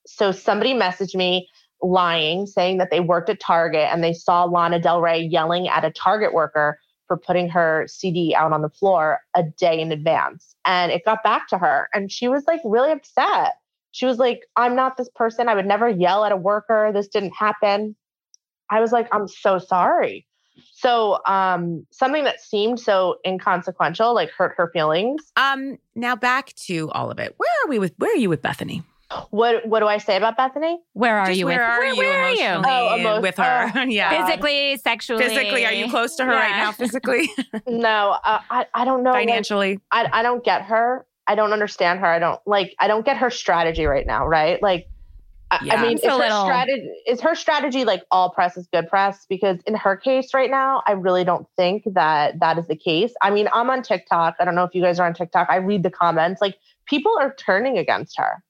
So 0.07 0.32
somebody 0.32 0.72
messaged 0.72 1.14
me 1.14 1.49
lying, 1.82 2.47
saying 2.47 2.78
that 2.78 2.90
they 2.90 3.01
worked 3.01 3.28
at 3.28 3.40
Target 3.40 3.88
and 3.92 4.03
they 4.03 4.12
saw 4.12 4.45
Lana 4.45 4.80
Del 4.80 5.01
Rey 5.01 5.20
yelling 5.20 5.68
at 5.68 5.84
a 5.84 5.90
Target 5.90 6.32
worker 6.32 6.78
for 7.07 7.16
putting 7.16 7.49
her 7.49 7.86
CD 7.88 8.34
out 8.34 8.53
on 8.53 8.62
the 8.62 8.68
floor 8.68 9.20
a 9.34 9.42
day 9.42 9.80
in 9.80 9.92
advance. 9.92 10.55
And 10.64 10.92
it 10.92 11.05
got 11.05 11.22
back 11.22 11.49
to 11.49 11.59
her 11.59 11.88
and 11.95 12.11
she 12.11 12.28
was 12.28 12.45
like 12.47 12.61
really 12.64 12.92
upset. 12.92 13.55
She 13.92 14.07
was 14.07 14.18
like, 14.18 14.40
I'm 14.57 14.76
not 14.76 14.97
this 14.97 15.09
person. 15.14 15.49
I 15.49 15.55
would 15.55 15.66
never 15.66 15.88
yell 15.88 16.24
at 16.24 16.32
a 16.32 16.36
worker. 16.36 16.90
This 16.92 17.09
didn't 17.09 17.32
happen. 17.32 17.97
I 18.70 18.80
was 18.80 18.92
like, 18.92 19.09
I'm 19.12 19.28
so 19.28 19.59
sorry. 19.59 20.26
So 20.74 21.18
um, 21.26 21.86
something 21.90 22.24
that 22.24 22.40
seemed 22.40 22.80
so 22.80 23.16
inconsequential, 23.26 24.14
like 24.14 24.30
hurt 24.30 24.54
her 24.56 24.70
feelings. 24.72 25.32
Um, 25.36 25.78
now 25.94 26.16
back 26.16 26.54
to 26.66 26.90
all 26.92 27.11
of 27.11 27.18
it. 27.18 27.34
Where 27.36 27.50
are 27.64 27.68
we 27.68 27.78
with? 27.78 27.92
Where 27.98 28.12
are 28.12 28.16
you 28.16 28.28
with 28.28 28.42
Bethenny? 28.42 28.82
What 29.30 29.66
What 29.66 29.80
do 29.80 29.86
I 29.86 29.96
say 29.98 30.16
about 30.16 30.36
Bethenny? 30.36 30.76
Where 30.92 31.18
are 31.18 31.26
Just 31.28 31.38
you 31.38 31.46
where 31.46 31.56
with 31.56 31.62
are 31.62 31.78
where, 31.78 31.92
you 31.92 31.96
where 31.98 32.22
are 32.24 32.30
you? 32.30 32.62
Oh, 32.66 32.96
emo- 32.98 33.20
with 33.22 33.36
her? 33.38 33.72
oh, 33.74 33.80
yeah, 33.88 34.26
Physically, 34.26 34.76
sexually. 34.76 35.22
physically. 35.24 35.64
Are 35.64 35.72
you 35.72 35.88
close 35.88 36.14
to 36.16 36.24
her 36.26 36.30
right 36.30 36.50
now? 36.50 36.72
Physically, 36.72 37.30
No, 37.66 38.18
uh, 38.22 38.40
I 38.50 38.66
I 38.74 38.84
don't 38.84 39.02
know. 39.02 39.12
like, 39.12 39.26
financially. 39.26 39.80
I 39.90 40.09
I 40.12 40.22
don't 40.22 40.44
get 40.44 40.62
her. 40.62 41.06
I 41.26 41.34
don't 41.34 41.52
understand 41.54 42.00
her. 42.00 42.06
I 42.06 42.18
don't 42.18 42.40
like. 42.46 42.74
I 42.78 42.86
don't 42.86 43.04
get 43.04 43.16
her 43.18 43.30
strategy 43.30 43.86
right 43.86 44.06
now. 44.06 44.26
Right? 44.26 44.62
Like, 44.62 44.82
I, 44.82 44.88
Yeah. 45.62 45.74
I 45.74 45.82
mean, 45.82 45.96
is 45.96 46.05
a 46.05 46.11
her 46.11 46.16
little- 46.16 46.44
strategy 46.44 46.90
is 47.07 47.20
her 47.20 47.34
strategy 47.34 47.84
like 47.84 48.03
all 48.11 48.30
press 48.30 48.57
is 48.57 48.68
good 48.72 48.88
press? 48.88 49.24
Because 49.28 49.59
in 49.66 49.74
her 49.74 49.96
case 49.96 50.34
right 50.34 50.51
now, 50.51 50.82
I 50.86 50.92
really 50.92 51.24
don't 51.24 51.46
think 51.57 51.84
that 51.94 52.38
that 52.40 52.59
is 52.59 52.66
the 52.66 52.76
case. 52.76 53.12
I 53.22 53.30
mean, 53.30 53.49
I'm 53.53 53.70
on 53.70 53.82
TikTok. 53.82 54.36
I 54.38 54.44
don't 54.44 54.55
know 54.55 54.64
if 54.64 54.74
you 54.74 54.82
guys 54.82 55.01
are 55.01 55.07
on 55.07 55.14
TikTok. 55.14 55.49
I 55.51 55.57
read 55.57 55.82
the 55.82 55.90
comments. 55.90 56.40
Like, 56.40 56.57
people 56.86 57.12
are 57.18 57.34
turning 57.34 57.78
against 57.78 58.18
her. 58.18 58.42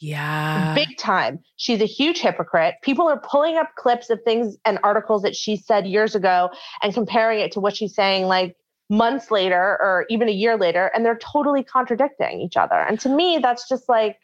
Yeah. 0.00 0.74
big 0.74 0.96
time. 0.96 1.40
She's 1.56 1.80
a 1.80 1.84
huge 1.86 2.20
hypocrite. 2.20 2.76
People 2.82 3.08
are 3.08 3.18
pulling 3.18 3.56
up 3.56 3.74
clips 3.76 4.10
of 4.10 4.20
things 4.22 4.56
and 4.64 4.78
articles 4.84 5.22
that 5.22 5.34
she 5.34 5.56
said 5.56 5.88
years 5.88 6.14
ago 6.14 6.50
and 6.82 6.94
comparing 6.94 7.40
it 7.40 7.50
to 7.52 7.60
what 7.60 7.76
she's 7.76 7.96
saying 7.96 8.26
like 8.26 8.56
months 8.88 9.30
later 9.32 9.76
or 9.80 10.06
even 10.08 10.28
a 10.28 10.32
year 10.32 10.56
later, 10.56 10.90
and 10.94 11.04
they're 11.04 11.18
totally 11.18 11.64
contradicting 11.64 12.40
each 12.40 12.56
other. 12.56 12.76
And 12.76 12.98
to 13.00 13.08
me, 13.08 13.38
that's 13.42 13.68
just 13.68 13.88
like, 13.88 14.18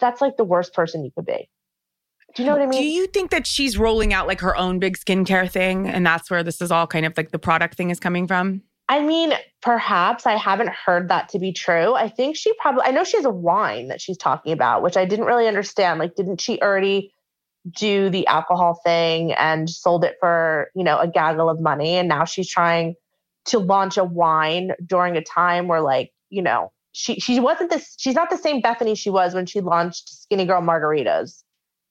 that's 0.00 0.20
like 0.20 0.36
the 0.36 0.44
worst 0.44 0.74
person 0.74 1.04
you 1.04 1.10
could 1.14 1.26
be. 1.26 1.48
Do 2.34 2.42
you 2.42 2.46
know 2.46 2.54
what 2.54 2.62
I 2.62 2.66
mean? 2.66 2.80
Do 2.80 2.86
you 2.86 3.06
think 3.08 3.30
that 3.30 3.46
she's 3.46 3.76
rolling 3.76 4.14
out 4.14 4.26
like 4.26 4.40
her 4.40 4.56
own 4.56 4.78
big 4.78 4.96
skincare 4.96 5.50
thing, 5.50 5.86
and 5.86 6.06
that's 6.06 6.30
where 6.30 6.42
this 6.42 6.62
is 6.62 6.70
all 6.70 6.86
kind 6.86 7.04
of 7.04 7.14
like 7.16 7.30
the 7.30 7.38
product 7.38 7.74
thing 7.74 7.90
is 7.90 8.00
coming 8.00 8.26
from? 8.26 8.62
I 8.88 9.00
mean, 9.00 9.32
perhaps 9.62 10.26
I 10.26 10.36
haven't 10.36 10.70
heard 10.70 11.08
that 11.08 11.28
to 11.30 11.38
be 11.38 11.52
true. 11.52 11.94
I 11.94 12.08
think 12.08 12.36
she 12.36 12.52
probably, 12.54 12.82
I 12.84 12.90
know 12.90 13.04
she 13.04 13.16
has 13.16 13.24
a 13.24 13.30
wine 13.30 13.88
that 13.88 14.00
she's 14.00 14.18
talking 14.18 14.52
about, 14.52 14.82
which 14.82 14.96
I 14.96 15.04
didn't 15.04 15.26
really 15.26 15.46
understand. 15.46 15.98
Like, 15.98 16.14
didn't 16.14 16.40
she 16.40 16.60
already 16.60 17.12
do 17.70 18.10
the 18.10 18.26
alcohol 18.26 18.80
thing 18.84 19.32
and 19.32 19.70
sold 19.70 20.04
it 20.04 20.16
for, 20.20 20.70
you 20.74 20.84
know, 20.84 20.98
a 20.98 21.08
gaggle 21.08 21.48
of 21.48 21.60
money? 21.60 21.94
And 21.94 22.08
now 22.08 22.24
she's 22.24 22.50
trying 22.50 22.94
to 23.46 23.58
launch 23.58 23.96
a 23.96 24.04
wine 24.04 24.72
during 24.84 25.16
a 25.16 25.22
time 25.22 25.68
where, 25.68 25.80
like, 25.80 26.10
you 26.28 26.42
know, 26.42 26.72
she, 26.92 27.14
she 27.20 27.40
wasn't 27.40 27.70
this, 27.70 27.94
she's 27.98 28.14
not 28.14 28.30
the 28.30 28.36
same 28.36 28.62
Bethenny 28.62 28.96
she 28.96 29.10
was 29.10 29.34
when 29.34 29.46
she 29.46 29.60
launched 29.60 30.08
Skinny 30.08 30.44
Girl 30.44 30.60
Margaritas. 30.62 31.42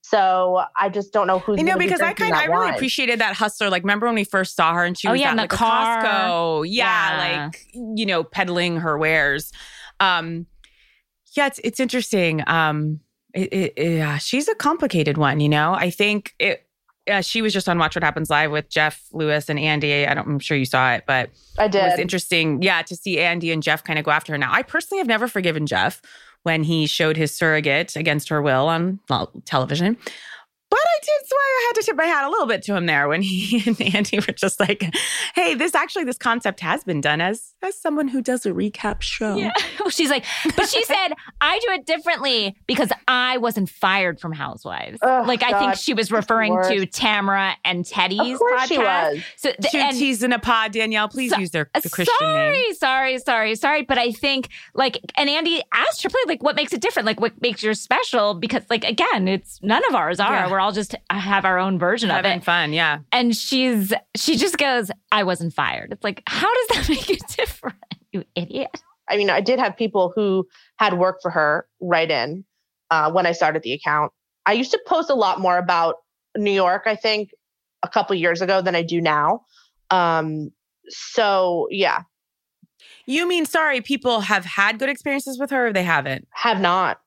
So 0.04 0.62
I 0.78 0.88
just 0.88 1.12
don't 1.12 1.28
know 1.28 1.38
who's. 1.38 1.58
I 1.60 1.62
know 1.62 1.72
gonna 1.72 1.78
be 1.78 1.86
because 1.86 2.00
I 2.00 2.12
kind 2.12 2.32
of 2.32 2.38
I 2.40 2.46
really 2.46 2.66
wine. 2.66 2.74
appreciated 2.74 3.20
that 3.20 3.34
hustler. 3.36 3.70
Like, 3.70 3.84
remember 3.84 4.06
when 4.06 4.16
we 4.16 4.24
first 4.24 4.56
saw 4.56 4.74
her 4.74 4.84
and 4.84 4.98
she 4.98 5.06
Oh, 5.06 5.12
was 5.12 5.20
yeah, 5.20 5.28
at 5.28 5.30
in 5.32 5.36
the 5.36 5.42
like 5.44 5.50
car. 5.50 6.02
Costco, 6.02 6.66
yeah, 6.68 7.30
Yeah. 7.30 7.44
like 7.46 7.66
you 7.74 8.04
know, 8.04 8.24
peddling 8.24 8.78
her 8.78 8.98
wares. 8.98 9.52
Um, 10.00 10.46
yeah, 11.36 11.46
it's 11.46 11.60
it's 11.62 11.78
interesting. 11.78 12.42
Um, 12.48 12.98
it, 13.32 13.52
it, 13.52 13.72
it- 13.76 13.96
yeah, 13.98 14.18
she's 14.18 14.48
a 14.48 14.54
complicated 14.56 15.18
one. 15.18 15.38
You 15.38 15.48
know, 15.48 15.72
I 15.72 15.90
think 15.90 16.34
it. 16.40 16.66
Uh, 17.10 17.20
she 17.20 17.42
was 17.42 17.52
just 17.52 17.68
on 17.68 17.78
Watch 17.78 17.96
What 17.96 18.04
Happens 18.04 18.30
Live 18.30 18.52
with 18.52 18.68
Jeff 18.68 19.02
Lewis 19.12 19.48
and 19.48 19.58
Andy. 19.58 20.06
I 20.06 20.14
don't, 20.14 20.26
I'm 20.26 20.38
sure 20.38 20.56
you 20.56 20.64
saw 20.64 20.92
it, 20.92 21.04
but 21.06 21.30
I 21.58 21.66
did. 21.66 21.82
it 21.82 21.90
was 21.90 21.98
interesting. 21.98 22.62
Yeah, 22.62 22.82
to 22.82 22.94
see 22.94 23.18
Andy 23.18 23.50
and 23.50 23.62
Jeff 23.62 23.82
kind 23.82 23.98
of 23.98 24.04
go 24.04 24.12
after 24.12 24.32
her. 24.32 24.38
Now, 24.38 24.52
I 24.52 24.62
personally 24.62 24.98
have 24.98 25.08
never 25.08 25.26
forgiven 25.26 25.66
Jeff 25.66 26.00
when 26.44 26.62
he 26.62 26.86
showed 26.86 27.16
his 27.16 27.34
surrogate 27.34 27.96
against 27.96 28.28
her 28.28 28.40
will 28.40 28.68
on 28.68 29.00
well, 29.08 29.32
television. 29.44 29.96
But 30.72 30.78
I 30.80 30.98
did, 31.02 31.28
so 31.28 31.36
I 31.36 31.64
had 31.68 31.80
to 31.80 31.86
tip 31.86 31.96
my 31.96 32.06
hat 32.06 32.24
a 32.24 32.30
little 32.30 32.46
bit 32.46 32.62
to 32.62 32.74
him 32.74 32.86
there 32.86 33.06
when 33.08 33.20
he 33.20 33.62
and 33.66 33.78
Andy 33.94 34.18
were 34.20 34.32
just 34.32 34.58
like, 34.58 34.82
"Hey, 35.34 35.54
this 35.54 35.74
actually 35.74 36.04
this 36.04 36.16
concept 36.16 36.60
has 36.60 36.82
been 36.82 37.02
done 37.02 37.20
as 37.20 37.54
as 37.62 37.76
someone 37.78 38.08
who 38.08 38.22
does 38.22 38.46
a 38.46 38.52
recap 38.52 39.02
show." 39.02 39.36
Yeah. 39.36 39.52
She's 39.90 40.08
like, 40.08 40.24
but 40.56 40.68
she 40.70 40.82
said, 40.84 41.08
I 41.42 41.58
do 41.58 41.72
it 41.72 41.84
differently 41.84 42.56
because 42.66 42.90
I 43.08 43.36
wasn't 43.36 43.68
fired 43.68 44.18
from 44.18 44.32
Housewives. 44.32 44.98
Ugh, 45.02 45.26
like, 45.26 45.42
I 45.42 45.58
think 45.58 45.74
she 45.74 45.92
was 45.92 46.10
referring 46.10 46.54
to. 46.62 46.86
Tamra 46.86 47.54
and 47.64 47.84
Teddi's 47.84 48.38
podcast. 48.38 48.66
she 48.68 48.78
was. 48.78 49.18
So, 49.36 49.50
th- 49.52 49.70
Two 49.72 49.78
and- 49.78 49.96
T's 49.96 50.22
in 50.22 50.32
a 50.32 50.38
pod, 50.38 50.72
Danielle. 50.72 51.08
Please 51.08 51.32
So- 51.32 51.38
use 51.38 51.50
their 51.50 51.68
Uh, 51.74 51.80
the 51.80 51.90
Christian 51.90 52.14
sorry, 52.18 52.50
name. 52.52 52.74
sorry, 52.74 53.18
sorry, 53.18 53.54
sorry. 53.56 53.82
But 53.82 53.98
I 53.98 54.12
think 54.12 54.48
like, 54.74 54.98
and 55.16 55.28
Andy 55.28 55.62
asked 55.74 56.00
Triple 56.00 56.20
H, 56.22 56.28
like, 56.28 56.42
what 56.42 56.56
makes 56.56 56.72
it 56.72 56.80
different? 56.80 57.04
Like, 57.06 57.20
what 57.20 57.40
makes 57.42 57.62
yours 57.62 57.80
special? 57.80 58.34
Because, 58.34 58.62
like, 58.70 58.84
again, 58.84 59.28
it's 59.28 59.60
none 59.62 59.82
of 59.88 59.94
ours 59.94 60.20
are. 60.20 60.32
Yeah. 60.32 60.50
We're 60.50 60.60
all 60.62 60.72
just 60.72 60.94
have 61.10 61.44
our 61.44 61.58
own 61.58 61.78
version 61.78 62.10
of 62.10 62.16
Having 62.16 62.38
it. 62.38 62.44
fun, 62.44 62.72
yeah. 62.72 62.98
And 63.12 63.36
she's 63.36 63.92
she 64.16 64.36
just 64.36 64.56
goes, 64.58 64.90
I 65.10 65.22
wasn't 65.24 65.52
fired. 65.54 65.92
It's 65.92 66.04
like, 66.04 66.22
how 66.26 66.52
does 66.52 66.68
that 66.68 66.88
make 66.94 67.10
it 67.10 67.22
different? 67.28 67.76
You 68.12 68.24
idiot. 68.34 68.82
I 69.08 69.16
mean, 69.16 69.30
I 69.30 69.40
did 69.40 69.58
have 69.58 69.76
people 69.76 70.12
who 70.14 70.46
had 70.78 70.98
worked 70.98 71.22
for 71.22 71.30
her 71.30 71.66
write 71.80 72.10
in 72.10 72.44
uh, 72.90 73.10
when 73.10 73.26
I 73.26 73.32
started 73.32 73.62
the 73.62 73.72
account. 73.72 74.12
I 74.46 74.52
used 74.52 74.70
to 74.72 74.80
post 74.86 75.10
a 75.10 75.14
lot 75.14 75.40
more 75.40 75.58
about 75.58 75.96
New 76.36 76.50
York, 76.52 76.84
I 76.86 76.96
think, 76.96 77.30
a 77.82 77.88
couple 77.88 78.14
years 78.16 78.40
ago 78.40 78.62
than 78.62 78.74
I 78.74 78.82
do 78.82 79.00
now. 79.00 79.42
Um, 79.90 80.50
so, 80.88 81.68
yeah, 81.70 82.02
You 83.06 83.28
mean 83.28 83.44
sorry? 83.44 83.80
People 83.80 84.20
have 84.20 84.44
had 84.44 84.78
good 84.78 84.88
experiences 84.88 85.38
with 85.38 85.50
her, 85.50 85.68
or 85.68 85.72
they 85.72 85.82
haven't? 85.84 86.26
have 86.32 86.60
not. 86.60 87.00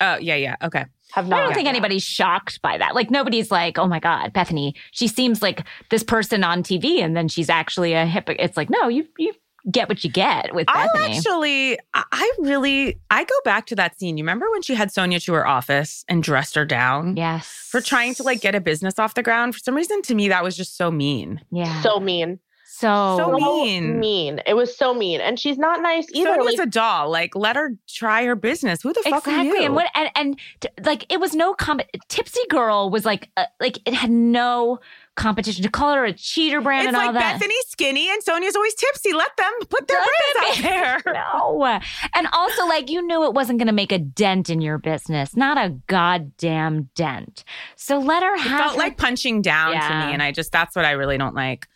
Oh, 0.00 0.16
yeah, 0.16 0.36
yeah. 0.36 0.56
Okay. 0.62 0.84
Have 1.12 1.32
I 1.32 1.40
don't 1.40 1.54
think 1.54 1.68
anybody's 1.68 2.02
shocked 2.02 2.60
by 2.62 2.78
that. 2.78 2.94
Like 2.94 3.10
nobody's 3.10 3.50
like, 3.50 3.78
oh 3.78 3.86
my 3.86 3.98
God, 3.98 4.32
Bethenny, 4.32 4.74
she 4.90 5.08
seems 5.08 5.42
like 5.42 5.64
this 5.90 6.02
person 6.02 6.44
on 6.44 6.62
TV 6.62 7.00
and 7.00 7.16
then 7.16 7.28
she's 7.28 7.48
actually 7.48 7.94
a 7.94 8.04
hypocrite. 8.06 8.40
It's 8.40 8.56
like, 8.56 8.70
no, 8.70 8.88
you 8.88 9.06
you 9.18 9.32
get 9.70 9.88
what 9.88 10.02
you 10.04 10.10
get 10.10 10.54
with 10.54 10.66
I 10.68 10.86
Bethenny. 10.88 11.16
actually, 11.16 11.78
I- 11.94 12.04
I 12.12 12.32
really, 12.38 13.00
I 13.10 13.24
go 13.24 13.34
back 13.44 13.66
to 13.66 13.76
that 13.76 13.98
scene. 13.98 14.16
You 14.16 14.22
remember 14.24 14.50
when 14.50 14.62
she 14.62 14.74
had 14.74 14.88
Sonja 14.90 15.22
to 15.24 15.32
her 15.34 15.46
office 15.46 16.04
and 16.08 16.22
dressed 16.22 16.54
her 16.54 16.64
down 16.64 17.16
yes. 17.16 17.46
for 17.46 17.80
trying 17.80 18.14
to 18.14 18.22
like 18.22 18.40
get 18.40 18.54
a 18.54 18.60
business 18.60 18.98
off 18.98 19.14
the 19.14 19.22
ground? 19.22 19.54
For 19.54 19.58
some 19.60 19.74
reason, 19.74 20.00
to 20.02 20.14
me, 20.14 20.28
that 20.28 20.44
was 20.44 20.56
just 20.56 20.76
so 20.76 20.90
mean. 20.90 21.40
yeah. 21.50 21.82
So 21.82 22.00
mean. 22.00 22.38
So, 22.80 23.16
So 23.18 23.18
So 23.18 23.32
mean. 23.32 23.98
mean. 23.98 24.40
It 24.46 24.54
was 24.54 24.76
so 24.76 24.94
mean. 24.94 25.20
And 25.20 25.38
she's 25.38 25.58
not 25.58 25.82
nice 25.82 26.06
either. 26.12 26.36
Sonja's 26.36 26.58
Like, 26.58 26.66
a 26.68 26.70
doll. 26.70 27.10
Like, 27.10 27.34
let 27.34 27.56
her 27.56 27.72
try 27.88 28.24
her 28.24 28.34
business. 28.36 28.82
Who 28.82 28.92
the 28.92 29.02
fuck 29.02 29.26
are 29.26 29.30
exactly. 29.30 29.48
you? 29.48 29.62
And 29.64 29.74
what 29.74 29.88
and, 29.94 30.10
and 30.14 30.38
t- 30.60 30.68
like 30.84 31.04
it 31.12 31.20
was 31.20 31.34
no 31.34 31.54
com 31.54 31.80
Tipsy 32.08 32.40
Girl 32.50 32.90
was 32.90 33.04
like 33.04 33.30
uh, 33.36 33.44
like 33.60 33.78
it 33.86 33.94
had 33.94 34.10
no 34.10 34.78
competition 35.16 35.64
to 35.64 35.68
call 35.68 35.94
her 35.94 36.04
a 36.04 36.12
cheater 36.12 36.60
brand 36.60 36.86
it's 36.86 36.88
and 36.88 36.96
all 36.96 37.12
like 37.12 37.14
that. 37.20 37.40
Bethenny's 37.40 37.66
skinny 37.68 38.08
and 38.08 38.22
Sonja's 38.24 38.54
always 38.54 38.74
tipsy. 38.74 39.12
Let 39.12 39.36
them 39.36 39.52
put 39.68 39.88
their 39.88 39.98
Let 39.98 40.54
brands 40.54 40.58
out 40.58 41.02
there. 41.04 41.12
No. 41.14 41.80
And 42.14 42.28
also, 42.32 42.66
like, 42.66 42.88
you 42.90 43.04
knew 43.04 43.24
it 43.24 43.34
wasn't 43.34 43.58
going 43.58 43.66
to 43.66 43.72
make 43.72 43.90
a 43.92 43.98
dent 43.98 44.48
in 44.50 44.60
your 44.60 44.78
business, 44.78 45.36
not 45.36 45.58
a 45.58 45.70
goddamn 45.88 46.88
dent. 46.94 47.44
So 47.76 47.98
let 47.98 48.22
her 48.22 48.36
have 48.38 48.46
It 48.60 48.62
felt 48.62 48.72
her- 48.74 48.78
like 48.78 48.96
punching 48.96 49.42
down 49.42 49.72
to 49.72 50.06
me, 50.06 50.12
and 50.12 50.22
I 50.22 50.30
just 50.32 50.52
that's 50.52 50.76
what 50.76 50.84
I 50.84 50.92
really 50.92 51.18
don't 51.18 51.34
like. 51.34 51.66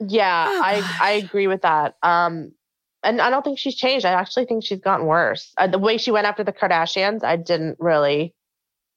Yeah, 0.00 0.46
Oh, 0.48 0.62
I, 0.62 0.80
gosh. 0.80 1.00
I 1.00 1.10
agree 1.24 1.46
with 1.46 1.62
that. 1.62 1.94
Um, 2.02 2.52
and 3.02 3.20
I 3.20 3.30
don't 3.30 3.42
think 3.44 3.58
she's 3.58 3.76
changed. 3.76 4.04
I 4.04 4.10
actually 4.12 4.46
think 4.46 4.64
she's 4.64 4.80
gotten 4.80 5.06
worse. 5.06 5.52
Uh, 5.58 5.66
the 5.68 5.78
way 5.78 5.96
she 5.98 6.10
went 6.10 6.26
after 6.26 6.42
the 6.42 6.52
Kardashians, 6.52 7.22
I 7.22 7.36
didn't 7.36 7.76
really 7.78 8.34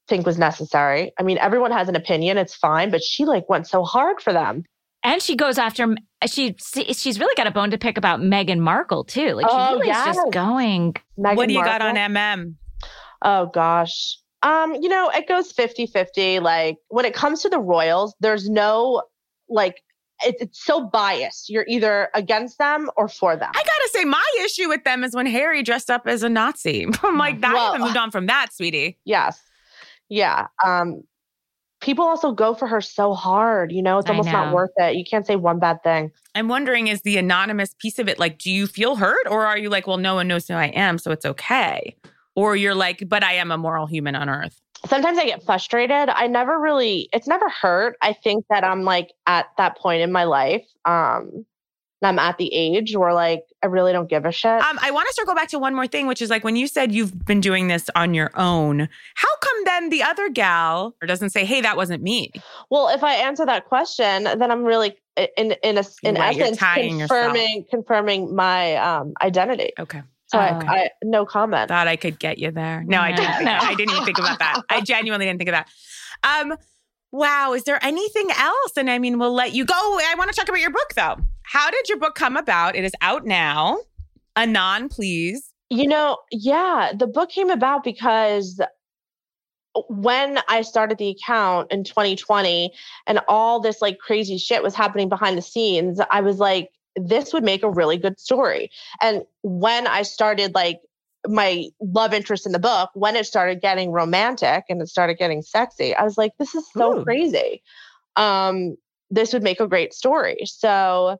think 0.07 0.25
was 0.25 0.39
necessary. 0.39 1.11
I 1.19 1.23
mean, 1.23 1.37
everyone 1.37 1.71
has 1.71 1.87
an 1.89 1.95
opinion. 1.95 2.37
It's 2.37 2.55
fine, 2.55 2.89
but 2.89 3.03
she 3.03 3.25
like 3.25 3.47
went 3.49 3.67
so 3.67 3.83
hard 3.83 4.19
for 4.21 4.33
them. 4.33 4.63
and 5.03 5.21
she 5.21 5.35
goes 5.35 5.57
after. 5.59 5.95
She 6.25 6.55
she's 6.59 7.19
really 7.19 7.35
got 7.35 7.45
a 7.47 7.51
bone 7.51 7.69
to 7.71 7.77
pick 7.77 7.97
about 7.97 8.19
Meghan 8.19 8.59
Markle 8.59 9.03
too. 9.03 9.33
Like 9.35 9.45
she 9.49 9.55
Oh, 9.55 9.73
really 9.75 9.89
is 9.91 9.97
just 10.03 10.31
going. 10.31 10.93
Meghan 11.17 11.35
what 11.35 11.47
do 11.47 11.53
you 11.53 11.63
got 11.63 11.81
on 11.81 11.95
MM? 11.95 12.55
Oh 13.21 13.45
gosh. 13.53 14.17
Um, 14.41 14.73
you 14.75 14.87
know, 14.89 15.09
it 15.13 15.27
goes 15.27 15.51
50-50. 15.53 16.41
Like 16.41 16.77
when 16.87 17.05
it 17.05 17.13
comes 17.13 17.41
to 17.43 17.49
the 17.49 17.59
royals, 17.59 18.15
there's 18.21 18.49
no 18.49 19.03
like 19.49 19.75
it, 20.23 20.35
it's 20.39 20.63
so 20.65 20.85
biased. 20.87 21.49
You're 21.49 21.65
either 21.67 22.09
against 22.13 22.57
them 22.57 22.89
or 22.97 23.07
for 23.07 23.35
them. 23.35 23.49
I 23.53 23.59
gotta 23.59 23.89
say, 23.91 24.05
my 24.05 24.23
issue 24.43 24.67
with 24.69 24.83
them 24.83 25.03
is 25.03 25.13
when 25.15 25.25
Harry 25.25 25.63
dressed 25.63 25.89
up 25.89 26.03
as 26.07 26.23
a 26.23 26.29
Nazi. 26.29 26.85
I'm 27.03 27.17
like, 27.17 27.41
that 27.41 27.51
I 27.51 27.53
Well- 27.53 27.65
haven't 27.73 27.81
moved 27.85 27.97
on 27.97 28.11
from 28.11 28.25
that, 28.27 28.53
sweetie. 28.53 28.97
yes. 29.05 29.41
Yeah. 30.09 30.47
Um 30.65 31.03
people 31.81 32.03
also 32.03 32.33
go 32.33 32.53
for 32.53 32.67
her 32.67 32.81
so 32.81 33.13
hard, 33.13 33.71
you 33.71 33.81
know, 33.81 33.99
it's 33.99 34.09
almost 34.09 34.29
not 34.29 34.53
worth 34.53 34.71
it. 34.77 34.95
You 34.95 35.05
can't 35.09 35.25
say 35.25 35.37
one 35.37 35.59
bad 35.59 35.81
thing. 35.81 36.11
I'm 36.35 36.49
wondering, 36.49 36.87
is 36.87 37.03
the 37.03 37.15
anonymous 37.17 37.73
piece 37.79 37.99
of 37.99 38.09
it 38.09 38.19
like, 38.19 38.37
do 38.37 38.51
you 38.51 38.67
feel 38.67 38.97
hurt, 38.97 39.25
or 39.29 39.45
are 39.45 39.57
you 39.57 39.69
like, 39.69 39.87
well, 39.87 39.95
no 39.97 40.15
one 40.15 40.27
knows 40.27 40.45
who 40.47 40.55
I 40.55 40.65
am, 40.67 40.97
so 40.97 41.11
it's 41.11 41.25
okay, 41.25 41.95
or 42.35 42.57
you're 42.57 42.75
like, 42.75 43.03
but 43.07 43.23
I 43.23 43.33
am 43.35 43.49
a 43.49 43.57
moral 43.57 43.87
human 43.87 44.13
on 44.15 44.27
earth. 44.29 44.59
Sometimes 44.85 45.17
I 45.17 45.25
get 45.25 45.43
frustrated. 45.43 46.09
I 46.09 46.27
never 46.27 46.59
really 46.59 47.09
it's 47.13 47.27
never 47.27 47.49
hurt. 47.49 47.97
I 48.01 48.13
think 48.13 48.45
that 48.49 48.63
I'm 48.63 48.83
like 48.83 49.11
at 49.27 49.47
that 49.57 49.77
point 49.77 50.01
in 50.01 50.11
my 50.11 50.23
life. 50.23 50.65
Um 50.85 51.45
I'm 52.01 52.17
at 52.17 52.37
the 52.37 52.53
age 52.53 52.95
where 52.95 53.13
like 53.13 53.43
I 53.61 53.67
really 53.67 53.91
don't 53.91 54.09
give 54.09 54.23
a 54.23 54.31
shit. 54.31 54.49
Um, 54.49 54.79
I 54.81 54.89
want 54.91 55.09
to 55.09 55.13
circle 55.13 55.35
back 55.35 55.49
to 55.49 55.59
one 55.59 55.75
more 55.75 55.85
thing, 55.85 56.07
which 56.07 56.21
is 56.21 56.29
like 56.29 56.45
when 56.45 56.55
you 56.55 56.65
said 56.65 56.93
you've 56.93 57.25
been 57.25 57.41
doing 57.41 57.67
this 57.67 57.89
on 57.93 58.13
your 58.13 58.31
own, 58.35 58.87
how 59.15 59.35
come 59.41 59.65
then 59.65 59.89
the 59.89 60.01
other 60.03 60.29
gal 60.29 60.95
or 61.01 61.07
doesn't 61.07 61.31
say, 61.31 61.43
"Hey, 61.43 61.59
that 61.59 61.75
wasn't 61.75 62.01
me"? 62.01 62.31
well, 62.69 62.87
if 62.87 63.03
I 63.03 63.15
answer 63.15 63.45
that 63.45 63.65
question, 63.65 64.23
then 64.23 64.49
I'm 64.49 64.63
really 64.63 64.95
in 65.35 65.51
in 65.61 65.77
a, 65.77 65.83
in 66.03 66.15
Right, 66.15 66.39
essence 66.39 66.57
tying 66.57 66.99
yourself. 66.99 67.19
confirming 67.33 67.65
confirming 67.69 68.33
my 68.33 68.77
um 68.77 69.13
identity. 69.21 69.73
Okay. 69.77 70.01
So 70.29 70.37
Oh. 70.37 70.41
I, 70.41 70.57
I 70.67 70.89
no 71.03 71.25
comment. 71.25 71.69
Thought 71.69 71.87
I 71.87 71.95
could 71.95 72.19
get 72.19 72.37
you 72.37 72.51
there. 72.51 72.83
No, 72.87 72.99
I 72.99 73.11
didn't. 73.11 73.45
No. 73.45 73.51
I 73.51 73.75
didn't 73.75 73.91
even 73.93 74.05
think 74.05 74.19
about 74.19 74.39
that. 74.39 74.61
I 74.69 74.81
genuinely 74.85 75.25
didn't 75.25 75.39
think 75.39 75.49
of 75.49 75.53
that. 75.53 75.69
Um, 76.23 76.55
wow. 77.11 77.53
Is 77.53 77.63
there 77.63 77.83
anything 77.83 78.29
else? 78.37 78.71
And 78.77 78.89
I 78.89 78.99
mean, 78.99 79.17
we'll 79.19 79.33
let 79.33 79.53
you 79.53 79.65
go. 79.65 79.73
I 79.75 80.13
want 80.17 80.29
to 80.29 80.35
talk 80.35 80.47
about 80.49 80.59
your 80.61 80.71
book 80.71 80.93
though. 80.95 81.15
How 81.43 81.71
did 81.71 81.89
your 81.89 81.97
book 81.97 82.15
come 82.15 82.37
about? 82.37 82.75
It 82.75 82.83
is 82.85 82.93
out 83.01 83.25
now. 83.25 83.79
Anon, 84.35 84.89
please. 84.89 85.51
You 85.71 85.87
know, 85.87 86.17
yeah, 86.31 86.91
the 86.97 87.07
book 87.07 87.29
came 87.29 87.49
about 87.49 87.83
because 87.83 88.61
when 89.87 90.39
I 90.47 90.61
started 90.63 90.97
the 90.97 91.09
account 91.09 91.71
in 91.71 91.83
2020 91.83 92.71
and 93.05 93.19
all 93.27 93.59
this 93.59 93.81
like 93.81 93.99
crazy 93.99 94.37
shit 94.37 94.63
was 94.63 94.75
happening 94.75 95.09
behind 95.09 95.37
the 95.37 95.41
scenes, 95.43 95.99
I 96.11 96.21
was 96.21 96.39
like, 96.39 96.69
this 96.95 97.33
would 97.33 97.43
make 97.43 97.63
a 97.63 97.69
really 97.69 97.97
good 97.97 98.19
story. 98.19 98.71
And 99.01 99.23
when 99.43 99.87
I 99.87 100.01
started 100.03 100.55
like 100.55 100.79
my 101.27 101.65
love 101.81 102.13
interest 102.13 102.45
in 102.45 102.51
the 102.51 102.59
book, 102.59 102.89
when 102.93 103.15
it 103.15 103.25
started 103.25 103.61
getting 103.61 103.91
romantic 103.91 104.65
and 104.69 104.81
it 104.81 104.87
started 104.87 105.17
getting 105.17 105.41
sexy, 105.41 105.95
I 105.95 106.03
was 106.03 106.17
like, 106.17 106.31
this 106.39 106.55
is 106.55 106.65
so 106.73 106.99
Ooh. 106.99 107.03
crazy. 107.03 107.61
Um, 108.15 108.75
this 109.09 109.33
would 109.33 109.43
make 109.43 109.59
a 109.59 109.67
great 109.67 109.93
story. 109.93 110.37
So 110.45 111.19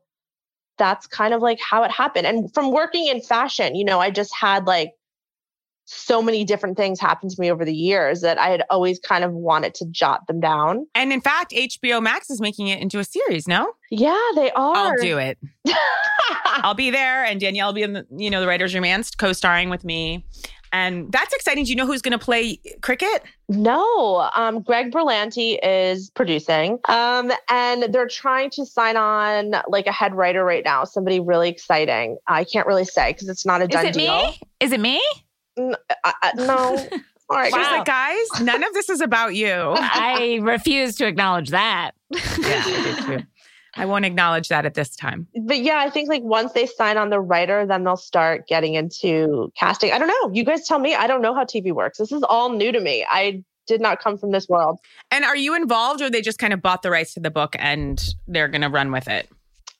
that's 0.78 1.08
kind 1.08 1.34
of 1.34 1.42
like 1.42 1.60
how 1.60 1.84
it 1.84 1.92
happened. 1.92 2.26
And 2.26 2.54
from 2.54 2.72
working 2.72 3.08
in 3.08 3.22
fashion, 3.22 3.76
you 3.76 3.84
know, 3.84 4.00
I 4.00 4.12
just 4.12 4.34
had 4.34 4.66
like 4.66 4.94
so 5.92 6.22
many 6.22 6.44
different 6.44 6.78
things 6.78 7.00
happened 7.00 7.32
to 7.32 7.42
me 7.42 7.52
over 7.52 7.66
the 7.66 7.74
years 7.74 8.22
that 8.22 8.38
I 8.38 8.50
had 8.50 8.64
always 8.70 9.00
kind 9.00 9.24
of 9.24 9.34
wanted 9.34 9.74
to 9.76 9.86
jot 9.88 10.28
them 10.28 10.40
down. 10.40 10.86
And 10.94 11.12
in 11.12 11.20
fact, 11.20 11.52
HBO 11.52 12.02
Max 12.02 12.30
is 12.30 12.40
making 12.40 12.68
it 12.68 12.80
into 12.80 13.00
a 13.00 13.04
series. 13.04 13.48
No, 13.48 13.74
Yeah, 13.90 14.20
they 14.36 14.52
are. 14.52 14.76
I'll 14.76 14.98
do 14.98 15.18
it. 15.18 15.40
I'll 16.46 16.76
be 16.76 16.92
there, 16.92 17.24
and 17.24 17.40
Danielle 17.40 17.70
will 17.70 17.74
be 17.74 17.84
in 17.84 17.94
the 17.94 18.06
you 18.16 18.30
know 18.30 18.40
the 18.42 18.48
writers' 18.48 18.74
room 18.76 18.86
and 18.86 19.10
co-starring 19.18 19.70
with 19.70 19.84
me. 19.84 20.26
And 20.72 21.12
that's 21.12 21.34
exciting. 21.34 21.64
Do 21.64 21.72
you 21.72 21.76
know 21.76 21.88
who's 21.88 22.04
going 22.04 22.18
to 22.18 22.24
play 22.24 22.60
cricket? 22.82 23.24
no, 23.48 24.30
um, 24.36 24.62
Greg 24.62 24.92
Berlanti 24.92 25.58
is 25.64 26.12
producing, 26.12 26.78
um, 26.88 27.32
and 27.50 27.92
they're 27.92 28.08
trying 28.08 28.52
to 28.52 28.66
sign 28.68 28.96
on 28.96 29.56
like 29.68 29.88
a 29.88 29.92
head 29.92 30.14
writer 30.14 30.46
right 30.46 30.64
now. 30.64 30.84
Somebody 30.84 31.20
really 31.20 31.50
exciting. 31.50 32.18
I 32.28 32.44
can't 32.44 32.68
really 32.68 32.86
say 32.86 33.14
because 33.14 33.28
it's 33.28 33.46
not 33.48 33.62
a 33.62 33.64
Is 33.64 33.70
done 33.70 33.86
it 33.88 33.94
deal. 33.96 34.28
me? 34.28 34.40
Is 34.60 34.72
it 34.72 34.80
me? 34.80 35.02
I, 36.04 36.14
I, 36.22 36.32
no. 36.36 36.88
All 37.30 37.38
right. 37.38 37.54
She's 37.54 37.56
like, 37.56 37.86
guys, 37.86 38.42
none 38.42 38.64
of 38.64 38.74
this 38.74 38.90
is 38.90 39.02
about 39.02 39.36
you. 39.36 39.54
I 39.78 40.40
refuse 40.42 40.96
to 40.96 41.06
acknowledge 41.06 41.50
that. 41.50 41.92
yeah, 42.10 42.20
I 42.40 42.82
did 42.84 43.06
too. 43.06 43.28
I 43.76 43.86
won't 43.86 44.04
acknowledge 44.04 44.48
that 44.50 44.66
at 44.66 44.74
this 44.74 44.96
time. 44.96 45.28
but 45.44 45.60
yeah, 45.60 45.78
I 45.78 45.92
think 45.92 46.10
like 46.10 46.24
once 46.24 46.54
they 46.54 46.66
sign 46.66 46.98
on 46.98 47.12
the 47.12 47.20
writer, 47.20 47.66
then 47.68 47.84
they'll 47.84 47.98
start 47.98 48.48
getting 48.48 48.74
into 48.74 49.52
casting. 49.56 49.92
I 49.92 50.00
don't 50.00 50.08
know. 50.08 50.34
You 50.34 50.44
guys 50.44 50.68
tell 50.68 50.80
me. 50.80 50.96
I 50.96 51.06
don't 51.06 51.22
know 51.22 51.36
how 51.36 51.44
TV 51.44 51.72
works. 51.72 52.00
This 52.00 52.12
is 52.12 52.24
all 52.24 52.50
new 52.52 52.72
to 52.72 52.80
me. 52.80 53.06
I 53.10 53.44
did 53.68 53.80
not 53.80 54.02
come 54.02 54.18
from 54.18 54.32
this 54.32 54.50
world. 54.50 54.80
And 55.12 55.24
are 55.24 55.38
you 55.38 55.56
involved, 55.56 56.02
or 56.02 56.10
they 56.10 56.22
just 56.22 56.40
kind 56.40 56.52
of 56.52 56.62
bought 56.62 56.82
the 56.82 56.90
rights 56.90 57.14
to 57.14 57.20
the 57.20 57.30
book 57.30 57.56
and 57.60 58.04
they're 58.28 58.48
going 58.48 58.62
to 58.62 58.70
run 58.70 58.92
with 58.92 59.08
it? 59.08 59.30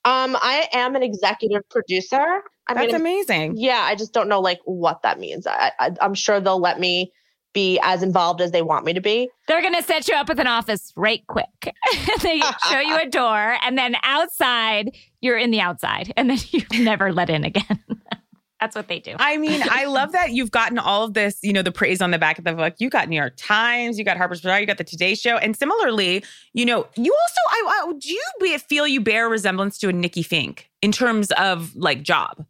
Um, 0.06 0.38
I 0.40 0.70
am 0.72 0.96
an 0.96 1.04
executive 1.04 1.68
producer. 1.70 2.44
I 2.70 2.76
That's 2.76 2.94
mean, 2.94 2.96
amazing. 2.96 3.58
yeah, 3.58 3.82
I 3.82 3.96
just 3.96 4.14
don't 4.14 4.30
know 4.30 4.40
like 4.40 4.60
what 4.66 5.02
that 5.02 5.20
means. 5.20 5.48
I, 5.48 5.72
I, 5.80 5.92
I'm 6.02 6.14
sure 6.14 6.40
they'll 6.40 6.62
let 6.62 6.80
me 6.80 7.12
be 7.52 7.80
as 7.82 8.04
involved 8.04 8.42
as 8.42 8.52
they 8.52 8.62
want 8.62 8.86
me 8.86 8.94
to 8.94 9.02
be. 9.02 9.28
They're 9.48 9.62
going 9.62 9.74
to 9.74 9.82
set 9.82 10.08
you 10.08 10.16
up 10.16 10.30
with 10.30 10.40
an 10.40 10.48
office 10.48 10.94
right 10.96 11.26
quick. 11.28 11.48
they 12.22 12.42
show 12.70 12.80
you 12.80 12.96
a 12.98 13.08
door, 13.08 13.58
and 13.64 13.78
then 13.78 13.96
outside, 14.04 14.96
you're 15.22 15.38
in 15.38 15.50
the 15.52 15.60
outside, 15.60 16.14
and 16.16 16.30
then 16.30 16.38
you're 16.52 16.84
never 16.84 17.12
let 17.12 17.30
in 17.30 17.44
again. 17.44 17.84
That's 18.60 18.76
what 18.76 18.90
they 18.90 19.00
do. 19.00 19.16
I 19.18 19.38
mean, 19.38 19.64
I 19.64 19.86
love 19.86 20.12
that 20.12 20.32
you've 20.34 20.52
gotten 20.52 20.78
all 20.78 21.06
of 21.06 21.14
this, 21.14 21.40
you 21.42 21.54
know, 21.54 21.62
the 21.62 21.72
praise 21.72 22.02
on 22.02 22.12
the 22.12 22.20
back 22.20 22.38
of 22.38 22.44
the 22.44 22.52
book. 22.52 22.76
You 22.80 22.90
got 22.90 23.08
New 23.08 23.16
York 23.16 23.36
Times, 23.38 23.98
you 23.98 24.04
got 24.04 24.18
Harper's 24.18 24.42
Bazaar, 24.42 24.60
you 24.60 24.66
got 24.66 24.78
the 24.78 24.84
Today 24.84 25.16
Show, 25.16 25.38
and 25.38 25.56
similarly, 25.56 26.24
you 26.54 26.66
know, 26.66 26.86
you 26.98 27.14
also, 27.14 27.42
I, 27.48 27.86
I 27.88 27.94
do 27.98 28.12
you 28.12 28.24
be- 28.42 28.58
feel 28.58 28.86
you 28.86 29.00
bear 29.00 29.28
a 29.28 29.30
resemblance 29.30 29.78
to 29.78 29.88
a 29.88 29.94
Nikki 29.94 30.24
Finke 30.26 30.66
in 30.82 30.92
terms 30.92 31.32
of 31.32 31.74
like 31.76 32.04
job? 32.04 32.46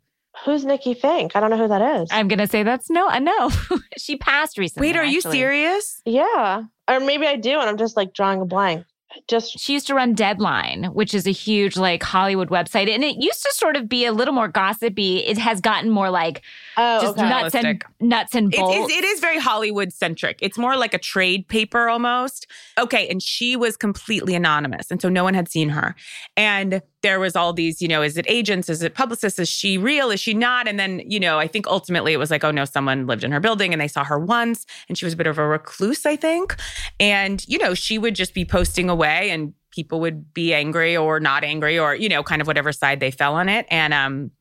Who's 0.46 0.66
Nikki 0.66 0.96
Finke? 0.96 1.36
I 1.36 1.40
don't 1.40 1.50
know 1.50 1.58
who 1.58 1.68
that 1.68 2.02
is. 2.02 2.10
I'm 2.12 2.28
going 2.28 2.40
to 2.40 2.48
say 2.48 2.64
that's 2.64 2.90
no, 2.90 3.08
a 3.10 3.20
no. 3.20 3.52
she 3.98 4.18
passed 4.18 4.58
recently. 4.58 4.90
Wait, 4.90 4.96
are 4.96 5.06
you 5.06 5.18
actually. 5.18 5.38
serious? 5.38 6.02
yeah, 6.06 6.64
or 6.88 7.00
maybe 7.00 7.28
I 7.28 7.36
do, 7.36 7.60
and 7.60 7.70
I'm 7.70 7.78
just 7.78 7.98
like 7.98 8.14
drawing 8.14 8.42
a 8.42 8.46
blank. 8.46 8.86
Just 9.28 9.58
She 9.58 9.74
used 9.74 9.88
to 9.88 9.96
run 9.96 10.14
Deadline, 10.14 10.86
which 10.94 11.16
is 11.16 11.26
a 11.26 11.32
huge 11.32 11.78
like 11.78 12.04
Hollywood 12.04 12.50
website, 12.50 12.94
and 12.94 13.04
it 13.04 13.16
used 13.18 13.42
to 13.42 13.52
sort 13.54 13.76
of 13.76 13.90
be 13.90 14.06
a 14.06 14.12
little 14.12 14.36
more 14.36 14.48
gossipy. 14.48 15.18
It 15.18 15.38
has 15.40 15.62
gotten 15.62 15.90
more 15.90 16.12
like 16.12 16.44
oh, 16.78 17.02
just 17.02 17.18
okay. 17.18 17.28
nuts 17.28 17.56
and 17.56 17.84
nuts 18.00 18.36
and 18.36 18.52
bolts. 18.52 18.92
it, 18.92 18.98
it 19.00 19.04
is 19.04 19.20
very 19.20 19.40
Hollywood 19.40 19.92
centric. 19.92 20.38
It's 20.42 20.60
more 20.60 20.78
like 20.78 20.94
a 20.94 21.00
trade 21.00 21.48
paper 21.48 21.90
almost. 21.90 22.46
Okay. 22.78 23.08
And 23.08 23.22
she 23.22 23.56
was 23.56 23.78
completely 23.78 24.36
anonymous. 24.36 24.92
And 24.92 25.02
so 25.02 25.10
no 25.10 25.24
one 25.24 25.34
had 25.34 25.50
seen 25.50 25.70
her. 25.70 25.96
And 26.38 26.84
there 27.02 27.20
was 27.20 27.36
all 27.36 27.54
these, 27.54 27.82
you 27.82 27.88
know, 27.88 28.02
is 28.02 28.18
it 28.18 28.26
agents? 28.28 28.70
Is 28.70 28.82
it 28.82 28.94
publicists? 28.94 29.40
Is 29.40 29.50
she 29.50 29.78
real? 29.78 30.12
Is 30.12 30.20
she 30.20 30.34
not? 30.34 30.68
And 30.68 30.80
then, 30.80 31.02
you 31.06 31.20
know, 31.20 31.40
I 31.40 31.48
think 31.48 31.68
ultimately 31.68 32.14
it 32.14 32.18
was 32.18 32.32
like, 32.32 32.44
oh 32.44 32.52
no, 32.52 32.66
someone 32.66 33.08
lived 33.08 33.24
in 33.24 33.32
her 33.32 33.40
building 33.40 33.74
and 33.74 33.82
they 33.82 33.88
saw 33.88 34.04
her 34.04 34.20
once 34.20 34.66
and 34.88 34.98
she 34.98 35.06
was 35.06 35.14
a 35.14 35.18
bit 35.18 35.28
of 35.28 35.38
a 35.38 35.48
recluse, 35.48 36.06
I 36.06 36.16
think. 36.16 36.56
And, 37.00 37.46
you 37.48 37.58
know, 37.58 37.74
she 37.74 37.98
would 37.98 38.16
just 38.16 38.34
be 38.34 38.46
posting 38.46 38.90
away 38.90 39.30
and 39.30 39.54
people 39.72 40.00
would 40.02 40.34
be 40.34 40.54
angry 40.54 40.98
or 40.98 41.20
not 41.20 41.44
angry 41.44 41.80
or, 41.80 41.96
you 41.96 42.10
know, 42.10 42.24
kind 42.24 42.42
of 42.42 42.48
whatever 42.48 42.72
side 42.72 43.00
they 43.00 43.12
fell 43.12 43.36
on 43.36 43.48
it. 43.48 43.66
And, 43.70 43.94
um, 43.94 44.32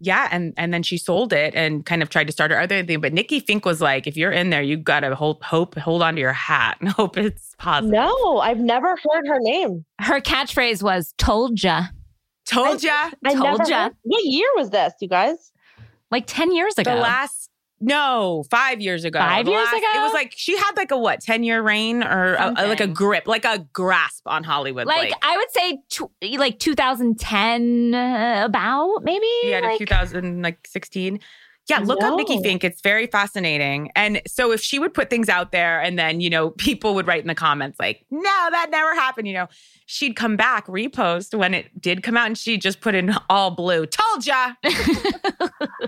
yeah, 0.00 0.28
and 0.32 0.54
and 0.56 0.72
then 0.74 0.82
she 0.82 0.96
sold 0.98 1.32
it 1.32 1.54
and 1.54 1.84
kind 1.86 2.02
of 2.02 2.08
tried 2.08 2.26
to 2.26 2.32
start 2.32 2.50
her 2.50 2.58
other 2.60 2.82
thing. 2.84 3.00
But 3.00 3.12
Nikki 3.12 3.40
Finke 3.40 3.64
was 3.64 3.80
like, 3.80 4.06
if 4.06 4.16
you're 4.16 4.32
in 4.32 4.50
there, 4.50 4.62
you 4.62 4.76
gotta 4.76 5.14
hold 5.14 5.42
hope, 5.42 5.74
hold 5.76 6.02
on 6.02 6.14
to 6.14 6.20
your 6.20 6.32
hat 6.32 6.78
and 6.80 6.88
hope 7.00 7.16
it's 7.18 7.54
positive. 7.58 7.92
no, 7.92 8.38
I've 8.38 8.58
never 8.60 8.88
heard 8.88 9.26
her 9.28 9.38
name. 9.40 9.84
Her 10.00 10.20
catchphrase 10.20 10.82
was 10.82 11.14
"Told 11.18 11.62
ya," 11.62 11.84
Told 12.46 12.82
ya. 12.82 13.10
I 13.24 13.34
Told 13.34 13.44
never 13.58 13.70
ya. 13.70 13.82
heard- 13.84 13.92
What 14.02 14.22
year 14.24 14.48
was 14.56 14.70
this, 14.70 14.92
you 15.00 15.08
guys? 15.08 15.52
like 16.10 16.24
ten 16.26 16.52
years 16.52 16.76
ago. 16.78 16.94
The 16.94 17.00
last 17.00 17.50
no, 17.80 18.44
five 18.50 18.80
years 18.80 19.04
ago. 19.04 19.18
Five 19.18 19.46
The 19.46 19.52
years 19.52 19.64
last- 19.64 19.74
ago? 19.78 19.86
It 19.94 20.02
was 20.02 20.12
like 20.12 20.34
she 20.36 20.56
had 20.56 20.72
like 20.76 20.90
a 20.90 20.98
what, 20.98 21.20
10 21.20 21.42
year 21.44 21.62
reign 21.62 22.02
or 22.02 22.34
a, 22.34 22.52
a- 22.56 22.66
like 22.68 22.80
a 22.80 22.86
grip, 22.86 23.26
like 23.26 23.44
a 23.44 23.66
grasp 23.72 24.26
on 24.26 24.44
Hollywood. 24.44 24.86
like, 24.86 25.10
Like, 25.10 25.24
I 25.24 25.36
would 25.36 25.50
say, 25.50 25.78
tw- 25.90 26.38
like 26.38 26.58
2010, 26.58 27.94
uh, 27.94 28.42
about 28.44 29.02
maybe. 29.02 29.26
yeah, 29.44 29.60
to 29.60 29.66
like, 29.68 29.78
2016. 29.78 31.20
Yeah, 31.68 31.78
look 31.78 32.02
up 32.02 32.16
Nikki 32.16 32.38
Finke. 32.38 32.64
It's 32.64 32.80
very 32.80 33.06
fascinating. 33.06 33.90
And 33.94 34.20
so 34.26 34.50
if 34.50 34.60
she 34.60 34.80
would 34.80 34.92
put 34.92 35.08
things 35.08 35.28
out 35.28 35.52
there 35.52 35.80
and 35.80 35.96
then, 35.96 36.20
you 36.20 36.28
know, 36.28 36.50
people 36.58 36.94
would 36.94 37.06
write 37.06 37.22
in 37.22 37.28
the 37.28 37.34
comments 37.34 37.78
like, 37.78 38.04
no, 38.10 38.20
that 38.22 38.68
never 38.70 38.92
happened, 38.94 39.28
you 39.28 39.34
know, 39.34 39.46
she'd 39.86 40.16
come 40.16 40.36
back, 40.36 40.66
repost 40.66 41.36
when 41.38 41.54
it 41.54 41.80
did 41.80 42.02
come 42.02 42.16
out 42.16 42.26
and 42.26 42.36
she'd 42.36 42.60
just 42.60 42.80
put 42.80 42.94
in 42.96 43.14
all 43.28 43.52
blue. 43.52 43.86
Told 43.86 44.26
ya. 44.26 44.52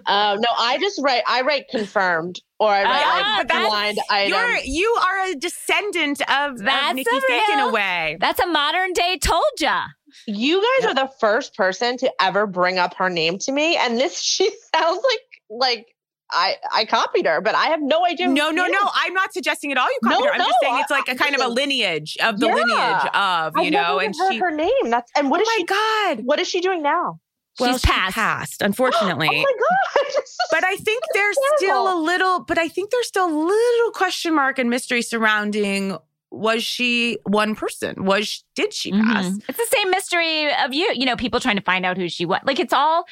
Oh 0.07 0.37
no, 0.39 0.49
I 0.59 0.79
just 0.79 1.01
write. 1.03 1.23
I 1.29 1.43
write 1.43 1.69
confirmed, 1.71 2.41
or 2.59 2.69
I 2.71 2.83
write 2.83 3.03
Ah, 3.05 3.35
like 3.39 3.49
that's- 3.49 3.69
blind 3.69 3.99
item. 4.11 4.31
You're 4.39 4.57
you 4.65 4.99
are 5.01 5.31
a 5.31 5.35
descendant 5.37 6.21
of, 6.23 6.53
of 6.53 6.59
That's 6.59 6.95
Nikki 6.95 7.11
Finke 7.11 7.53
in 7.53 7.59
a 7.61 7.71
way. 7.71 8.17
That's 8.21 8.41
a 8.41 8.47
modern 8.47 8.93
day 8.95 9.19
told 9.23 9.43
ya. 9.61 9.85
You 10.27 10.57
guys 10.61 10.85
Yeah. 10.85 10.91
are 10.91 10.95
the 11.07 11.13
first 11.21 11.55
person 11.55 11.97
to 11.99 12.13
ever 12.21 12.47
bring 12.47 12.79
up 12.79 12.95
her 12.95 13.09
name 13.09 13.39
to 13.41 13.53
me, 13.53 13.77
and 13.77 13.99
this 13.99 14.21
she 14.21 14.51
sounds 14.75 15.03
like 15.05 15.21
like 15.59 15.87
I 16.31 16.57
I 16.73 16.85
copied 16.87 17.27
her, 17.27 17.41
but 17.41 17.55
I 17.55 17.67
have 17.67 17.81
no 17.83 18.07
idea. 18.07 18.27
No, 18.29 18.51
no, 18.51 18.67
no. 18.67 18.79
I'm 18.95 19.13
not 19.13 19.33
suggesting 19.35 19.71
at 19.73 19.79
all 19.79 19.87
you 19.89 19.99
copied 20.03 20.19
No, 20.21 20.27
her. 20.27 20.33
I'm 20.35 20.41
just 20.41 20.57
saying 20.63 20.79
it's 20.79 20.91
like 20.91 21.09
a 21.09 21.15
kind 21.15 21.35
of 21.35 21.43
a 21.43 21.49
lineage 21.49 22.17
of 22.23 22.41
the 22.41 22.47
Yeah. 22.47 22.55
lineage 22.55 23.11
of, 23.15 23.53
you 23.57 23.67
I've 23.67 23.73
know, 23.73 23.99
and 23.99 24.15
she 24.17 24.39
her 24.39 24.51
name. 24.51 24.71
That's 24.91 25.11
and 25.17 25.31
what 25.31 25.41
Oh 25.41 25.43
is 25.43 25.49
my 25.49 25.57
she? 25.59 25.65
God. 25.65 26.25
What 26.27 26.41
is 26.41 26.49
she 26.49 26.61
doing 26.61 26.83
now? 26.83 27.21
Well, 27.61 27.73
She's 27.73 27.83
she 27.83 27.89
passed. 27.89 28.15
passed, 28.15 28.63
unfortunately. 28.69 29.29
Oh 29.31 29.33
my 29.33 29.43
god! 29.45 30.23
But 30.51 30.65
I 30.65 30.77
think 30.77 31.03
there's 31.15 31.37
still 31.57 31.95
a 31.95 31.99
little, 31.99 32.41
but 32.41 32.59
I 32.59 32.69
think 32.69 32.91
there's 32.91 33.07
still 33.07 33.27
a 33.27 33.35
little 33.35 33.91
question 33.93 34.35
mark 34.35 34.59
and 34.59 34.69
mystery 34.71 35.01
surrounding 35.03 35.97
was 36.31 36.63
she 36.65 37.19
one 37.25 37.55
person? 37.55 38.05
Was 38.07 38.43
did 38.55 38.73
she 38.73 38.91
pass? 38.93 39.27
Mhm. 39.27 39.43
It's 39.49 39.59
the 39.59 39.77
same 39.77 39.91
mystery 39.91 40.47
of 40.65 40.73
you. 40.73 40.91
You 40.95 41.05
know, 41.07 41.17
people 41.17 41.41
trying 41.41 41.57
to 41.57 41.63
find 41.63 41.85
out 41.87 41.97
who 41.99 42.09
she 42.09 42.25
was. 42.27 42.41
Like 42.45 42.59
it's 42.59 42.73
all 42.73 43.05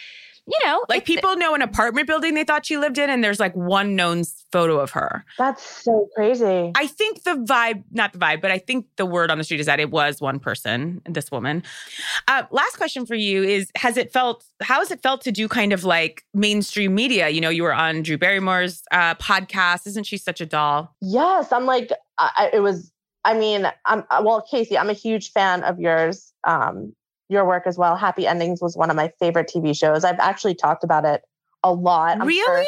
you 0.51 0.66
know, 0.66 0.84
Like 0.88 1.05
people 1.05 1.36
know 1.36 1.55
an 1.55 1.62
apartment 1.62 2.07
building 2.07 2.34
they 2.34 2.44
thought 2.44 2.66
she 2.66 2.76
lived 2.76 2.98
in, 2.98 3.11
and 3.11 3.22
there's 3.22 3.40
like 3.40 3.55
one 3.55 3.96
known 3.96 4.24
photo 4.53 4.80
of 4.80 4.90
her. 4.92 5.24
That's 5.38 5.62
so 5.62 6.09
crazy. 6.14 6.72
I 6.74 6.86
think 6.86 7.22
the 7.22 7.36
vibe, 7.36 7.84
not 7.92 8.12
the 8.12 8.18
vibe, 8.18 8.40
but 8.40 8.51
I 8.51 8.59
think 8.59 8.86
the 8.96 9.07
word 9.07 9.30
on 9.30 9.38
the 9.38 9.44
street 9.44 9.61
is 9.61 9.66
that 9.66 9.80
it 9.80 9.90
was 9.90 10.20
one 10.20 10.38
person, 10.40 11.01
this 11.05 11.30
woman. 11.30 11.62
Uh, 12.28 12.44
last 12.51 12.76
question 12.76 13.07
for 13.07 13.14
you 13.14 13.42
is 13.42 13.70
Has 13.76 13.96
it 13.96 14.12
felt, 14.12 14.44
how 14.62 14.78
has 14.80 14.90
it 14.90 15.03
felt 15.03 15.22
to 15.22 15.32
do 15.32 15.48
kind 15.48 15.72
of 15.72 15.84
like 15.84 16.24
mainstream 16.34 16.94
media? 16.94 17.28
You 17.28 17.40
know, 17.40 17.51
you 17.51 17.62
were 17.62 17.74
on 17.74 18.03
Drew 18.03 18.18
Barrymore's 18.18 18.82
uh, 18.90 19.14
podcast. 19.16 19.86
Isn't 19.86 20.05
she 20.05 20.16
such 20.16 20.40
a 20.40 20.46
doll? 20.46 20.94
Yes, 21.01 21.53
I'm 21.53 21.66
like, 21.66 21.90
I, 22.18 22.51
it 22.53 22.61
was. 22.61 22.92
I 23.24 23.38
mean, 23.38 23.70
I'm 23.84 24.05
well, 24.22 24.42
Casey. 24.51 24.78
I'm 24.78 24.88
a 24.88 24.94
huge 24.94 25.32
fan 25.32 25.62
of 25.62 25.78
yours, 25.78 26.32
um, 26.44 26.94
your 27.31 27.47
work 27.47 27.62
as 27.66 27.78
well. 27.78 27.97
Happy 27.97 28.26
Endings 28.26 28.61
was 28.61 28.76
one 28.76 28.91
of 28.91 28.97
my 28.97 29.12
favorite 29.18 29.51
TV 29.55 29.74
shows. 29.76 30.05
I've 30.05 30.18
actually 30.18 30.55
talked 30.55 30.85
about 30.85 31.05
it 31.05 31.22
a 31.64 31.72
lot. 31.72 32.20
I'm 32.20 32.26
really? 32.26 32.45
sure- 32.45 32.64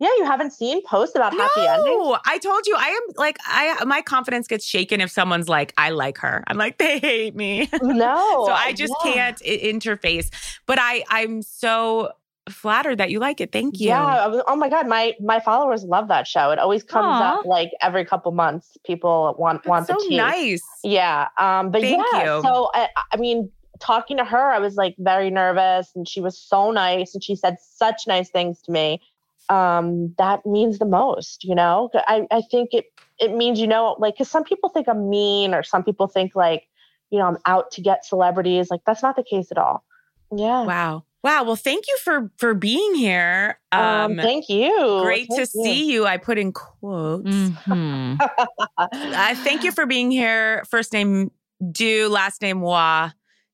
yeah, 0.00 0.08
you 0.18 0.24
haven't 0.24 0.52
seen 0.52 0.82
posts 0.84 1.14
about 1.14 1.32
Happy 1.32 1.60
Endings? 1.60 1.86
No, 1.86 2.18
I 2.26 2.38
told 2.38 2.66
you 2.66 2.74
I 2.76 2.88
am 2.88 3.00
like 3.16 3.38
I 3.46 3.84
my 3.84 4.02
confidence 4.02 4.48
gets 4.48 4.66
shaken 4.66 5.00
if 5.00 5.10
someone's 5.10 5.48
like 5.48 5.72
I 5.78 5.90
like 5.90 6.18
her. 6.18 6.42
I'm 6.48 6.56
like 6.58 6.78
they 6.78 6.98
hate 6.98 7.34
me. 7.36 7.70
No. 7.82 8.44
so 8.46 8.52
I 8.52 8.72
just 8.72 8.92
yeah. 9.04 9.12
can't 9.12 9.38
interface. 9.38 10.30
But 10.66 10.78
I 10.80 11.04
I'm 11.10 11.42
so 11.42 12.10
flattered 12.50 12.98
that 12.98 13.10
you 13.10 13.20
like 13.20 13.40
it. 13.40 13.52
Thank 13.52 13.78
you. 13.80 13.86
Yeah. 13.88 14.26
Was- 14.26 14.42
Oh 14.48 14.56
my 14.56 14.68
God. 14.68 14.88
My 14.88 15.14
my 15.20 15.38
followers 15.38 15.84
love 15.84 16.08
that 16.08 16.26
show. 16.26 16.50
It 16.50 16.58
always 16.58 16.82
comes 16.82 17.06
Aw. 17.06 17.38
up 17.38 17.46
like 17.46 17.70
every 17.80 18.04
couple 18.04 18.32
months. 18.32 18.76
People 18.84 19.36
want 19.38 19.64
want 19.64 19.86
That's 19.86 20.00
the 20.00 20.04
so 20.04 20.08
tea. 20.08 20.16
nice. 20.16 20.62
Yeah. 20.82 21.28
Um, 21.38 21.70
but 21.70 21.82
Thank 21.82 22.04
yeah, 22.12 22.36
you. 22.36 22.42
so 22.42 22.68
I, 22.74 22.88
I 23.12 23.16
mean, 23.16 23.50
talking 23.84 24.16
to 24.16 24.24
her, 24.24 24.50
I 24.50 24.58
was 24.58 24.76
like 24.76 24.94
very 24.98 25.30
nervous 25.30 25.90
and 25.94 26.08
she 26.08 26.20
was 26.20 26.38
so 26.38 26.70
nice 26.70 27.14
and 27.14 27.22
she 27.22 27.36
said 27.36 27.58
such 27.60 28.06
nice 28.06 28.30
things 28.30 28.60
to 28.62 28.72
me. 28.72 29.00
Um, 29.48 30.14
that 30.18 30.46
means 30.46 30.78
the 30.78 30.86
most, 30.86 31.44
you 31.44 31.54
know? 31.54 31.90
I, 31.94 32.26
I 32.30 32.40
think 32.50 32.70
it 32.72 32.86
it 33.20 33.32
means, 33.32 33.60
you 33.60 33.66
know, 33.68 33.94
like 33.98 34.14
because 34.14 34.30
some 34.30 34.42
people 34.44 34.70
think 34.70 34.88
I'm 34.88 35.08
mean 35.08 35.54
or 35.54 35.62
some 35.62 35.84
people 35.84 36.08
think 36.08 36.34
like, 36.34 36.64
you 37.10 37.18
know, 37.18 37.26
I'm 37.26 37.38
out 37.46 37.70
to 37.72 37.80
get 37.80 38.04
celebrities. 38.04 38.70
Like 38.70 38.80
that's 38.86 39.02
not 39.02 39.16
the 39.16 39.22
case 39.22 39.52
at 39.52 39.58
all. 39.58 39.84
Yeah. 40.34 40.62
Wow. 40.64 41.04
Wow. 41.22 41.44
Well, 41.44 41.56
thank 41.56 41.86
you 41.86 41.96
for 41.98 42.30
for 42.38 42.54
being 42.54 42.94
here. 42.94 43.60
Um, 43.70 43.82
Um, 43.82 44.16
thank 44.16 44.48
you. 44.48 44.98
great 45.02 45.28
to 45.30 45.40
you. 45.40 45.46
see 45.46 45.92
you. 45.92 46.06
I 46.06 46.16
put 46.16 46.38
in 46.38 46.52
quotes. 46.52 47.28
Mhm. 47.28 48.18
Uh, 48.78 49.34
thank 49.36 49.62
you 49.62 49.70
for 49.72 49.86
being 49.86 50.10
here. 50.10 50.64
First 50.68 50.92
name 50.92 51.30
Du, 51.70 52.08
last 52.08 52.42
name 52.42 52.58
Moi. 52.58 53.10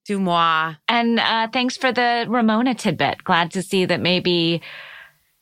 Du 0.07 0.18
moi. 0.18 0.74
and 0.88 1.20
uh, 1.20 1.48
thanks 1.53 1.76
for 1.76 1.92
the 1.92 2.26
Ramona 2.28 2.74
tidbit. 2.74 3.22
Glad 3.24 3.51
to 3.53 3.62
see 3.62 3.84
that 3.84 4.01
maybe 4.01 4.61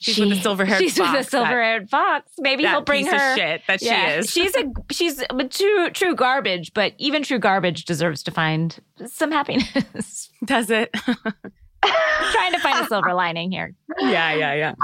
She's 0.01 0.19
with 0.21 0.29
the 0.31 0.37
silver-haired 0.37 0.81
She's 0.81 0.97
with 0.97 1.09
fox, 1.09 1.25
the 1.27 1.31
silver-haired 1.31 1.91
fox. 1.91 2.31
Maybe 2.39 2.63
That 2.63 2.71
he'll 2.71 2.83
bring 2.83 3.05
piece 3.05 3.13
her. 3.13 3.33
of 3.33 3.37
shit 3.37 3.63
that 3.67 3.81
she 3.81 3.89
is. 3.89 4.31
she's 4.31 4.55
a 4.57 4.65
she's 4.93 5.19
a 5.29 5.45
true 5.49 5.91
true 5.91 6.15
garbage, 6.15 6.73
but 6.75 6.93
even 6.99 7.23
true 7.25 7.39
garbage 7.41 7.85
deserves 7.85 8.23
to 8.25 8.31
find 8.31 8.79
some 9.07 9.33
happiness. 9.33 10.31
Does 10.45 10.71
it? 10.71 10.93
Trying 10.93 12.53
to 12.53 12.59
find 12.61 12.85
a 12.85 12.87
silver 12.87 13.13
lining 13.15 13.51
here. 13.51 13.75
yeah, 14.01 14.33
yeah, 14.35 14.55
yeah. 14.55 14.75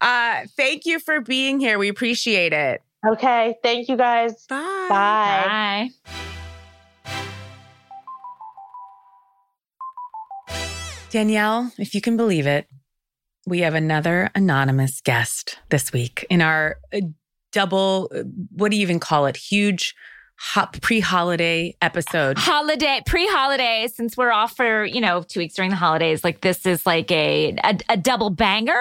Uh, 0.00 0.46
thank 0.56 0.86
you 0.86 1.00
for 1.00 1.20
being 1.20 1.58
here. 1.60 1.78
We 1.78 1.88
appreciate 1.88 2.52
it. 2.52 2.82
Okay. 3.06 3.56
Thank 3.62 3.88
you 3.88 3.96
guys. 3.96 4.46
Bye. 4.46 4.86
Bye. 4.88 5.88
Bye. 6.06 6.31
Danielle, 11.12 11.70
if 11.76 11.94
you 11.94 12.00
can 12.00 12.16
believe 12.16 12.46
it, 12.46 12.66
we 13.46 13.58
have 13.58 13.74
another 13.74 14.30
anonymous 14.34 15.02
guest 15.02 15.58
this 15.68 15.92
week 15.92 16.24
in 16.30 16.40
our 16.40 16.78
uh, 16.90 17.00
double, 17.52 18.10
uh, 18.14 18.22
what 18.56 18.70
do 18.70 18.78
you 18.78 18.82
even 18.82 18.98
call 18.98 19.26
it? 19.26 19.36
Huge 19.36 19.94
ho- 20.40 20.70
pre 20.80 21.00
holiday 21.00 21.76
episode. 21.82 22.38
Holiday, 22.38 23.02
pre-holiday, 23.04 23.88
since 23.94 24.16
we're 24.16 24.32
off 24.32 24.56
for 24.56 24.86
you 24.86 25.02
know 25.02 25.22
two 25.22 25.40
weeks 25.40 25.54
during 25.54 25.70
the 25.70 25.76
holidays, 25.76 26.24
like 26.24 26.40
this 26.40 26.64
is 26.64 26.86
like 26.86 27.10
a 27.10 27.56
a, 27.62 27.78
a 27.90 27.96
double 27.98 28.30
banger. 28.30 28.80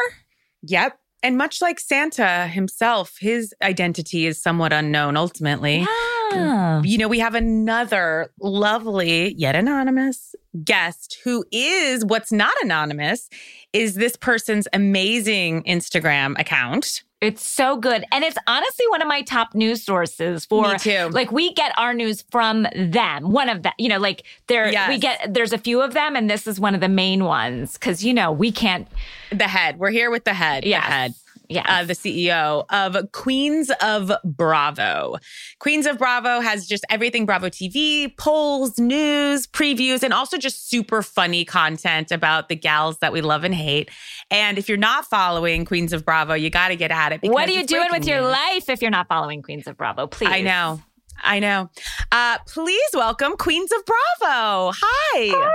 Yep. 0.63 0.97
And 1.23 1.37
much 1.37 1.61
like 1.61 1.79
Santa 1.79 2.47
himself, 2.47 3.17
his 3.19 3.53
identity 3.61 4.25
is 4.25 4.41
somewhat 4.41 4.73
unknown 4.73 5.17
ultimately. 5.17 5.85
Ah. 5.87 6.81
You 6.83 6.97
know, 6.97 7.07
we 7.07 7.19
have 7.19 7.35
another 7.35 8.31
lovely, 8.39 9.33
yet 9.35 9.55
anonymous 9.55 10.33
guest 10.63 11.17
who 11.23 11.45
is 11.51 12.05
what's 12.05 12.31
not 12.31 12.53
anonymous 12.63 13.29
is 13.73 13.95
this 13.95 14.15
person's 14.15 14.67
amazing 14.73 15.63
Instagram 15.63 16.39
account. 16.39 17.03
It's 17.21 17.47
so 17.47 17.77
good. 17.77 18.03
And 18.11 18.23
it's 18.23 18.37
honestly 18.47 18.85
one 18.89 19.01
of 19.03 19.07
my 19.07 19.21
top 19.21 19.53
news 19.53 19.83
sources 19.83 20.43
for 20.45 20.67
Me 20.67 20.77
too. 20.79 21.09
like 21.09 21.31
we 21.31 21.53
get 21.53 21.71
our 21.77 21.93
news 21.93 22.23
from 22.31 22.65
them. 22.75 23.31
One 23.31 23.47
of 23.47 23.61
them, 23.61 23.73
you 23.77 23.89
know, 23.89 23.99
like 23.99 24.23
there 24.47 24.71
we 24.89 24.97
get 24.97 25.31
there's 25.31 25.53
a 25.53 25.59
few 25.59 25.81
of 25.81 25.93
them 25.93 26.15
and 26.15 26.27
this 26.29 26.47
is 26.47 26.59
one 26.59 26.73
of 26.73 26.81
the 26.81 26.89
main 26.89 27.23
ones 27.23 27.77
cuz 27.77 28.03
you 28.03 28.13
know, 28.13 28.31
we 28.31 28.51
can't 28.51 28.87
The 29.31 29.47
head. 29.47 29.77
We're 29.77 29.91
here 29.91 30.09
with 30.09 30.23
the 30.23 30.33
head. 30.33 30.65
Yes. 30.65 30.83
The 30.83 30.91
head. 30.91 31.13
Yeah. 31.51 31.79
uh, 31.79 31.83
the 31.83 31.93
CEO 31.93 32.65
of 32.69 33.11
Queens 33.11 33.71
of 33.81 34.11
Bravo. 34.23 35.17
Queens 35.59 35.85
of 35.85 35.97
Bravo 35.97 36.39
has 36.39 36.67
just 36.67 36.85
everything 36.89 37.25
Bravo 37.25 37.49
TV, 37.49 38.15
polls, 38.17 38.79
news, 38.79 39.47
previews, 39.47 40.03
and 40.03 40.13
also 40.13 40.37
just 40.37 40.69
super 40.69 41.01
funny 41.01 41.45
content 41.45 42.11
about 42.11 42.49
the 42.49 42.55
gals 42.55 42.97
that 42.99 43.13
we 43.13 43.21
love 43.21 43.43
and 43.43 43.55
hate. 43.55 43.89
And 44.29 44.57
if 44.57 44.69
you're 44.69 44.77
not 44.77 45.05
following 45.05 45.65
Queens 45.65 45.93
of 45.93 46.05
Bravo, 46.05 46.33
you 46.33 46.49
got 46.49 46.69
to 46.69 46.75
get 46.75 46.91
at 46.91 47.11
it. 47.13 47.23
what 47.23 47.49
are 47.49 47.51
you 47.51 47.65
doing 47.65 47.83
with 47.83 48.01
breaking 48.01 48.09
your 48.09 48.21
news. 48.21 48.31
life 48.31 48.69
if 48.69 48.81
you're 48.81 48.91
not 48.91 49.07
following 49.07 49.41
Queens 49.41 49.67
of 49.67 49.77
Bravo? 49.77 50.07
Please. 50.07 50.29
I 50.29 50.41
know. 50.41 50.81
I 51.23 51.39
know. 51.39 51.69
Uh, 52.11 52.37
please 52.47 52.89
welcome 52.93 53.37
Queens 53.37 53.71
of 53.71 53.85
Bravo. 53.85 54.73
Hi. 54.75 55.51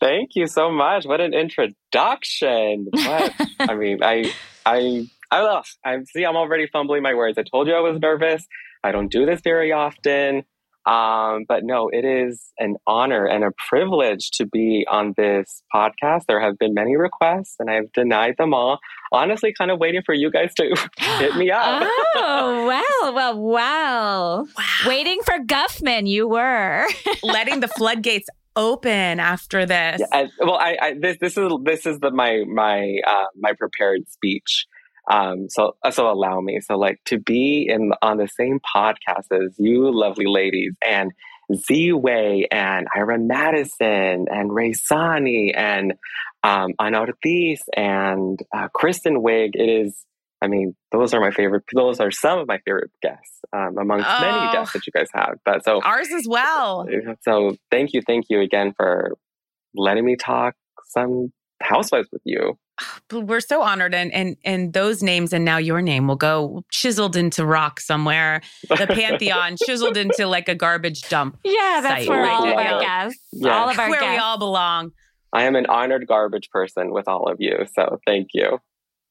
Thank 0.00 0.36
you 0.36 0.46
so 0.46 0.70
much. 0.70 1.06
What 1.06 1.20
an 1.20 1.34
introduction. 1.34 2.88
What? 2.90 3.34
I 3.60 3.74
mean, 3.74 4.02
I, 4.02 4.32
I, 4.64 5.08
I 5.30 5.42
love, 5.42 5.66
I 5.84 5.98
see, 6.04 6.24
I'm 6.24 6.36
already 6.36 6.66
fumbling 6.66 7.02
my 7.02 7.14
words. 7.14 7.38
I 7.38 7.42
told 7.42 7.68
you 7.68 7.74
I 7.74 7.80
was 7.80 7.98
nervous. 8.00 8.46
I 8.82 8.92
don't 8.92 9.10
do 9.10 9.26
this 9.26 9.40
very 9.42 9.72
often. 9.72 10.44
Um, 10.86 11.44
but 11.46 11.64
no, 11.64 11.90
it 11.92 12.06
is 12.06 12.50
an 12.58 12.76
honor 12.86 13.26
and 13.26 13.44
a 13.44 13.50
privilege 13.68 14.30
to 14.32 14.46
be 14.46 14.86
on 14.90 15.12
this 15.18 15.62
podcast. 15.74 16.22
There 16.26 16.40
have 16.40 16.56
been 16.58 16.72
many 16.72 16.96
requests 16.96 17.56
and 17.58 17.68
I've 17.68 17.92
denied 17.92 18.36
them 18.38 18.54
all. 18.54 18.78
Honestly, 19.12 19.52
kind 19.52 19.70
of 19.70 19.78
waiting 19.78 20.00
for 20.06 20.14
you 20.14 20.30
guys 20.30 20.54
to 20.54 20.74
hit 20.96 21.36
me 21.36 21.50
up. 21.50 21.82
oh, 22.14 22.66
well, 22.66 23.14
well, 23.14 23.38
wow. 23.38 24.46
Wow. 24.56 24.64
Waiting 24.86 25.20
for 25.26 25.38
Guffman, 25.44 26.08
you 26.08 26.26
were. 26.26 26.86
Letting 27.22 27.60
the 27.60 27.68
floodgates 27.68 28.30
open 28.56 29.20
after 29.20 29.66
this. 29.66 30.00
Yeah, 30.00 30.06
I, 30.10 30.28
well, 30.40 30.56
I, 30.56 30.76
I 30.80 30.94
this 30.98 31.18
this 31.20 31.36
is 31.36 31.52
this 31.64 31.86
is 31.86 32.00
the 32.00 32.10
my 32.10 32.44
my 32.48 32.96
uh, 33.06 33.26
my 33.38 33.52
prepared 33.52 34.08
speech. 34.10 34.66
Um, 35.10 35.48
so 35.48 35.76
so 35.90 36.10
allow 36.10 36.40
me. 36.40 36.60
So 36.60 36.76
like 36.76 37.00
to 37.06 37.18
be 37.18 37.66
in 37.68 37.92
on 38.02 38.18
the 38.18 38.28
same 38.28 38.60
podcast 38.60 39.26
as 39.32 39.54
you, 39.58 39.90
lovely 39.92 40.26
ladies, 40.26 40.72
and 40.86 41.12
Z 41.54 41.92
Way 41.94 42.46
and 42.50 42.86
Ira 42.94 43.18
Madison 43.18 44.26
and 44.30 44.52
Ray 44.54 44.74
Sani 44.74 45.54
and 45.54 45.94
um, 46.42 46.72
Ana 46.78 47.00
Ortiz 47.00 47.62
and 47.76 48.38
uh, 48.54 48.68
Kristen 48.74 49.22
Wiig. 49.22 49.50
It 49.54 49.68
is. 49.86 50.04
I 50.40 50.46
mean, 50.46 50.76
those 50.92 51.14
are 51.14 51.20
my 51.20 51.32
favorite. 51.32 51.64
Those 51.74 51.98
are 51.98 52.12
some 52.12 52.38
of 52.38 52.46
my 52.46 52.58
favorite 52.64 52.90
guests 53.02 53.40
um, 53.52 53.76
amongst 53.76 54.06
Oh. 54.08 54.20
many 54.20 54.52
guests 54.52 54.72
that 54.74 54.86
you 54.86 54.92
guys 54.92 55.08
have. 55.12 55.38
But 55.44 55.64
so 55.64 55.80
Ours 55.82 56.08
as 56.14 56.26
well. 56.28 56.86
so 57.22 57.56
thank 57.72 57.92
you, 57.92 58.02
thank 58.06 58.26
you 58.28 58.40
again 58.40 58.72
for 58.76 59.16
letting 59.74 60.04
me 60.04 60.14
talk 60.16 60.54
some 60.90 61.32
housewives 61.60 62.08
with 62.12 62.22
you. 62.24 62.56
But 63.08 63.20
we're 63.26 63.40
so 63.40 63.62
honored 63.62 63.94
and 63.94 64.12
and 64.12 64.36
and 64.44 64.72
those 64.72 65.02
names 65.02 65.32
and 65.32 65.44
now 65.44 65.56
your 65.56 65.80
name 65.82 66.06
will 66.08 66.16
go 66.16 66.62
chiseled 66.70 67.16
into 67.16 67.44
rock 67.46 67.80
somewhere 67.80 68.40
the 68.68 68.86
pantheon 68.86 69.56
chiseled 69.66 69.96
into 69.96 70.26
like 70.26 70.48
a 70.48 70.54
garbage 70.54 71.02
dump 71.08 71.38
Yeah, 71.44 71.80
that's 71.82 72.02
Site 72.04 72.08
where 72.08 72.22
right 72.22 72.32
all 72.32 72.46
of 72.48 72.54
our 72.56 72.80
guests, 72.80 73.20
Yeah. 73.32 73.56
all 73.58 73.68
of 73.70 73.78
our 73.78 73.88
where 73.90 74.10
we 74.12 74.16
all 74.18 74.38
belong 74.38 74.92
I 75.32 75.44
am 75.44 75.56
an 75.56 75.66
honored 75.66 76.06
garbage 76.06 76.48
person 76.50 76.90
with 76.92 77.06
all 77.06 77.30
of 77.30 77.36
you. 77.38 77.66
So 77.74 77.98
thank 78.06 78.28
you. 78.32 78.58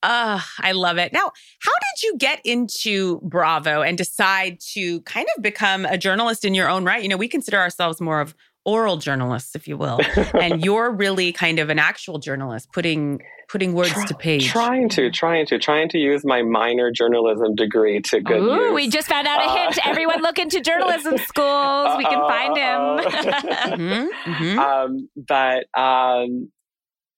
uh 0.03 0.39
i 0.59 0.72
love 0.74 0.97
it 0.99 1.11
now 1.11 1.32
how 1.59 1.72
did 1.86 2.03
you 2.03 2.18
get 2.18 2.39
into 2.45 3.20
bravo 3.24 3.82
and 3.82 3.97
decide 3.97 4.59
to 4.59 5.01
kind 5.01 5.26
of 5.36 5.41
become 5.41 5.86
a 5.86 5.97
journalist 5.97 6.45
in 6.45 6.53
your 6.53 6.70
own 6.70 6.86
right 6.86 7.01
you 7.01 7.09
know 7.09 7.18
we 7.18 7.28
consider 7.28 7.57
ourselves 7.57 7.99
more 7.99 8.22
of 8.22 8.36
oral 8.68 8.97
journalists 8.97 9.55
if 9.55 9.68
you 9.68 9.78
will 9.78 9.99
and 10.39 10.61
you're 10.65 10.91
really 10.91 11.32
kind 11.32 11.57
of 11.57 11.70
an 11.70 11.80
actual 11.80 12.20
journalist 12.20 12.68
putting 12.74 13.20
putting 13.49 13.74
words 13.74 13.93
Try- 13.93 14.05
to 14.07 14.13
page 14.15 14.47
Trying 14.49 14.89
to, 14.89 15.09
trying 15.09 15.45
to, 15.47 15.57
trying 15.57 15.88
to 15.89 15.97
use 15.97 16.24
my 16.26 16.41
minor 16.43 16.91
journalism 16.91 17.55
degree 17.55 18.01
to 18.09 18.20
good 18.20 18.41
Ooh, 18.41 18.65
use. 18.65 18.74
we 18.76 18.89
just 18.89 19.07
found 19.07 19.26
out 19.26 19.39
a 19.41 19.45
Uh, 19.49 19.55
hint. 19.63 19.88
Everyone 19.88 20.22
look 20.22 20.38
into 20.38 20.59
journalism 20.70 21.18
schools. 21.18 21.95
We 21.97 22.03
can 22.03 22.20
Uh-oh, 22.20 22.28
find 22.28 22.57
him. 22.57 22.84
Mhm, 23.80 24.07
mhm. 24.26 24.57
um, 24.57 25.09
but 25.15 25.65
um, 25.80 26.51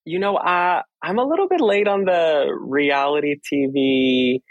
you 0.05 0.19
know, 0.19 0.35
uh, 0.37 0.83
I'm 1.01 1.17
a 1.17 1.23
little 1.25 1.47
bit 1.47 1.61
late 1.61 1.87
on 1.87 2.05
the 2.05 2.45
reality 2.59 3.35
TV. 3.51 4.41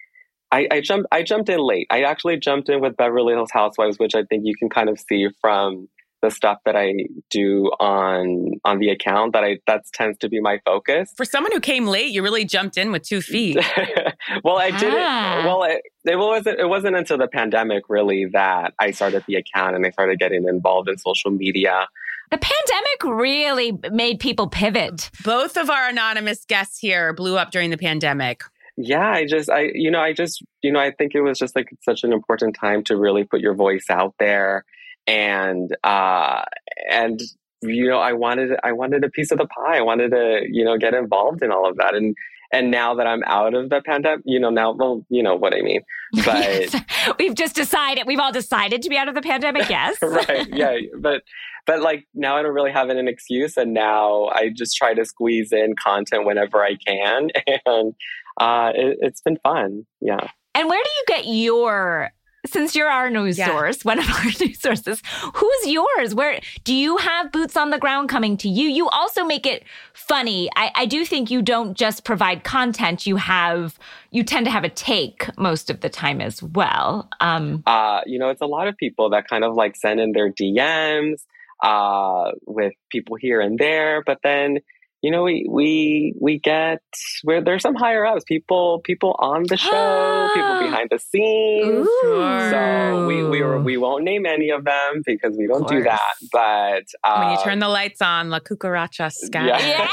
I, 0.51 0.67
I 0.73 0.81
jumped 0.81 1.07
I 1.13 1.23
jumped 1.23 1.49
in 1.49 1.61
late. 1.61 1.87
I 1.91 2.03
actually 2.03 2.39
jumped 2.39 2.69
in 2.69 2.81
with 2.81 2.97
Beverly 2.97 3.35
Hills 3.35 3.51
Housewives, 3.53 3.99
which 4.01 4.15
I 4.17 4.25
think 4.25 4.43
you 4.47 4.55
can 4.59 4.69
kind 4.69 4.89
of 4.89 4.99
see 4.99 5.29
from 5.41 5.89
the 6.23 6.31
stuff 6.31 6.59
that 6.65 6.75
I 6.77 6.95
do 7.31 7.67
on 7.81 8.53
on 8.65 8.79
the 8.79 8.91
account 8.91 9.33
that 9.35 9.45
I 9.45 9.59
that 9.67 9.85
tends 9.93 10.19
to 10.19 10.29
be 10.29 10.41
my 10.41 10.61
focus. 10.65 11.13
For 11.17 11.25
someone 11.25 11.53
who 11.53 11.61
came 11.61 11.87
late, 11.87 12.11
you 12.13 12.23
really 12.23 12.45
jumped 12.45 12.77
in 12.77 12.91
with 12.93 13.03
two 13.03 13.21
feet. 13.21 13.57
well, 14.45 14.59
I 14.59 14.71
did 14.71 14.93
Ah. 14.95 15.41
it. 15.41 15.47
Well, 15.47 15.63
it, 15.65 15.83
it 16.05 16.17
wasn't. 16.17 16.59
It 16.59 16.69
wasn't 16.69 16.97
until 16.97 17.19
the 17.19 17.29
pandemic 17.29 17.85
really 17.89 18.27
that 18.33 18.75
I 18.79 18.91
started 18.91 19.25
the 19.29 19.37
account 19.37 19.77
and 19.77 19.87
I 19.87 19.91
started 19.91 20.19
getting 20.19 20.47
involved 20.49 20.89
in 20.89 20.99
social 20.99 21.31
media. 21.31 21.87
The 22.31 22.39
pandemic 22.39 23.19
really 23.21 23.79
made 23.91 24.21
people 24.21 24.49
pivot. 24.49 25.11
Both 25.25 25.57
of 25.57 25.71
our 25.71 25.89
anonymous 25.89 26.45
guests 26.45 26.79
here 26.79 27.15
blew 27.15 27.39
up 27.39 27.51
during 27.51 27.71
the 27.71 27.79
pandemic. 27.79 28.43
Yeah, 28.77 29.09
I 29.11 29.25
just, 29.27 29.51
I, 29.51 29.71
you 29.75 29.91
know, 29.91 29.99
I 30.01 30.13
just, 30.13 30.43
you 30.63 30.71
know, 30.71 30.79
I 30.79 30.91
think 30.93 31.15
it 31.15 31.23
was 31.23 31.39
just 31.39 31.57
like 31.57 31.69
such 31.81 32.05
an 32.05 32.13
important 32.13 32.55
time 32.55 32.85
to 32.85 32.97
really 32.97 33.25
put 33.25 33.41
your 33.41 33.55
voice 33.55 33.87
out 33.91 34.15
there, 34.21 34.65
and, 35.09 35.75
uh, 35.83 36.43
and 36.91 37.21
you 37.63 37.89
know, 37.89 37.99
I 37.99 38.13
wanted, 38.13 38.53
I 38.63 38.73
wanted 38.73 39.03
a 39.03 39.11
piece 39.11 39.33
of 39.33 39.39
the 39.39 39.47
pie. 39.47 39.79
I 39.79 39.81
wanted 39.81 40.11
to, 40.11 40.43
you 40.49 40.65
know, 40.65 40.79
get 40.79 40.95
involved 40.95 41.43
in 41.43 41.51
all 41.51 41.69
of 41.69 41.77
that, 41.79 41.95
and 41.95 42.15
and 42.53 42.71
now 42.71 42.95
that 42.95 43.07
I'm 43.07 43.23
out 43.25 43.53
of 43.55 43.69
the 43.69 43.83
pandemic, 43.83 44.23
you 44.25 44.41
know, 44.41 44.49
now, 44.49 44.73
well, 44.73 45.05
you 45.11 45.23
know 45.23 45.37
what 45.37 45.55
I 45.55 45.61
mean, 45.61 45.83
but. 46.25 46.75
we've 47.19 47.35
just 47.35 47.55
decided, 47.55 48.07
we've 48.07 48.19
all 48.19 48.33
decided 48.33 48.83
to 48.83 48.89
be 48.89 48.97
out 48.97 49.09
of 49.09 49.15
the 49.15 49.23
pandemic, 49.23 49.69
yes. 49.69 49.97
right 50.03 50.47
yeah 50.53 50.77
but 50.99 51.23
but 51.67 51.81
like 51.81 52.07
now 52.15 52.37
i 52.37 52.43
don't 52.43 52.55
really 52.55 52.73
have 52.73 52.89
an 52.89 53.09
excuse 53.09 53.57
and 53.57 53.75
now 53.75 54.27
i 54.27 54.51
just 54.55 54.77
try 54.77 54.95
to 54.95 55.05
squeeze 55.05 55.53
in 55.53 55.75
content 55.77 56.25
whenever 56.25 56.63
i 56.63 56.75
can 56.77 57.29
and 57.67 57.95
uh 58.41 58.73
it, 58.75 58.99
it's 59.01 59.21
been 59.21 59.39
fun 59.43 59.87
yeah 60.01 60.29
And 60.55 60.69
where 60.69 60.83
do 60.83 60.91
you 60.91 61.05
get 61.07 61.27
your 61.27 62.11
since 62.53 62.75
you're 62.75 62.89
our 62.91 63.11
news 63.11 63.39
Yeah. 63.39 63.47
source, 63.49 63.85
one 63.85 63.99
of 63.99 64.09
our 64.17 64.25
news 64.25 64.61
sources, 64.61 65.03
who's 65.35 65.67
yours? 65.67 66.15
Where 66.15 66.41
do 66.65 66.75
you 66.75 66.97
have 66.99 67.31
boots 67.33 67.57
on 67.57 67.71
the 67.71 67.79
ground 67.79 68.09
coming 68.09 68.37
to 68.39 68.49
you? 68.49 68.69
You 68.69 68.89
also 68.89 69.25
make 69.25 69.47
it 69.47 69.65
funny. 69.93 70.49
I, 70.57 70.71
I 70.75 70.87
do 70.87 71.05
think 71.05 71.31
you 71.31 71.43
don't 71.43 71.75
just 71.77 72.05
provide 72.05 72.45
content, 72.45 73.07
you 73.07 73.17
have 73.17 73.79
you 74.11 74.23
tend 74.25 74.47
to 74.47 74.51
have 74.51 74.65
a 74.65 74.71
take 74.71 75.29
most 75.37 75.69
of 75.69 75.81
the 75.81 75.89
time 75.91 76.21
as 76.21 76.43
well. 76.43 77.09
Um 77.21 77.63
uh 77.67 78.01
you 78.07 78.19
know 78.19 78.29
it's 78.31 78.41
a 78.41 78.47
lot 78.47 78.69
of 78.69 78.77
people 78.77 79.11
that 79.11 79.29
kind 79.29 79.45
of 79.45 79.55
like 79.55 79.77
send 79.77 80.01
in 80.01 80.13
their 80.13 80.31
dms 80.31 81.25
uh 81.63 82.31
with 82.47 82.73
people 82.91 83.17
here 83.17 83.41
and 83.41 83.59
there 83.59 84.03
but 84.07 84.19
then 84.23 84.59
you 85.03 85.11
know 85.11 85.23
we 85.23 85.47
we 85.49 86.15
we 86.21 86.39
get 86.39 86.83
where 87.23 87.41
there's 87.41 87.63
some 87.63 87.75
higher 87.75 88.05
ups 88.05 88.25
people 88.27 88.81
people 88.81 89.15
on 89.19 89.45
the 89.45 89.57
show 89.57 90.29
people 90.35 90.59
behind 90.61 90.89
the 90.91 90.99
scenes 90.99 91.89
So 92.03 93.07
we 93.07 93.23
we 93.25 93.43
were, 93.43 93.61
we 93.61 93.77
won't 93.77 94.05
name 94.05 94.27
any 94.27 94.51
of 94.51 94.65
them 94.65 95.03
because 95.05 95.37
we 95.37 95.47
don't 95.47 95.69
do 95.69 95.83
that. 95.83 96.15
But 96.33 96.85
uh, 97.05 97.23
when 97.23 97.33
you 97.33 97.39
turn 97.45 97.59
the 97.59 97.69
lights 97.69 98.01
on, 98.01 98.31
La 98.31 98.41
Cucaracha 98.41 99.13
Sky. 99.13 99.47
Yeah. 99.47 99.87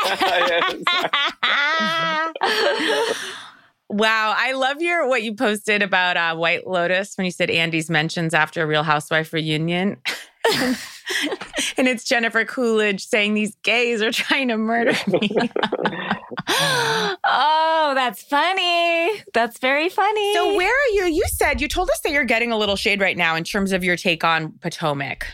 Wow, 3.87 4.33
I 4.35 4.53
love 4.53 4.81
your 4.81 5.07
what 5.07 5.21
you 5.21 5.35
posted 5.35 5.83
about 5.83 6.17
uh, 6.17 6.35
White 6.35 6.65
Lotus 6.65 7.15
when 7.17 7.25
you 7.25 7.31
said 7.31 7.51
Andy's 7.51 7.89
mentions 7.89 8.33
after 8.33 8.63
a 8.63 8.65
Real 8.65 8.81
Housewife 8.83 9.31
reunion. 9.31 9.97
and 11.77 11.87
it's 11.87 12.03
Jennifer 12.03 12.45
Coolidge 12.45 13.05
saying 13.05 13.33
these 13.33 13.55
gays 13.63 14.01
are 14.01 14.11
trying 14.11 14.47
to 14.49 14.57
murder 14.57 14.93
me. 15.07 15.29
oh, 16.47 17.91
that's 17.95 18.23
funny. 18.23 19.23
That's 19.33 19.59
very 19.59 19.89
funny. 19.89 20.33
so 20.33 20.55
where 20.55 20.73
are 20.73 20.93
you? 20.93 21.05
You 21.05 21.23
said 21.27 21.61
you 21.61 21.67
told 21.67 21.89
us 21.89 21.99
that 22.01 22.11
you're 22.11 22.25
getting 22.25 22.51
a 22.51 22.57
little 22.57 22.75
shade 22.75 23.01
right 23.01 23.17
now 23.17 23.35
in 23.35 23.43
terms 23.43 23.71
of 23.71 23.83
your 23.83 23.95
take 23.95 24.23
on 24.23 24.53
Potomac. 24.61 25.25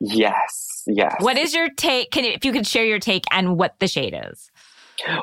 yes, 0.00 0.82
yes. 0.86 1.14
what 1.20 1.36
is 1.38 1.54
your 1.54 1.68
take? 1.76 2.10
Can 2.10 2.24
you, 2.24 2.32
if 2.32 2.44
you 2.44 2.52
could 2.52 2.66
share 2.66 2.84
your 2.84 2.98
take 2.98 3.24
and 3.30 3.56
what 3.56 3.78
the 3.80 3.88
shade 3.88 4.18
is? 4.30 4.50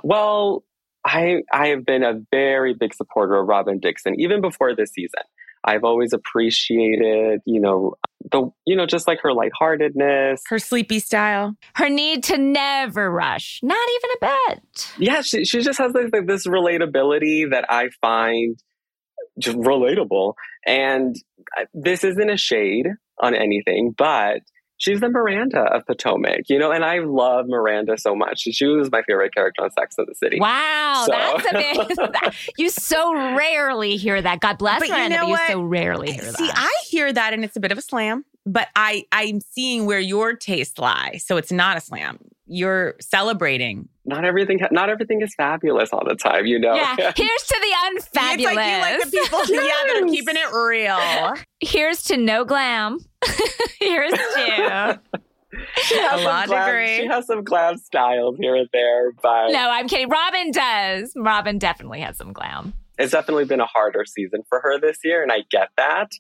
Well, 0.04 0.64
I 1.06 1.42
I 1.52 1.68
have 1.68 1.86
been 1.86 2.04
a 2.04 2.22
very 2.32 2.74
big 2.74 2.94
supporter 2.94 3.36
of 3.36 3.48
Robyn 3.48 3.80
Dixon 3.80 4.20
even 4.20 4.42
before 4.42 4.76
this 4.76 4.92
season. 4.92 5.22
I've 5.64 5.84
always 5.84 6.14
appreciated, 6.14 7.42
you 7.46 7.62
know, 7.62 7.96
the 8.32 8.50
you 8.66 8.76
know 8.76 8.86
just 8.86 9.08
like 9.08 9.20
her 9.22 9.34
lightheartedness. 9.34 10.42
Her 10.48 10.60
sleepy 10.60 11.00
style. 11.00 11.56
Her 11.76 11.90
need 11.90 12.24
to 12.26 12.38
never 12.38 13.12
rush, 13.12 13.60
not 13.64 13.88
even 13.98 14.10
a 14.12 14.50
bit. 14.50 14.92
Yeah, 14.98 15.22
she 15.22 15.46
she 15.46 15.62
just 15.62 15.80
has 15.80 15.94
like, 15.94 16.14
like 16.14 16.28
this 16.28 16.48
relatability 16.48 17.52
that 17.52 17.66
I 17.70 17.90
find 18.02 18.58
just 19.40 19.58
relatable. 19.58 20.34
And 20.66 21.16
uh, 21.60 21.66
this 21.74 22.04
isn't 22.04 22.30
a 22.30 22.38
shade 22.38 22.88
on 23.22 23.36
anything, 23.36 23.94
but 23.98 24.42
she's 24.84 25.00
the 25.00 25.10
Miranda 25.10 25.62
of 25.74 25.86
Potomac, 25.86 26.42
you 26.50 26.60
know. 26.60 26.72
And 26.72 26.84
I 26.84 27.00
love 27.00 27.46
Miranda 27.48 27.98
so 27.98 28.16
much. 28.16 28.42
She 28.42 28.66
was 28.66 28.92
my 28.92 29.02
favorite 29.04 29.34
character 29.34 29.64
on 29.64 29.72
Sex 29.72 29.96
and 29.98 30.08
the 30.08 30.16
City. 30.16 30.40
Wow, 30.40 31.06
So- 31.06 31.12
that's 31.14 31.98
a 32.00 32.12
bit. 32.12 32.34
you 32.58 32.70
so 32.70 33.14
rarely 33.36 33.96
hear 33.96 34.22
that. 34.22 34.40
God 34.42 34.58
bless 34.58 34.80
But 34.80 34.90
you 34.90 34.94
Miranda, 34.94 35.16
know 35.18 35.22
but 35.24 35.28
you 35.28 35.32
what? 35.34 35.52
so 35.52 35.62
rarely 35.62 36.12
hear 36.12 36.24
See, 36.34 36.48
that. 36.48 36.54
I 36.58 36.84
hear 36.88 37.12
that 37.14 37.34
and 37.34 37.44
it's 37.44 37.56
a 37.56 37.60
bit 37.60 37.72
of 37.72 37.78
a 37.78 37.82
slam, 37.82 38.26
but 38.46 38.68
I 38.76 39.06
I'm 39.12 39.40
seeing 39.40 39.86
where 39.86 40.00
your 40.00 40.34
tastes 40.34 40.78
lie. 40.78 41.20
So 41.24 41.38
it's 41.38 41.52
not 41.52 41.78
a 41.78 41.82
slam. 41.82 42.20
You're 42.56 42.94
celebrating. 43.02 43.90
Not 44.06 44.26
everything, 44.26 44.60
not 44.72 44.90
everything 44.90 45.22
is 45.22 45.34
fabulous 45.34 45.90
all 45.92 46.04
the 46.08 46.14
time, 46.16 46.46
you 46.46 46.60
know. 46.60 46.76
yeah, 46.76 46.96
here's 47.16 47.44
to 47.48 47.60
the 47.62 47.74
unfabulous. 47.88 48.52
It's 48.52 48.56
like 48.56 48.72
you 48.72 48.82
like 48.82 49.04
the 49.04 49.12
people, 49.12 49.40
yeah, 49.56 49.62
that 49.88 50.02
are 50.04 50.08
keeping 50.08 50.36
it 50.36 50.54
real. 50.54 51.34
Here's 51.62 52.04
to 52.04 52.18
no 52.18 52.46
glam. 52.46 53.00
here's 53.80 54.12
to. 54.12 55.00
she 55.84 55.98
has 55.98 56.14
A 56.14 56.16
some 56.18 56.24
law 56.26 56.46
glam- 56.46 56.66
degree. 56.68 56.98
She 56.98 57.06
has 57.08 57.26
some 57.26 57.44
glam 57.44 57.78
styles 57.78 58.36
here 58.40 58.56
and 58.56 58.68
there, 58.72 59.12
but 59.22 59.48
No, 59.52 59.70
I'm 59.72 59.88
kidding. 59.88 60.10
Robyn 60.10 60.52
does. 60.52 61.14
Robyn 61.16 61.58
definitely 61.58 62.02
has 62.02 62.18
some 62.18 62.34
glam. 62.34 62.74
it's 63.00 63.14
definitely 63.14 63.46
been 63.46 63.62
a 63.62 63.66
harder 63.66 64.06
season 64.06 64.42
for 64.50 64.60
her 64.62 64.80
this 64.80 65.00
year, 65.04 65.24
and 65.24 65.32
I 65.32 65.40
get 65.50 65.70
that. 65.78 66.12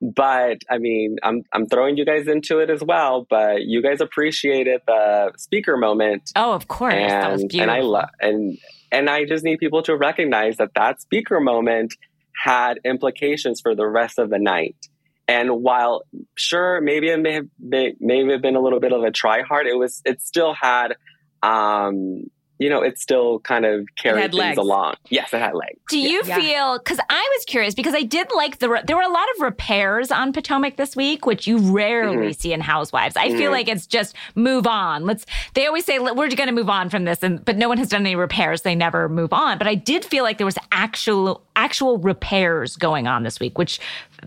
But 0.00 0.58
I 0.70 0.78
mean, 0.78 1.16
I'm 1.22 1.42
I'm 1.52 1.66
throwing 1.66 1.96
you 1.98 2.04
guys 2.06 2.26
into 2.26 2.58
it 2.58 2.70
as 2.70 2.82
well. 2.82 3.26
But 3.28 3.62
you 3.64 3.82
guys 3.82 4.00
appreciated 4.00 4.80
the 4.86 5.32
speaker 5.36 5.76
moment, 5.76 6.30
Oh, 6.36 6.52
of 6.52 6.68
course. 6.68 6.94
that 6.94 7.30
was 7.30 7.42
and 7.42 7.50
beautiful. 7.50 7.74
and 7.74 7.82
I 7.82 7.84
love 7.86 8.08
and 8.20 8.58
and 8.90 9.10
I 9.10 9.24
just 9.26 9.44
need 9.44 9.58
people 9.58 9.82
to 9.82 9.96
recognize 9.96 10.56
that 10.56 10.70
that 10.74 11.00
speaker 11.02 11.38
moment 11.40 11.94
had 12.44 12.78
implications 12.84 13.60
for 13.60 13.74
the 13.74 13.86
rest 13.86 14.18
of 14.18 14.30
the 14.30 14.38
night. 14.38 14.76
And 15.28 15.62
while 15.62 16.02
sure, 16.34 16.80
maybe 16.80 17.10
it 17.10 17.20
may 17.20 17.34
have 17.34 17.46
may, 17.60 17.94
maybe 18.00 18.32
have 18.32 18.40
been 18.42 18.56
a 18.56 18.60
little 18.60 18.80
bit 18.80 18.92
of 18.92 19.02
a 19.02 19.10
try 19.10 19.42
hard, 19.42 19.66
it 19.66 19.76
was 19.76 20.00
it 20.06 20.22
still 20.22 20.54
had 20.54 20.96
um 21.42 22.24
you 22.60 22.68
know, 22.68 22.82
it 22.82 22.98
still 22.98 23.40
kind 23.40 23.64
of 23.64 23.86
carried 23.96 24.30
things 24.30 24.34
legs. 24.34 24.58
along. 24.58 24.94
Yes, 25.08 25.32
it 25.32 25.38
had 25.40 25.54
legs. 25.54 25.80
Do 25.88 25.98
you 25.98 26.22
Yeah. 26.24 26.36
feel? 26.36 26.78
Because 26.78 27.00
I 27.08 27.28
was 27.36 27.44
curious 27.46 27.74
because 27.74 27.94
I 27.94 28.02
did 28.02 28.28
like 28.36 28.58
the 28.58 28.68
re- 28.68 28.82
there 28.86 28.94
were 28.96 29.02
a 29.02 29.08
lot 29.08 29.26
of 29.34 29.42
repairs 29.42 30.12
on 30.12 30.32
Potomac 30.32 30.76
this 30.76 30.94
week, 30.94 31.24
which 31.26 31.46
you 31.46 31.56
rarely 31.58 32.32
see 32.34 32.52
in 32.52 32.60
Housewives. 32.60 33.16
I 33.16 33.30
feel 33.30 33.48
Mhm. 33.50 33.52
like 33.52 33.68
it's 33.68 33.86
just 33.86 34.14
move 34.34 34.66
on. 34.66 35.06
Let's. 35.06 35.24
They 35.54 35.66
always 35.66 35.84
say 35.86 35.98
we're 35.98 36.14
going 36.14 36.46
to 36.48 36.52
move 36.52 36.70
on 36.70 36.90
from 36.90 37.04
this, 37.04 37.22
and 37.22 37.44
but 37.44 37.56
no 37.56 37.68
one 37.68 37.78
has 37.78 37.88
done 37.88 38.02
any 38.02 38.14
repairs. 38.14 38.62
They 38.62 38.74
never 38.74 39.08
move 39.08 39.32
on. 39.32 39.56
But 39.58 39.66
I 39.66 39.74
did 39.74 40.04
feel 40.04 40.22
like 40.22 40.36
there 40.38 40.44
was 40.46 40.58
actual 40.70 41.42
actual 41.56 41.98
repairs 41.98 42.76
going 42.76 43.06
on 43.06 43.22
this 43.22 43.40
week, 43.40 43.58
which 43.58 43.80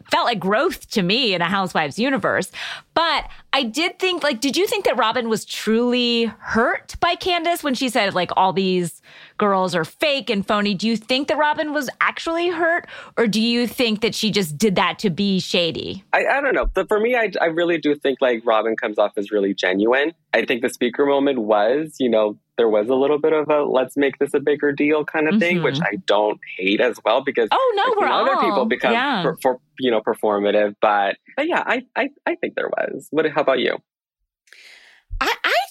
felt 0.10 0.26
like 0.26 0.40
growth 0.40 0.90
to 0.92 1.02
me 1.02 1.34
in 1.34 1.42
a 1.42 1.50
Housewives 1.50 2.00
universe. 2.00 2.52
But 2.94 3.30
I 3.54 3.64
did 3.64 4.00
think 4.00 4.24
like, 4.24 4.42
did 4.42 4.58
you 4.58 4.68
think 4.68 4.86
that 4.86 4.98
Robyn 4.98 5.30
was 5.30 5.46
truly 5.46 6.26
hurt 6.40 6.96
by 7.00 7.16
Candiace 7.16 7.64
when 7.64 7.76
she 7.76 7.90
said 7.90 8.14
like 8.14 8.32
all 8.36 8.54
these 8.54 9.02
girls 9.38 9.76
are 9.76 9.86
fake 9.86 10.30
and 10.30 10.46
phony? 10.46 10.74
Do 10.74 10.88
you 10.88 10.98
think 10.98 11.28
that 11.28 11.38
Robyn 11.38 11.74
was 11.74 11.90
actually 12.02 12.50
hurt, 12.50 12.88
or 13.18 13.28
do 13.28 13.42
you 13.42 13.68
think 13.68 14.02
that 14.02 14.16
she 14.16 14.32
just 14.32 14.58
did 14.58 14.76
that 14.76 15.00
to 15.00 15.10
be 15.10 15.40
shady? 15.40 16.04
I, 16.14 16.26
I 16.26 16.42
don't 16.42 16.54
know. 16.54 16.66
But 16.66 16.88
for 16.88 17.00
me, 17.00 17.16
I, 17.16 17.32
I 17.42 17.46
really 17.46 17.78
do 17.78 17.96
think 17.96 18.20
like 18.22 18.42
Robyn 18.46 18.76
comes 18.76 18.98
off 18.98 19.14
as 19.18 19.32
really 19.32 19.54
genuine. 19.54 20.14
I 20.34 20.46
think 20.46 20.62
the 20.62 20.70
speaker 20.70 21.06
moment 21.06 21.40
was, 21.40 21.96
you 22.00 22.10
know, 22.10 22.38
there 22.58 22.70
was 22.70 22.88
a 22.89 22.95
little 22.95 23.18
bit 23.20 23.34
of 23.34 23.49
a 23.49 23.64
let's 23.64 23.97
make 23.97 24.20
this 24.20 24.34
a 24.34 24.39
bigger 24.39 24.72
deal 24.72 25.04
kind 25.06 25.28
of 25.28 25.39
thing, 25.39 25.58
Mhm. 25.58 25.64
which 25.64 25.80
I 25.82 25.97
don't 26.06 26.39
hate 26.58 26.82
as 26.82 26.99
well 27.04 27.24
because 27.24 27.49
Oh 27.51 27.74
no, 27.76 27.95
we're 27.99 28.08
all 28.12 28.24
other 28.30 28.36
people 28.41 28.66
become 28.66 28.93
yeah. 28.93 29.24
for, 29.24 29.38
for 29.41 29.60
you 29.80 29.89
know 29.91 30.01
performative. 30.01 30.76
But 30.82 31.18
but 31.36 31.47
yeah, 31.47 31.64
I, 31.66 31.84
I 31.95 32.10
I 32.26 32.36
think 32.36 32.56
there 32.56 32.70
was. 32.70 33.08
What? 33.12 33.26
How 33.32 33.41
about 33.41 33.60
you? 33.60 33.78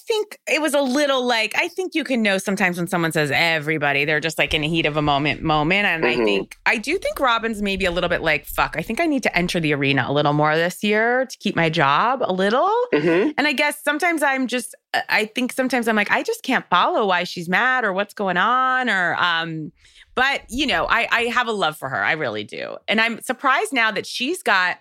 I, 0.09 0.13
I 0.13 0.15
think 0.15 0.39
it 0.47 0.61
was 0.61 0.73
a 0.73 0.81
little 0.81 1.25
like 1.25 1.53
I 1.55 1.67
think 1.69 1.95
you 1.95 2.03
can 2.03 2.21
know 2.21 2.37
sometimes 2.37 2.77
when 2.77 2.87
someone 2.87 3.11
says 3.11 3.31
everybody, 3.33 4.05
they're 4.05 4.19
just 4.19 4.37
like 4.37 4.53
in 4.53 4.63
a 4.63 4.67
heat 4.67 4.85
of 4.85 4.97
a 4.97 5.01
moment 5.01 5.41
moment. 5.41 5.85
And 5.85 6.03
Mhm. 6.03 6.21
I 6.21 6.23
think 6.25 6.57
I 6.65 6.77
do 6.77 6.97
think 6.97 7.17
Robyn's 7.19 7.61
maybe 7.61 7.85
a 7.85 7.91
little 7.91 8.09
bit 8.09 8.21
like, 8.21 8.45
fuck, 8.45 8.75
I 8.77 8.81
think 8.81 8.99
I 8.99 9.05
need 9.05 9.23
to 9.23 9.37
enter 9.37 9.59
the 9.59 9.73
arena 9.73 10.05
a 10.07 10.13
little 10.13 10.33
more 10.33 10.55
this 10.55 10.83
year 10.83 11.25
to 11.25 11.37
keep 11.39 11.55
my 11.55 11.69
job 11.69 12.21
a 12.23 12.33
little. 12.33 12.69
hmm 12.93 13.31
And 13.37 13.47
I 13.47 13.53
guess 13.53 13.81
sometimes 13.83 14.21
I'm 14.23 14.47
just 14.47 14.75
I 15.09 15.25
think 15.25 15.53
sometimes 15.53 15.87
I'm 15.87 15.95
like, 15.95 16.11
I 16.11 16.21
just 16.23 16.43
can't 16.43 16.65
follow 16.69 17.07
why 17.07 17.23
she's 17.23 17.49
mad 17.49 17.83
or 17.85 17.93
what's 17.93 18.13
going 18.13 18.37
on 18.37 18.89
or 18.89 19.15
um 19.15 19.71
but 20.15 20.41
you 20.49 20.67
know, 20.67 20.85
I 20.87 21.07
I 21.11 21.21
have 21.23 21.47
a 21.47 21.51
love 21.53 21.77
for 21.77 21.89
her. 21.89 22.03
I 22.03 22.11
really 22.13 22.43
do. 22.43 22.77
And 22.87 22.99
I'm 23.01 23.21
surprised 23.21 23.73
now 23.73 23.91
that 23.91 24.05
she's 24.05 24.43
got 24.43 24.77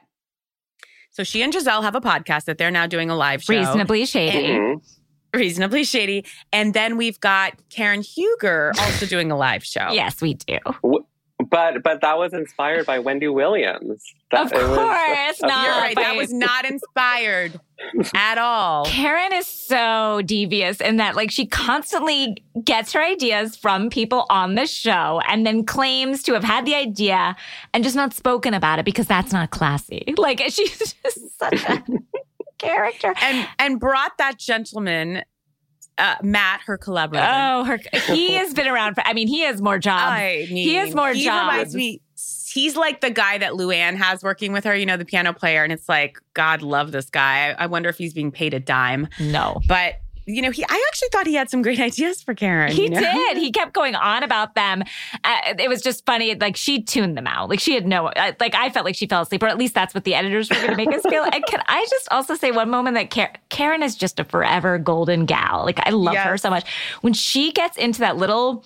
so 1.10 1.24
she 1.24 1.42
and 1.42 1.52
Gizelle 1.52 1.82
have 1.82 1.94
a 1.94 2.00
podcast 2.00 2.44
that 2.46 2.56
they're 2.58 2.70
now 2.70 2.86
doing 2.86 3.10
a 3.10 3.14
live 3.16 3.42
show. 3.42 3.52
Reasonably 3.52 4.04
shady. 4.06 4.56
hmm 4.56 4.74
Reasonably 5.34 5.84
shady. 5.84 6.24
And 6.52 6.74
then 6.74 6.96
we've 6.96 7.18
got 7.20 7.54
Karen 7.70 8.02
Huger 8.02 8.72
also 8.78 9.06
doing 9.06 9.30
a 9.30 9.36
live 9.36 9.64
show. 9.64 9.88
Yes, 9.92 10.20
we 10.20 10.34
do. 10.34 10.58
But 11.50 11.82
but 11.82 12.00
that 12.02 12.18
was 12.18 12.32
inspired 12.32 12.86
by 12.86 12.98
Wendy 13.00 13.26
Williams. 13.28 14.02
That, 14.30 14.46
Of 14.46 14.52
it 14.52 14.56
was- 14.68 14.78
uh, 14.78 14.84
course 14.86 15.40
You're 15.40 15.48
not. 15.50 15.82
right. 15.82 15.96
That 15.96 16.16
was 16.16 16.32
not 16.32 16.64
inspired 16.64 17.58
at 18.14 18.38
all. 18.38 18.84
Karen 18.86 19.32
is 19.34 19.46
so 19.46 20.22
devious 20.24 20.80
in 20.80 20.96
that, 20.98 21.16
like, 21.16 21.30
she 21.32 21.46
constantly 21.46 22.36
gets 22.64 22.92
her 22.92 23.02
ideas 23.04 23.56
from 23.56 23.90
people 23.90 24.24
on 24.30 24.54
the 24.54 24.66
show 24.66 25.20
and 25.28 25.44
then 25.44 25.64
claims 25.64 26.22
to 26.22 26.32
have 26.34 26.44
had 26.44 26.64
the 26.64 26.74
idea 26.76 27.34
and 27.74 27.82
just 27.82 27.96
not 27.96 28.14
spoken 28.14 28.54
about 28.54 28.78
it 28.78 28.84
because 28.84 29.06
that's 29.08 29.32
not 29.32 29.50
classy. 29.50 30.14
Like, 30.16 30.40
she's 30.48 30.94
just 31.02 31.38
such 31.38 31.64
a 31.64 31.82
character. 32.62 33.14
And 33.20 33.48
and 33.58 33.80
brought 33.80 34.16
that 34.18 34.38
gentleman, 34.38 35.24
uh, 35.98 36.16
Matt, 36.22 36.62
her 36.66 36.78
collaborator. 36.78 37.28
Oh, 37.30 37.64
her, 37.64 37.78
he 38.14 38.32
has 38.34 38.54
been 38.54 38.66
around 38.66 38.94
for, 38.94 39.06
I 39.06 39.12
mean, 39.12 39.28
he 39.28 39.42
has 39.42 39.60
more 39.60 39.78
jobs. 39.78 40.02
I 40.02 40.46
mean, 40.48 40.66
he 40.66 40.74
has 40.74 40.94
more 40.94 41.12
he 41.12 41.24
jobs. 41.24 41.52
reminds 41.52 41.74
me. 41.74 42.00
He's 42.48 42.76
like 42.76 43.00
the 43.00 43.10
guy 43.10 43.38
that 43.38 43.52
Luann 43.52 43.96
has 43.96 44.22
working 44.22 44.52
with 44.52 44.64
her, 44.64 44.74
you 44.74 44.86
know, 44.86 44.96
the 44.96 45.04
piano 45.04 45.32
player. 45.32 45.64
And 45.64 45.72
it's 45.72 45.88
like, 45.88 46.18
God 46.34 46.62
love 46.62 46.92
this 46.92 47.08
guy. 47.08 47.50
I, 47.50 47.64
I 47.64 47.66
wonder 47.66 47.88
if 47.88 47.96
he's 47.96 48.12
being 48.14 48.30
paid 48.30 48.54
a 48.54 48.60
dime. 48.60 49.08
no. 49.18 49.60
But, 49.66 49.94
you 50.26 50.40
know, 50.42 50.50
he 50.50 50.64
I 50.68 50.84
actually 50.88 51.08
thought 51.10 51.26
he 51.26 51.34
had 51.34 51.50
some 51.50 51.62
great 51.62 51.80
ideas 51.90 52.22
for 52.22 52.34
Karen. 52.34 52.72
He 52.72 52.84
you 52.84 52.90
know? 52.90 53.00
did. 53.00 53.36
He 53.38 53.50
kept 53.50 53.72
going 53.72 53.94
on 53.94 54.22
about 54.22 54.54
them. 54.54 54.82
Uh, 55.24 55.54
it 55.58 55.68
was 55.68 55.82
just 55.82 56.04
funny. 56.06 56.34
Like 56.34 56.56
she 56.56 56.82
tuned 56.82 57.16
them 57.16 57.26
out. 57.26 57.48
Like 57.48 57.60
she 57.60 57.74
had 57.74 57.86
no. 57.86 58.06
uh, 58.08 58.32
Like 58.40 58.54
I 58.54 58.70
felt 58.70 58.84
like 58.84 58.94
she 58.94 59.06
fell 59.06 59.22
asleep, 59.22 59.42
or 59.42 59.48
at 59.48 59.58
least 59.58 59.74
that's 59.74 59.94
what 59.94 60.04
the 60.04 60.14
editors 60.14 60.48
were 60.50 60.56
going 60.56 60.70
to 60.70 60.76
make 60.76 60.92
us 60.92 61.02
feel. 61.02 61.24
And 61.24 61.44
can 61.46 61.62
I 61.66 61.86
just 61.90 62.08
also 62.10 62.34
say 62.34 62.50
one 62.50 62.70
moment 62.70 62.94
that 62.94 63.10
Karen, 63.10 63.32
Karen 63.48 63.82
is 63.82 63.96
just 63.96 64.20
a 64.20 64.24
forever 64.24 64.78
golden 64.78 65.26
gal. 65.26 65.64
Like 65.64 65.80
I 65.86 65.90
love 65.90 66.16
her 66.16 66.36
so 66.38 66.50
much. 66.50 66.68
When 67.00 67.12
she 67.12 67.52
gets 67.52 67.76
into 67.76 68.00
that 68.00 68.16
little 68.16 68.64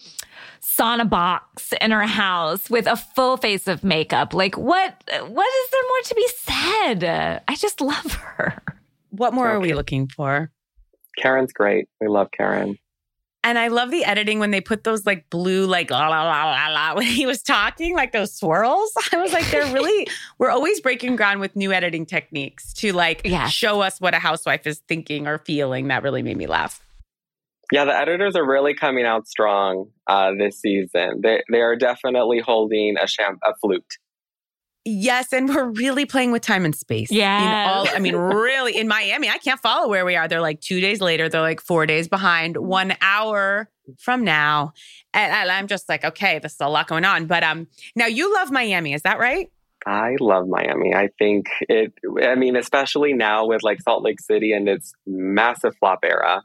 sauna 0.63 1.09
box 1.09 1.73
in 1.81 1.91
her 1.91 2.03
house 2.07 2.69
with 2.69 2.87
a 2.87 2.97
full 2.97 3.37
face 3.37 3.67
of 3.69 3.83
makeup, 3.85 4.35
like 4.35 4.57
what? 4.57 4.95
What 5.27 5.49
is 5.65 5.71
there 5.71 5.83
more 5.89 6.03
to 6.05 6.15
be 6.15 6.29
said? 6.39 7.05
Uh, 7.05 7.41
I 7.49 7.55
just 7.57 7.81
love 7.81 8.13
her. 8.13 8.63
What 9.11 9.33
more 9.33 9.49
are 9.49 9.61
we 9.61 9.73
looking 9.73 10.09
for? 10.09 10.51
Karen's 11.17 11.53
great. 11.53 11.89
We 12.01 12.09
love 12.09 12.31
Karen. 12.31 12.79
And 13.45 13.59
I 13.61 13.69
love 13.69 13.93
the 13.93 14.05
editing 14.05 14.41
when 14.41 14.51
they 14.51 14.61
put 14.61 14.83
those 14.83 15.07
like 15.07 15.31
blue, 15.31 15.67
like 15.67 15.89
la 15.91 16.09
la 16.09 16.25
la 16.25 16.51
la 16.51 16.67
la 16.69 16.95
when 16.97 17.07
he 17.07 17.27
was 17.27 17.43
talking, 17.43 17.95
like 17.95 18.11
those 18.11 18.35
swirls. 18.35 18.93
I 19.13 19.19
was 19.19 19.33
like, 19.33 19.49
they're 19.53 19.73
really, 19.73 20.09
we're 20.39 20.51
always 20.51 20.81
breaking 20.81 21.15
ground 21.15 21.39
with 21.41 21.55
new 21.55 21.73
editing 21.73 22.07
techniques 22.07 22.73
to 22.75 22.93
like 22.93 23.23
Yes. 23.25 23.53
show 23.53 23.83
us 23.83 24.01
what 24.01 24.15
a 24.15 24.19
housewife 24.19 24.67
is 24.67 24.81
thinking 24.89 25.29
or 25.29 25.39
feeling. 25.39 25.89
That 25.89 26.03
really 26.03 26.23
made 26.23 26.37
me 26.37 26.49
laugh. 26.49 26.83
Yeah, 27.73 27.85
the 27.85 27.97
editors 27.97 28.35
are 28.37 28.45
really 28.47 28.75
coming 28.75 29.05
out 29.07 29.27
strong 29.29 29.91
uh, 30.09 30.33
this 30.39 30.61
season. 30.61 31.21
They 31.21 31.43
they 31.51 31.61
are 31.63 31.77
definitely 31.77 32.41
holding 32.41 32.97
a 32.97 33.07
sham- 33.07 33.39
a 33.45 33.55
flute. 33.61 33.85
Yes, 34.89 35.33
and 35.33 35.49
we're 35.49 35.65
really 35.65 36.07
playing 36.07 36.31
with 36.31 36.43
time 36.43 36.65
and 36.65 36.75
space. 36.75 37.11
Yeah. 37.11 37.73
All, 37.73 37.89
I 37.93 37.99
mean, 37.99 38.15
really, 38.15 38.77
in 38.79 38.87
Miami, 38.87 39.29
I 39.29 39.39
can't 39.39 39.61
follow 39.61 39.89
where 39.89 40.05
we 40.05 40.15
are. 40.15 40.29
They're 40.29 40.41
like 40.41 40.61
two 40.61 40.81
days 40.81 41.01
later. 41.01 41.29
They're 41.29 41.41
like 41.41 41.61
four 41.61 41.87
days 41.87 42.07
behind. 42.07 42.57
One 42.57 42.95
hour 43.01 43.69
from 43.99 44.23
now, 44.23 44.73
and, 45.13 45.33
and 45.33 45.51
I'm 45.51 45.67
just 45.67 45.89
like, 45.89 46.05
okay, 46.05 46.39
this 46.39 46.53
is 46.55 46.61
a 46.61 46.69
lot 46.69 46.87
going 46.87 47.05
on. 47.05 47.27
But 47.27 47.43
um, 47.43 47.67
now 47.97 48.07
you 48.07 48.33
love 48.33 48.53
Miami, 48.53 48.93
is 48.95 49.03
that 49.03 49.19
right? 49.19 49.51
I 49.85 50.15
love 50.21 50.47
Miami. 50.47 50.95
I 50.95 51.09
think 51.19 51.47
it. 51.63 51.93
I 52.25 52.37
mean, 52.37 52.55
especially 52.55 53.13
now 53.13 53.47
with 53.47 53.65
like 53.65 53.81
Salt 53.83 54.05
Lake 54.05 54.21
City 54.21 54.53
and 54.53 54.69
its 54.69 54.93
massive 55.05 55.75
flop 55.81 56.01
era, 56.05 56.43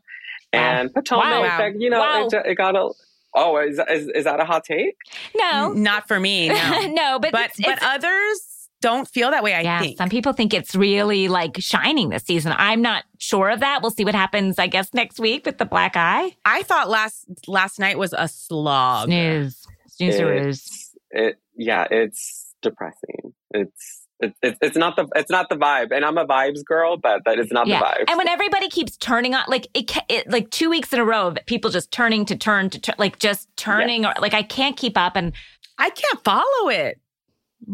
and 0.51 0.91
Potomac. 0.91 1.59
Wow. 1.59 1.71
you 1.77 1.91
know, 1.91 1.99
Wow. 1.99 2.27
it, 2.31 2.41
it 2.45 2.55
got 2.55 2.75
a. 2.75 2.89
Oh, 3.35 3.57
is, 3.57 3.79
is 3.89 4.07
is 4.09 4.23
that 4.25 4.39
a 4.39 4.45
hot 4.45 4.63
take? 4.65 4.95
No, 5.35 5.71
Not 5.73 6.07
for 6.07 6.19
me, 6.19 6.49
no. 6.49 6.87
no, 6.93 7.19
but 7.19 7.31
but 7.31 7.45
it's, 7.51 7.61
but 7.61 7.77
it's- 7.77 7.83
others 7.83 8.47
don't 8.81 9.07
feel 9.07 9.29
that 9.31 9.43
way. 9.43 9.53
I 9.53 9.61
yeah, 9.61 9.79
think. 9.79 9.97
some 9.97 10.09
people 10.09 10.33
think 10.33 10.53
it's 10.55 10.75
really 10.75 11.27
like 11.27 11.55
shining 11.59 12.09
this 12.09 12.23
season. 12.23 12.53
I'm 12.57 12.81
not 12.81 13.03
sure 13.19 13.49
of 13.51 13.59
that. 13.59 13.81
We'll 13.83 13.91
see 13.91 14.03
what 14.03 14.15
happens, 14.15 14.57
I 14.57 14.65
guess, 14.67 14.91
next 14.93 15.19
week 15.19 15.45
with 15.45 15.59
the 15.59 15.65
black 15.65 15.95
eye. 15.95 16.35
I 16.45 16.63
thought 16.63 16.89
last 16.89 17.25
last 17.47 17.79
night 17.79 17.97
was 17.99 18.13
a 18.17 18.27
slog. 18.27 19.05
Snooze. 19.07 19.65
Snoozeroos. 19.99 20.47
It's, 20.49 20.95
it 21.11 21.35
yeah, 21.55 21.85
it's 21.91 22.55
depressing. 22.63 23.33
It's 23.51 24.00
it, 24.21 24.33
it, 24.41 24.57
it's 24.61 24.77
not 24.77 24.95
the 24.95 25.07
it's 25.15 25.31
not 25.31 25.49
the 25.49 25.55
vibe, 25.55 25.91
and 25.91 26.05
I'm 26.05 26.17
a 26.17 26.25
vibes 26.25 26.63
girl, 26.63 26.97
but 26.97 27.23
that 27.25 27.39
is 27.39 27.51
not 27.51 27.67
Yeah. 27.67 27.79
the 27.79 27.85
vibe. 27.85 28.03
And 28.09 28.17
when 28.17 28.27
everybody 28.27 28.69
keeps 28.69 28.97
turning 28.97 29.33
on, 29.33 29.43
like 29.47 29.67
it, 29.73 29.91
it, 30.09 30.29
like 30.31 30.49
two 30.49 30.69
weeks 30.69 30.93
in 30.93 30.99
a 30.99 31.05
row, 31.05 31.27
of 31.27 31.37
people 31.45 31.71
just 31.71 31.91
turning 31.91 32.25
to 32.25 32.35
turn 32.35 32.69
to 32.69 32.79
turn, 32.79 32.95
like 32.97 33.19
just 33.19 33.47
turning, 33.57 34.05
or 34.05 34.13
like 34.19 34.33
I 34.33 34.43
can't 34.43 34.77
keep 34.77 34.97
up, 34.97 35.15
and 35.15 35.33
I 35.77 35.89
can't 35.89 36.23
follow 36.23 36.69
it. 36.69 36.99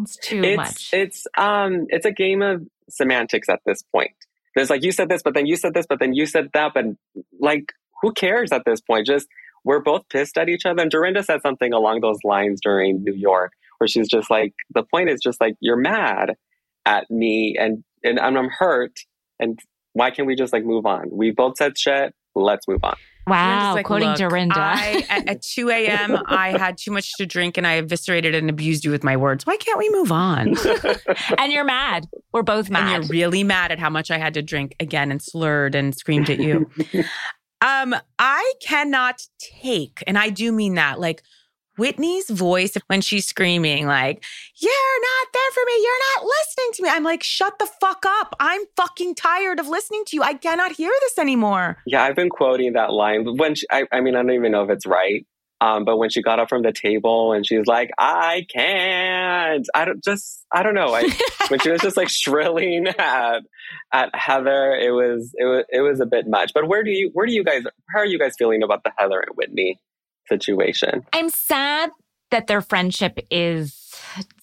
it's 0.02 0.18
too 0.18 0.44
it's 0.44 0.58
much. 0.58 0.90
it's 0.94 1.28
um 1.38 1.86
it's 1.90 2.06
a 2.06 2.12
game 2.12 2.42
of 2.42 2.66
semantics 2.90 3.50
at 3.50 3.60
this 3.66 3.84
point. 3.84 4.12
There's 4.56 4.70
like 4.70 4.84
you 4.84 4.92
said 4.92 5.10
this, 5.10 5.22
but 5.24 5.34
then 5.34 5.46
you 5.46 5.58
said 5.58 5.74
this, 5.74 5.86
but 5.88 6.00
then 6.00 6.14
you 6.14 6.26
said 6.26 6.50
that, 6.54 6.74
but 6.74 6.86
like 7.40 7.74
who 8.02 8.12
cares 8.14 8.52
at 8.52 8.64
this 8.66 8.82
point? 8.82 9.06
Just 9.06 9.28
we're 9.64 9.82
both 9.82 10.08
pissed 10.10 10.38
at 10.38 10.50
each 10.50 10.66
other. 10.66 10.82
And 10.82 10.90
Dorinda 10.90 11.24
said 11.24 11.42
something 11.42 11.74
along 11.74 12.00
those 12.02 12.20
lines 12.24 12.62
during 12.64 13.04
New 13.04 13.14
York, 13.14 13.52
where 13.78 13.88
she's 13.88 14.08
just 14.08 14.30
like, 14.30 14.54
the 14.74 14.84
point 14.84 15.10
is 15.10 15.20
just 15.22 15.40
like 15.42 15.56
you're 15.60 15.78
mad 15.78 16.34
at 16.86 17.10
me, 17.10 17.56
and 17.60 17.84
and, 18.04 18.20
and 18.20 18.38
I'm 18.38 18.50
hurt, 18.50 18.94
and 19.40 19.60
why 19.94 20.12
can't 20.12 20.28
we 20.28 20.36
just 20.36 20.54
like 20.54 20.64
move 20.64 20.86
on? 20.86 21.10
We 21.12 21.32
both 21.32 21.58
said 21.58 21.78
shit. 21.78 22.14
Let's 22.36 22.68
move 22.68 22.84
on. 22.84 22.96
wow, 23.26 23.74
Dorinda's 23.74 23.76
like, 23.76 23.86
quoting 23.86 24.14
Dorinda. 24.14 24.60
I, 24.60 25.06
at, 25.10 25.28
at 25.28 25.42
2 25.42 25.70
a.m., 25.70 26.18
I 26.28 26.58
had 26.58 26.78
too 26.78 26.92
much 26.92 27.14
to 27.18 27.26
drink 27.26 27.58
and 27.58 27.66
I 27.66 27.74
eviscerated 27.74 28.36
and 28.36 28.48
abused 28.48 28.86
you 28.86 28.92
with 28.92 29.04
my 29.04 29.18
words. 29.18 29.46
Why 29.46 29.58
can't 29.58 29.80
we 29.80 29.90
move 29.90 30.12
on? 30.12 30.56
and 31.40 31.52
you're 31.52 31.64
mad. 31.64 32.08
We're 32.32 32.44
both 32.44 32.70
mad. 32.70 32.84
And 32.84 33.04
you're 33.04 33.10
really 33.10 33.44
mad 33.44 33.72
at 33.72 33.80
how 33.80 33.90
much 33.90 34.12
I 34.12 34.20
had 34.20 34.36
to 34.36 34.44
drink 34.44 34.76
again 34.80 35.10
and 35.10 35.20
slurred 35.22 35.74
and 35.74 35.96
screamed 35.96 36.30
at 36.30 36.40
you. 36.40 36.70
um, 37.62 37.96
I 38.20 38.54
cannot 38.62 39.22
take, 39.40 40.04
and 40.06 40.18
I 40.18 40.30
do 40.30 40.52
mean 40.52 40.76
that, 40.76 41.00
like 41.00 41.24
Whitney's 41.78 42.30
voice 42.30 42.76
when 42.88 43.02
she's 43.02 43.26
screaming, 43.26 43.86
like, 43.86 44.24
You're 44.60 44.72
not 45.02 45.28
there 45.34 45.52
for 45.54 45.62
me. 45.66 45.74
You're 45.82 46.04
not 46.16 46.26
listening 46.26 46.72
to 46.74 46.84
me. 46.84 46.90
I'm 46.90 47.04
like, 47.04 47.24
shut 47.24 47.60
the 47.60 47.70
fuck 47.80 48.04
up. 48.06 48.36
I'm 48.40 48.62
fucking 48.76 49.16
tired 49.16 49.60
of 49.60 49.68
listening 49.68 50.04
to 50.08 50.16
you. 50.16 50.24
I 50.24 50.34
cannot 50.34 50.74
hear 50.74 50.92
this 51.02 51.18
anymore. 51.18 51.78
Yeah, 51.86 52.04
I've 52.04 52.16
been 52.16 52.30
quoting 52.30 52.74
that 52.74 52.92
line. 52.92 53.24
But 53.24 53.38
When 53.38 53.56
she, 53.56 53.66
I, 53.72 53.84
I 53.92 54.02
mean, 54.02 54.16
I 54.16 54.20
don't 54.20 54.32
even 54.32 54.52
know 54.52 54.64
if 54.64 54.70
it's 54.70 54.86
right. 54.86 55.26
Um, 55.60 55.86
but 55.86 55.98
when 55.98 56.12
she 56.12 56.22
got 56.22 56.40
up 56.40 56.50
from 56.50 56.62
the 56.62 56.72
table 56.72 57.34
and 57.34 57.44
she's 57.46 57.66
like, 57.66 57.90
"I 57.98 58.46
can't," 58.48 59.66
I 59.74 59.86
don't 59.86 60.04
just, 60.04 60.46
I 60.54 60.62
don't 60.62 60.76
know. 60.76 60.94
I, 60.94 61.10
when 61.48 61.60
she 61.60 61.72
was 61.72 61.82
just 61.82 61.98
like 61.98 62.10
shrilling 62.10 62.88
at 62.88 63.40
at 63.92 64.16
Heather, 64.16 64.76
it 64.76 64.92
was 64.92 65.34
it 65.36 65.46
was 65.46 65.66
it 65.70 65.82
was 65.82 66.00
a 66.00 66.06
bit 66.06 66.28
much. 66.28 66.52
But 66.54 66.68
where 66.68 66.84
do 66.84 66.92
you 66.92 67.10
where 67.14 67.26
do 67.26 67.34
you 67.34 67.44
guys 67.44 67.64
how 67.92 68.02
are 68.02 68.06
you 68.06 68.20
guys 68.20 68.34
feeling 68.38 68.62
about 68.62 68.84
the 68.84 68.92
Heather 68.98 69.20
and 69.20 69.36
Whitney 69.36 69.80
situation? 70.30 71.06
I'm 71.14 71.30
sad 71.30 71.92
that 72.32 72.48
their 72.48 72.62
friendship 72.62 73.20
is 73.32 73.94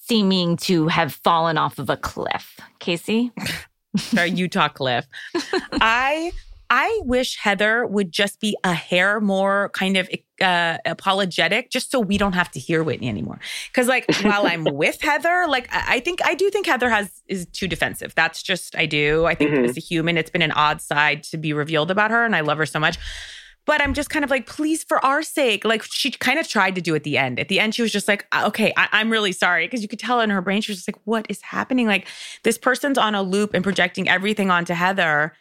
seeming 0.01 0.57
to 0.59 0.89
have 0.89 1.15
fallen 1.15 1.59
off 1.59 1.79
of 1.79 1.89
a 1.91 1.97
cliff. 1.97 2.59
Casey? 2.79 3.31
Sorry, 3.97 4.31
Utah 4.31 4.69
Cliff. 4.69 5.07
I 5.73 6.33
I 6.71 7.01
wish 7.05 7.37
Heather 7.37 7.87
would 7.87 8.11
just 8.11 8.41
be 8.41 8.57
a 8.65 8.73
hair 8.73 9.21
more 9.21 9.69
kind 9.75 9.97
of 9.97 10.09
uh, 10.41 10.79
apologetic, 10.87 11.71
just 11.71 11.93
so 11.93 12.01
we 12.01 12.19
don't 12.19 12.33
have 12.33 12.51
to 12.53 12.59
hear 12.59 12.83
Whitney 12.83 13.09
anymore. 13.09 13.39
Because 13.69 13.87
like 13.87 14.07
while 14.23 14.47
I'm 14.47 14.65
with 14.65 15.01
Heather, 15.01 15.45
like 15.49 15.69
I 15.73 15.97
I 15.97 16.01
think 16.01 16.21
I 16.25 16.35
do 16.35 16.51
think 16.51 16.67
Heather 16.67 16.91
has 16.91 17.23
is 17.29 17.47
too 17.53 17.69
defensive. 17.69 18.15
That's 18.17 18.43
just 18.43 18.75
I 18.77 18.87
do. 18.87 19.27
I 19.27 19.35
think 19.37 19.51
Mhm. 19.53 19.69
as 19.69 19.77
a 19.77 19.81
human, 19.81 20.17
it's 20.19 20.31
been 20.31 20.43
an 20.43 20.53
odd 20.53 20.81
side 20.81 21.23
to 21.25 21.37
be 21.37 21.53
revealed 21.53 21.91
about 21.93 22.11
her, 22.11 22.25
and 22.25 22.35
I 22.35 22.41
love 22.41 22.59
her 22.59 22.67
so 22.67 22.81
much. 22.81 22.99
But 23.67 23.81
I'm 23.81 23.95
just 23.95 24.11
kind 24.11 24.25
of 24.25 24.31
like, 24.31 24.47
please, 24.47 24.85
for 24.85 25.05
our 25.05 25.23
sake. 25.23 25.65
Like 25.65 25.83
she 25.83 26.11
kind 26.11 26.39
of 26.39 26.47
tried 26.49 26.75
to 26.75 26.81
do 26.81 26.95
at 26.95 27.05
the 27.05 27.17
end. 27.17 27.41
At 27.41 27.49
the 27.49 27.59
end, 27.61 27.75
she 27.75 27.83
was 27.83 27.93
just 27.93 28.09
like, 28.09 28.27
"Uh, 28.33 28.45
okay, 28.49 28.73
I- 28.77 28.89
I'm 28.93 29.11
really 29.11 29.33
sorry. 29.33 29.67
Because 29.67 29.81
you 29.83 29.89
could 29.89 29.99
tell 29.99 30.21
in 30.21 30.31
her 30.31 30.43
brain, 30.43 30.61
she 30.61 30.73
was 30.73 30.79
just 30.79 30.89
like, 30.89 31.01
what 31.05 31.27
is 31.29 31.41
happening? 31.43 31.87
Like 31.87 32.07
this 32.43 32.59
person's 32.59 32.99
on 32.99 33.15
a 33.15 33.23
loop 33.23 33.55
and 33.55 33.65
projecting 33.65 34.09
everything 34.09 34.51
onto 34.51 34.75
Heather. 34.75 35.33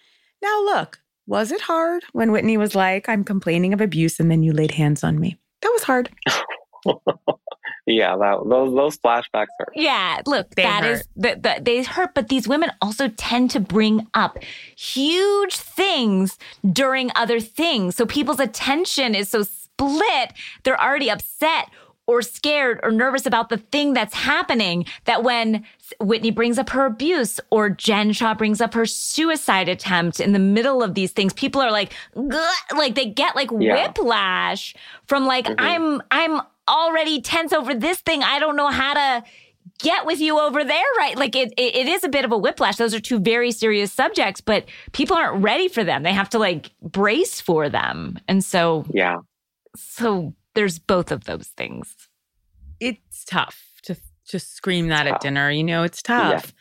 Now 0.41 0.61
look, 0.63 0.99
Was 1.27 1.51
it 1.51 1.61
hard 1.61 2.03
when 2.13 2.31
Whitney 2.31 2.57
was 2.57 2.75
like, 2.75 3.07
I'm 3.07 3.23
complaining 3.23 3.73
of 3.73 3.79
abuse 3.81 4.19
and 4.19 4.29
then 4.29 4.43
you 4.43 4.51
laid 4.53 4.71
hands 4.71 5.03
on 5.03 5.19
me? 5.19 5.37
That 5.61 5.71
was 5.71 5.83
hard. 5.83 6.09
yeah, 7.85 8.15
that, 8.15 8.37
those 8.49 8.73
those 8.73 8.97
flashbacks 8.97 9.47
hurt. 9.59 9.73
Yeah, 9.75 10.21
look, 10.25 10.53
They 10.55 10.63
that 10.63 10.83
hurt. 10.83 10.91
is 10.91 11.07
that 11.17 11.43
the, 11.43 11.59
they 11.61 11.83
hurt, 11.83 12.13
but 12.13 12.29
these 12.29 12.47
women 12.47 12.71
also 12.81 13.07
tend 13.09 13.51
to 13.51 13.59
bring 13.59 14.07
up 14.13 14.37
huge 14.75 15.55
things 15.55 16.37
during 16.71 17.11
other 17.15 17.39
things. 17.39 17.95
So 17.95 18.05
people's 18.05 18.39
attention 18.39 19.15
is 19.15 19.29
so 19.29 19.43
split, 19.43 20.33
they're 20.63 20.79
already 20.81 21.09
upset 21.09 21.69
or 22.05 22.21
scared 22.21 22.81
or 22.83 22.91
nervous 22.91 23.25
about 23.25 23.47
the 23.47 23.55
thing 23.57 23.93
that's 23.93 24.13
happening 24.13 24.85
that 25.05 25.23
when 25.23 25.63
Whitney 26.01 26.31
brings 26.31 26.57
up 26.59 26.69
her 26.71 26.85
abuse 26.85 27.39
or 27.49 27.69
Jen 27.69 28.11
Shah 28.11 28.33
brings 28.33 28.59
up 28.59 28.73
her 28.73 28.85
suicide 28.85 29.69
attempt 29.69 30.19
in 30.19 30.33
the 30.33 30.39
middle 30.39 30.83
of 30.83 30.95
these 30.95 31.13
things, 31.13 31.31
people 31.31 31.61
are 31.61 31.71
like, 31.71 31.93
"Gah," 32.13 32.51
like 32.75 32.95
they 32.95 33.05
get 33.05 33.37
like 33.37 33.49
Yeah. 33.57 33.73
whiplash 33.87 34.75
from 35.07 35.25
like, 35.25 35.45
Mhm. 35.45 35.55
I'm, 35.59 36.01
I'm 36.11 36.41
already 36.69 37.21
tense 37.21 37.53
over 37.53 37.73
this 37.73 37.99
thing. 37.99 38.23
I 38.23 38.39
don't 38.39 38.55
know 38.55 38.69
how 38.69 38.93
to 38.93 39.23
get 39.79 40.05
with 40.05 40.19
you 40.19 40.39
over 40.39 40.63
there, 40.63 40.83
right? 40.97 41.17
Like 41.17 41.35
it, 41.35 41.53
it, 41.57 41.75
it 41.75 41.87
is 41.87 42.03
a 42.03 42.09
bit 42.09 42.25
of 42.25 42.31
a 42.31 42.37
whiplash. 42.37 42.75
Those 42.77 42.93
are 42.93 42.99
two 42.99 43.19
very 43.19 43.51
serious 43.51 43.91
subjects, 43.91 44.39
but 44.41 44.65
people 44.91 45.15
aren't 45.17 45.43
ready 45.43 45.67
for 45.67 45.83
them. 45.83 46.03
They 46.03 46.13
have 46.13 46.29
to 46.29 46.39
like 46.39 46.71
brace 46.81 47.41
for 47.41 47.69
them. 47.69 48.19
And 48.27 48.43
so, 48.43 48.85
Yeah. 48.93 49.17
so 49.75 50.33
there's 50.53 50.79
both 50.79 51.11
of 51.11 51.23
those 51.25 51.47
things. 51.57 51.95
It's 52.79 53.25
tough 53.25 53.63
to 53.83 53.95
to 54.27 54.39
scream 54.39 54.89
that 54.89 55.07
at 55.07 55.21
dinner. 55.21 55.49
You 55.49 55.63
know, 55.63 55.83
it's 55.83 56.01
tough. 56.01 56.53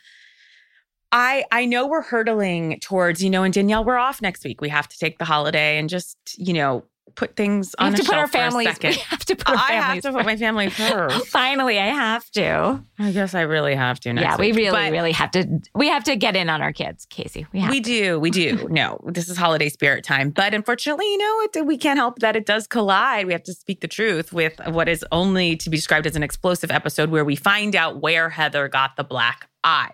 I 1.11 1.43
I 1.51 1.65
know 1.65 1.87
we're 1.87 2.01
hurtling 2.01 2.79
towards, 2.79 3.23
you 3.23 3.29
know, 3.29 3.43
and 3.43 3.53
Danielle, 3.53 3.83
we're 3.83 3.97
off 3.97 4.21
next 4.21 4.43
week. 4.43 4.61
We 4.61 4.69
have 4.69 4.87
to 4.87 4.97
take 4.97 5.19
the 5.19 5.25
holiday 5.25 5.77
and 5.77 5.87
just, 5.89 6.17
you 6.37 6.53
know, 6.53 6.85
put 7.15 7.35
things 7.35 7.75
We 7.79 7.85
on 7.85 7.91
have 7.91 7.99
a 7.99 8.03
to 8.03 8.09
put 8.09 8.15
our 8.15 8.21
shelf 8.21 8.31
for 8.31 8.37
a 8.37 8.41
families. 8.41 8.77
We 8.81 8.93
have 8.93 9.25
to 9.25 9.35
put 9.35 9.49
our 9.49 9.55
I 9.55 9.71
have 9.73 10.01
to 10.01 10.11
put 10.11 10.25
my 10.25 10.37
family 10.37 10.69
first. 10.71 11.27
Finally, 11.27 11.79
I 11.79 11.87
have 11.87 12.29
to. 12.31 12.83
I 12.99 13.11
guess 13.11 13.33
I 13.33 13.41
really 13.41 13.75
have 13.75 13.99
to 14.01 14.13
next 14.13 14.23
yeah, 14.23 14.37
we 14.37 14.51
really, 14.51 14.71
But 14.71 14.91
really 14.91 15.11
have 15.11 15.31
to. 15.31 15.59
We 15.75 15.87
have 15.89 16.03
to 16.05 16.15
get 16.15 16.35
in 16.35 16.49
on 16.49 16.61
our 16.61 16.73
kids, 16.73 17.05
Casey. 17.05 17.45
We. 17.51 17.67
We 17.67 17.81
to. 17.81 17.81
do, 17.81 18.19
we 18.19 18.31
do. 18.31 18.67
No, 18.73 18.99
this 19.05 19.29
is 19.29 19.37
holiday 19.37 19.69
spirit 19.69 20.03
time. 20.03 20.31
But 20.31 20.53
unfortunately, 20.53 21.05
you 21.05 21.17
know, 21.17 21.47
it, 21.53 21.65
we 21.65 21.77
can't 21.77 21.99
help 21.99 22.19
that 22.19 22.35
it 22.35 22.45
does 22.45 22.65
collide. 22.65 23.27
We 23.27 23.33
have 23.33 23.43
to 23.43 23.53
speak 23.53 23.81
the 23.81 23.87
truth 23.87 24.33
with 24.33 24.59
what 24.67 24.89
is 24.89 25.05
only 25.11 25.55
to 25.57 25.69
be 25.69 25.77
described 25.77 26.07
as 26.07 26.15
an 26.15 26.23
explosive 26.23 26.71
episode 26.71 27.11
where 27.11 27.23
we 27.23 27.35
find 27.35 27.75
out 27.75 28.01
where 28.01 28.29
Heather 28.29 28.67
got 28.67 28.95
the 28.95 29.03
black 29.03 29.47
eye. 29.63 29.91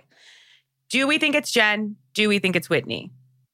Do 0.90 1.08
we 1.08 1.18
think 1.18 1.36
it's 1.36 1.52
Jen? 1.52 1.98
Do 2.14 2.30
we 2.30 2.40
think 2.40 2.56
it's 2.56 2.70
Whitney? 2.70 3.12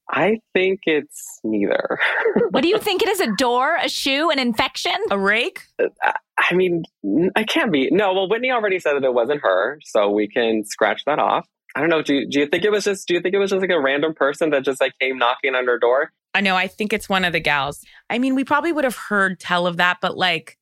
I 0.08 0.38
think 0.54 0.80
it's 0.84 1.40
neither. 1.42 1.98
What 2.50 2.62
do 2.62 2.68
you 2.68 2.78
think 2.78 3.02
it 3.02 3.08
is? 3.08 3.20
A 3.20 3.34
door, 3.36 3.76
a 3.82 3.88
shoe, 3.88 4.30
an 4.30 4.38
infection? 4.38 4.94
A 5.10 5.18
rake? 5.18 5.62
Uh, 5.82 6.12
I 6.38 6.54
mean, 6.54 6.84
I 7.34 7.44
can't 7.44 7.72
be. 7.72 7.90
No, 7.90 8.14
well, 8.14 8.28
Whitney 8.28 8.50
already 8.50 8.78
said 8.78 8.94
that 8.94 9.04
it 9.04 9.12
wasn't 9.12 9.42
her, 9.42 9.78
so 9.84 10.10
we 10.10 10.28
can 10.28 10.64
scratch 10.64 11.02
that 11.06 11.18
off. 11.18 11.46
I 11.74 11.80
don't 11.80 11.90
know. 11.90 12.02
Do 12.02 12.14
you, 12.14 12.28
do 12.28 12.40
you 12.40 12.46
think 12.46 12.64
it 12.64 12.70
was 12.70 12.84
just? 12.84 13.06
Do 13.08 13.14
you 13.14 13.20
think 13.20 13.34
it 13.34 13.38
was 13.38 13.50
just 13.50 13.60
like 13.60 13.70
a 13.70 13.80
random 13.80 14.14
person 14.14 14.50
that 14.50 14.64
just 14.64 14.80
like 14.80 14.92
came 15.00 15.18
knocking 15.18 15.54
on 15.54 15.66
her 15.66 15.78
door? 15.78 16.12
I 16.34 16.42
know, 16.42 16.54
I 16.54 16.68
think 16.68 16.92
it's 16.92 17.08
one 17.08 17.24
of 17.24 17.32
the 17.32 17.40
gals. 17.40 17.82
I 18.10 18.18
mean, 18.18 18.34
we 18.34 18.44
probably 18.44 18.70
would 18.70 18.84
have 18.84 18.96
heard 18.96 19.40
tell 19.40 19.66
of 19.66 19.78
that, 19.78 19.98
but 20.02 20.18
like, 20.18 20.58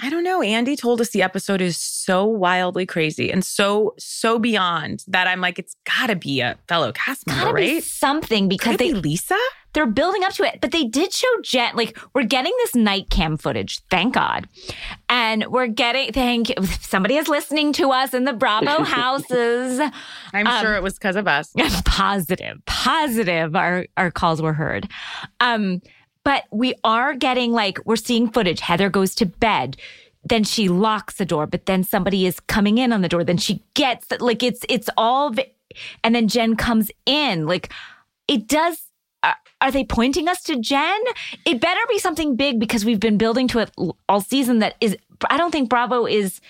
I 0.00 0.10
don't 0.10 0.24
know. 0.24 0.42
Andy 0.42 0.76
told 0.76 1.00
us 1.00 1.10
the 1.10 1.22
episode 1.22 1.60
is 1.62 1.76
so 1.78 2.24
wildly 2.26 2.84
crazy 2.84 3.30
and 3.32 3.44
so, 3.44 3.94
so 3.98 4.38
beyond 4.38 5.04
that 5.08 5.26
I'm 5.26 5.40
like, 5.40 5.58
it's 5.58 5.74
gotta 5.84 6.16
be 6.16 6.40
a 6.40 6.58
fellow 6.68 6.92
cast 6.92 7.26
member, 7.26 7.44
Gotta 7.44 7.54
be 7.56 7.74
right? 7.74 7.82
something 7.82 8.48
because 8.48 8.72
Could 8.72 8.80
they 8.80 8.92
be 8.92 9.00
Lisa? 9.00 9.36
they're 9.72 9.84
building 9.86 10.24
up 10.24 10.32
to 10.32 10.42
it. 10.42 10.58
But 10.62 10.70
they 10.70 10.84
did 10.84 11.12
show 11.12 11.28
Jen, 11.42 11.76
like, 11.76 11.98
we're 12.14 12.22
getting 12.24 12.52
this 12.64 12.74
night 12.74 13.10
cam 13.10 13.36
footage, 13.36 13.80
thank 13.90 14.14
God. 14.14 14.48
And 15.10 15.44
we're 15.48 15.66
getting, 15.66 16.12
thank 16.14 16.50
somebody 16.80 17.16
is 17.16 17.28
listening 17.28 17.74
to 17.74 17.90
us 17.90 18.14
in 18.14 18.24
the 18.24 18.32
Bravo 18.32 18.82
houses. 18.84 19.78
I'm 20.32 20.46
Um, 20.46 20.62
sure 20.62 20.76
it 20.76 20.82
was 20.82 20.94
because 20.94 21.16
of 21.16 21.28
us. 21.28 21.52
positive, 21.84 22.58
positive, 22.64 23.54
our, 23.54 23.86
our 23.98 24.10
calls 24.10 24.40
were 24.40 24.54
heard. 24.54 24.88
Um, 25.40 25.82
but 26.26 26.42
we 26.50 26.74
are 26.82 27.14
getting 27.14 27.52
like, 27.52 27.78
we're 27.86 27.94
seeing 27.94 28.28
footage. 28.28 28.58
Heather 28.58 28.90
goes 28.90 29.14
to 29.14 29.26
bed. 29.26 29.76
Then 30.24 30.42
she 30.42 30.68
locks 30.68 31.18
the 31.18 31.24
door, 31.24 31.46
but 31.46 31.66
then 31.66 31.84
somebody 31.84 32.26
is 32.26 32.40
coming 32.40 32.78
in 32.78 32.92
on 32.92 33.00
the 33.00 33.08
door. 33.08 33.22
Then 33.22 33.36
she 33.36 33.62
gets 33.74 34.08
like 34.18 34.42
it's 34.42 34.66
it's 34.68 34.90
all, 34.96 35.32
and 36.02 36.16
then 36.16 36.26
Jen 36.26 36.56
comes 36.56 36.90
in. 37.06 37.46
Like 37.46 37.72
it 38.26 38.48
does. 38.48 38.90
Are, 39.22 39.36
are 39.60 39.70
they 39.70 39.84
pointing 39.84 40.26
us 40.26 40.42
to 40.42 40.58
Jen? 40.58 41.00
It 41.44 41.60
better 41.60 41.80
be 41.88 42.00
something 42.00 42.34
big 42.34 42.58
because 42.58 42.84
we've 42.84 42.98
been 42.98 43.18
building 43.18 43.46
to 43.46 43.60
it 43.60 43.70
all 44.08 44.20
season. 44.20 44.58
That 44.58 44.74
is, 44.80 44.96
I 45.30 45.36
don't 45.36 45.52
think 45.52 45.70
Bravo 45.70 46.06
is 46.06 46.40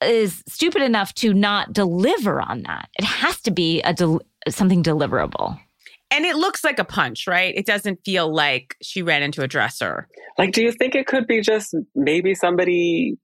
is 0.00 0.44
stupid 0.46 0.82
enough 0.82 1.12
to 1.14 1.34
not 1.34 1.72
deliver 1.72 2.40
on 2.40 2.62
that. 2.62 2.88
It 3.00 3.04
has 3.04 3.40
to 3.40 3.50
be 3.50 3.82
a 3.82 3.92
del- 3.92 4.22
something 4.48 4.84
deliverable. 4.84 5.58
And 6.10 6.24
it 6.24 6.36
looks 6.36 6.62
like 6.62 6.78
a 6.78 6.84
punch, 6.84 7.26
right? 7.26 7.54
It 7.56 7.66
doesn't 7.66 8.04
feel 8.04 8.32
like 8.32 8.76
she 8.80 9.02
ran 9.02 9.22
into 9.22 9.42
a 9.42 9.48
dresser. 9.48 10.08
Like, 10.38 10.52
do 10.52 10.62
you 10.62 10.72
think 10.72 10.94
it 10.94 11.06
could 11.06 11.26
be 11.26 11.40
just 11.40 11.74
maybe 11.94 12.34
somebody 12.34 13.18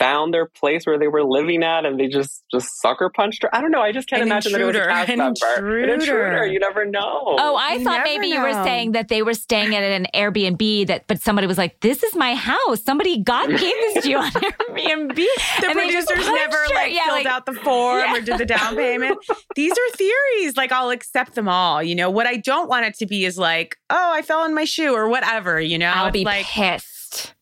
found 0.00 0.34
their 0.34 0.46
place 0.46 0.86
where 0.86 0.98
they 0.98 1.06
were 1.06 1.22
living 1.22 1.62
at 1.62 1.84
and 1.84 2.00
they 2.00 2.08
just 2.08 2.42
just 2.50 2.80
sucker 2.80 3.08
punched 3.14 3.42
her? 3.44 3.54
I 3.54 3.60
don't 3.60 3.70
know. 3.70 3.82
I 3.82 3.92
just 3.92 4.08
can't 4.08 4.22
An 4.22 4.28
imagine 4.28 4.52
that 4.52 4.60
it 4.60 4.64
was 4.64 4.74
a 4.74 4.78
intruder. 4.80 4.92
cast 4.94 5.10
An 5.10 5.18
member. 5.18 5.78
An 5.84 5.90
intruder. 5.90 6.26
intruder. 6.26 6.46
You 6.46 6.58
never 6.58 6.84
know. 6.86 7.36
Oh, 7.38 7.54
I 7.54 7.74
You 7.74 7.84
thought 7.84 7.98
never 7.98 8.04
maybe 8.04 8.26
you 8.28 8.40
were 8.40 8.52
saying 8.64 8.92
that 8.92 9.08
they 9.08 9.22
were 9.22 9.34
staying 9.34 9.74
at 9.76 9.82
an 9.82 10.06
Airbnb 10.14 10.86
that 10.88 11.06
but 11.06 11.20
somebody 11.20 11.46
was 11.46 11.58
like, 11.58 11.78
This 11.80 12.02
is 12.02 12.14
my 12.16 12.34
house. 12.34 12.82
Somebody 12.82 13.22
got 13.22 13.48
gave 13.50 13.60
this 13.60 14.04
to 14.04 14.10
you 14.10 14.16
on 14.18 14.30
Airbnb. 14.30 15.14
The 15.14 15.66
And 15.68 15.78
they 15.78 15.90
just 15.90 16.08
producers 16.08 16.26
punched 16.26 16.32
never 16.34 16.56
her. 16.56 16.74
like 16.74 16.92
Yeah, 16.94 17.04
filled 17.04 17.18
like- 17.18 17.26
out 17.26 17.46
the 17.46 17.52
form 17.54 17.98
Yeah. 18.00 18.16
or 18.16 18.20
did 18.22 18.38
the 18.38 18.46
down 18.46 18.74
payment. 18.76 19.18
These 19.54 19.72
are 19.72 19.96
theories. 19.96 20.56
Like 20.56 20.72
I'll 20.72 20.90
accept 20.90 21.34
them 21.34 21.48
all. 21.48 21.82
You 21.82 21.94
know, 21.94 22.10
what 22.10 22.26
I 22.26 22.36
don't 22.38 22.68
want 22.68 22.86
it 22.86 22.94
to 22.94 23.06
be 23.06 23.24
is 23.26 23.36
like, 23.38 23.76
oh, 23.90 24.12
I 24.14 24.22
fell 24.22 24.40
on 24.40 24.54
my 24.54 24.64
shoe 24.64 24.94
or 24.94 25.08
whatever, 25.08 25.60
you 25.60 25.76
know? 25.78 25.90
I'll 25.90 26.06
It's 26.06 26.12
be 26.14 26.24
like 26.24 26.46
pissed. 26.46 26.86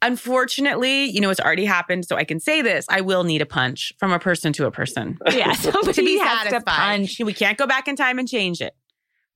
Unfortunately, 0.02 1.04
you 1.04 1.20
know, 1.20 1.30
it's 1.30 1.40
already 1.40 1.64
happened. 1.64 2.04
So 2.06 2.16
I 2.16 2.24
can 2.24 2.40
say 2.40 2.62
this. 2.62 2.86
I 2.88 3.00
will 3.00 3.24
need 3.24 3.42
a 3.42 3.46
punch 3.46 3.92
from 3.98 4.12
a 4.12 4.18
person 4.18 4.52
to 4.54 4.66
a 4.66 4.70
person. 4.70 5.18
Yeah, 5.32 5.52
somebody 5.52 5.92
to 5.94 6.02
be 6.02 6.18
has 6.18 6.44
to 6.44 6.50
satisfied. 6.50 6.74
punch. 6.76 7.20
We 7.24 7.32
can't 7.32 7.56
go 7.58 7.66
back 7.66 7.86
in 7.88 7.96
time 7.96 8.18
and 8.18 8.28
change 8.28 8.60
it. 8.60 8.74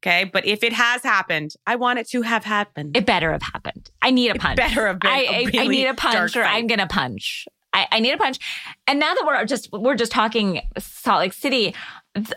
Okay. 0.04 0.24
But 0.24 0.44
if 0.46 0.64
it 0.64 0.72
has 0.72 1.02
happened, 1.04 1.54
I 1.66 1.76
want 1.76 1.98
it 2.00 2.08
to 2.10 2.22
have 2.22 2.44
happened. 2.44 2.96
It 2.96 3.06
better 3.06 3.30
have 3.30 3.42
happened. 3.42 3.90
I 4.02 4.10
need 4.10 4.30
a 4.30 4.34
It 4.34 4.40
punch. 4.40 4.56
better 4.56 4.88
have 4.88 4.98
been 4.98 5.10
I, 5.10 5.18
a 5.20 5.28
I- 5.28 5.38
I 5.38 5.44
really 5.44 5.68
need 5.68 5.86
a 5.86 5.94
punch, 5.94 6.36
or 6.36 6.42
fight. 6.42 6.54
I'm 6.54 6.66
gonna 6.66 6.88
punch. 6.88 7.46
I, 7.72 7.86
I 7.92 8.00
need 8.00 8.12
a 8.12 8.18
punch. 8.18 8.38
And 8.86 8.98
now 8.98 9.14
that 9.14 9.24
we're 9.24 9.44
just 9.44 9.70
we're 9.72 9.94
just 9.94 10.12
talking 10.12 10.60
Salt 10.78 11.20
Lake 11.20 11.32
City, 11.32 11.74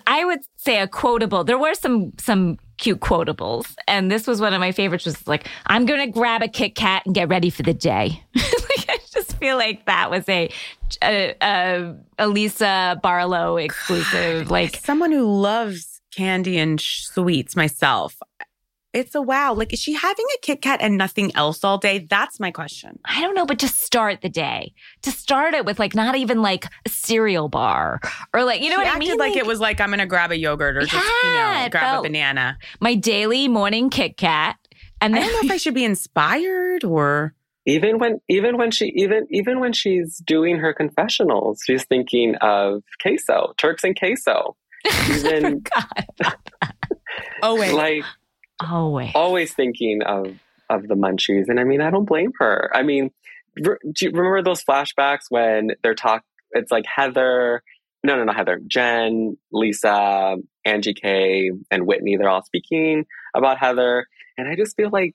I 0.07 0.23
would 0.25 0.39
say 0.57 0.79
a 0.79 0.87
quotable. 0.87 1.43
There 1.43 1.57
were 1.57 1.73
some 1.73 2.13
some 2.19 2.57
cute 2.77 2.99
quotables, 2.99 3.75
and 3.87 4.11
this 4.11 4.27
was 4.27 4.41
one 4.41 4.53
of 4.53 4.59
my 4.59 4.71
favorites. 4.71 5.05
Was 5.05 5.27
like, 5.27 5.47
"I'm 5.67 5.85
gonna 5.85 6.07
grab 6.07 6.41
a 6.41 6.47
Kit 6.47 6.75
Kat 6.75 7.03
and 7.05 7.15
get 7.15 7.29
ready 7.29 7.49
for 7.49 7.63
the 7.63 7.73
day." 7.73 8.23
like, 8.35 8.85
I 8.89 8.97
just 9.11 9.37
feel 9.37 9.57
like 9.57 9.85
that 9.85 10.11
was 10.11 10.27
a 10.29 10.49
a, 11.01 11.35
a, 11.41 11.95
a 12.19 12.27
Lisa 12.27 12.99
Barlow 13.01 13.57
exclusive. 13.57 14.51
Like, 14.51 14.77
someone 14.77 15.11
who 15.11 15.25
loves 15.25 16.01
candy 16.15 16.57
and 16.57 16.79
sh- 16.79 17.05
sweets 17.05 17.55
myself. 17.55 18.17
It's 18.95 19.13
a 19.13 19.21
wow. 19.21 19.53
Like, 19.53 19.73
is 19.73 19.79
she 19.79 19.93
having 19.93 20.25
a 20.35 20.37
Kit 20.41 20.61
Kat 20.61 20.79
and 20.81 20.97
nothing 20.97 21.35
else 21.35 21.63
all 21.63 21.77
day? 21.77 21.99
That's 22.09 22.39
my 22.39 22.49
question. 22.49 22.97
I 23.05 23.21
don't 23.21 23.35
know, 23.35 23.45
but 23.45 23.59
to 23.59 23.67
start 23.67 24.21
the 24.21 24.29
day, 24.29 24.73
to 25.03 25.11
start 25.11 25.53
it 25.53 25.65
with 25.65 25.77
like 25.79 25.93
not 25.93 26.15
even 26.15 26.41
like 26.41 26.65
a 26.85 26.89
cereal 26.89 27.49
bar 27.49 27.99
or 28.33 28.43
like 28.45 28.61
you 28.61 28.69
know 28.69 28.77
she 28.77 28.83
what 28.83 28.87
I 28.87 28.91
acted 28.95 29.09
mean. 29.09 29.17
like, 29.19 29.35
it 29.35 29.45
was 29.45 29.59
like 29.59 29.81
I'm 29.81 29.89
gonna 29.89 30.05
grab 30.05 30.31
a 30.31 30.37
yogurt 30.37 30.77
or 30.77 30.81
just 30.85 30.93
you 30.93 31.29
Yeah, 31.29 31.63
know 31.65 31.69
grab 31.69 31.83
felt- 31.83 32.05
a 32.05 32.09
banana. 32.09 32.57
my 32.79 32.95
daily 32.95 33.47
morning 33.47 33.89
Kit 33.89 34.17
Kat, 34.17 34.55
and 35.01 35.13
I 35.15 35.19
then 35.19 35.27
don't 35.29 35.41
know 35.43 35.47
if 35.49 35.51
I 35.51 35.57
should 35.63 35.73
be 35.75 35.83
inspired 35.83 36.83
or 36.85 37.35
even 37.65 37.97
when 37.99 38.21
even 38.29 38.57
when 38.57 38.71
she 38.71 38.93
even 38.95 39.27
even 39.29 39.59
when 39.59 39.73
she's 39.73 40.19
doing 40.25 40.57
her 40.59 40.73
confessionals, 40.73 41.59
she's 41.65 41.83
thinking 41.83 42.35
of 42.35 42.81
queso, 43.01 43.53
Turks 43.57 43.83
and 43.83 43.97
queso. 43.97 44.55
Even 45.09 45.63
God, 45.75 46.35
oh 47.41 47.59
wait, 47.59 47.73
like 47.73 48.03
always. 48.59 49.11
always 49.15 49.53
thinking 49.53 50.01
of 50.03 50.35
of 50.69 50.87
the 50.87 50.95
munchies 50.95 51.45
and 51.47 51.59
i 51.59 51.63
mean 51.63 51.81
i 51.81 51.89
don't 51.91 52.05
blame 52.05 52.31
her. 52.39 52.71
I 52.73 52.83
mean 52.83 53.11
do 53.55 53.77
you 54.01 54.11
remember 54.11 54.41
those 54.43 54.63
flashbacks 54.63 55.25
when 55.29 55.71
they're 55.83 55.93
talk 55.93 56.23
it's 56.51 56.71
like 56.71 56.85
heather 56.85 57.61
no 58.03 58.15
no 58.15 58.23
no 58.23 58.33
heather 58.33 58.59
jen 58.67 59.37
lisa 59.51 60.35
angie 60.65 60.93
k 60.93 61.51
and 61.71 61.85
whitney 61.85 62.17
they're 62.17 62.29
all 62.29 62.43
speaking 62.43 63.05
about 63.35 63.59
heather 63.59 64.07
and 64.37 64.47
i 64.49 64.55
just 64.55 64.75
feel 64.75 64.89
like 64.89 65.13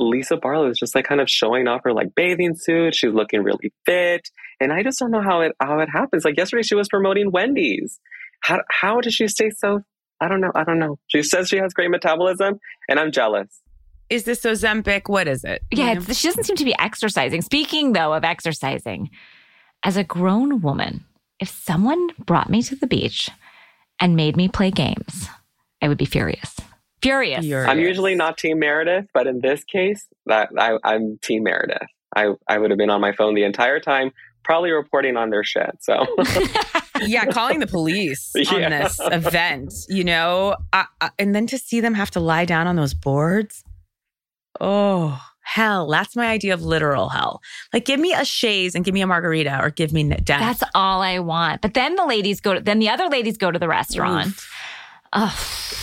lisa 0.00 0.36
barlow 0.36 0.68
is 0.68 0.78
just 0.78 0.94
like 0.94 1.06
kind 1.06 1.20
of 1.20 1.30
showing 1.30 1.66
off 1.66 1.80
her 1.84 1.92
like 1.92 2.14
bathing 2.14 2.54
suit 2.54 2.94
she's 2.94 3.12
looking 3.12 3.42
really 3.42 3.72
fit 3.86 4.28
and 4.60 4.72
i 4.72 4.82
just 4.82 4.98
don't 4.98 5.10
know 5.10 5.22
how 5.22 5.40
it 5.40 5.52
how 5.60 5.80
it 5.80 5.88
happens. 5.88 6.24
Like 6.24 6.36
yesterday 6.36 6.62
she 6.62 6.74
was 6.74 6.88
promoting 6.88 7.30
wendy's. 7.30 8.00
How 8.40 8.60
how 8.70 9.00
does 9.00 9.14
she 9.14 9.28
stay 9.28 9.50
so 9.50 9.82
I 10.20 10.28
don't 10.28 10.40
know. 10.40 10.52
I 10.54 10.64
don't 10.64 10.78
know. 10.78 10.98
She 11.08 11.22
says 11.22 11.48
she 11.48 11.58
has 11.58 11.72
great 11.72 11.90
metabolism, 11.90 12.58
and 12.88 12.98
I'm 12.98 13.12
jealous. 13.12 13.60
Is 14.10 14.24
this 14.24 14.40
Ozempic? 14.40 15.08
What 15.08 15.28
is 15.28 15.44
it? 15.44 15.62
Yeah, 15.70 15.88
You 15.90 15.94
know? 15.96 16.00
it's, 16.08 16.18
she 16.18 16.28
doesn't 16.28 16.44
seem 16.44 16.56
to 16.56 16.64
be 16.64 16.74
exercising. 16.78 17.42
Speaking 17.42 17.92
though 17.92 18.14
of 18.14 18.24
exercising, 18.24 19.10
as 19.84 19.96
a 19.96 20.04
grown 20.04 20.60
woman, 20.60 21.04
if 21.38 21.48
someone 21.48 22.08
brought 22.18 22.48
me 22.50 22.62
to 22.62 22.74
the 22.74 22.86
beach 22.86 23.28
and 24.00 24.16
made 24.16 24.36
me 24.36 24.48
play 24.48 24.70
games, 24.70 25.28
I 25.82 25.88
would 25.88 25.98
be 25.98 26.04
furious. 26.06 26.56
Furious. 27.02 27.44
Furious. 27.44 27.68
I'm 27.68 27.78
usually 27.78 28.14
not 28.16 28.38
Team 28.38 28.58
Meredith, 28.58 29.06
but 29.14 29.26
in 29.28 29.40
this 29.40 29.62
case, 29.64 30.04
that 30.26 30.48
I, 30.58 30.78
I'm 30.82 31.18
Team 31.22 31.44
Meredith. 31.44 31.86
I 32.16 32.30
I 32.48 32.58
would 32.58 32.70
have 32.70 32.78
been 32.78 32.90
on 32.90 33.00
my 33.00 33.12
phone 33.12 33.34
the 33.34 33.44
entire 33.44 33.78
time, 33.78 34.10
probably 34.42 34.70
reporting 34.72 35.16
on 35.16 35.30
their 35.30 35.44
shit. 35.44 35.70
So 35.80 36.06
yeah, 37.02 37.24
calling 37.26 37.60
the 37.60 37.66
police 37.66 38.32
on 38.52 38.70
this 38.70 38.98
event, 39.00 39.72
you 39.88 40.04
know, 40.04 40.56
uh, 40.72 40.84
uh, 41.00 41.10
and 41.18 41.34
then 41.34 41.46
to 41.48 41.58
see 41.58 41.80
them 41.80 41.94
have 41.94 42.10
to 42.12 42.20
lie 42.20 42.44
down 42.44 42.66
on 42.66 42.76
those 42.76 42.94
boards. 42.94 43.62
Oh, 44.60 45.20
hell. 45.42 45.88
That's 45.88 46.16
my 46.16 46.26
idea 46.26 46.52
of 46.54 46.62
literal 46.62 47.08
hell. 47.08 47.40
Like, 47.72 47.84
give 47.84 48.00
me 48.00 48.12
a 48.12 48.24
chaise 48.24 48.74
and 48.74 48.84
give 48.84 48.94
me 48.94 49.00
a 49.02 49.06
margarita 49.06 49.60
or 49.62 49.70
give 49.70 49.92
me 49.92 50.04
death. 50.08 50.40
That's 50.40 50.62
all 50.74 51.00
I 51.00 51.18
want. 51.20 51.62
But 51.62 51.74
then 51.74 51.94
the 51.94 52.06
ladies 52.06 52.40
go 52.40 52.54
to, 52.54 52.60
then 52.60 52.78
the 52.78 52.88
other 52.88 53.08
ladies 53.08 53.36
go 53.36 53.50
to 53.50 53.58
the 53.58 53.68
restaurant. 53.68 54.34
Oh, 55.12 55.34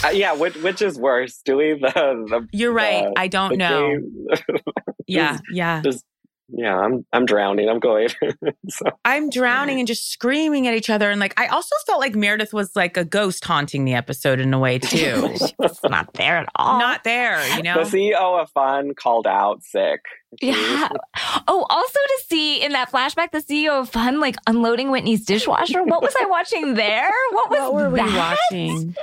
uh, 0.03 0.09
yeah, 0.09 0.33
which 0.33 0.55
which 0.57 0.83
is 0.83 0.99
worse, 0.99 1.41
doing 1.43 1.79
the 1.81 1.89
the 1.91 2.47
You're 2.51 2.71
right. 2.73 3.05
the- 3.05 3.19
I 3.19 3.27
don't 3.27 3.51
the 3.51 3.57
know. 3.57 3.87
game? 3.89 4.27
Yeah, 5.07 5.37
yeah. 5.51 5.81
Yeah, 6.49 6.77
I'm 6.77 7.05
I'm 7.11 7.25
drowning. 7.25 7.69
I'm 7.69 7.79
going. 7.79 8.09
so 8.69 8.85
I'm 9.03 9.29
drowning 9.29 9.79
and 9.79 9.87
just 9.87 10.11
screaming 10.11 10.67
at 10.67 10.75
each 10.75 10.89
other. 10.89 11.09
And 11.09 11.19
like, 11.19 11.39
I 11.39 11.47
also 11.47 11.75
felt 11.87 11.99
like 11.99 12.15
Meredith 12.15 12.53
was 12.53 12.75
like 12.75 12.97
a 12.97 13.03
ghost 13.03 13.43
haunting 13.43 13.83
the 13.83 13.95
episode 13.95 14.39
in 14.39 14.53
a 14.53 14.59
way, 14.59 14.77
too. 14.79 15.31
it's 15.59 15.83
not 15.83 16.13
there 16.13 16.37
at 16.37 16.49
all. 16.55 16.79
Not 16.79 17.03
there, 17.03 17.43
you 17.55 17.63
know? 17.63 17.83
the 17.83 17.97
CEO 17.97 18.41
of 18.41 18.49
Fun 18.51 18.93
called 18.93 19.25
out 19.25 19.63
sick. 19.63 20.01
Yeah. 20.41 20.89
Oh, 21.47 21.65
also 21.69 21.99
to 21.99 22.23
see 22.27 22.63
in 22.63 22.73
that 22.73 22.91
flashback 22.91 23.31
the 23.31 23.39
CEO 23.41 23.81
of 23.81 23.89
Fun 23.89 24.19
like 24.19 24.35
unloading 24.45 24.91
Whitney's 24.91 25.25
dishwasher. 25.25 25.83
What 25.83 26.03
was 26.03 26.13
I 26.19 26.25
watching 26.25 26.75
there? 26.75 27.11
What 27.31 27.49
was 27.49 27.59
what 27.59 27.73
were 27.73 27.89
we 27.89 27.99
that? 27.99 28.37
watching? 28.51 28.95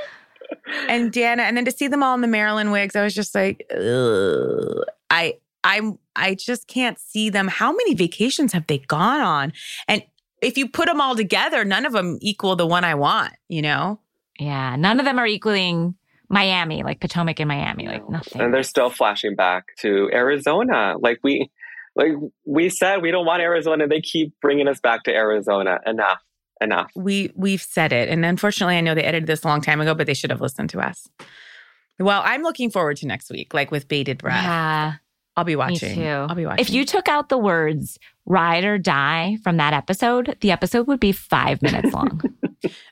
And 0.88 1.11
Dana, 1.11 1.43
and 1.43 1.57
then 1.57 1.64
to 1.64 1.72
see 1.72 1.88
them 1.88 2.03
all 2.03 2.14
in 2.14 2.20
the 2.20 2.28
Maryland 2.28 2.70
wigs, 2.72 2.95
I 2.95 3.03
was 3.03 3.14
just 3.14 3.34
like, 3.34 3.66
Ugh. 3.74 4.84
I, 5.11 5.34
I'm, 5.65 5.99
I 6.17 6.35
just 6.35 6.67
can't 6.67 6.99
see 6.99 7.31
them. 7.31 7.49
How 7.49 7.73
many 7.73 7.95
vacations 7.95 8.53
have 8.53 8.67
they 8.67 8.79
gone 8.79 9.21
on? 9.21 9.53
And 9.89 10.03
if 10.43 10.59
you 10.59 10.69
put 10.69 10.87
them 10.87 11.01
all 11.01 11.15
together, 11.15 11.65
none 11.65 11.87
of 11.87 11.93
them 11.93 12.19
equal 12.21 12.57
the 12.57 12.67
one 12.67 12.85
I 12.85 12.95
want. 12.95 13.33
You 13.49 13.63
know? 13.63 14.01
Yeah, 14.39 14.77
none 14.77 14.99
of 14.99 15.05
them 15.05 15.19
are 15.19 15.27
equaling 15.27 15.95
Miami, 16.29 16.83
like 16.83 17.01
Potomac 17.01 17.39
and 17.41 17.49
Miami, 17.49 17.87
like 17.87 18.09
nothing. 18.09 18.41
and 18.41 18.55
they're 18.55 18.63
still 18.63 18.91
flashing 18.91 19.37
back 19.37 19.67
to 19.81 20.09
Arizona. 20.13 20.97
Like 20.99 21.21
we, 21.23 21.51
like 21.95 22.13
we 22.47 22.71
said, 22.71 23.03
we 23.03 23.11
don't 23.11 23.27
want 23.27 23.43
Arizona. 23.43 23.87
They 23.87 24.01
keep 24.01 24.33
bringing 24.41 24.67
us 24.67 24.81
back 24.81 25.05
to 25.05 25.13
Arizona. 25.13 25.79
Enough, 25.85 26.23
enough. 26.61 26.91
We 26.97 27.33
we've 27.37 27.63
said 27.63 27.93
it, 27.93 28.09
and 28.09 28.25
unfortunately, 28.25 28.77
I 28.77 28.81
know 28.81 28.95
they 28.95 29.05
edited 29.05 29.27
this 29.27 29.45
a 29.45 29.49
long 29.49 29.61
time 29.61 29.83
ago, 29.83 29.95
but 29.95 30.07
they 30.07 30.15
should 30.15 30.31
have 30.31 30.41
listened 30.41 30.71
to 30.71 30.81
us. 30.81 31.07
Well, 31.99 32.23
I'm 32.25 32.43
looking 32.43 32.71
forward 32.71 32.97
to 32.99 33.07
next 33.07 33.31
week, 33.31 33.53
like 33.53 33.71
with 33.71 33.87
bated 33.87 34.19
breath. 34.19 34.43
yeah, 34.43 34.95
I'll 35.37 35.45
be 35.45 35.57
watching. 35.57 35.89
me 35.89 35.95
watching. 35.97 36.03
too. 36.05 36.09
I'll 36.09 36.35
be 36.35 36.47
watching. 36.47 36.61
If 36.62 36.70
you 36.70 36.85
took 36.85 37.09
out 37.09 37.28
the 37.28 37.39
words 37.39 37.99
"ride 38.26 38.64
or 38.64 38.78
die" 38.78 39.39
from 39.43 39.57
that 39.57 39.72
episode, 39.72 40.37
the 40.41 40.51
episode 40.51 40.87
would 40.89 41.01
be 41.01 41.12
five 41.12 41.62
minutes 41.62 41.93
long. 41.95 42.20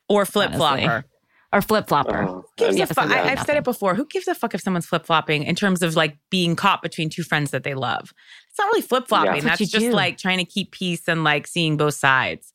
or 0.08 0.24
flip 0.24 0.52
honestly. 0.54 0.82
flopper. 0.82 1.04
or 1.52 1.60
flip 1.62 1.88
flopper. 1.88 2.22
Oh, 2.28 2.44
gives 2.56 2.76
The 2.76 2.82
a 2.84 2.86
fuck? 2.86 3.10
I, 3.10 3.16
would 3.22 3.22
be 3.24 3.28
I've 3.38 3.46
said 3.46 3.56
it 3.56 3.64
before. 3.64 3.94
Who 3.94 4.06
gives 4.06 4.26
a 4.28 4.34
fuck 4.34 4.54
if 4.54 4.60
someone's 4.62 4.86
flip 4.86 5.04
flopping 5.04 5.42
in 5.42 5.54
terms 5.54 5.82
of 5.82 5.96
like 5.96 6.16
being 6.30 6.56
caught 6.56 6.80
between 6.82 7.10
two 7.10 7.22
friends 7.22 7.50
that 7.50 7.62
they 7.64 7.74
love? 7.74 8.12
It's 8.48 8.58
not 8.58 8.66
really 8.66 8.82
flip 8.82 9.06
flopping. 9.08 9.34
Yeah. 9.36 9.40
That's 9.42 9.58
That's 9.58 9.70
just 9.70 9.84
do. 9.86 9.92
like 9.92 10.16
trying 10.16 10.38
to 10.38 10.44
keep 10.44 10.72
peace 10.72 11.08
and 11.08 11.22
like 11.24 11.46
seeing 11.46 11.76
both 11.76 11.94
sides. 11.94 12.52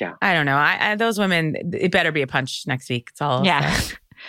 yeah. 0.00 0.12
I 0.20 0.34
don't 0.34 0.46
know. 0.46 0.56
I, 0.56 0.92
I 0.92 0.94
those 0.96 1.18
women. 1.18 1.56
It 1.72 1.90
better 1.90 2.12
be 2.12 2.22
a 2.22 2.26
punch 2.26 2.64
next 2.66 2.88
week. 2.90 3.08
It's 3.12 3.20
all. 3.22 3.44
Yeah, 3.46 3.80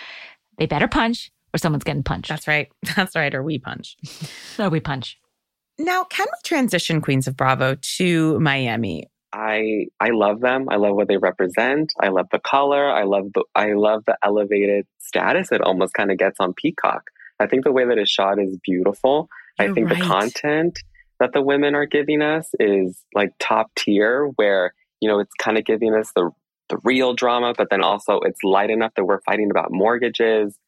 they 0.58 0.66
better 0.66 0.88
punch 0.88 1.30
or 1.56 1.58
someone's 1.58 1.84
getting 1.84 2.02
punched. 2.02 2.28
that's 2.28 2.46
right. 2.46 2.68
That's 2.96 3.16
right. 3.16 3.34
Or 3.34 3.42
we 3.42 3.58
punch. 3.58 3.96
or 4.58 4.68
we 4.68 4.78
punch. 4.78 5.18
Now, 5.78 6.04
can 6.04 6.26
we 6.30 6.38
transition 6.44 7.00
Queens 7.00 7.26
of 7.26 7.36
Bravo 7.36 7.76
to 7.96 8.38
Miami? 8.40 9.06
I 9.32 9.86
I 10.00 10.10
love 10.10 10.40
them. 10.40 10.68
I 10.70 10.76
love 10.76 10.94
what 10.94 11.08
they 11.08 11.16
represent. 11.16 11.92
I 12.00 12.08
love 12.08 12.26
the 12.30 12.38
color. 12.38 12.90
I 12.90 13.04
love 13.04 13.32
the 13.34 13.44
I 13.54 13.72
love 13.72 14.04
the 14.06 14.16
elevated 14.22 14.86
status 14.98 15.50
it 15.52 15.60
almost 15.60 15.94
kind 15.94 16.10
of 16.10 16.18
gets 16.18 16.40
on 16.40 16.54
Peacock. 16.54 17.02
I 17.40 17.46
think 17.46 17.64
the 17.64 17.72
way 17.72 17.84
that 17.86 17.98
it's 17.98 18.10
shot 18.10 18.38
is 18.38 18.56
beautiful. 18.62 19.28
I 19.58 19.64
You're 19.66 19.74
think 19.74 19.90
right. 19.90 19.98
the 19.98 20.04
content 20.04 20.78
that 21.20 21.32
the 21.32 21.42
women 21.42 21.74
are 21.74 21.86
giving 21.86 22.22
us 22.22 22.48
is 22.60 23.02
like 23.14 23.30
top 23.38 23.70
tier 23.76 24.26
where, 24.36 24.74
you 25.00 25.08
know, 25.08 25.20
it's 25.20 25.34
kind 25.38 25.58
of 25.58 25.64
giving 25.64 25.94
us 25.94 26.10
the 26.14 26.30
the 26.68 26.78
real 26.82 27.14
drama, 27.14 27.54
but 27.56 27.68
then 27.70 27.82
also 27.82 28.20
it's 28.20 28.42
light 28.42 28.70
enough 28.70 28.92
that 28.96 29.04
we're 29.04 29.20
fighting 29.20 29.50
about 29.50 29.68
mortgages. 29.70 30.58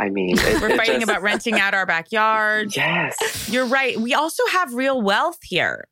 I 0.00 0.08
mean, 0.10 0.36
it, 0.38 0.60
We're 0.60 0.70
it 0.70 0.76
fighting 0.76 1.00
just- 1.00 1.04
about 1.10 1.22
renting 1.22 1.58
out 1.58 1.74
our 1.74 1.86
backyard. 1.86 2.74
Yes. 2.76 3.48
You're 3.50 3.66
right. 3.66 3.96
We 3.98 4.14
also 4.14 4.46
have 4.52 4.72
real 4.74 5.02
wealth 5.02 5.38
here. 5.42 5.88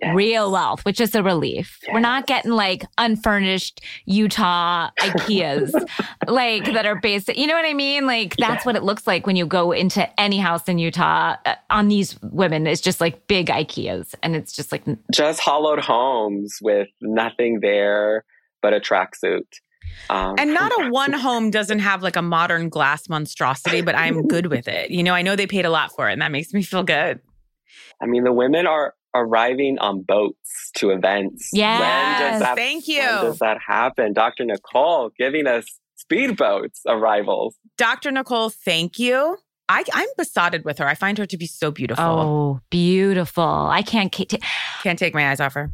yes. 0.00 0.14
Real 0.14 0.52
wealth, 0.52 0.84
which 0.84 1.00
is 1.00 1.14
a 1.14 1.22
relief. 1.22 1.78
We're 1.92 1.98
not 2.00 2.26
getting 2.26 2.52
like 2.52 2.84
unfurnished 2.98 3.80
Utah 4.04 4.90
IKEAs, 5.00 5.72
like 6.28 6.66
that 6.66 6.84
are 6.86 7.00
based. 7.00 7.34
You 7.36 7.46
know 7.46 7.54
what 7.54 7.64
I 7.64 7.72
mean? 7.74 8.06
Like 8.06 8.36
that's 8.36 8.64
what 8.66 8.76
it 8.76 8.82
looks 8.84 9.06
like 9.06 9.26
when 9.26 9.34
you 9.36 9.46
go 9.46 9.72
into 9.72 10.08
any 10.20 10.38
house 10.38 10.68
in 10.68 10.78
Utah. 10.78 11.36
Uh, 11.46 11.54
on 11.70 11.88
these 11.88 12.20
women, 12.22 12.66
it's 12.66 12.80
just 12.82 13.00
like 13.00 13.26
big 13.28 13.46
IKEAs, 13.48 14.14
and 14.22 14.36
it's 14.36 14.52
just 14.52 14.72
like 14.72 14.84
just 15.12 15.40
hollowed 15.40 15.80
homes 15.80 16.58
with 16.60 16.88
nothing 17.00 17.60
there 17.60 18.24
but 18.62 18.74
a 18.74 18.80
tracksuit. 18.80 19.46
Um, 20.10 20.34
And 20.38 20.54
not 20.54 20.72
a 20.80 20.90
one 20.90 21.12
home 21.12 21.50
doesn't 21.50 21.80
have 21.80 22.02
like 22.02 22.16
a 22.16 22.22
modern 22.22 22.68
glass 22.68 23.08
monstrosity, 23.08 23.80
but 23.82 23.94
I'm 23.94 24.26
good 24.26 24.46
with 24.46 24.66
it. 24.68 24.90
You 24.90 25.02
know, 25.02 25.14
I 25.14 25.22
know 25.22 25.36
they 25.36 25.46
paid 25.46 25.64
a 25.66 25.70
lot 25.70 25.92
for 25.92 26.08
it, 26.08 26.12
and 26.14 26.22
that 26.22 26.30
makes 26.32 26.52
me 26.54 26.62
feel 26.62 26.82
good. 26.82 27.20
I 28.00 28.06
mean, 28.06 28.24
the 28.24 28.32
women 28.32 28.66
are 28.66 28.94
arriving 29.14 29.78
on 29.80 30.02
boats 30.02 30.70
to 30.76 30.90
events. 30.90 31.50
Yes, 31.52 31.80
when 31.80 32.30
does 32.32 32.40
that, 32.40 32.56
thank 32.56 32.88
you. 32.88 33.00
When 33.00 33.24
does 33.24 33.38
that 33.40 33.58
happen? 33.66 34.12
Dr. 34.12 34.44
Nicole 34.44 35.10
giving 35.18 35.46
us 35.46 35.66
speedboats 36.12 36.80
arrivals. 36.86 37.56
Dr. 37.76 38.10
Nicole, 38.10 38.50
thank 38.50 38.98
you. 38.98 39.36
I, 39.68 39.84
I'm 39.92 40.08
besotted 40.16 40.64
with 40.64 40.78
her. 40.78 40.86
I 40.86 40.94
find 40.94 41.18
her 41.18 41.26
to 41.26 41.36
be 41.36 41.46
so 41.46 41.70
beautiful. 41.70 42.04
oh, 42.04 42.60
beautiful. 42.70 43.44
I 43.44 43.82
can't. 43.82 44.10
ca- 44.14 44.24
t- 44.24 44.40
Can't 44.82 44.98
take 44.98 45.12
my 45.14 45.28
eyes 45.30 45.40
off 45.40 45.52
her. 45.54 45.70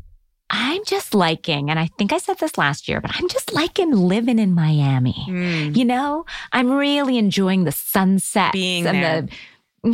I'm 0.50 0.84
just 0.84 1.14
liking, 1.14 1.70
and 1.70 1.78
I 1.78 1.86
think 1.98 2.12
I 2.12 2.18
said 2.18 2.38
this 2.38 2.56
last 2.58 2.86
year, 2.88 3.00
but 3.00 3.10
I'm 3.14 3.28
just 3.28 3.52
liking 3.54 3.90
living 3.92 4.38
in 4.38 4.52
Miami. 4.52 5.14
Mm. 5.28 5.76
You 5.76 5.84
know, 5.84 6.26
I'm 6.52 6.70
really 6.70 7.18
enjoying 7.18 7.64
the 7.64 7.72
sunsets 7.72 8.52
Being 8.52 8.86
and 8.86 9.02
there. 9.02 9.22
the 9.22 9.30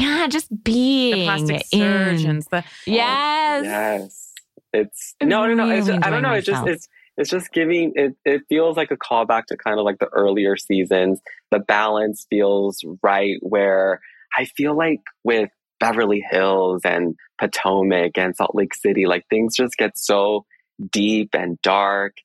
yeah, 0.04 0.26
just 0.28 0.48
being 0.62 1.16
The 1.16 1.24
plastic 1.24 1.66
in. 1.72 1.80
surgeons. 1.80 2.46
The, 2.50 2.64
Yes. 2.86 3.64
Yes. 3.64 4.32
It's 4.72 5.14
I'm 5.20 5.28
no, 5.28 5.46
no, 5.46 5.54
no. 5.54 5.68
It's 5.70 5.86
really 5.88 5.98
just, 5.98 6.06
I 6.06 6.10
don't 6.10 6.18
enjoying 6.18 6.22
know. 6.22 6.34
It's 6.38 6.46
just 6.46 6.66
it's 6.66 6.88
it's 7.16 7.30
just 7.30 7.52
giving 7.52 7.92
it. 7.96 8.14
It 8.24 8.42
feels 8.48 8.76
like 8.76 8.90
a 8.90 8.96
callback 8.96 9.46
to 9.46 9.56
kind 9.56 9.78
of 9.78 9.84
like 9.84 9.98
the 9.98 10.06
earlier 10.12 10.56
seasons. 10.56 11.20
The 11.50 11.58
balance 11.58 12.26
feels 12.30 12.84
right. 13.02 13.38
Where 13.40 14.00
I 14.36 14.44
feel 14.44 14.76
like 14.76 15.00
with 15.24 15.50
Beverly 15.80 16.24
Hills 16.30 16.82
and 16.84 17.16
Potomac 17.38 18.16
and 18.16 18.36
Salt 18.36 18.54
Lake 18.54 18.74
City, 18.74 19.06
like 19.06 19.26
things 19.28 19.56
just 19.56 19.76
get 19.76 19.98
so 19.98 20.44
deep 20.92 21.30
and 21.34 21.60
dark, 21.62 22.18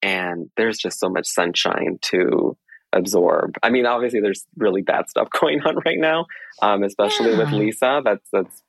and 0.00 0.48
there's 0.56 0.78
just 0.78 0.98
so 0.98 1.10
much 1.10 1.26
sunshine 1.26 1.98
to 2.02 2.56
absorb. 2.92 3.56
I 3.62 3.70
mean, 3.70 3.84
obviously, 3.84 4.20
there's 4.20 4.46
really 4.56 4.82
bad 4.82 5.10
stuff 5.10 5.28
going 5.40 5.60
on 5.62 5.76
right 5.84 5.98
now, 5.98 6.26
um, 6.62 6.82
especially 6.84 7.36
with 7.36 7.50
Lisa. 7.50 8.00
That's 8.04 8.26
that's 8.32 8.62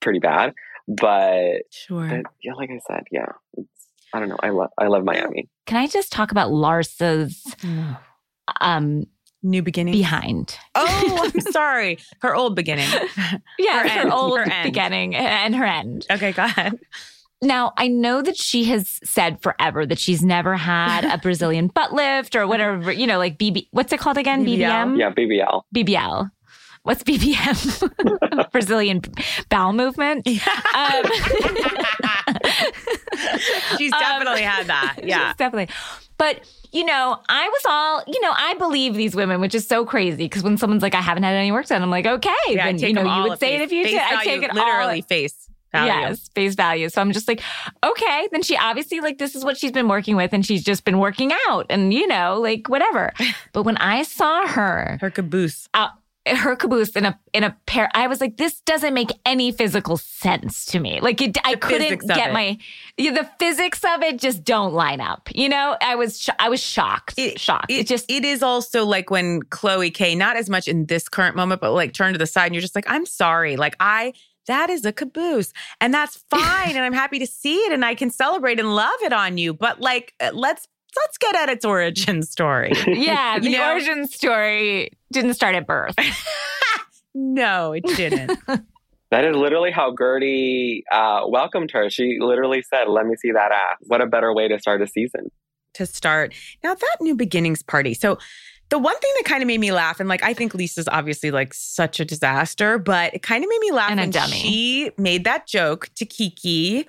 pretty 0.00 0.20
bad, 0.20 0.54
but 0.86 1.62
sure. 1.70 2.06
but 2.08 2.32
yeah, 2.42 2.54
like 2.54 2.70
I 2.70 2.80
said, 2.86 3.04
yeah, 3.10 3.32
it's, 3.54 3.68
I 4.12 4.20
don't 4.20 4.28
know. 4.28 4.38
I 4.42 4.50
love 4.50 4.70
I 4.78 4.86
love 4.86 5.04
Miami. 5.04 5.48
Can 5.66 5.78
I 5.78 5.86
just 5.86 6.12
talk 6.12 6.30
about 6.30 6.50
Larsa's 6.50 7.42
um 8.60 9.06
New 9.42 9.62
beginning. 9.62 9.92
behind? 9.94 10.56
Oh, 10.74 11.30
I'm 11.34 11.40
sorry. 11.52 11.98
Her 12.20 12.34
old 12.34 12.54
beginning. 12.56 12.88
Yeah, 13.58 13.82
Her 13.82 13.88
her, 13.88 14.00
end, 14.00 14.12
old 14.12 14.38
her 14.38 14.62
beginning 14.62 15.14
and 15.16 15.54
her 15.56 15.64
end. 15.64 16.06
Okay, 16.10 16.32
go 16.32 16.44
ahead. 16.44 16.78
Now, 17.42 17.72
I 17.78 17.88
know 17.88 18.20
that 18.20 18.36
she 18.36 18.64
has 18.64 19.00
said 19.02 19.40
forever 19.40 19.86
that 19.86 19.98
she's 19.98 20.22
never 20.22 20.56
had 20.58 21.06
a 21.06 21.16
Brazilian 21.16 21.68
butt 21.68 21.94
lift 21.94 22.36
or 22.36 22.46
whatever, 22.46 22.92
you 22.92 23.06
know, 23.06 23.16
like 23.16 23.38
BB, 23.38 23.68
what's 23.70 23.94
it 23.94 23.98
called 24.00 24.18
again? 24.18 24.44
BBL? 24.44 24.58
BBM? 24.58 24.98
Yeah, 24.98 25.10
BBL. 25.10 25.62
BBL. 25.74 26.30
What's 26.82 27.02
BBM? 27.02 28.50
Brazilian 28.52 29.00
bowel 29.48 29.72
movement. 29.72 30.26
Um, 30.26 30.34
She's 33.78 33.92
Um, 33.92 34.00
definitely 34.00 34.42
had 34.42 34.66
that. 34.66 34.96
Yeah. 35.02 35.28
She's 35.28 35.36
definitely. 35.36 35.74
But, 36.20 36.46
you 36.70 36.84
know, 36.84 37.18
I 37.30 37.48
was 37.48 37.62
all, 37.66 38.02
you 38.06 38.20
know, 38.20 38.32
I 38.36 38.52
believe 38.54 38.94
these 38.94 39.16
women, 39.16 39.40
which 39.40 39.54
is 39.54 39.66
so 39.66 39.86
crazy 39.86 40.24
because 40.24 40.42
when 40.42 40.58
someone's 40.58 40.82
like, 40.82 40.94
I 40.94 41.00
haven't 41.00 41.22
had 41.22 41.34
any 41.34 41.50
work 41.50 41.66
done, 41.66 41.82
I'm 41.82 41.90
like, 41.90 42.04
okay. 42.06 42.30
Yeah, 42.48 42.66
then, 42.66 42.78
you 42.78 42.92
know, 42.92 43.02
you 43.02 43.30
would 43.30 43.40
say 43.40 43.54
it 43.54 43.62
if 43.62 43.72
you 43.72 43.84
did. 43.84 43.98
I 43.98 44.22
take 44.22 44.42
it 44.42 44.52
literally 44.52 45.00
all. 45.00 45.06
face 45.08 45.48
value. 45.72 45.92
Yes, 45.92 46.28
face 46.34 46.54
value. 46.54 46.88
So 46.90 47.00
I'm 47.00 47.12
just 47.12 47.26
like, 47.26 47.40
okay, 47.82 48.28
then 48.32 48.42
she 48.42 48.56
obviously 48.56 49.00
like 49.00 49.18
this 49.18 49.34
is 49.34 49.44
what 49.44 49.56
she's 49.56 49.72
been 49.72 49.88
working 49.88 50.14
with 50.16 50.32
and 50.32 50.44
she's 50.44 50.62
just 50.62 50.84
been 50.84 50.98
working 50.98 51.32
out 51.48 51.66
and 51.70 51.94
you 51.94 52.06
know, 52.06 52.38
like 52.38 52.68
whatever. 52.68 53.12
But 53.52 53.62
when 53.62 53.76
I 53.78 54.02
saw 54.02 54.46
her 54.46 54.98
Her 55.00 55.10
caboose. 55.10 55.68
out 55.74 55.92
her 56.26 56.54
caboose 56.54 56.90
in 56.90 57.06
a 57.06 57.18
in 57.32 57.44
a 57.44 57.56
pair, 57.66 57.88
I 57.94 58.06
was 58.06 58.20
like, 58.20 58.36
this 58.36 58.60
doesn't 58.60 58.92
make 58.92 59.10
any 59.24 59.52
physical 59.52 59.96
sense 59.96 60.66
to 60.66 60.78
me. 60.78 61.00
Like 61.00 61.20
it, 61.22 61.38
I 61.44 61.54
couldn't 61.54 62.06
get 62.06 62.30
it. 62.30 62.32
my 62.32 62.58
yeah, 62.96 63.12
the 63.12 63.28
physics 63.38 63.82
of 63.84 64.02
it 64.02 64.18
just 64.18 64.44
don't 64.44 64.74
line 64.74 65.00
up. 65.00 65.30
You 65.34 65.48
know, 65.48 65.76
I 65.80 65.94
was 65.94 66.20
sh- 66.20 66.28
I 66.38 66.48
was 66.48 66.60
shocked, 66.62 67.18
shocked. 67.36 67.70
It, 67.70 67.80
It, 67.80 67.86
just 67.86 68.10
it 68.10 68.24
is 68.24 68.42
also 68.42 68.84
like 68.84 69.10
when 69.10 69.42
Khloé 69.44 69.92
K, 69.92 70.14
not 70.14 70.36
as 70.36 70.50
much 70.50 70.68
in 70.68 70.86
this 70.86 71.08
current 71.08 71.36
moment, 71.36 71.60
but 71.60 71.72
like 71.72 71.94
turn 71.94 72.12
to 72.12 72.18
the 72.18 72.26
side 72.26 72.46
and 72.46 72.54
you're 72.54 72.62
just 72.62 72.74
like, 72.74 72.88
I'm 72.90 73.06
sorry. 73.06 73.56
Like 73.56 73.76
I 73.80 74.12
that 74.46 74.68
is 74.68 74.84
a 74.84 74.92
caboose. 74.92 75.52
And 75.80 75.94
that's 75.94 76.16
fine. 76.30 76.76
and 76.76 76.80
I'm 76.84 76.92
happy 76.92 77.18
to 77.20 77.26
see 77.26 77.56
it 77.56 77.72
and 77.72 77.84
I 77.84 77.94
can 77.94 78.10
celebrate 78.10 78.60
and 78.60 78.74
love 78.74 78.90
it 79.02 79.12
on 79.12 79.38
you. 79.38 79.54
But 79.54 79.80
like 79.80 80.12
uh, 80.20 80.30
let's 80.34 80.68
let's 80.96 81.18
get 81.18 81.36
at 81.36 81.48
its 81.48 81.64
origin 81.64 82.22
story. 82.22 82.72
yeah, 82.86 83.38
the 83.40 83.52
know? 83.56 83.70
origin 83.72 84.06
story 84.08 84.90
didn't 85.12 85.34
start 85.34 85.54
at 85.54 85.66
birth. 85.66 85.94
no, 87.14 87.72
it 87.72 87.84
didn't. 87.96 88.38
That 89.10 89.24
is 89.24 89.34
literally 89.34 89.72
how 89.72 89.92
Guerdy 89.94 90.82
uh, 90.92 91.22
welcomed 91.26 91.70
her. 91.72 91.90
She 91.90 92.18
literally 92.20 92.62
said, 92.62 92.84
"Let 92.88 93.06
me 93.06 93.16
see 93.16 93.32
that 93.32 93.50
ass." 93.50 93.76
What 93.82 94.00
a 94.00 94.06
better 94.06 94.32
way 94.32 94.46
to 94.48 94.58
start 94.60 94.82
a 94.82 94.86
season. 94.86 95.30
to 95.74 95.86
start. 95.86 96.32
Now 96.62 96.74
that 96.74 96.96
new 97.00 97.16
beginnings 97.16 97.62
party. 97.62 97.94
So 97.94 98.18
the 98.68 98.78
one 98.78 98.96
thing 98.98 99.10
that 99.18 99.24
kind 99.24 99.42
of 99.42 99.48
made 99.48 99.58
me 99.58 99.72
laugh, 99.72 99.98
and 99.98 100.08
like 100.08 100.22
I 100.22 100.32
think 100.32 100.54
Lisa's 100.54 100.86
obviously 100.92 101.32
like 101.32 101.52
such 101.54 101.98
a 101.98 102.04
disaster, 102.04 102.78
but 102.78 103.12
it 103.12 103.22
kind 103.22 103.42
of 103.42 103.50
made 103.50 103.58
me 103.60 103.72
laugh 103.72 103.90
And 103.90 103.98
a 103.98 104.04
when 104.04 104.10
dummy. 104.10 104.32
she 104.32 104.90
made 104.96 105.24
that 105.24 105.46
joke 105.48 105.88
to 105.96 106.06
Kiki. 106.06 106.86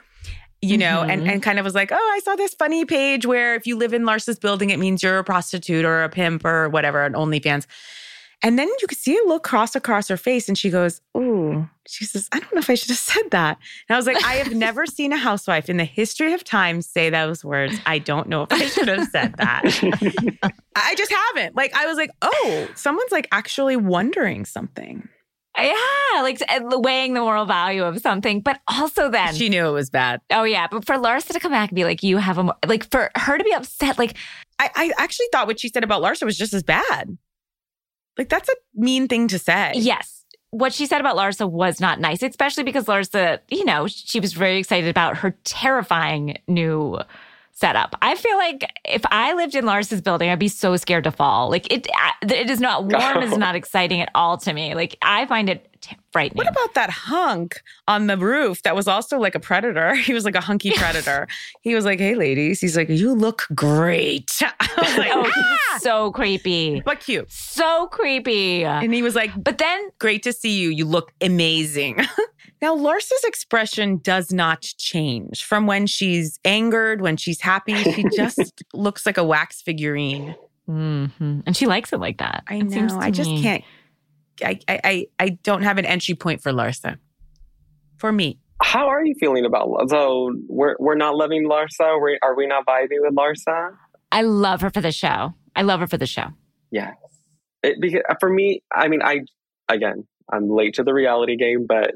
You 0.64 0.78
know, 0.78 1.02
and, 1.02 1.24
Mhm. 1.24 1.32
and 1.32 1.44
kind 1.44 1.58
of 1.58 1.66
was 1.66 1.74
like, 1.74 1.92
oh, 1.92 2.12
I 2.16 2.20
saw 2.24 2.36
this 2.36 2.54
funny 2.54 2.86
page 2.86 3.26
where 3.26 3.56
if 3.56 3.66
you 3.66 3.76
live 3.76 3.94
in 3.94 4.06
Larsa's 4.06 4.38
building, 4.38 4.70
it 4.70 4.78
means 4.78 5.02
you're 5.02 5.18
a 5.18 5.24
prostitute 5.24 5.86
or 5.86 6.04
a 6.04 6.10
pimp 6.10 6.46
or 6.46 6.70
whatever, 6.70 7.04
an 7.04 7.14
OnlyFans. 7.14 7.66
And 8.44 8.58
then 8.58 8.68
you 8.80 8.88
could 8.88 8.98
see 8.98 9.16
a 9.18 9.28
look 9.28 9.44
cross 9.44 9.76
across 9.76 10.08
her 10.08 10.18
face, 10.18 10.48
and 10.48 10.58
she 10.58 10.72
goes, 10.72 11.00
"Ooh." 11.16 11.70
She 11.88 12.06
says, 12.06 12.28
"I 12.32 12.40
don't 12.40 12.52
know 12.56 12.60
if 12.60 12.72
I 12.72 12.74
should 12.76 12.90
have 12.90 12.98
said 12.98 13.30
that." 13.32 13.60
And 13.88 13.96
I 13.96 13.98
was 13.98 14.08
like, 14.08 14.24
"I 14.26 14.34
have 14.38 14.52
never 14.54 14.86
seen 14.88 15.14
a 15.14 15.18
housewife 15.18 15.70
in 15.70 15.78
the 15.78 15.84
history 15.86 16.34
of 16.34 16.44
time 16.44 16.82
say 16.82 17.12
those 17.12 17.46
words. 17.46 17.76
I 17.86 18.00
don't 18.00 18.28
know 18.30 18.42
if 18.44 18.52
I 18.52 18.66
should 18.66 18.88
have 18.88 19.08
said 19.10 19.36
that. 19.38 19.64
I 20.76 20.96
just 20.96 21.12
haven't. 21.12 21.56
Like, 21.56 21.74
I 21.76 21.86
was 21.86 21.98
like, 21.98 22.10
oh, 22.24 22.68
someone's 22.76 23.12
like 23.12 23.28
actually 23.32 23.76
wondering 23.78 24.46
something. 24.46 25.08
Yeah, 25.64 26.22
like 26.22 26.42
uh, 26.48 26.80
weighing 26.80 27.14
the 27.14 27.22
moral 27.22 27.46
value 27.46 27.84
of 27.84 28.00
something, 28.00 28.42
but 28.42 28.60
also 28.68 29.10
then 29.10 29.34
She 29.36 29.50
knew 29.50 29.68
it 29.68 29.72
was 29.72 29.90
bad. 29.90 30.22
Oh 30.32 30.44
yeah, 30.44 30.68
but 30.70 30.86
for 30.86 30.96
Larsa 30.96 31.34
to 31.34 31.40
come 31.40 31.52
back 31.52 31.70
and 31.70 31.76
be 31.76 31.84
like, 31.84 32.04
"You 32.04 32.18
have 32.18 32.38
a 32.38 32.56
like," 32.66 32.90
for 32.90 33.12
her 33.16 33.38
to 33.38 33.44
be 33.44 33.54
upset, 33.54 33.98
like, 33.98 34.18
I, 34.60 34.70
I 34.76 34.92
actually 34.98 35.28
thought 35.32 35.48
what 35.48 35.60
she 35.60 35.70
said 35.70 35.84
about 35.84 36.02
Larsa 36.02 36.24
was 36.24 36.38
just 36.38 36.54
as 36.54 36.64
bad. 36.64 37.18
Like, 38.18 38.30
that's 38.30 38.50
a 38.50 38.56
mean 38.76 39.08
thing 39.08 39.28
to 39.30 39.40
say. 39.40 39.74
yes, 39.76 40.26
what 40.52 40.74
she 40.74 40.86
said 40.86 41.00
about 41.00 41.16
Larsa 41.16 41.50
was 41.50 41.80
not 41.80 42.00
nice, 42.00 42.22
especially 42.22 42.64
because 42.64 42.86
Larsa, 42.86 43.40
you 43.50 43.66
know, 43.66 43.88
she 43.88 44.20
was 44.20 44.34
very 44.34 44.60
excited 44.60 44.90
about 44.90 45.18
her 45.18 45.36
terrifying 45.44 46.38
new 46.48 47.00
setup. 47.54 47.96
I 48.02 48.16
feel 48.16 48.38
like 48.38 48.70
if 48.86 49.02
I 49.12 49.34
lived 49.34 49.56
in 49.56 49.66
Larsa's 49.66 50.02
building, 50.02 50.30
I'd 50.30 50.40
be 50.40 50.48
so 50.48 50.76
scared 50.78 51.04
to 51.06 51.12
fall. 51.12 51.50
Like 51.50 51.72
it, 51.72 51.88
it 52.24 52.50
is 52.50 52.60
not 52.60 52.86
warm. 52.86 53.24
It's 53.24 53.38
not 53.46 53.56
exciting 53.56 54.02
at 54.02 54.10
all 54.16 54.38
to 54.38 54.54
me. 54.54 54.74
Like 54.76 54.98
I 55.02 55.26
find 55.26 55.50
it 55.50 55.68
t- 55.82 55.96
frightening. 56.12 56.38
What 56.38 56.50
about 56.50 56.74
that 56.76 56.90
hunk 56.90 57.62
on 57.88 58.08
the 58.08 58.18
roof 58.18 58.64
that 58.64 58.76
was 58.76 58.88
also 58.88 59.18
like 59.20 59.36
a 59.36 59.40
predator? 59.40 59.94
He 60.12 60.14
was 60.14 60.26
like 60.26 60.36
a 60.36 60.42
hunky 60.42 60.72
predator. 60.72 61.28
he 61.62 61.76
was 61.76 61.86
like, 61.86 62.00
hey, 62.00 62.16
ladies. 62.16 62.60
He's 62.60 62.76
like, 62.76 62.90
you 62.90 63.14
look 63.14 63.46
great. 63.54 64.42
I 64.60 64.70
was 64.78 64.98
like, 64.98 65.12
oh, 65.14 65.32
"Ah!" 65.34 65.78
so 65.80 66.12
creepy, 66.12 66.82
but 66.82 67.00
cute. 67.00 67.32
so 67.32 67.88
creepy. 67.88 68.64
And 68.66 68.94
he 68.94 69.02
was 69.04 69.16
like, 69.16 69.32
But 69.42 69.58
then 69.58 69.90
great 70.00 70.24
to 70.24 70.34
see 70.34 70.60
you. 70.60 70.70
You 70.70 70.86
look 70.86 71.12
amazing. 71.22 72.00
Now, 72.62 72.76
Larsa's 72.76 73.24
expression 73.24 73.98
does 73.98 74.32
not 74.32 74.62
change 74.62 75.44
from 75.44 75.66
when 75.68 75.88
she's 75.88 76.40
angered, 76.46 77.02
when 77.02 77.18
she's 77.18 77.42
happy. 77.42 77.76
She 77.76 78.06
just 78.16 78.64
looks 78.74 79.06
like 79.06 79.18
a 79.18 79.24
wax 79.24 79.62
figurine. 79.62 80.36
Mhm. 80.70 81.44
And 81.46 81.58
she 81.58 81.66
likes 81.66 81.92
it 81.92 82.00
like 82.00 82.20
that. 82.20 82.44
I 82.48 82.56
It 82.56 82.72
seems 82.72 82.94
know. 82.94 83.00
I 83.00 83.12
just 83.12 83.30
me. 83.30 83.42
can't. 83.42 83.64
I, 84.44 84.60
I 84.68 84.80
I 84.84 85.06
I 85.20 85.30
don't 85.44 85.64
have 85.64 85.78
an 85.78 85.86
entry 85.86 86.16
point 86.16 86.42
for 86.42 86.52
Larsa. 86.52 86.98
For 87.98 88.12
me, 88.12 88.40
How 88.62 88.88
are 88.88 89.04
you 89.06 89.14
feeling 89.20 89.46
about? 89.46 89.90
So 89.90 90.34
we're 90.48 90.76
we're 90.80 90.96
not 90.96 91.16
loving 91.16 91.48
Larsa. 91.48 92.02
we 92.02 92.18
are 92.24 92.36
we 92.36 92.48
not 92.48 92.66
vibing 92.66 93.00
with 93.02 93.14
Larsa? 93.16 93.76
I 94.12 94.22
love 94.24 94.62
her 94.62 94.70
for 94.70 94.82
the 94.82 94.92
show. 94.92 95.34
I 95.56 95.62
love 95.64 95.80
her 95.80 95.88
for 95.88 95.98
the 95.98 96.06
show. 96.08 96.28
Yes. 96.72 96.94
It, 97.64 97.78
because 97.80 98.02
for 98.20 98.30
me, 98.32 98.64
I 98.74 98.88
mean, 98.88 99.02
I 99.04 99.22
again, 99.70 100.08
I'm 100.32 100.50
late 100.50 100.76
to 100.76 100.84
the 100.84 100.94
reality 100.94 101.36
game, 101.36 101.66
but 101.68 101.92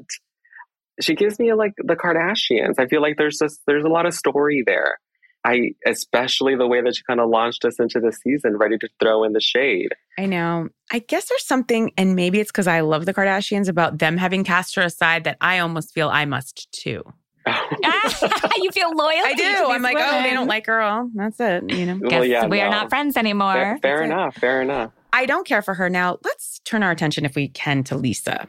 she 1.00 1.14
gives 1.14 1.38
me 1.38 1.52
like 1.54 1.72
the 1.78 1.96
Kardashians. 1.96 2.74
I 2.78 2.86
feel 2.86 3.02
like 3.02 3.16
there's 3.16 3.38
just 3.38 3.60
there's 3.66 3.84
a 3.84 3.88
lot 3.88 4.06
of 4.06 4.14
story 4.14 4.62
there. 4.66 4.98
I 5.44 5.72
especially 5.86 6.56
the 6.56 6.66
way 6.66 6.82
that 6.82 6.96
she 6.96 7.02
kind 7.06 7.20
of 7.20 7.28
launched 7.28 7.64
us 7.64 7.78
into 7.78 8.00
the 8.00 8.12
season, 8.12 8.56
ready 8.56 8.78
to 8.78 8.88
throw 9.00 9.22
in 9.22 9.32
the 9.32 9.40
shade. 9.40 9.90
I 10.18 10.26
know. 10.26 10.68
I 10.92 10.98
guess 10.98 11.28
there's 11.28 11.46
something, 11.46 11.92
and 11.96 12.16
maybe 12.16 12.40
it's 12.40 12.50
because 12.50 12.66
I 12.66 12.80
love 12.80 13.06
the 13.06 13.14
Kardashians 13.14 13.68
about 13.68 13.98
them 13.98 14.16
having 14.16 14.42
cast 14.42 14.74
her 14.74 14.82
aside 14.82 15.24
that 15.24 15.36
I 15.40 15.60
almost 15.60 15.94
feel 15.94 16.08
I 16.08 16.24
must 16.24 16.68
too. 16.72 17.02
you 18.56 18.72
feel 18.72 18.90
loyal. 18.92 19.20
I 19.24 19.34
do. 19.36 19.70
I'm 19.70 19.82
like, 19.82 19.96
oh, 20.00 20.22
they 20.22 20.32
don't 20.32 20.48
like 20.48 20.66
her. 20.66 20.82
Oh, 20.82 21.08
that's 21.14 21.38
it. 21.38 21.70
You 21.70 21.86
know. 21.86 21.98
Guess 21.98 22.10
Well, 22.10 22.24
yeah, 22.24 22.46
we 22.46 22.60
are 22.60 22.70
not 22.70 22.88
friends 22.88 23.16
anymore. 23.16 23.52
fair, 23.52 23.78
fair 23.78 23.96
That's 23.98 24.02
it. 24.02 24.12
enough. 24.12 24.34
Fair 24.34 24.62
enough. 24.62 24.92
I 25.12 25.26
don't 25.26 25.46
care 25.46 25.62
for 25.62 25.74
her 25.74 25.88
now. 25.88 26.18
Let's 26.24 26.58
turn 26.64 26.82
our 26.82 26.90
attention, 26.90 27.24
if 27.24 27.36
we 27.36 27.46
can, 27.48 27.84
to 27.84 27.96
Lisa 27.96 28.48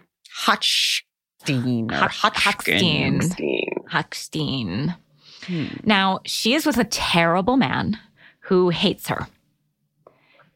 Hutchstein 1.48 1.92
or. 1.92 2.08
Huckstein. 2.10 3.88
Huckstein. 3.90 4.96
Hmm. 5.46 5.66
Now, 5.84 6.20
she 6.26 6.54
is 6.54 6.66
with 6.66 6.78
a 6.78 6.84
terrible 6.84 7.58
man 7.58 7.98
who 8.42 8.70
hates 8.70 9.08
her 9.08 9.28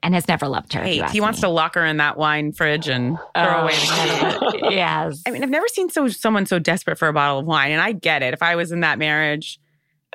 and 0.04 0.14
has 0.16 0.28
never 0.28 0.48
loved 0.48 0.74
her. 0.74 0.82
Hey, 0.82 1.02
he 1.12 1.22
wants 1.22 1.40
me. 1.40 1.42
to 1.44 1.50
lock 1.50 1.76
her 1.76 1.86
in 1.86 1.98
that 1.98 2.18
wine 2.18 2.52
fridge 2.52 2.88
and 2.88 3.18
throw 3.36 3.46
Oh, 3.46 3.62
away 3.62 3.74
the 3.74 4.50
key. 4.52 4.60
yes. 4.76 5.22
I 5.28 5.32
mean, 5.32 5.44
I've 5.44 5.50
never 5.50 5.68
seen 5.68 5.90
so 5.90 6.08
someone 6.08 6.46
so 6.46 6.60
desperate 6.60 6.98
for 6.98 7.08
a 7.08 7.14
bottle 7.14 7.40
of 7.40 7.46
wine, 7.46 7.72
and 7.72 7.80
I 7.82 7.92
get 7.92 8.24
it. 8.24 8.34
If 8.34 8.42
I 8.42 8.56
was 8.56 8.72
in 8.72 8.80
that 8.82 8.98
marriage 8.98 9.60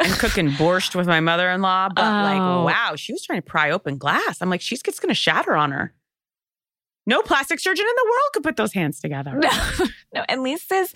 and 0.00 0.12
cooking 0.18 0.50
borscht 0.50 0.94
with 0.94 1.06
my 1.06 1.20
mother-in-law, 1.20 1.90
but 1.94 2.02
Oh. 2.04 2.64
like, 2.64 2.74
wow, 2.74 2.96
she 2.96 3.12
was 3.12 3.22
trying 3.22 3.38
to 3.40 3.46
pry 3.46 3.70
open 3.70 3.96
glass. 3.96 4.42
I'm 4.42 4.50
like, 4.50 4.60
she's 4.60 4.82
just 4.82 5.00
going 5.00 5.08
to 5.10 5.14
shatter 5.14 5.54
on 5.54 5.70
her. 5.70 5.94
No 7.08 7.22
plastic 7.22 7.60
surgeon 7.60 7.84
in 7.86 7.94
the 7.94 8.04
world 8.04 8.32
could 8.32 8.42
put 8.42 8.56
those 8.56 8.72
hands 8.72 9.00
together. 9.00 9.40
No, 9.46 9.86
no. 10.14 10.24
And 10.28 10.42
Lisa 10.42 10.86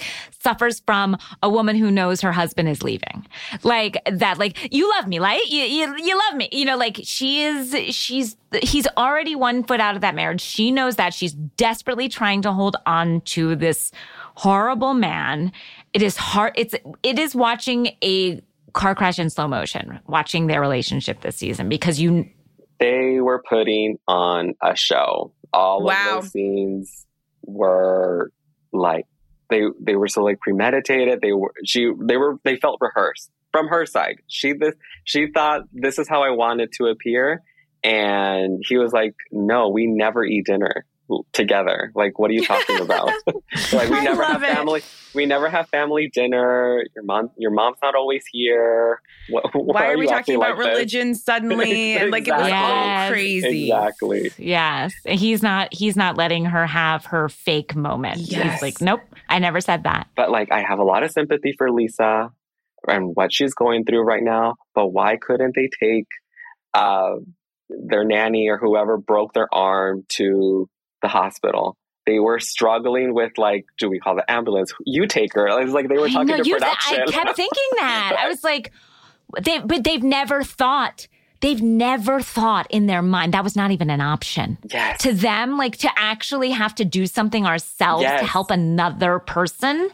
suffers 0.43 0.81
from 0.81 1.17
a 1.43 1.49
woman 1.51 1.77
who 1.77 1.91
knows 1.91 2.21
her 2.23 2.33
husband 2.33 2.69
is 2.69 2.83
leaving. 2.83 3.27
Like 3.63 4.01
that, 4.11 4.39
like, 4.39 4.73
you 4.73 4.89
love 4.91 5.07
me, 5.07 5.21
like, 5.21 5.51
you, 5.51 5.63
you, 5.63 5.95
you 5.99 6.19
love 6.19 6.37
me. 6.37 6.49
You 6.53 6.65
know, 6.65 6.77
like, 6.77 7.01
she 7.03 7.43
is, 7.43 7.77
she's, 7.95 8.37
he's 8.63 8.87
already 8.97 9.35
one 9.37 9.63
foot 9.63 9.79
out 9.79 9.95
of 9.95 10.01
that 10.01 10.15
marriage. 10.15 10.41
She 10.41 10.71
knows 10.71 10.97
that. 10.97 11.13
She's 11.13 11.33
desperately 11.33 12.09
trying 12.09 12.43
to 12.43 12.53
hold 12.53 12.77
on 12.87 13.21
to 13.23 13.55
this 13.57 13.93
horrible 14.37 14.95
man. 14.95 15.53
It 15.93 16.03
is 16.03 16.17
hard. 16.17 16.55
It's, 16.57 16.75
it 17.03 17.19
is 17.19 17.35
watching 17.35 17.89
a 18.03 18.41
car 18.73 18.95
crash 18.95 19.19
in 19.19 19.29
slow 19.29 19.49
motion, 19.49 20.01
watching 20.07 20.47
their 20.47 20.61
relationship 20.61 21.21
this 21.21 21.37
season 21.37 21.69
because 21.69 22.01
you, 22.01 22.29
They 22.79 23.21
were 23.21 23.43
putting 23.49 23.99
on 24.09 24.55
a 24.63 24.75
show. 24.75 25.33
All 25.53 25.83
Wow. 25.85 26.19
of 26.19 26.23
those 26.23 26.33
scenes 26.33 27.07
were 27.43 28.33
like 28.73 29.07
they 29.49 29.63
they 29.81 29.97
were 29.97 30.09
so 30.09 30.23
like 30.23 30.41
premeditated. 30.41 31.21
They 31.21 31.33
were 31.33 31.53
she 31.65 31.91
they 32.01 32.17
were 32.17 32.39
they 32.45 32.57
felt 32.57 32.79
rehearsed 32.81 33.31
from 33.53 33.69
her 33.69 33.85
side. 33.87 34.17
She 34.29 34.53
this 34.53 34.75
she 35.05 35.29
thought 35.33 35.63
this 35.73 35.99
is 35.99 36.09
how 36.09 36.23
I 36.23 36.31
wanted 36.31 36.71
to 36.79 36.87
appear, 36.87 37.43
and 37.83 38.63
he 38.69 38.77
was 38.79 38.93
like, 38.93 39.15
"No, 39.33 39.69
we 39.71 39.87
never 39.87 40.25
eat 40.25 40.47
dinner 40.47 40.87
together. 41.33 41.93
Like, 41.95 42.19
what 42.19 42.31
are 42.31 42.35
you 42.35 42.45
talking 42.45 42.79
about? 42.81 43.11
like, 43.73 43.89
we 43.91 43.97
I 43.99 44.05
never 44.05 44.23
have 44.25 44.43
love 44.43 44.43
it. 44.43 44.55
family. 44.55 44.83
We 45.15 45.27
never 45.27 45.49
have 45.51 45.69
family 45.71 46.09
dinner. 46.13 46.85
Your 46.95 47.05
mom 47.05 47.31
your 47.37 47.51
mom's 47.51 47.79
not 47.83 47.95
always 47.97 48.25
here. 48.31 49.01
What, 49.29 49.45
Why 49.55 49.89
are 49.91 49.99
we 49.99 50.07
talking 50.07 50.37
about 50.37 50.51
like 50.51 50.59
this?" 50.59 50.67
religion 50.69 51.15
suddenly? 51.15 51.97
And 51.97 52.11
like, 52.11 52.29
it 52.29 52.33
was 52.33 52.43
all 52.43 52.49
Yes. 52.49 53.11
crazy. 53.11 53.71
Exactly. 53.71 54.31
yes, 54.39 54.93
he's 55.07 55.43
not, 55.43 55.73
he's 55.75 55.97
not 55.97 56.17
letting 56.17 56.45
her 56.47 56.67
have 56.67 57.07
her 57.07 57.29
fake 57.29 57.75
moment. 57.75 58.19
Yes. 58.19 58.53
He's 58.55 58.63
like, 58.63 58.81
nope, 58.81 59.01
I 59.29 59.39
never 59.41 59.61
said 59.61 59.83
that. 59.85 60.07
But 60.17 60.31
like, 60.31 60.53
I 60.53 60.63
have 60.63 60.79
a 60.79 60.85
lot 60.85 61.03
of 61.03 61.11
sympathy 61.11 61.55
for 61.59 61.71
Lisa 61.71 62.31
and 62.89 63.11
what 63.15 63.33
she's 63.33 63.53
going 63.55 63.85
through 63.85 64.03
right 64.03 64.23
now. 64.23 64.55
But 64.75 64.89
why 64.89 65.17
couldn't 65.21 65.55
they 65.57 65.69
take 65.83 66.07
uh, 66.73 67.17
their 67.69 68.05
nanny 68.05 68.49
or 68.49 68.59
whoever 68.59 68.97
broke 68.97 69.33
their 69.35 69.49
arm 69.53 70.05
to 70.11 70.69
the 71.03 71.09
hospital. 71.09 71.77
They 72.07 72.19
were 72.19 72.41
struggling 72.41 73.15
with 73.15 73.37
like, 73.39 73.67
do 73.79 73.89
we 73.91 73.99
call 74.01 74.17
the 74.17 74.29
ambulance? 74.31 74.73
You 74.85 75.07
take 75.07 75.35
her. 75.35 75.47
It 75.47 75.65
was 75.65 75.73
like 75.75 75.89
they 75.89 75.99
were 75.99 76.09
talking 76.09 76.29
know, 76.29 76.43
to 76.43 76.49
you- 76.49 76.55
production. 76.57 77.03
I 77.07 77.11
kept 77.11 77.37
thinking 77.37 77.69
that. 77.77 78.17
I 78.19 78.29
was 78.29 78.43
like, 78.45 78.73
they, 79.41 79.59
but 79.61 79.85
they've 79.85 80.03
never 80.03 80.43
thought. 80.43 81.07
They've 81.41 81.63
never 81.63 82.21
thought 82.21 82.67
in 82.71 82.87
their 82.87 83.01
mind 83.01 83.33
that 83.33 83.45
was 83.45 83.57
not 83.57 83.71
even 83.71 83.89
an 83.91 84.01
option. 84.03 84.59
yes. 84.71 85.01
To 85.03 85.13
them, 85.15 85.57
like 85.57 85.77
to 85.79 85.91
actually 85.97 86.51
have 86.51 86.75
to 86.75 86.85
do 86.85 87.07
something 87.07 87.47
ourselves 87.47 88.03
Yes. 88.03 88.21
to 88.21 88.27
help 88.27 88.51
another 88.51 89.19
person, 89.21 89.89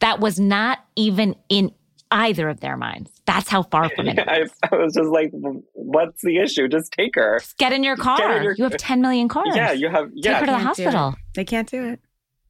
that 0.00 0.20
was 0.20 0.38
not 0.38 0.80
even 0.96 1.36
in 1.48 1.72
either 2.10 2.48
of 2.48 2.60
their 2.60 2.76
minds. 2.76 3.10
That's 3.26 3.48
how 3.48 3.62
far 3.62 3.88
from 3.90 4.08
it. 4.08 4.18
it 4.18 4.28
I, 4.28 4.40
is. 4.42 4.50
I 4.70 4.76
was 4.76 4.94
just 4.94 5.08
like, 5.08 5.30
what's 5.72 6.22
the 6.22 6.38
issue? 6.38 6.68
Just 6.68 6.92
take 6.92 7.14
her. 7.14 7.38
Just 7.40 7.58
get 7.58 7.72
in 7.72 7.84
your 7.84 7.96
car. 7.96 8.36
In 8.36 8.42
your- 8.42 8.54
you 8.54 8.64
have 8.64 8.76
10 8.76 9.00
million 9.00 9.28
cars. 9.28 9.54
Yeah, 9.54 9.72
you 9.72 9.88
have. 9.88 10.10
Take 10.22 10.34
her 10.34 10.46
to 10.46 10.52
the 10.52 10.58
Can't 10.58 10.76
do 10.76 10.82
it. 10.82 10.86
hospital. 10.86 11.14
They 11.34 11.44
can't 11.44 11.68
do 11.70 11.84
it. 11.88 12.00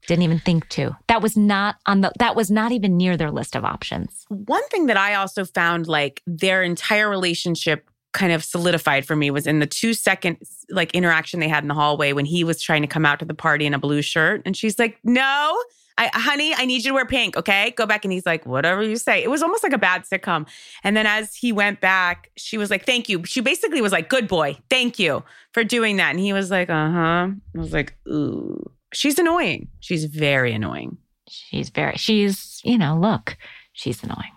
Didn't 0.06 0.22
even 0.22 0.38
think 0.38 0.68
to. 0.70 0.96
That 1.08 1.20
was 1.20 1.36
not 1.36 1.76
on 1.84 2.00
the 2.00 2.10
that 2.18 2.34
was 2.34 2.50
not 2.50 2.72
even 2.72 2.96
near 2.96 3.18
their 3.18 3.30
list 3.30 3.54
of 3.54 3.64
options. 3.66 4.24
One 4.28 4.66
thing 4.68 4.86
that 4.86 4.96
I 4.96 5.14
also 5.14 5.44
found 5.44 5.86
like 5.88 6.22
their 6.26 6.62
entire 6.62 7.08
relationship 7.10 7.88
kind 8.12 8.32
of 8.32 8.42
solidified 8.42 9.04
for 9.06 9.14
me 9.14 9.30
was 9.30 9.46
in 9.46 9.58
the 9.58 9.66
two 9.66 9.92
second 9.92 10.38
like 10.70 10.92
interaction 10.94 11.38
they 11.38 11.48
had 11.48 11.62
in 11.62 11.68
the 11.68 11.74
hallway 11.74 12.12
when 12.14 12.24
he 12.24 12.42
was 12.44 12.62
trying 12.62 12.80
to 12.80 12.88
come 12.88 13.04
out 13.04 13.18
to 13.18 13.24
the 13.26 13.34
party 13.34 13.66
in 13.66 13.74
a 13.74 13.78
blue 13.78 14.00
shirt 14.00 14.40
and 14.46 14.56
she's 14.56 14.78
like, 14.78 14.98
"No, 15.04 15.54
I 15.98 16.10
honey, 16.12 16.54
I 16.54 16.64
need 16.64 16.84
you 16.84 16.90
to 16.90 16.94
wear 16.94 17.06
pink, 17.06 17.36
okay? 17.36 17.72
Go 17.76 17.86
back." 17.86 18.04
And 18.04 18.12
he's 18.12 18.26
like, 18.26 18.46
"Whatever 18.46 18.82
you 18.82 18.96
say." 18.96 19.22
It 19.22 19.30
was 19.30 19.42
almost 19.42 19.62
like 19.62 19.72
a 19.72 19.78
bad 19.78 20.04
sitcom. 20.04 20.46
And 20.82 20.96
then 20.96 21.06
as 21.06 21.34
he 21.34 21.52
went 21.52 21.80
back, 21.80 22.30
she 22.36 22.58
was 22.58 22.70
like, 22.70 22.86
"Thank 22.86 23.08
you." 23.08 23.24
She 23.24 23.40
basically 23.40 23.80
was 23.80 23.92
like, 23.92 24.08
"Good 24.08 24.28
boy. 24.28 24.56
Thank 24.68 24.98
you 24.98 25.22
for 25.52 25.64
doing 25.64 25.96
that." 25.96 26.10
And 26.10 26.20
he 26.20 26.32
was 26.32 26.50
like, 26.50 26.70
"Uh-huh." 26.70 27.28
I 27.28 27.34
was 27.54 27.72
like, 27.72 27.96
"Ooh." 28.08 28.70
She's 28.92 29.18
annoying. 29.18 29.68
She's 29.80 30.04
very 30.04 30.52
annoying. 30.52 30.98
She's 31.28 31.70
very 31.70 31.96
she's, 31.96 32.60
you 32.64 32.76
know, 32.76 32.98
look, 32.98 33.36
she's 33.72 34.02
annoying. 34.02 34.32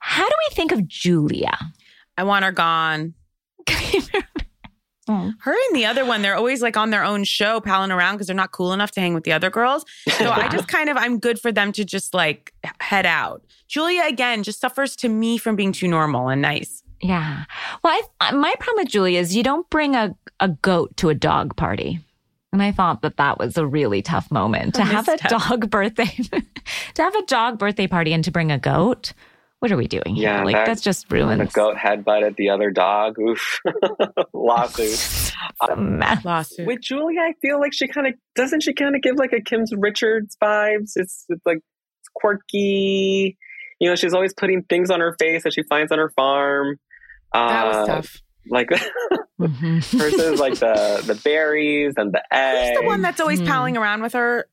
How 0.00 0.26
do 0.28 0.34
we 0.48 0.54
think 0.54 0.72
of 0.72 0.88
Julia? 0.88 1.56
I 2.18 2.24
want 2.24 2.44
her 2.44 2.52
gone. 2.52 3.14
Oh. 5.08 5.32
Her 5.40 5.52
and 5.52 5.76
the 5.76 5.84
other 5.84 6.04
one, 6.04 6.22
they're 6.22 6.36
always 6.36 6.62
like 6.62 6.76
on 6.76 6.90
their 6.90 7.04
own 7.04 7.24
show, 7.24 7.60
palling 7.60 7.90
around 7.90 8.14
because 8.14 8.26
they're 8.26 8.36
not 8.36 8.52
cool 8.52 8.72
enough 8.72 8.90
to 8.92 9.00
hang 9.00 9.14
with 9.14 9.24
the 9.24 9.32
other 9.32 9.50
girls. 9.50 9.84
So 10.18 10.30
I 10.30 10.48
just 10.48 10.68
kind 10.68 10.88
of, 10.88 10.96
I'm 10.96 11.18
good 11.18 11.38
for 11.38 11.52
them 11.52 11.72
to 11.72 11.84
just 11.84 12.14
like 12.14 12.54
head 12.80 13.06
out. 13.06 13.42
Julia, 13.68 14.04
again, 14.06 14.42
just 14.42 14.60
suffers 14.60 14.96
to 14.96 15.08
me 15.08 15.36
from 15.36 15.56
being 15.56 15.72
too 15.72 15.88
normal 15.88 16.28
and 16.28 16.40
nice. 16.40 16.82
Yeah. 17.00 17.44
Well, 17.82 18.00
I, 18.20 18.32
my 18.32 18.54
problem 18.58 18.84
with 18.84 18.92
Julia 18.92 19.20
is 19.20 19.36
you 19.36 19.42
don't 19.42 19.68
bring 19.68 19.94
a, 19.94 20.14
a 20.40 20.48
goat 20.48 20.96
to 20.98 21.10
a 21.10 21.14
dog 21.14 21.54
party. 21.56 22.00
And 22.52 22.62
I 22.62 22.70
thought 22.70 23.02
that 23.02 23.16
that 23.16 23.38
was 23.38 23.58
a 23.58 23.66
really 23.66 24.00
tough 24.00 24.30
moment 24.30 24.76
to 24.76 24.84
have 24.84 25.08
a 25.08 25.16
dog 25.28 25.68
birthday, 25.70 26.06
to 26.94 27.02
have 27.02 27.14
a 27.16 27.26
dog 27.26 27.58
birthday 27.58 27.88
party 27.88 28.12
and 28.12 28.22
to 28.24 28.30
bring 28.30 28.52
a 28.52 28.58
goat. 28.58 29.12
What 29.64 29.72
are 29.72 29.78
we 29.78 29.88
doing 29.88 30.14
here? 30.14 30.24
Yeah, 30.24 30.44
like 30.44 30.54
that- 30.56 30.66
that's 30.66 30.82
just 30.82 31.10
ruins. 31.10 31.30
the 31.30 31.36
ruins. 31.38 31.52
goat 31.54 31.76
headbutted 31.76 32.36
the 32.36 32.50
other 32.50 32.70
dog. 32.70 33.18
Oof. 33.18 33.60
Lawsuit. 34.34 34.90
It's 35.62 35.70
a 35.70 35.76
mess. 35.76 36.22
Lawsuit. 36.22 36.66
With 36.66 36.80
Julia, 36.82 37.20
I 37.20 37.32
feel 37.40 37.58
like 37.60 37.72
she 37.72 37.88
kind 37.88 38.06
of 38.06 38.12
doesn't 38.34 38.62
she 38.62 38.74
kind 38.74 38.94
of 38.94 39.00
give 39.00 39.16
like 39.16 39.32
a 39.32 39.40
Kim's 39.40 39.72
Richards 39.74 40.36
vibes. 40.42 40.92
It's, 40.96 41.24
it's 41.30 41.46
like 41.46 41.58
it's 41.58 42.08
quirky. 42.14 43.38
You 43.80 43.88
know, 43.88 43.96
she's 43.96 44.12
always 44.12 44.34
putting 44.34 44.64
things 44.64 44.90
on 44.90 45.00
her 45.00 45.16
face 45.18 45.44
that 45.44 45.54
she 45.54 45.62
finds 45.62 45.90
on 45.92 45.98
her 45.98 46.10
farm. 46.14 46.76
that 47.32 47.66
was 47.66 47.76
Uh, 47.76 47.86
tough. 47.86 48.16
Like 48.50 48.68
Mhm. 49.40 49.82
versus 49.82 50.38
like 50.40 50.56
the 50.58 51.02
the 51.06 51.14
berries 51.24 51.94
and 51.96 52.12
the 52.12 52.22
eggs. 52.30 52.68
Who's 52.70 52.80
the 52.80 52.86
one 52.86 53.00
that's 53.00 53.20
always 53.20 53.40
Hmm. 53.40 53.46
palling 53.46 53.76
around 53.78 54.02
with 54.02 54.12
her? 54.12 54.46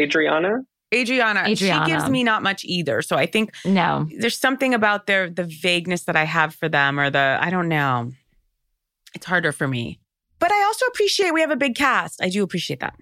Adriana. 0.00 0.60
Adriana. 0.92 1.44
Adriana. 1.46 1.86
She 1.86 1.92
gives 1.92 2.08
me 2.08 2.24
not 2.24 2.42
much 2.42 2.64
either. 2.64 3.02
So 3.02 3.16
I 3.16 3.26
think 3.26 3.54
no. 3.64 4.08
there's 4.18 4.38
something 4.38 4.74
about 4.74 5.06
their 5.06 5.30
the 5.30 5.44
vagueness 5.44 6.04
that 6.04 6.16
I 6.16 6.24
have 6.24 6.54
for 6.54 6.68
them 6.68 6.98
or 6.98 7.10
the 7.10 7.38
I 7.40 7.50
don't 7.50 7.68
know. 7.68 8.12
It's 9.14 9.26
harder 9.26 9.52
for 9.52 9.68
me. 9.68 10.00
But 10.38 10.52
I 10.52 10.64
also 10.64 10.86
appreciate 10.86 11.32
we 11.32 11.40
have 11.40 11.50
a 11.50 11.56
big 11.56 11.74
cast. 11.74 12.22
I 12.22 12.28
do 12.28 12.42
appreciate 12.42 12.80
that. 12.80 12.94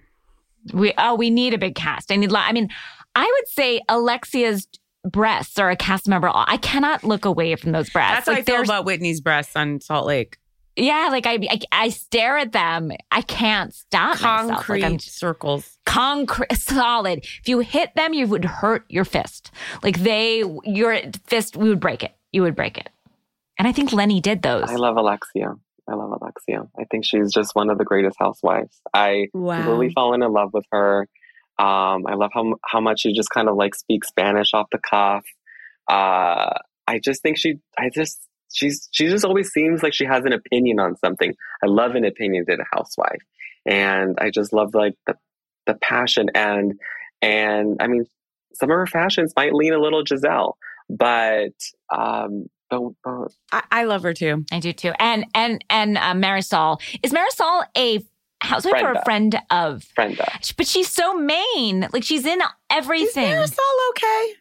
We 0.73 0.93
oh, 0.97 1.15
we 1.15 1.29
need 1.29 1.53
a 1.53 1.57
big 1.57 1.75
cast. 1.75 2.11
I 2.11 2.15
need. 2.15 2.33
I 2.33 2.51
mean, 2.53 2.69
I 3.15 3.25
would 3.25 3.47
say 3.49 3.81
Alexia's 3.89 4.67
breasts 5.03 5.59
are 5.59 5.69
a 5.69 5.75
cast 5.75 6.07
member. 6.07 6.31
I 6.33 6.57
cannot 6.57 7.03
look 7.03 7.25
away 7.25 7.55
from 7.55 7.73
those 7.73 7.89
breasts. 7.89 8.25
That's 8.25 8.37
how 8.37 8.41
I 8.41 8.43
feel 8.43 8.63
about 8.63 8.85
Whitney's 8.85 9.21
breasts 9.21 9.55
on 9.55 9.81
Salt 9.81 10.05
Lake. 10.05 10.37
Yeah, 10.75 11.09
like 11.11 11.25
I, 11.27 11.33
I, 11.49 11.59
I 11.71 11.89
stare 11.89 12.37
at 12.37 12.51
them. 12.51 12.91
I 13.11 13.21
can't 13.21 13.73
stop 13.73 14.21
myself. 14.21 14.49
Concrete 14.65 14.81
Like 14.81 15.01
circles. 15.01 15.77
concrete, 15.85 16.51
solid. 16.57 17.19
If 17.19 17.47
you 17.47 17.59
hit 17.59 17.93
them, 17.95 18.13
you 18.13 18.27
would 18.27 18.45
hurt 18.45 18.83
your 18.89 19.05
fist. 19.05 19.51
Like 19.83 19.99
they, 19.99 20.43
your 20.63 20.99
fist, 21.27 21.55
we 21.55 21.69
would 21.69 21.79
break 21.79 22.03
it. 22.03 22.11
You 22.31 22.41
would 22.41 22.55
break 22.55 22.77
it. 22.77 22.89
And 23.59 23.67
I 23.67 23.71
think 23.71 23.93
Lenny 23.93 24.19
did 24.19 24.41
those. 24.41 24.63
I 24.69 24.75
love 24.75 24.97
Alexia. 24.97 25.53
I 25.87 25.93
love 25.95 26.11
Alexia. 26.19 26.67
I 26.79 26.85
think 26.85 27.05
she's 27.05 27.31
just 27.31 27.53
one 27.55 27.69
of 27.69 27.77
the 27.77 27.83
greatest 27.85 28.15
housewives. 28.17 28.79
I 28.93 29.27
Wow. 29.33 29.69
really 29.69 29.91
fallen 29.93 30.23
in 30.23 30.31
love 30.31 30.53
with 30.53 30.65
her. 30.71 31.01
Um, 31.59 32.07
I 32.07 32.15
love 32.15 32.31
how 32.33 32.55
how 32.65 32.79
much 32.79 33.01
she 33.01 33.13
just 33.13 33.29
kind 33.29 33.47
of 33.47 33.55
like 33.55 33.75
speaks 33.75 34.07
Spanish 34.07 34.55
off 34.55 34.67
the 34.71 34.79
cuff. 34.79 35.23
Uh, 35.87 36.53
I 36.87 36.99
just 37.03 37.21
think 37.21 37.37
she, 37.37 37.59
I 37.77 37.89
just 37.93 38.19
she's 38.53 38.87
she 38.91 39.07
just 39.07 39.25
always 39.25 39.49
seems 39.49 39.83
like 39.83 39.93
she 39.93 40.05
has 40.05 40.23
an 40.25 40.33
opinion 40.33 40.79
on 40.79 40.95
something. 40.97 41.33
I 41.63 41.67
love 41.67 41.95
an 41.95 42.05
opinionated 42.05 42.61
housewife, 42.71 43.21
and 43.65 44.17
I 44.19 44.29
just 44.29 44.53
love 44.53 44.73
like 44.73 44.93
the 45.05 45.15
the 45.65 45.75
passion 45.75 46.29
and 46.33 46.73
and 47.21 47.77
I 47.81 47.87
mean 47.87 48.05
some 48.53 48.69
of 48.69 48.77
her 48.77 48.87
fashions 48.87 49.33
might 49.35 49.53
lean 49.53 49.73
a 49.73 49.79
little 49.79 50.03
Gizelle, 50.03 50.53
but 50.89 51.53
um, 51.93 52.47
but, 52.69 52.81
but 53.03 53.31
I, 53.51 53.63
I 53.71 53.83
love 53.85 54.03
her 54.03 54.13
too. 54.13 54.45
I 54.51 54.59
do 54.59 54.73
too. 54.73 54.93
And 54.99 55.25
and 55.33 55.63
and 55.69 55.97
uh, 55.97 56.13
Marisol 56.13 56.81
is 57.01 57.11
Marisol 57.11 57.63
a 57.77 58.03
housewife 58.43 58.73
or 58.83 58.91
a 58.91 59.01
Brenda. 59.03 59.03
friend 59.05 59.41
of? 59.49 59.85
Brenda. 59.95 60.39
But 60.57 60.67
she's 60.67 60.89
so 60.89 61.13
main. 61.15 61.87
Like 61.93 62.03
she's 62.03 62.25
in 62.25 62.39
everything. 62.69 63.07
Is 63.07 63.17
everything. 63.17 63.57
Marisol 63.57 63.89
okay? 63.91 64.33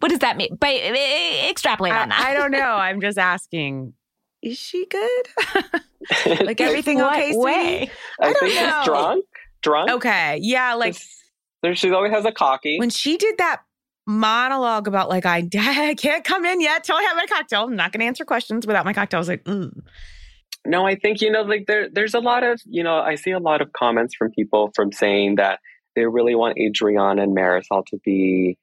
What 0.00 0.08
does 0.08 0.18
that 0.20 0.36
mean? 0.36 0.56
But 0.58 0.68
uh, 0.74 1.48
extrapolate 1.48 1.92
on 1.92 2.08
that. 2.08 2.20
I, 2.20 2.30
I 2.30 2.34
don't 2.34 2.50
know. 2.50 2.58
I'm 2.60 3.00
just 3.00 3.18
asking. 3.18 3.92
Is 4.42 4.58
she 4.58 4.86
good? 4.86 5.26
like 6.44 6.60
everything 6.60 6.98
What 6.98 7.12
okay, 7.16 7.32
sweetie? 7.32 7.38
way? 7.44 7.90
I, 8.20 8.26
I 8.26 8.32
don't 8.32 8.40
think 8.40 8.54
know. 8.56 8.78
she's 8.78 8.84
drunk. 8.86 9.24
Drunk. 9.62 9.90
Okay. 9.90 10.38
Yeah, 10.42 10.74
like 10.74 10.96
There, 11.62 11.76
she 11.76 11.92
always 11.92 12.10
has 12.10 12.24
a 12.24 12.32
cocky. 12.32 12.78
when 12.80 12.90
she 12.90 13.16
did 13.16 13.38
that 13.38 13.62
monologue 14.04 14.88
about 14.88 15.08
like 15.08 15.24
I, 15.26 15.46
I 15.58 15.94
can't 15.94 16.24
come 16.24 16.44
in 16.44 16.60
yet 16.60 16.82
till 16.82 16.96
I 16.96 17.02
have 17.02 17.16
my 17.16 17.26
cocktail. 17.26 17.62
I'm 17.64 17.76
not 17.76 17.92
going 17.92 18.00
to 18.00 18.06
answer 18.06 18.24
questions 18.24 18.66
without 18.66 18.84
my 18.84 18.92
cocktail. 18.92 19.18
I 19.18 19.20
was 19.20 19.28
like, 19.28 19.44
mm. 19.44 19.70
No, 20.66 20.86
I 20.86 20.94
think 20.96 21.20
you 21.20 21.30
know, 21.30 21.42
like 21.42 21.64
there, 21.66 21.88
there's 21.90 22.14
a 22.14 22.20
lot 22.20 22.44
of 22.44 22.60
you 22.66 22.82
know, 22.82 22.98
I 22.98 23.16
see 23.16 23.30
a 23.32 23.38
lot 23.38 23.60
of 23.62 23.72
comments 23.72 24.14
from 24.14 24.30
people 24.32 24.70
from 24.74 24.92
saying 24.92 25.36
that 25.36 25.58
they 25.96 26.06
really 26.06 26.34
want 26.34 26.58
Adriana 26.58 27.22
and 27.22 27.36
Marisol 27.36 27.84
to 27.86 27.98
be 28.04 28.56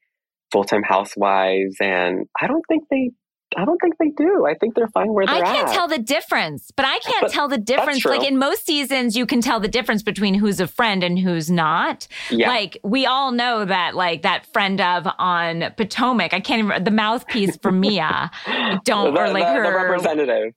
full 0.52 0.64
time 0.64 0.84
housewives, 0.84 1.76
and 1.80 2.26
I 2.42 2.48
don't 2.48 2.64
think 2.68 2.86
they, 2.90 3.12
I 3.58 3.66
don't 3.66 3.78
think 3.80 3.96
they 4.00 4.10
do. 4.10 4.46
I 4.48 4.54
think 4.56 4.74
they're 4.76 4.88
fine 4.88 5.14
where 5.14 5.26
they're 5.26 5.36
I 5.36 5.42
can't 5.42 5.68
at. 5.70 5.74
tell 5.74 5.88
the 5.88 5.98
difference, 6.00 6.72
but 6.76 6.86
I 6.86 6.98
can't 7.00 7.22
But 7.22 7.32
tell 7.32 7.48
the 7.48 7.58
difference. 7.58 8.04
Like 8.06 8.24
in 8.24 8.38
most 8.40 8.66
seasons, 8.66 9.16
you 9.18 9.26
can 9.26 9.42
tell 9.42 9.60
the 9.60 9.68
difference 9.68 10.02
between 10.04 10.34
who's 10.36 10.60
a 10.60 10.68
friend 10.68 11.04
and 11.04 11.20
who's 11.20 11.50
not. 11.52 12.08
yeah, 12.32 12.48
Like 12.50 12.80
we 12.84 13.06
all 13.06 13.32
know 13.32 13.66
that, 13.66 13.96
like 13.96 14.22
that 14.24 14.46
friend 14.54 14.80
of 14.82 15.08
on 15.20 15.66
Potomac. 15.78 16.34
I 16.34 16.40
can't 16.40 16.64
even 16.66 16.84
the 16.84 16.92
mouthpiece 16.92 17.58
for 17.58 17.72
Mia. 17.72 18.32
don't- 18.86 19.14
the, 19.14 19.20
or 19.22 19.30
like 19.30 19.46
the- 19.46 19.54
the 19.64 19.70
her- 19.70 19.88
representative. 19.92 20.54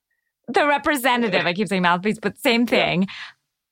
The 0.49 0.67
representative. 0.67 1.47
I 1.47 1.53
keep 1.53 1.69
saying 1.69 1.83
mouthpiece, 1.83 2.19
but 2.21 2.39
same 2.39 2.67
thing. 2.67 3.07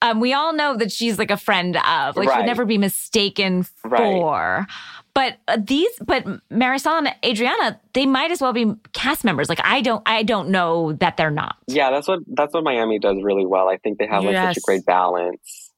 Um, 0.03 0.19
we 0.19 0.33
all 0.33 0.55
know 0.55 0.77
that 0.79 0.91
she's 0.91 1.19
like 1.19 1.31
a 1.31 1.37
friend 1.37 1.77
of. 1.77 2.17
Like 2.17 2.31
she 2.31 2.37
would 2.37 2.47
never 2.47 2.65
be 2.65 2.79
mistaken 2.79 3.67
Right. 3.85 3.99
for. 3.99 4.67
But 5.13 5.39
uh, 5.47 5.59
these, 5.63 5.91
but 6.03 6.25
Marisol 6.51 6.97
and 6.99 7.15
Adriana, 7.23 7.79
they 7.93 8.07
might 8.07 8.31
as 8.31 8.41
well 8.41 8.55
be 8.55 8.73
cast 8.95 9.25
members. 9.25 9.49
Like 9.51 9.61
I 9.63 9.83
don't, 9.83 10.03
I 10.07 10.23
don't 10.23 10.49
know 10.49 10.93
that 10.95 11.19
they're 11.19 11.31
not. 11.31 11.57
Yeah, 11.67 11.91
that's 11.91 12.09
what 12.09 12.21
that's 12.29 12.55
what 12.55 12.65
Miami 12.65 12.99
does 12.99 13.19
really 13.23 13.45
well. 13.45 13.69
I 13.69 13.77
think 13.77 13.99
they 13.99 14.07
have 14.07 14.25
like 14.25 14.37
such 14.37 14.57
a 14.57 14.61
great 14.61 14.87
balance 14.87 15.71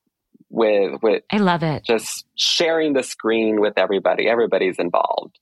with 0.51 1.03
with 1.03 1.23
I 1.33 1.39
love 1.39 1.63
it. 1.65 1.83
just 1.83 2.25
sharing 2.37 2.93
the 2.93 3.03
screen 3.03 3.61
with 3.61 3.73
everybody. 3.77 4.29
Everybody's 4.29 4.79
involved. 4.79 5.39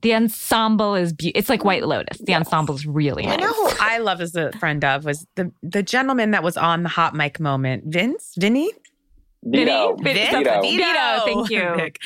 The 0.00 0.14
ensemble 0.14 0.94
is 0.94 1.12
be- 1.12 1.30
it's 1.30 1.48
like 1.48 1.64
White 1.64 1.84
Lotus. 1.86 2.18
The 2.18 2.32
Yes. 2.32 2.40
ensemble 2.46 2.74
is 2.76 2.86
really 2.86 3.24
You 3.24 3.30
nice. 3.30 3.40
know 3.40 3.52
who 3.52 3.70
I 3.80 3.98
love 3.98 4.20
as 4.20 4.34
a 4.36 4.52
friend 4.52 4.84
of 4.84 5.04
was 5.04 5.26
the 5.34 5.50
the 5.62 5.82
gentleman 5.82 6.30
that 6.32 6.42
was 6.42 6.56
on 6.56 6.82
the 6.84 6.88
hot 6.88 7.14
mic 7.14 7.40
moment, 7.40 7.84
Vince, 7.86 8.34
Vinny, 8.38 8.70
Vito. 9.44 9.96
Vinny? 9.96 10.14
Vince? 10.14 10.36
Vito. 10.36 10.60
Vito, 10.62 11.24
thank 11.24 11.50
you. 11.50 11.74
Vic. 11.76 11.98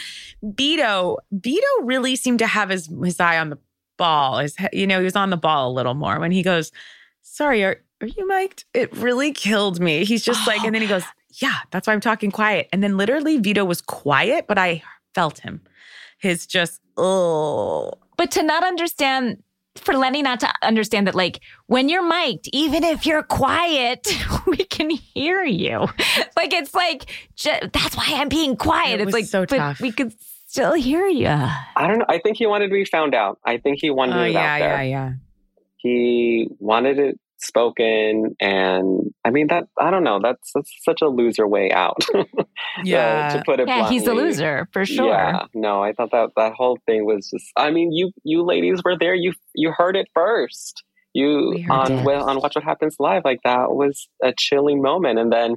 Vito, 0.43 1.19
Vito 1.33 1.67
really 1.83 2.17
seemed 2.17 2.39
to 2.41 2.47
have 2.47 2.69
his 2.71 2.89
his 3.05 3.21
eye 3.21 3.39
on 3.39 3.51
the 3.51 3.59
ball. 3.99 4.39
His, 4.39 4.57
you 4.73 4.87
know, 4.87 4.99
he 4.99 5.05
was 5.05 5.17
on 5.17 5.31
the 5.31 5.37
ball 5.37 5.71
a 5.71 5.73
little 5.73 5.95
more 5.95 6.19
when 6.19 6.33
he 6.33 6.43
goes, 6.43 6.73
"Sorry, 7.23 7.63
are 7.65 7.83
Are 8.01 8.07
you 8.09 8.27
mic'd? 8.27 8.65
It 8.75 8.93
really 8.97 9.33
killed 9.33 9.79
me. 9.81 10.05
He's 10.05 10.25
just 10.25 10.45
like, 10.47 10.63
and 10.65 10.75
then 10.75 10.83
he 10.83 10.89
goes, 10.89 11.05
Yeah, 11.41 11.55
that's 11.71 11.87
why 11.87 11.93
I'm 11.93 12.01
talking 12.01 12.31
quiet. 12.33 12.69
And 12.73 12.83
then 12.83 12.97
literally 12.97 13.39
Vito 13.39 13.65
was 13.65 13.81
quiet, 13.81 14.47
but 14.49 14.59
I 14.59 14.83
felt 15.15 15.39
him. 15.39 15.61
His 16.19 16.47
just, 16.47 16.81
oh. 16.97 17.93
But 18.17 18.31
to 18.33 18.43
not 18.43 18.63
understand, 18.65 19.43
for 19.77 19.95
Lenny 19.95 20.23
not 20.23 20.41
to 20.41 20.53
understand 20.63 21.07
that, 21.07 21.15
like, 21.15 21.41
when 21.67 21.89
you're 21.89 22.07
mic'd, 22.07 22.49
even 22.53 22.85
if 22.85 23.07
you're 23.07 23.23
quiet, 23.23 24.07
we 24.47 24.59
can 24.59 24.91
hear 24.91 25.43
you. 25.45 25.81
Like, 26.37 26.53
it's 26.53 26.75
like, 26.75 27.11
ju- 27.37 27.51
that's 27.73 27.97
why 27.97 28.07
I'm 28.11 28.29
being 28.29 28.57
quiet. 28.57 29.01
It 29.01 29.03
it's 29.03 29.07
was 29.07 29.15
like, 29.15 29.25
so 29.27 29.41
but 29.47 29.57
tough. 29.57 29.81
we 29.81 29.91
could 29.93 30.13
still 30.47 30.75
hear 30.75 31.07
you. 31.07 31.27
I 31.29 31.87
don't 31.89 31.99
know. 31.99 32.05
I 32.09 32.19
think 32.19 32.37
he 32.37 32.47
wanted 32.47 32.69
to 32.69 32.75
be 32.75 32.85
found 32.85 33.15
out. 33.15 33.39
I 33.45 33.57
think 33.57 33.79
he 33.81 33.91
wanted 33.91 34.17
Oh, 34.17 34.23
it 34.25 34.33
yeah, 34.33 34.55
out 34.55 34.59
there. 34.59 34.69
yeah, 34.77 34.83
yeah. 34.83 35.13
He 35.79 36.49
wanted 36.59 36.99
it 36.99 37.19
spoken, 37.43 38.35
and 38.41 39.13
I 39.25 39.31
mean 39.31 39.49
that. 39.49 39.65
I 39.79 39.91
don't 39.91 40.05
know. 40.05 40.21
That's 40.23 40.53
that's 40.55 40.71
such 40.83 41.03
a 41.03 41.09
loser 41.09 41.47
way 41.47 41.71
out. 41.71 42.03
uh, 42.15 42.25
Yeah. 42.85 43.35
to 43.37 43.43
put 43.45 43.61
it 43.61 43.69
Yeah, 43.69 43.89
he's 43.89 44.07
a 44.07 44.15
loser 44.15 44.69
for 44.73 44.85
sure. 44.85 45.09
Yeah, 45.09 45.47
no, 45.55 45.83
I 45.83 45.93
thought 45.93 46.11
that 46.13 46.31
that 46.37 46.53
whole 46.55 46.79
thing 46.87 47.05
was 47.05 47.29
just. 47.31 47.47
I 47.57 47.71
mean, 47.71 47.93
you 47.93 48.13
you 48.25 48.43
ladies 48.45 48.83
were 48.85 48.97
there. 48.99 49.15
You 49.15 49.33
you 49.55 49.73
heard 49.73 49.97
it 49.97 50.09
first. 50.15 50.83
You 51.15 51.65
on 51.69 51.93
it. 51.93 52.07
on 52.07 52.41
Watch 52.41 52.55
What 52.55 52.65
Happens 52.65 52.97
Live. 52.99 53.23
Like 53.25 53.41
that 53.45 53.73
was 53.73 54.09
a 54.23 54.33
chilling 54.37 54.81
moment, 54.81 55.19
and 55.19 55.31
then 55.33 55.57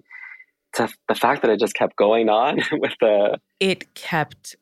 to 0.76 0.90
the 1.08 1.16
fact 1.16 1.42
that 1.42 1.52
it 1.52 1.60
just 1.60 1.76
kept 1.76 1.96
going 1.96 2.28
on 2.30 2.58
with 2.74 2.94
the 3.00 3.40
it 3.60 3.94
kept 3.96 4.56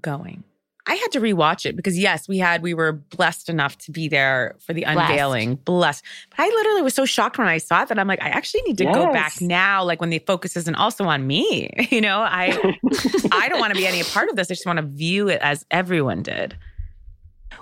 going. 0.00 0.44
I 0.88 0.94
had 0.94 1.10
to 1.12 1.20
rewatch 1.20 1.66
it 1.66 1.74
because 1.74 1.98
yes, 1.98 2.28
we 2.28 2.38
had 2.38 2.62
we 2.62 2.72
were 2.72 2.92
blessed 2.92 3.48
enough 3.48 3.76
to 3.78 3.90
be 3.90 4.06
there 4.08 4.54
for 4.60 4.72
the 4.72 4.82
Blessed. 4.82 4.98
unveiling. 5.10 5.56
Blessed. 5.56 6.04
But 6.30 6.40
I 6.40 6.46
literally 6.46 6.82
was 6.82 6.94
so 6.94 7.04
shocked 7.04 7.38
when 7.38 7.48
I 7.48 7.58
saw 7.58 7.82
it 7.82 7.88
that 7.88 7.98
I'm 7.98 8.06
like, 8.06 8.22
I 8.22 8.28
actually 8.28 8.62
need 8.62 8.78
to 8.78 8.84
go 8.84 9.12
back 9.12 9.40
now, 9.40 9.82
like 9.82 10.00
when 10.00 10.10
the 10.10 10.20
focus 10.20 10.56
isn't 10.56 10.76
also 10.76 11.04
on 11.04 11.26
me. 11.26 11.70
You 11.90 12.00
know, 12.00 12.20
I 12.20 12.48
I 13.32 13.48
don't 13.48 13.58
want 13.58 13.72
to 13.74 13.78
be 13.78 13.86
any 13.86 14.02
part 14.04 14.28
of 14.28 14.36
this. 14.36 14.50
I 14.50 14.54
just 14.54 14.66
want 14.66 14.78
to 14.78 14.84
view 14.86 15.28
it 15.28 15.40
as 15.42 15.64
everyone 15.70 16.22
did. 16.22 16.56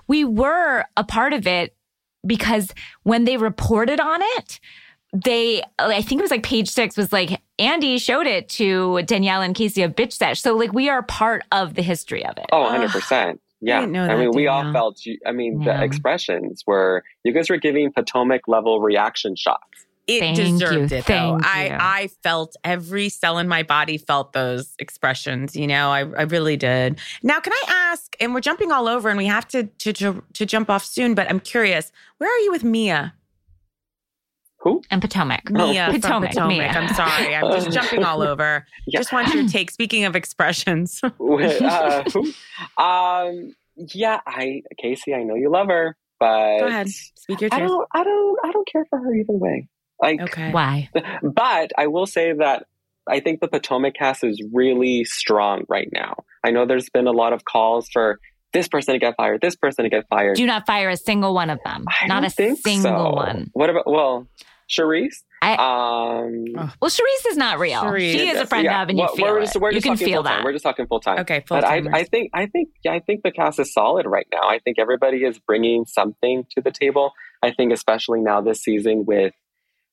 we 0.06 0.24
were 0.24 0.84
a 0.96 1.04
part 1.04 1.32
of 1.32 1.46
it 1.46 1.74
because 2.26 2.72
when 3.04 3.24
they 3.24 3.36
reported 3.36 4.00
on 4.00 4.20
it, 4.36 4.60
they, 5.12 5.62
I 5.78 6.02
think 6.02 6.18
it 6.20 6.22
was 6.22 6.30
like 6.30 6.42
page 6.42 6.68
six 6.68 6.96
was 6.96 7.12
like, 7.12 7.40
Andy 7.58 7.98
showed 7.98 8.26
it 8.26 8.48
to 8.50 9.02
Danielle 9.02 9.42
and 9.42 9.54
Casey 9.54 9.82
of 9.82 9.94
Bitch 9.94 10.12
Sesh. 10.14 10.40
So 10.40 10.54
like 10.54 10.72
we 10.72 10.88
are 10.88 11.02
part 11.02 11.42
of 11.52 11.74
the 11.74 11.82
history 11.82 12.24
of 12.24 12.36
it. 12.36 12.46
oh, 12.52 12.62
100 12.62 12.90
percent. 12.90 13.40
Yeah, 13.60 13.80
didn't 13.80 13.92
know 13.92 14.04
I 14.04 14.08
that, 14.08 14.18
mean, 14.18 14.32
we 14.32 14.46
all 14.46 14.70
felt. 14.72 15.00
I 15.26 15.32
mean, 15.32 15.62
Yeah. 15.62 15.78
the 15.78 15.84
expressions 15.84 16.62
were 16.66 17.02
you 17.24 17.32
guys 17.32 17.48
were 17.48 17.56
giving 17.56 17.90
Potomac 17.92 18.46
level 18.48 18.80
reaction 18.80 19.36
shots. 19.36 19.62
It 20.06 20.20
Thank 20.20 20.36
deserved 20.36 20.90
you. 20.92 20.98
it 20.98 21.06
though. 21.06 21.38
Thank 21.38 21.46
I 21.46 21.66
you. 21.68 21.76
I 21.80 22.08
felt 22.22 22.56
every 22.62 23.08
cell 23.08 23.38
in 23.38 23.48
my 23.48 23.62
body 23.62 23.96
felt 23.96 24.34
those 24.34 24.74
expressions. 24.78 25.56
You 25.56 25.66
know, 25.66 25.88
I 25.90 26.00
I 26.00 26.22
really 26.24 26.58
did. 26.58 26.98
Now, 27.22 27.40
can 27.40 27.54
I 27.54 27.64
ask? 27.92 28.14
And 28.20 28.34
we're 28.34 28.42
jumping 28.42 28.70
all 28.70 28.86
over, 28.86 29.08
and 29.08 29.16
we 29.16 29.24
have 29.26 29.48
to 29.48 29.62
to 29.64 29.92
to, 29.94 30.22
to 30.34 30.44
jump 30.44 30.68
off 30.68 30.84
soon. 30.84 31.14
But 31.14 31.30
I'm 31.30 31.40
curious, 31.40 31.90
where 32.18 32.28
are 32.30 32.38
you 32.40 32.50
with 32.50 32.64
Mia? 32.64 33.14
Who? 34.64 34.82
And 34.90 35.00
Potomac. 35.02 35.50
Mia 35.50 35.86
from 35.90 36.00
Potomac, 36.00 36.30
Potomac. 36.30 36.48
Mia. 36.56 36.68
I'm 36.68 36.94
sorry. 36.94 37.34
I'm 37.36 37.52
just 37.52 37.70
jumping 37.72 38.02
all 38.02 38.22
over. 38.22 38.66
Yeah. 38.86 38.98
Just 38.98 39.12
want 39.12 39.32
your 39.34 39.46
take. 39.46 39.70
Speaking 39.70 40.04
of 40.06 40.16
expressions, 40.16 41.00
With, 41.18 41.60
uh, 41.62 42.02
who? 42.12 42.32
Um, 42.82 43.54
yeah, 43.76 44.20
I 44.26 44.62
Casey, 44.80 45.14
I 45.14 45.22
know 45.22 45.34
you 45.34 45.50
love 45.50 45.68
her, 45.68 45.96
but 46.18 46.58
go 46.60 46.66
ahead. 46.66 46.88
Speak 46.88 47.40
your 47.42 47.50
I 47.52 47.60
don't, 47.60 47.86
I 47.92 48.04
don't, 48.04 48.38
I 48.44 48.50
don't 48.52 48.66
care 48.66 48.86
for 48.88 48.98
her 48.98 49.14
either 49.14 49.32
way. 49.32 49.68
Like, 50.00 50.20
Okay. 50.22 50.50
Why? 50.50 50.88
but 51.22 51.70
I 51.76 51.86
will 51.86 52.06
say 52.06 52.32
that 52.32 52.66
I 53.08 53.20
think 53.20 53.40
the 53.40 53.48
Potomac 53.48 53.94
cast 53.94 54.24
is 54.24 54.42
really 54.52 55.04
strong 55.04 55.64
right 55.68 55.88
now. 55.92 56.24
I 56.42 56.50
know 56.52 56.64
there's 56.66 56.88
been 56.88 57.06
a 57.06 57.12
lot 57.12 57.32
of 57.34 57.44
calls 57.44 57.88
for 57.92 58.18
this 58.54 58.68
person 58.68 58.94
to 58.94 58.98
get 59.00 59.14
fired, 59.16 59.40
this 59.42 59.56
person 59.56 59.84
to 59.84 59.90
get 59.90 60.04
fired. 60.08 60.36
Do 60.36 60.46
not 60.46 60.64
fire 60.66 60.88
a 60.88 60.96
single 60.96 61.34
one 61.34 61.50
of 61.50 61.58
them. 61.64 61.84
I 62.02 62.06
Not 62.06 62.14
don't 62.22 62.24
a 62.26 62.30
think 62.30 62.58
single 62.60 63.10
so. 63.10 63.12
one. 63.12 63.50
What 63.52 63.68
about 63.68 63.90
well, 63.90 64.26
Charrisse? 64.78 65.22
I- 65.42 65.54
um, 65.54 66.44
Oh, 66.56 66.72
Well, 66.80 66.90
Charrisse 66.90 67.30
is 67.30 67.36
not 67.36 67.58
real. 67.58 67.80
Charrisse. 67.82 68.12
She 68.12 68.28
is 68.28 68.40
a 68.40 68.46
friend 68.46 68.64
yeah, 68.64 68.82
of, 68.82 68.88
and 68.88 68.98
you 68.98 69.04
well, 69.04 69.14
feel 69.14 69.26
we're 69.26 69.38
it. 69.38 69.42
just, 69.42 69.56
we're 69.56 69.72
you 69.72 69.80
can 69.80 69.96
feel 69.96 70.22
that. 70.22 70.42
We're 70.44 70.52
just 70.52 70.64
talking 70.64 70.86
full 70.86 71.00
time. 71.00 71.18
Okay. 71.20 71.44
Full 71.46 71.58
But 71.58 71.64
I. 71.64 71.82
I 71.92 72.04
think 72.04 72.30
I 72.34 72.46
think 72.46 72.70
yeah, 72.82 72.92
I 72.92 73.00
think 73.00 73.22
the 73.22 73.30
cast 73.30 73.60
is 73.60 73.72
solid 73.72 74.06
right 74.06 74.26
now. 74.32 74.48
I 74.48 74.58
think 74.58 74.78
everybody 74.78 75.18
is 75.24 75.38
bringing 75.38 75.84
something 75.86 76.44
to 76.52 76.62
the 76.62 76.70
table. 76.70 77.12
I 77.42 77.52
think 77.52 77.72
especially 77.72 78.20
now 78.20 78.40
this 78.40 78.62
season 78.62 79.04
with 79.06 79.34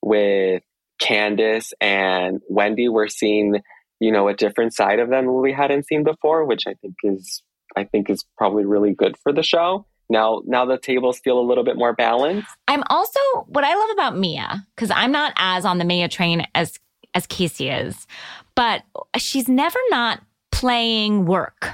with 0.01 0.63
Candiace 0.99 1.73
and 1.81 2.39
Wendy, 2.49 2.87
we're 2.89 3.07
seeing 3.09 3.61
you 3.99 4.11
know 4.11 4.27
a 4.27 4.33
different 4.33 4.73
side 4.73 4.99
of 4.99 5.09
them 5.09 5.41
we 5.41 5.51
hadn't 5.53 5.85
seen 5.87 6.03
before, 6.03 6.45
which 6.45 6.63
I 6.67 6.75
think 6.75 6.95
is 7.03 7.43
I 7.75 7.83
think 7.85 8.09
is 8.09 8.23
probably 8.37 8.65
really 8.65 8.93
good 8.93 9.15
for 9.23 9.33
the 9.33 9.43
show. 9.43 9.85
Now 10.11 10.41
now 10.45 10.65
the 10.65 10.77
tables 10.77 11.19
feel 11.19 11.39
a 11.39 11.41
little 11.41 11.63
bit 11.63 11.77
more 11.77 11.93
balanced. 11.93 12.47
I'm 12.67 12.83
also 12.89 13.19
what 13.47 13.63
I 13.63 13.73
love 13.73 13.89
about 13.93 14.17
Mia 14.17 14.67
because 14.75 14.91
I'm 14.91 15.11
not 15.11 15.31
as 15.37 15.63
on 15.63 15.77
the 15.77 15.85
Mia 15.85 16.09
train 16.09 16.45
as 16.53 16.77
as 17.13 17.25
Casey 17.25 17.69
is, 17.69 18.07
but 18.53 18.83
she's 19.17 19.47
never 19.47 19.79
not 19.89 20.21
playing 20.51 21.25
work. 21.25 21.71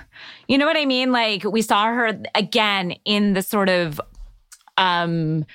You 0.48 0.60
know 0.60 0.68
what 0.68 0.78
I 0.78 0.86
mean? 0.86 1.12
Like 1.12 1.44
we 1.44 1.64
saw 1.64 1.88
her 1.88 2.22
again 2.36 2.94
in 3.06 3.34
the 3.34 3.42
sort 3.42 3.70
of 3.70 4.00
um 4.78 5.46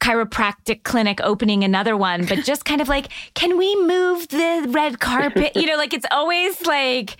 chiropractic 0.00 0.82
clinic 0.84 1.20
opening 1.24 1.64
another 1.64 1.96
one 1.96 2.24
but 2.24 2.44
just 2.44 2.64
kind 2.64 2.80
of 2.80 2.88
like 2.88 3.08
can 3.34 3.58
we 3.58 3.74
move 3.84 4.28
the 4.28 4.64
red 4.68 5.00
carpet 5.00 5.50
you 5.56 5.66
know 5.66 5.76
like 5.76 5.92
it's 5.92 6.06
always 6.12 6.64
like 6.66 7.16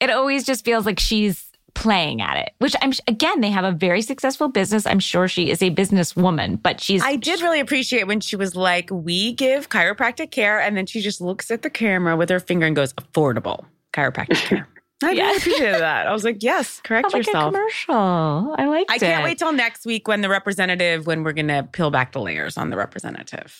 it 0.00 0.10
always 0.10 0.44
just 0.44 0.64
feels 0.64 0.84
like 0.84 0.98
she's 0.98 1.45
playing 1.76 2.20
at 2.22 2.36
it 2.38 2.52
which 2.58 2.74
i'm 2.82 2.90
again 3.06 3.40
they 3.42 3.50
have 3.50 3.64
a 3.64 3.70
very 3.70 4.00
successful 4.02 4.48
business 4.48 4.86
i'm 4.86 4.98
sure 4.98 5.28
she 5.28 5.50
is 5.50 5.62
a 5.62 5.70
businesswoman 5.70 6.60
but 6.60 6.80
she's 6.80 7.02
I 7.04 7.16
did 7.16 7.40
really 7.42 7.60
appreciate 7.60 8.06
when 8.06 8.20
she 8.20 8.34
was 8.34 8.56
like, 8.56 8.88
"We 8.90 9.32
give 9.34 9.68
chiropractic 9.68 10.30
care," 10.30 10.58
and 10.60 10.76
then 10.76 10.86
she 10.86 11.00
just 11.00 11.20
looks 11.20 11.50
at 11.50 11.62
the 11.62 11.70
camera 11.70 12.16
with 12.16 12.30
her 12.30 12.40
finger 12.40 12.66
and 12.66 12.74
goes, 12.74 12.92
"Affordable 12.94 13.64
chiropractic 13.92 14.36
care." 14.36 14.66
I 15.04 15.10
Yeah. 15.12 15.24
really 15.26 15.36
appreciated 15.36 15.80
that. 15.80 16.06
I 16.06 16.12
was 16.12 16.24
like, 16.24 16.42
"Yes, 16.42 16.80
correct 16.82 17.12
like 17.12 17.14
a 17.14 17.18
yourself." 17.18 17.52
commercial 17.52 18.54
i 18.58 18.64
like 18.66 18.86
I 18.90 18.98
can't 18.98 19.22
wait 19.24 19.38
till 19.38 19.52
next 19.52 19.84
week 19.84 20.08
when 20.08 20.22
the 20.22 20.28
representative, 20.30 21.06
when 21.06 21.22
we're 21.22 21.32
gonna 21.34 21.62
peel 21.70 21.90
back 21.90 22.12
the 22.12 22.20
layers 22.20 22.56
on 22.56 22.70
the 22.70 22.76
representative. 22.76 23.54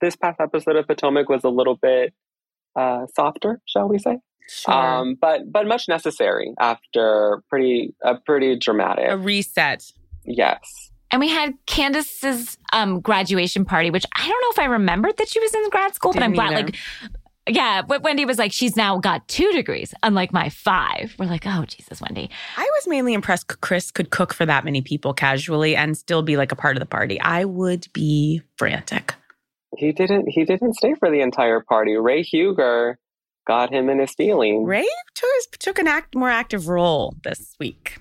This 0.00 0.16
past 0.16 0.40
episode 0.40 0.76
of 0.76 0.86
Potomac 0.88 1.28
was 1.28 1.44
a 1.44 1.48
little 1.48 1.76
bit 1.76 2.12
uh, 2.76 3.06
softer, 3.14 3.60
shall 3.66 3.88
we 3.88 3.98
say? 3.98 4.18
Sure. 4.48 4.74
um, 4.74 5.16
but 5.20 5.50
but 5.50 5.66
much 5.66 5.88
necessary 5.88 6.52
after 6.60 7.42
pretty 7.48 7.94
a 8.02 8.16
pretty 8.16 8.56
dramatic. 8.58 9.06
a 9.08 9.16
reset. 9.16 9.84
yes, 10.24 10.90
and 11.10 11.20
we 11.20 11.28
had 11.28 11.54
Candiace's 11.66 12.58
um 12.72 13.00
graduation 13.00 13.64
party 13.64 13.90
which 13.90 14.06
i 14.16 14.20
don't 14.26 14.40
know 14.42 14.50
if 14.50 14.58
i 14.58 14.64
remembered 14.64 15.16
that 15.18 15.28
she 15.28 15.40
was 15.40 15.54
in 15.54 15.68
grad 15.70 15.94
school 15.94 16.12
but 16.12 16.22
i'm 16.22 16.32
Didn't 16.32 16.48
glad 16.48 16.58
either. 16.58 16.66
like 16.66 16.76
yeah, 17.48 17.82
but 17.82 18.02
Wendy 18.04 18.24
was 18.24 18.38
like, 18.38 18.52
she's 18.52 18.76
now 18.76 18.98
got 18.98 19.26
two 19.26 19.50
degrees, 19.52 19.92
unlike 20.04 20.32
my 20.32 20.48
five. 20.48 21.12
We're 21.18 21.26
like, 21.26 21.42
oh, 21.44 21.64
Jesus, 21.66 22.00
Wendy. 22.00 22.30
I 22.56 22.62
was 22.62 22.86
mainly 22.86 23.14
impressed 23.14 23.60
Chris 23.60 23.90
could 23.90 24.10
cook 24.10 24.32
for 24.32 24.46
that 24.46 24.64
many 24.64 24.80
people 24.80 25.12
casually 25.12 25.74
and 25.74 25.98
still 25.98 26.22
be 26.22 26.36
like 26.36 26.52
a 26.52 26.56
part 26.56 26.76
of 26.76 26.80
the 26.80 26.86
party. 26.86 27.20
I 27.20 27.44
would 27.44 27.88
be 27.92 28.42
frantic. 28.56 29.14
he 29.76 29.90
didn't. 29.90 30.26
He 30.28 30.44
didn't 30.44 30.74
stay 30.74 30.94
for 30.94 31.10
the 31.10 31.20
entire 31.20 31.58
party. 31.60 31.96
Ray 31.96 32.22
Huger 32.22 32.96
got 33.46 33.72
him 33.72 33.88
in 33.88 33.98
his 33.98 34.14
feelings. 34.14 34.66
Ray 34.66 34.88
took, 35.14 35.58
took 35.58 35.78
an 35.78 35.86
act 35.86 36.14
more 36.14 36.30
active 36.30 36.68
role 36.68 37.14
this 37.24 37.54
week. 37.58 37.98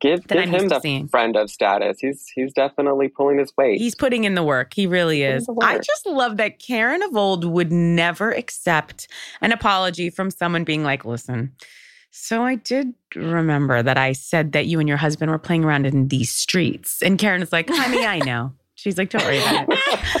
give 0.00 0.26
give 0.26 0.48
him 0.48 0.68
the 0.68 0.80
seeing. 0.80 1.08
friend 1.08 1.36
of 1.36 1.50
status. 1.50 1.98
He's 2.00 2.24
he's 2.34 2.52
definitely 2.52 3.08
pulling 3.08 3.38
his 3.38 3.52
weight. 3.56 3.78
He's 3.78 3.94
putting 3.94 4.24
in 4.24 4.34
the 4.34 4.42
work. 4.42 4.74
He 4.74 4.86
really 4.86 5.22
is. 5.22 5.48
I 5.62 5.78
just 5.78 6.06
love 6.06 6.36
that 6.36 6.58
Karen 6.58 7.02
of 7.02 7.16
old 7.16 7.44
would 7.44 7.72
never 7.72 8.32
accept 8.32 9.08
an 9.40 9.52
apology 9.52 10.10
from 10.10 10.30
someone 10.30 10.64
being 10.64 10.82
like, 10.82 11.04
listen, 11.04 11.52
so 12.18 12.42
I 12.42 12.54
did 12.54 12.94
remember 13.14 13.82
that 13.82 13.98
I 13.98 14.12
said 14.12 14.52
that 14.52 14.66
you 14.66 14.80
and 14.80 14.88
your 14.88 14.96
husband 14.96 15.30
were 15.30 15.38
playing 15.38 15.64
around 15.64 15.84
in 15.84 16.08
these 16.08 16.32
streets. 16.32 17.02
And 17.02 17.18
Karen 17.18 17.42
is 17.42 17.52
like, 17.52 17.68
honey, 17.68 18.06
I 18.06 18.18
know. 18.20 18.54
She's 18.76 18.96
like, 18.98 19.10
don't 19.10 19.24
worry 19.24 19.38
about 19.38 19.66
it. 19.68 19.78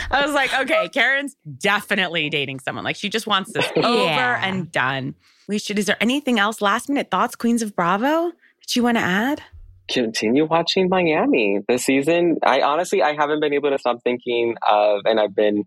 I 0.10 0.24
was 0.26 0.34
like, 0.34 0.52
okay, 0.62 0.88
Karen's 0.88 1.36
definitely 1.58 2.28
dating 2.30 2.58
someone. 2.60 2.84
Like 2.84 2.96
she 2.96 3.08
just 3.08 3.26
wants 3.26 3.52
this 3.52 3.70
over 3.76 4.02
Yeah. 4.04 4.40
and 4.44 4.72
done. 4.72 5.14
We 5.46 5.58
should, 5.58 5.78
is 5.78 5.86
there 5.86 5.96
anything 6.00 6.38
else? 6.40 6.60
Last 6.60 6.88
minute 6.88 7.10
thoughts, 7.10 7.36
Queens 7.36 7.62
of 7.62 7.76
Bravo, 7.76 8.32
that 8.32 8.74
you 8.74 8.82
want 8.82 8.96
to 8.96 9.02
add? 9.02 9.42
continue 9.88 10.44
watching 10.44 10.88
Miami 10.88 11.60
this 11.68 11.84
season. 11.84 12.38
I 12.42 12.60
honestly 12.62 13.02
I 13.04 13.14
haven't 13.14 13.38
been 13.38 13.52
able 13.52 13.70
to 13.70 13.78
stop 13.78 14.02
thinking 14.02 14.56
of 14.68 15.02
and 15.04 15.20
I've 15.20 15.32
been 15.32 15.62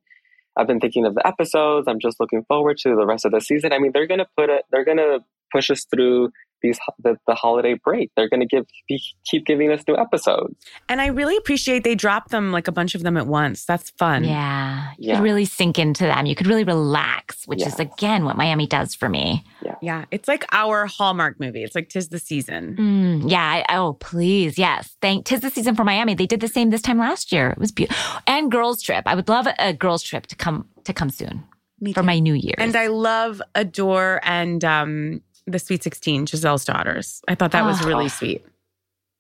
I've 0.57 0.67
been 0.67 0.81
thinking 0.81 1.05
of 1.05 1.15
the 1.15 1.25
episodes. 1.25 1.87
I'm 1.87 1.99
just 2.01 2.19
looking 2.19 2.43
forward 2.43 2.77
to 2.79 2.89
the 2.97 3.05
rest 3.05 3.23
of 3.23 3.31
the 3.31 3.39
season. 3.39 3.71
I 3.71 3.79
mean, 3.79 3.91
they're 3.93 4.07
going 4.07 4.19
to 4.19 4.27
put 4.35 4.49
it 4.49 4.65
they're 4.71 4.83
going 4.83 4.97
to 4.97 5.19
push 5.53 5.71
us 5.71 5.85
through 5.89 6.31
these 6.61 6.79
the, 7.03 7.17
the 7.27 7.35
holiday 7.35 7.73
break. 7.75 8.11
They're 8.15 8.29
going 8.29 8.39
to 8.41 8.45
give 8.45 8.65
be, 8.87 9.01
keep 9.25 9.45
giving 9.45 9.71
us 9.71 9.83
new 9.87 9.95
episodes. 9.97 10.55
And 10.87 11.01
I 11.01 11.07
really 11.07 11.37
appreciate 11.37 11.83
they 11.83 11.95
drop 11.95 12.29
them 12.29 12.51
like 12.51 12.67
a 12.67 12.71
bunch 12.71 12.95
of 12.95 13.03
them 13.03 13.17
at 13.17 13.27
once. 13.27 13.65
That's 13.65 13.89
fun. 13.91 14.23
Yeah. 14.23 14.91
You 14.97 15.09
Yeah. 15.09 15.15
could 15.15 15.23
really 15.23 15.45
sink 15.45 15.77
into 15.79 16.03
them. 16.03 16.25
You 16.25 16.35
could 16.35 16.47
really 16.47 16.63
relax, 16.63 17.45
which 17.47 17.65
is 17.65 17.79
again 17.79 18.25
what 18.25 18.37
Miami 18.37 18.67
does 18.67 18.95
for 18.95 19.09
me. 19.09 19.43
Yeah. 19.81 20.05
It's 20.11 20.27
like 20.27 20.45
our 20.51 20.85
Hallmark 20.87 21.39
movie. 21.39 21.63
It's 21.63 21.75
like 21.75 21.89
tis 21.89 22.09
the 22.09 22.19
season. 22.19 22.75
Mm, 22.77 23.31
yeah. 23.31 23.63
I, 23.69 23.75
oh, 23.77 23.93
please. 23.93 24.57
Yes. 24.57 24.95
Thank. 25.01 25.25
Tis 25.25 25.41
the 25.41 25.49
season 25.49 25.75
for 25.75 25.83
Miami. 25.83 26.15
They 26.15 26.25
did 26.25 26.39
the 26.41 26.47
same 26.47 26.69
this 26.69 26.81
time 26.81 26.97
last 26.97 27.31
year. 27.31 27.49
It 27.51 27.57
was 27.57 27.71
beautiful. 27.71 28.21
And 28.27 28.51
girls 28.51 28.81
trip. 28.81 29.03
I 29.05 29.15
would 29.15 29.29
love 29.29 29.47
a, 29.47 29.53
a 29.59 29.73
girls 29.73 30.03
trip 30.03 30.27
to 30.27 30.35
come 30.35 30.67
to 30.83 30.93
come 30.93 31.09
soon 31.09 31.43
Me 31.79 31.93
for 31.93 32.01
too. 32.01 32.05
my 32.07 32.19
New 32.19 32.33
year. 32.33 32.55
And 32.57 32.75
I 32.75 32.87
love, 32.87 33.41
adore, 33.55 34.19
and 34.23 34.63
um, 34.65 35.21
the 35.51 35.59
Sweet 35.59 35.83
16, 35.83 36.25
Gizelle's 36.27 36.65
daughters. 36.65 37.21
I 37.27 37.35
thought 37.35 37.51
that 37.51 37.65
was 37.65 37.81
Oh. 37.83 37.87
really 37.87 38.09
sweet. 38.09 38.45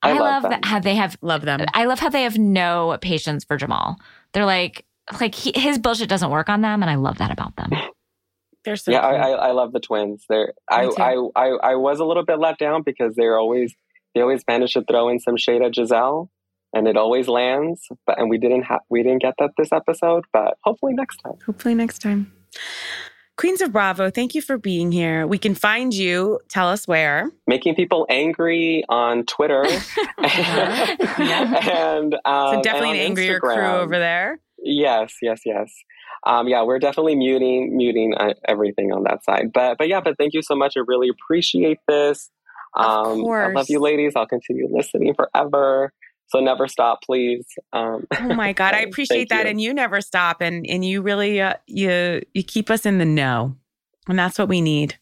I, 0.01 0.11
I 0.11 0.13
love, 0.13 0.43
love 0.43 0.51
them. 0.51 0.61
how 0.63 0.79
they 0.79 0.95
have. 0.95 1.17
Love 1.21 1.41
them. 1.41 1.65
I 1.73 1.85
love 1.85 1.99
how 1.99 2.09
they 2.09 2.23
have 2.23 2.37
no 2.37 2.97
patience 3.01 3.43
for 3.43 3.57
Jamal. 3.57 3.97
They're 4.33 4.45
like, 4.45 4.85
like 5.19 5.35
he, 5.35 5.51
his 5.59 5.77
bullshit 5.77 6.07
doesn't 6.07 6.29
work 6.31 6.47
on 6.49 6.61
them, 6.61 6.81
and 6.81 6.89
I 6.89 6.95
love 6.95 7.17
that 7.17 7.31
about 7.31 7.55
them. 7.57 7.69
They're 8.65 8.75
so 8.75 8.91
yeah, 8.91 9.05
I, 9.05 9.11
cute. 9.11 9.21
I, 9.23 9.31
I 9.47 9.51
love 9.51 9.71
the 9.73 9.79
twins. 9.79 10.25
They're 10.29 10.53
I, 10.69 10.85
I, 10.97 11.15
I, 11.35 11.47
I 11.71 11.75
was 11.75 11.99
a 11.99 12.05
little 12.05 12.23
bit 12.25 12.39
let 12.39 12.57
down 12.57 12.83
because 12.83 13.15
they're 13.15 13.37
always 13.37 13.73
they 14.13 14.21
always 14.21 14.43
manage 14.49 14.73
to 14.73 14.83
throw 14.83 15.07
in 15.07 15.19
some 15.19 15.37
shade 15.37 15.61
at 15.61 15.73
Giselle, 15.73 16.29
and 16.73 16.85
it 16.87 16.97
always 16.97 17.27
lands. 17.29 17.87
But 18.05 18.19
and 18.19 18.29
we 18.29 18.37
didn't 18.37 18.63
have 18.63 18.81
we 18.89 19.01
didn't 19.01 19.21
get 19.21 19.35
that 19.39 19.51
this 19.57 19.71
episode, 19.71 20.25
but 20.33 20.57
hopefully 20.63 20.93
next 20.93 21.17
time. 21.17 21.35
Hopefully 21.45 21.73
next 21.73 21.99
time. 22.01 22.31
Queens 23.39 23.61
of 23.61 23.71
Bravo, 23.71 24.09
thank 24.09 24.35
you 24.35 24.41
for 24.41 24.57
being 24.57 24.91
here. 24.91 25.25
We 25.25 25.37
can 25.37 25.55
find 25.55 25.93
you. 25.93 26.41
Tell 26.49 26.67
us 26.67 26.85
where. 26.89 27.31
Making 27.47 27.73
people 27.73 28.05
angry 28.09 28.83
on 28.89 29.25
Twitter, 29.27 29.63
and 30.17 32.15
um, 32.25 32.55
So 32.55 32.61
definitely 32.61 32.89
an 32.89 32.95
and 32.95 32.99
on 32.99 33.05
angrier 33.05 33.39
crew 33.39 33.63
over 33.63 33.97
there. 33.97 34.41
Yes, 34.61 35.13
yes, 35.21 35.43
yes. 35.45 35.71
Um, 36.27 36.49
yeah, 36.49 36.63
we're 36.63 36.79
definitely 36.79 37.15
muting 37.15 37.77
muting 37.77 38.13
uh, 38.17 38.33
everything 38.45 38.91
on 38.91 39.03
that 39.03 39.23
side. 39.23 39.53
But 39.53 39.77
but 39.77 39.87
yeah, 39.87 40.01
but 40.01 40.17
thank 40.17 40.33
you 40.33 40.41
so 40.41 40.53
much. 40.53 40.73
I 40.75 40.81
really 40.85 41.07
appreciate 41.07 41.79
this. 41.87 42.29
Of 42.75 42.85
Um, 42.85 43.25
I 43.25 43.53
love 43.53 43.69
you, 43.69 43.79
ladies. 43.79 44.17
I'll 44.17 44.27
continue 44.27 44.67
listening 44.69 45.13
forever. 45.13 45.93
So 46.29 46.39
never 46.39 46.67
stop, 46.67 47.01
please. 47.03 47.45
Um, 47.73 48.05
Oh 48.19 48.33
my 48.33 48.53
God, 48.59 48.73
I 48.73 48.81
appreciate 48.81 49.29
that, 49.29 49.45
you. 49.45 49.49
and 49.49 49.61
you 49.61 49.73
never 49.73 50.01
stop, 50.01 50.41
and 50.41 50.65
and 50.67 50.85
you 50.85 51.01
really 51.01 51.41
uh, 51.41 51.55
you 51.67 52.21
you 52.33 52.43
keep 52.43 52.69
us 52.69 52.85
in 52.85 52.97
the 52.99 53.05
know, 53.05 53.55
and 54.07 54.17
that's 54.17 54.37
what 54.37 54.47
we 54.47 54.61
need. 54.61 54.97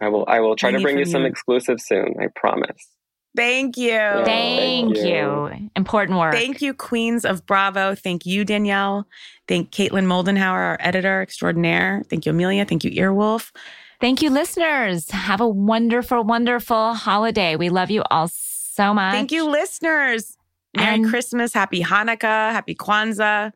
I 0.00 0.08
will 0.08 0.24
I 0.28 0.40
will 0.40 0.56
try 0.56 0.70
I 0.70 0.72
to 0.72 0.80
bring 0.80 0.98
you 0.98 1.04
some 1.04 1.22
you. 1.22 1.28
exclusives 1.28 1.84
soon. 1.86 2.14
I 2.20 2.26
promise. 2.34 2.88
Thank 3.36 3.76
you. 3.76 3.88
Yeah. 3.90 4.24
Thank 4.24 4.96
thank 4.96 4.96
you. 4.96 5.04
you. 5.04 5.70
Important 5.76 6.18
work. 6.18 6.34
Thank 6.34 6.60
you, 6.60 6.74
Queens 6.74 7.24
of 7.24 7.46
Bravo. 7.46 7.94
Thank 7.94 8.26
you, 8.26 8.44
Danielle. 8.44 9.06
Thank 9.46 9.70
Caitlin 9.70 10.06
Moldenhauer, 10.06 10.54
our 10.54 10.76
editor 10.80 11.22
extraordinaire. 11.22 12.02
Thank 12.10 12.26
you, 12.26 12.30
Amelia. 12.30 12.64
Thank 12.64 12.84
you, 12.84 12.90
Earwolf. 12.90 13.52
Thank 14.00 14.22
you, 14.22 14.30
listeners. 14.30 15.10
Have 15.10 15.40
a 15.40 15.48
wonderful, 15.48 16.24
wonderful 16.24 16.94
holiday. 16.94 17.56
We 17.56 17.68
love 17.68 17.90
you 17.90 18.02
all 18.10 18.28
so 18.28 18.94
much. 18.94 19.12
Thank 19.12 19.32
you, 19.32 19.44
listeners. 19.48 20.37
Merry 20.76 20.94
And- 20.96 21.08
Christmas, 21.08 21.52
Happy 21.54 21.82
Hanukkah, 21.82 22.52
Happy 22.52 22.74
Kwanzaa. 22.74 23.52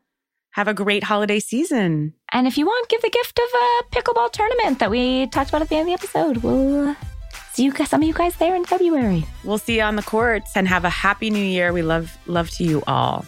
Have 0.51 0.67
a 0.67 0.73
great 0.73 1.03
holiday 1.03 1.39
season. 1.39 2.13
And 2.31 2.45
if 2.45 2.57
you 2.59 2.65
want, 2.67 2.87
give 2.89 3.01
the 3.01 3.09
gift 3.09 3.39
of 3.39 3.49
a 3.65 3.95
pickleball 3.95 4.31
tournament 4.31 4.79
that 4.79 4.91
we 4.91 5.25
talked 5.27 5.49
about 5.49 5.63
at 5.63 5.69
the 5.69 5.75
end 5.77 5.89
of 5.89 5.99
the 5.99 6.03
episode. 6.03 6.37
We'll 6.37 6.89
uh, 6.89 6.95
see 7.53 7.63
you 7.63 7.73
guys, 7.73 7.89
some 7.89 8.03
of 8.03 8.07
you 8.07 8.13
guys 8.13 8.35
there 8.35 8.55
in 8.55 8.63
February. 8.63 9.25
We'll 9.43 9.57
see 9.57 9.77
you 9.77 9.81
on 9.81 9.95
the 9.95 10.03
courts 10.03 10.51
and 10.55 10.67
have 10.67 10.85
a 10.85 10.91
happy 10.91 11.31
new 11.31 11.43
year. 11.43 11.73
We 11.73 11.81
love 11.81 12.15
love 12.27 12.51
to 12.51 12.63
you 12.63 12.83
all. 12.85 13.25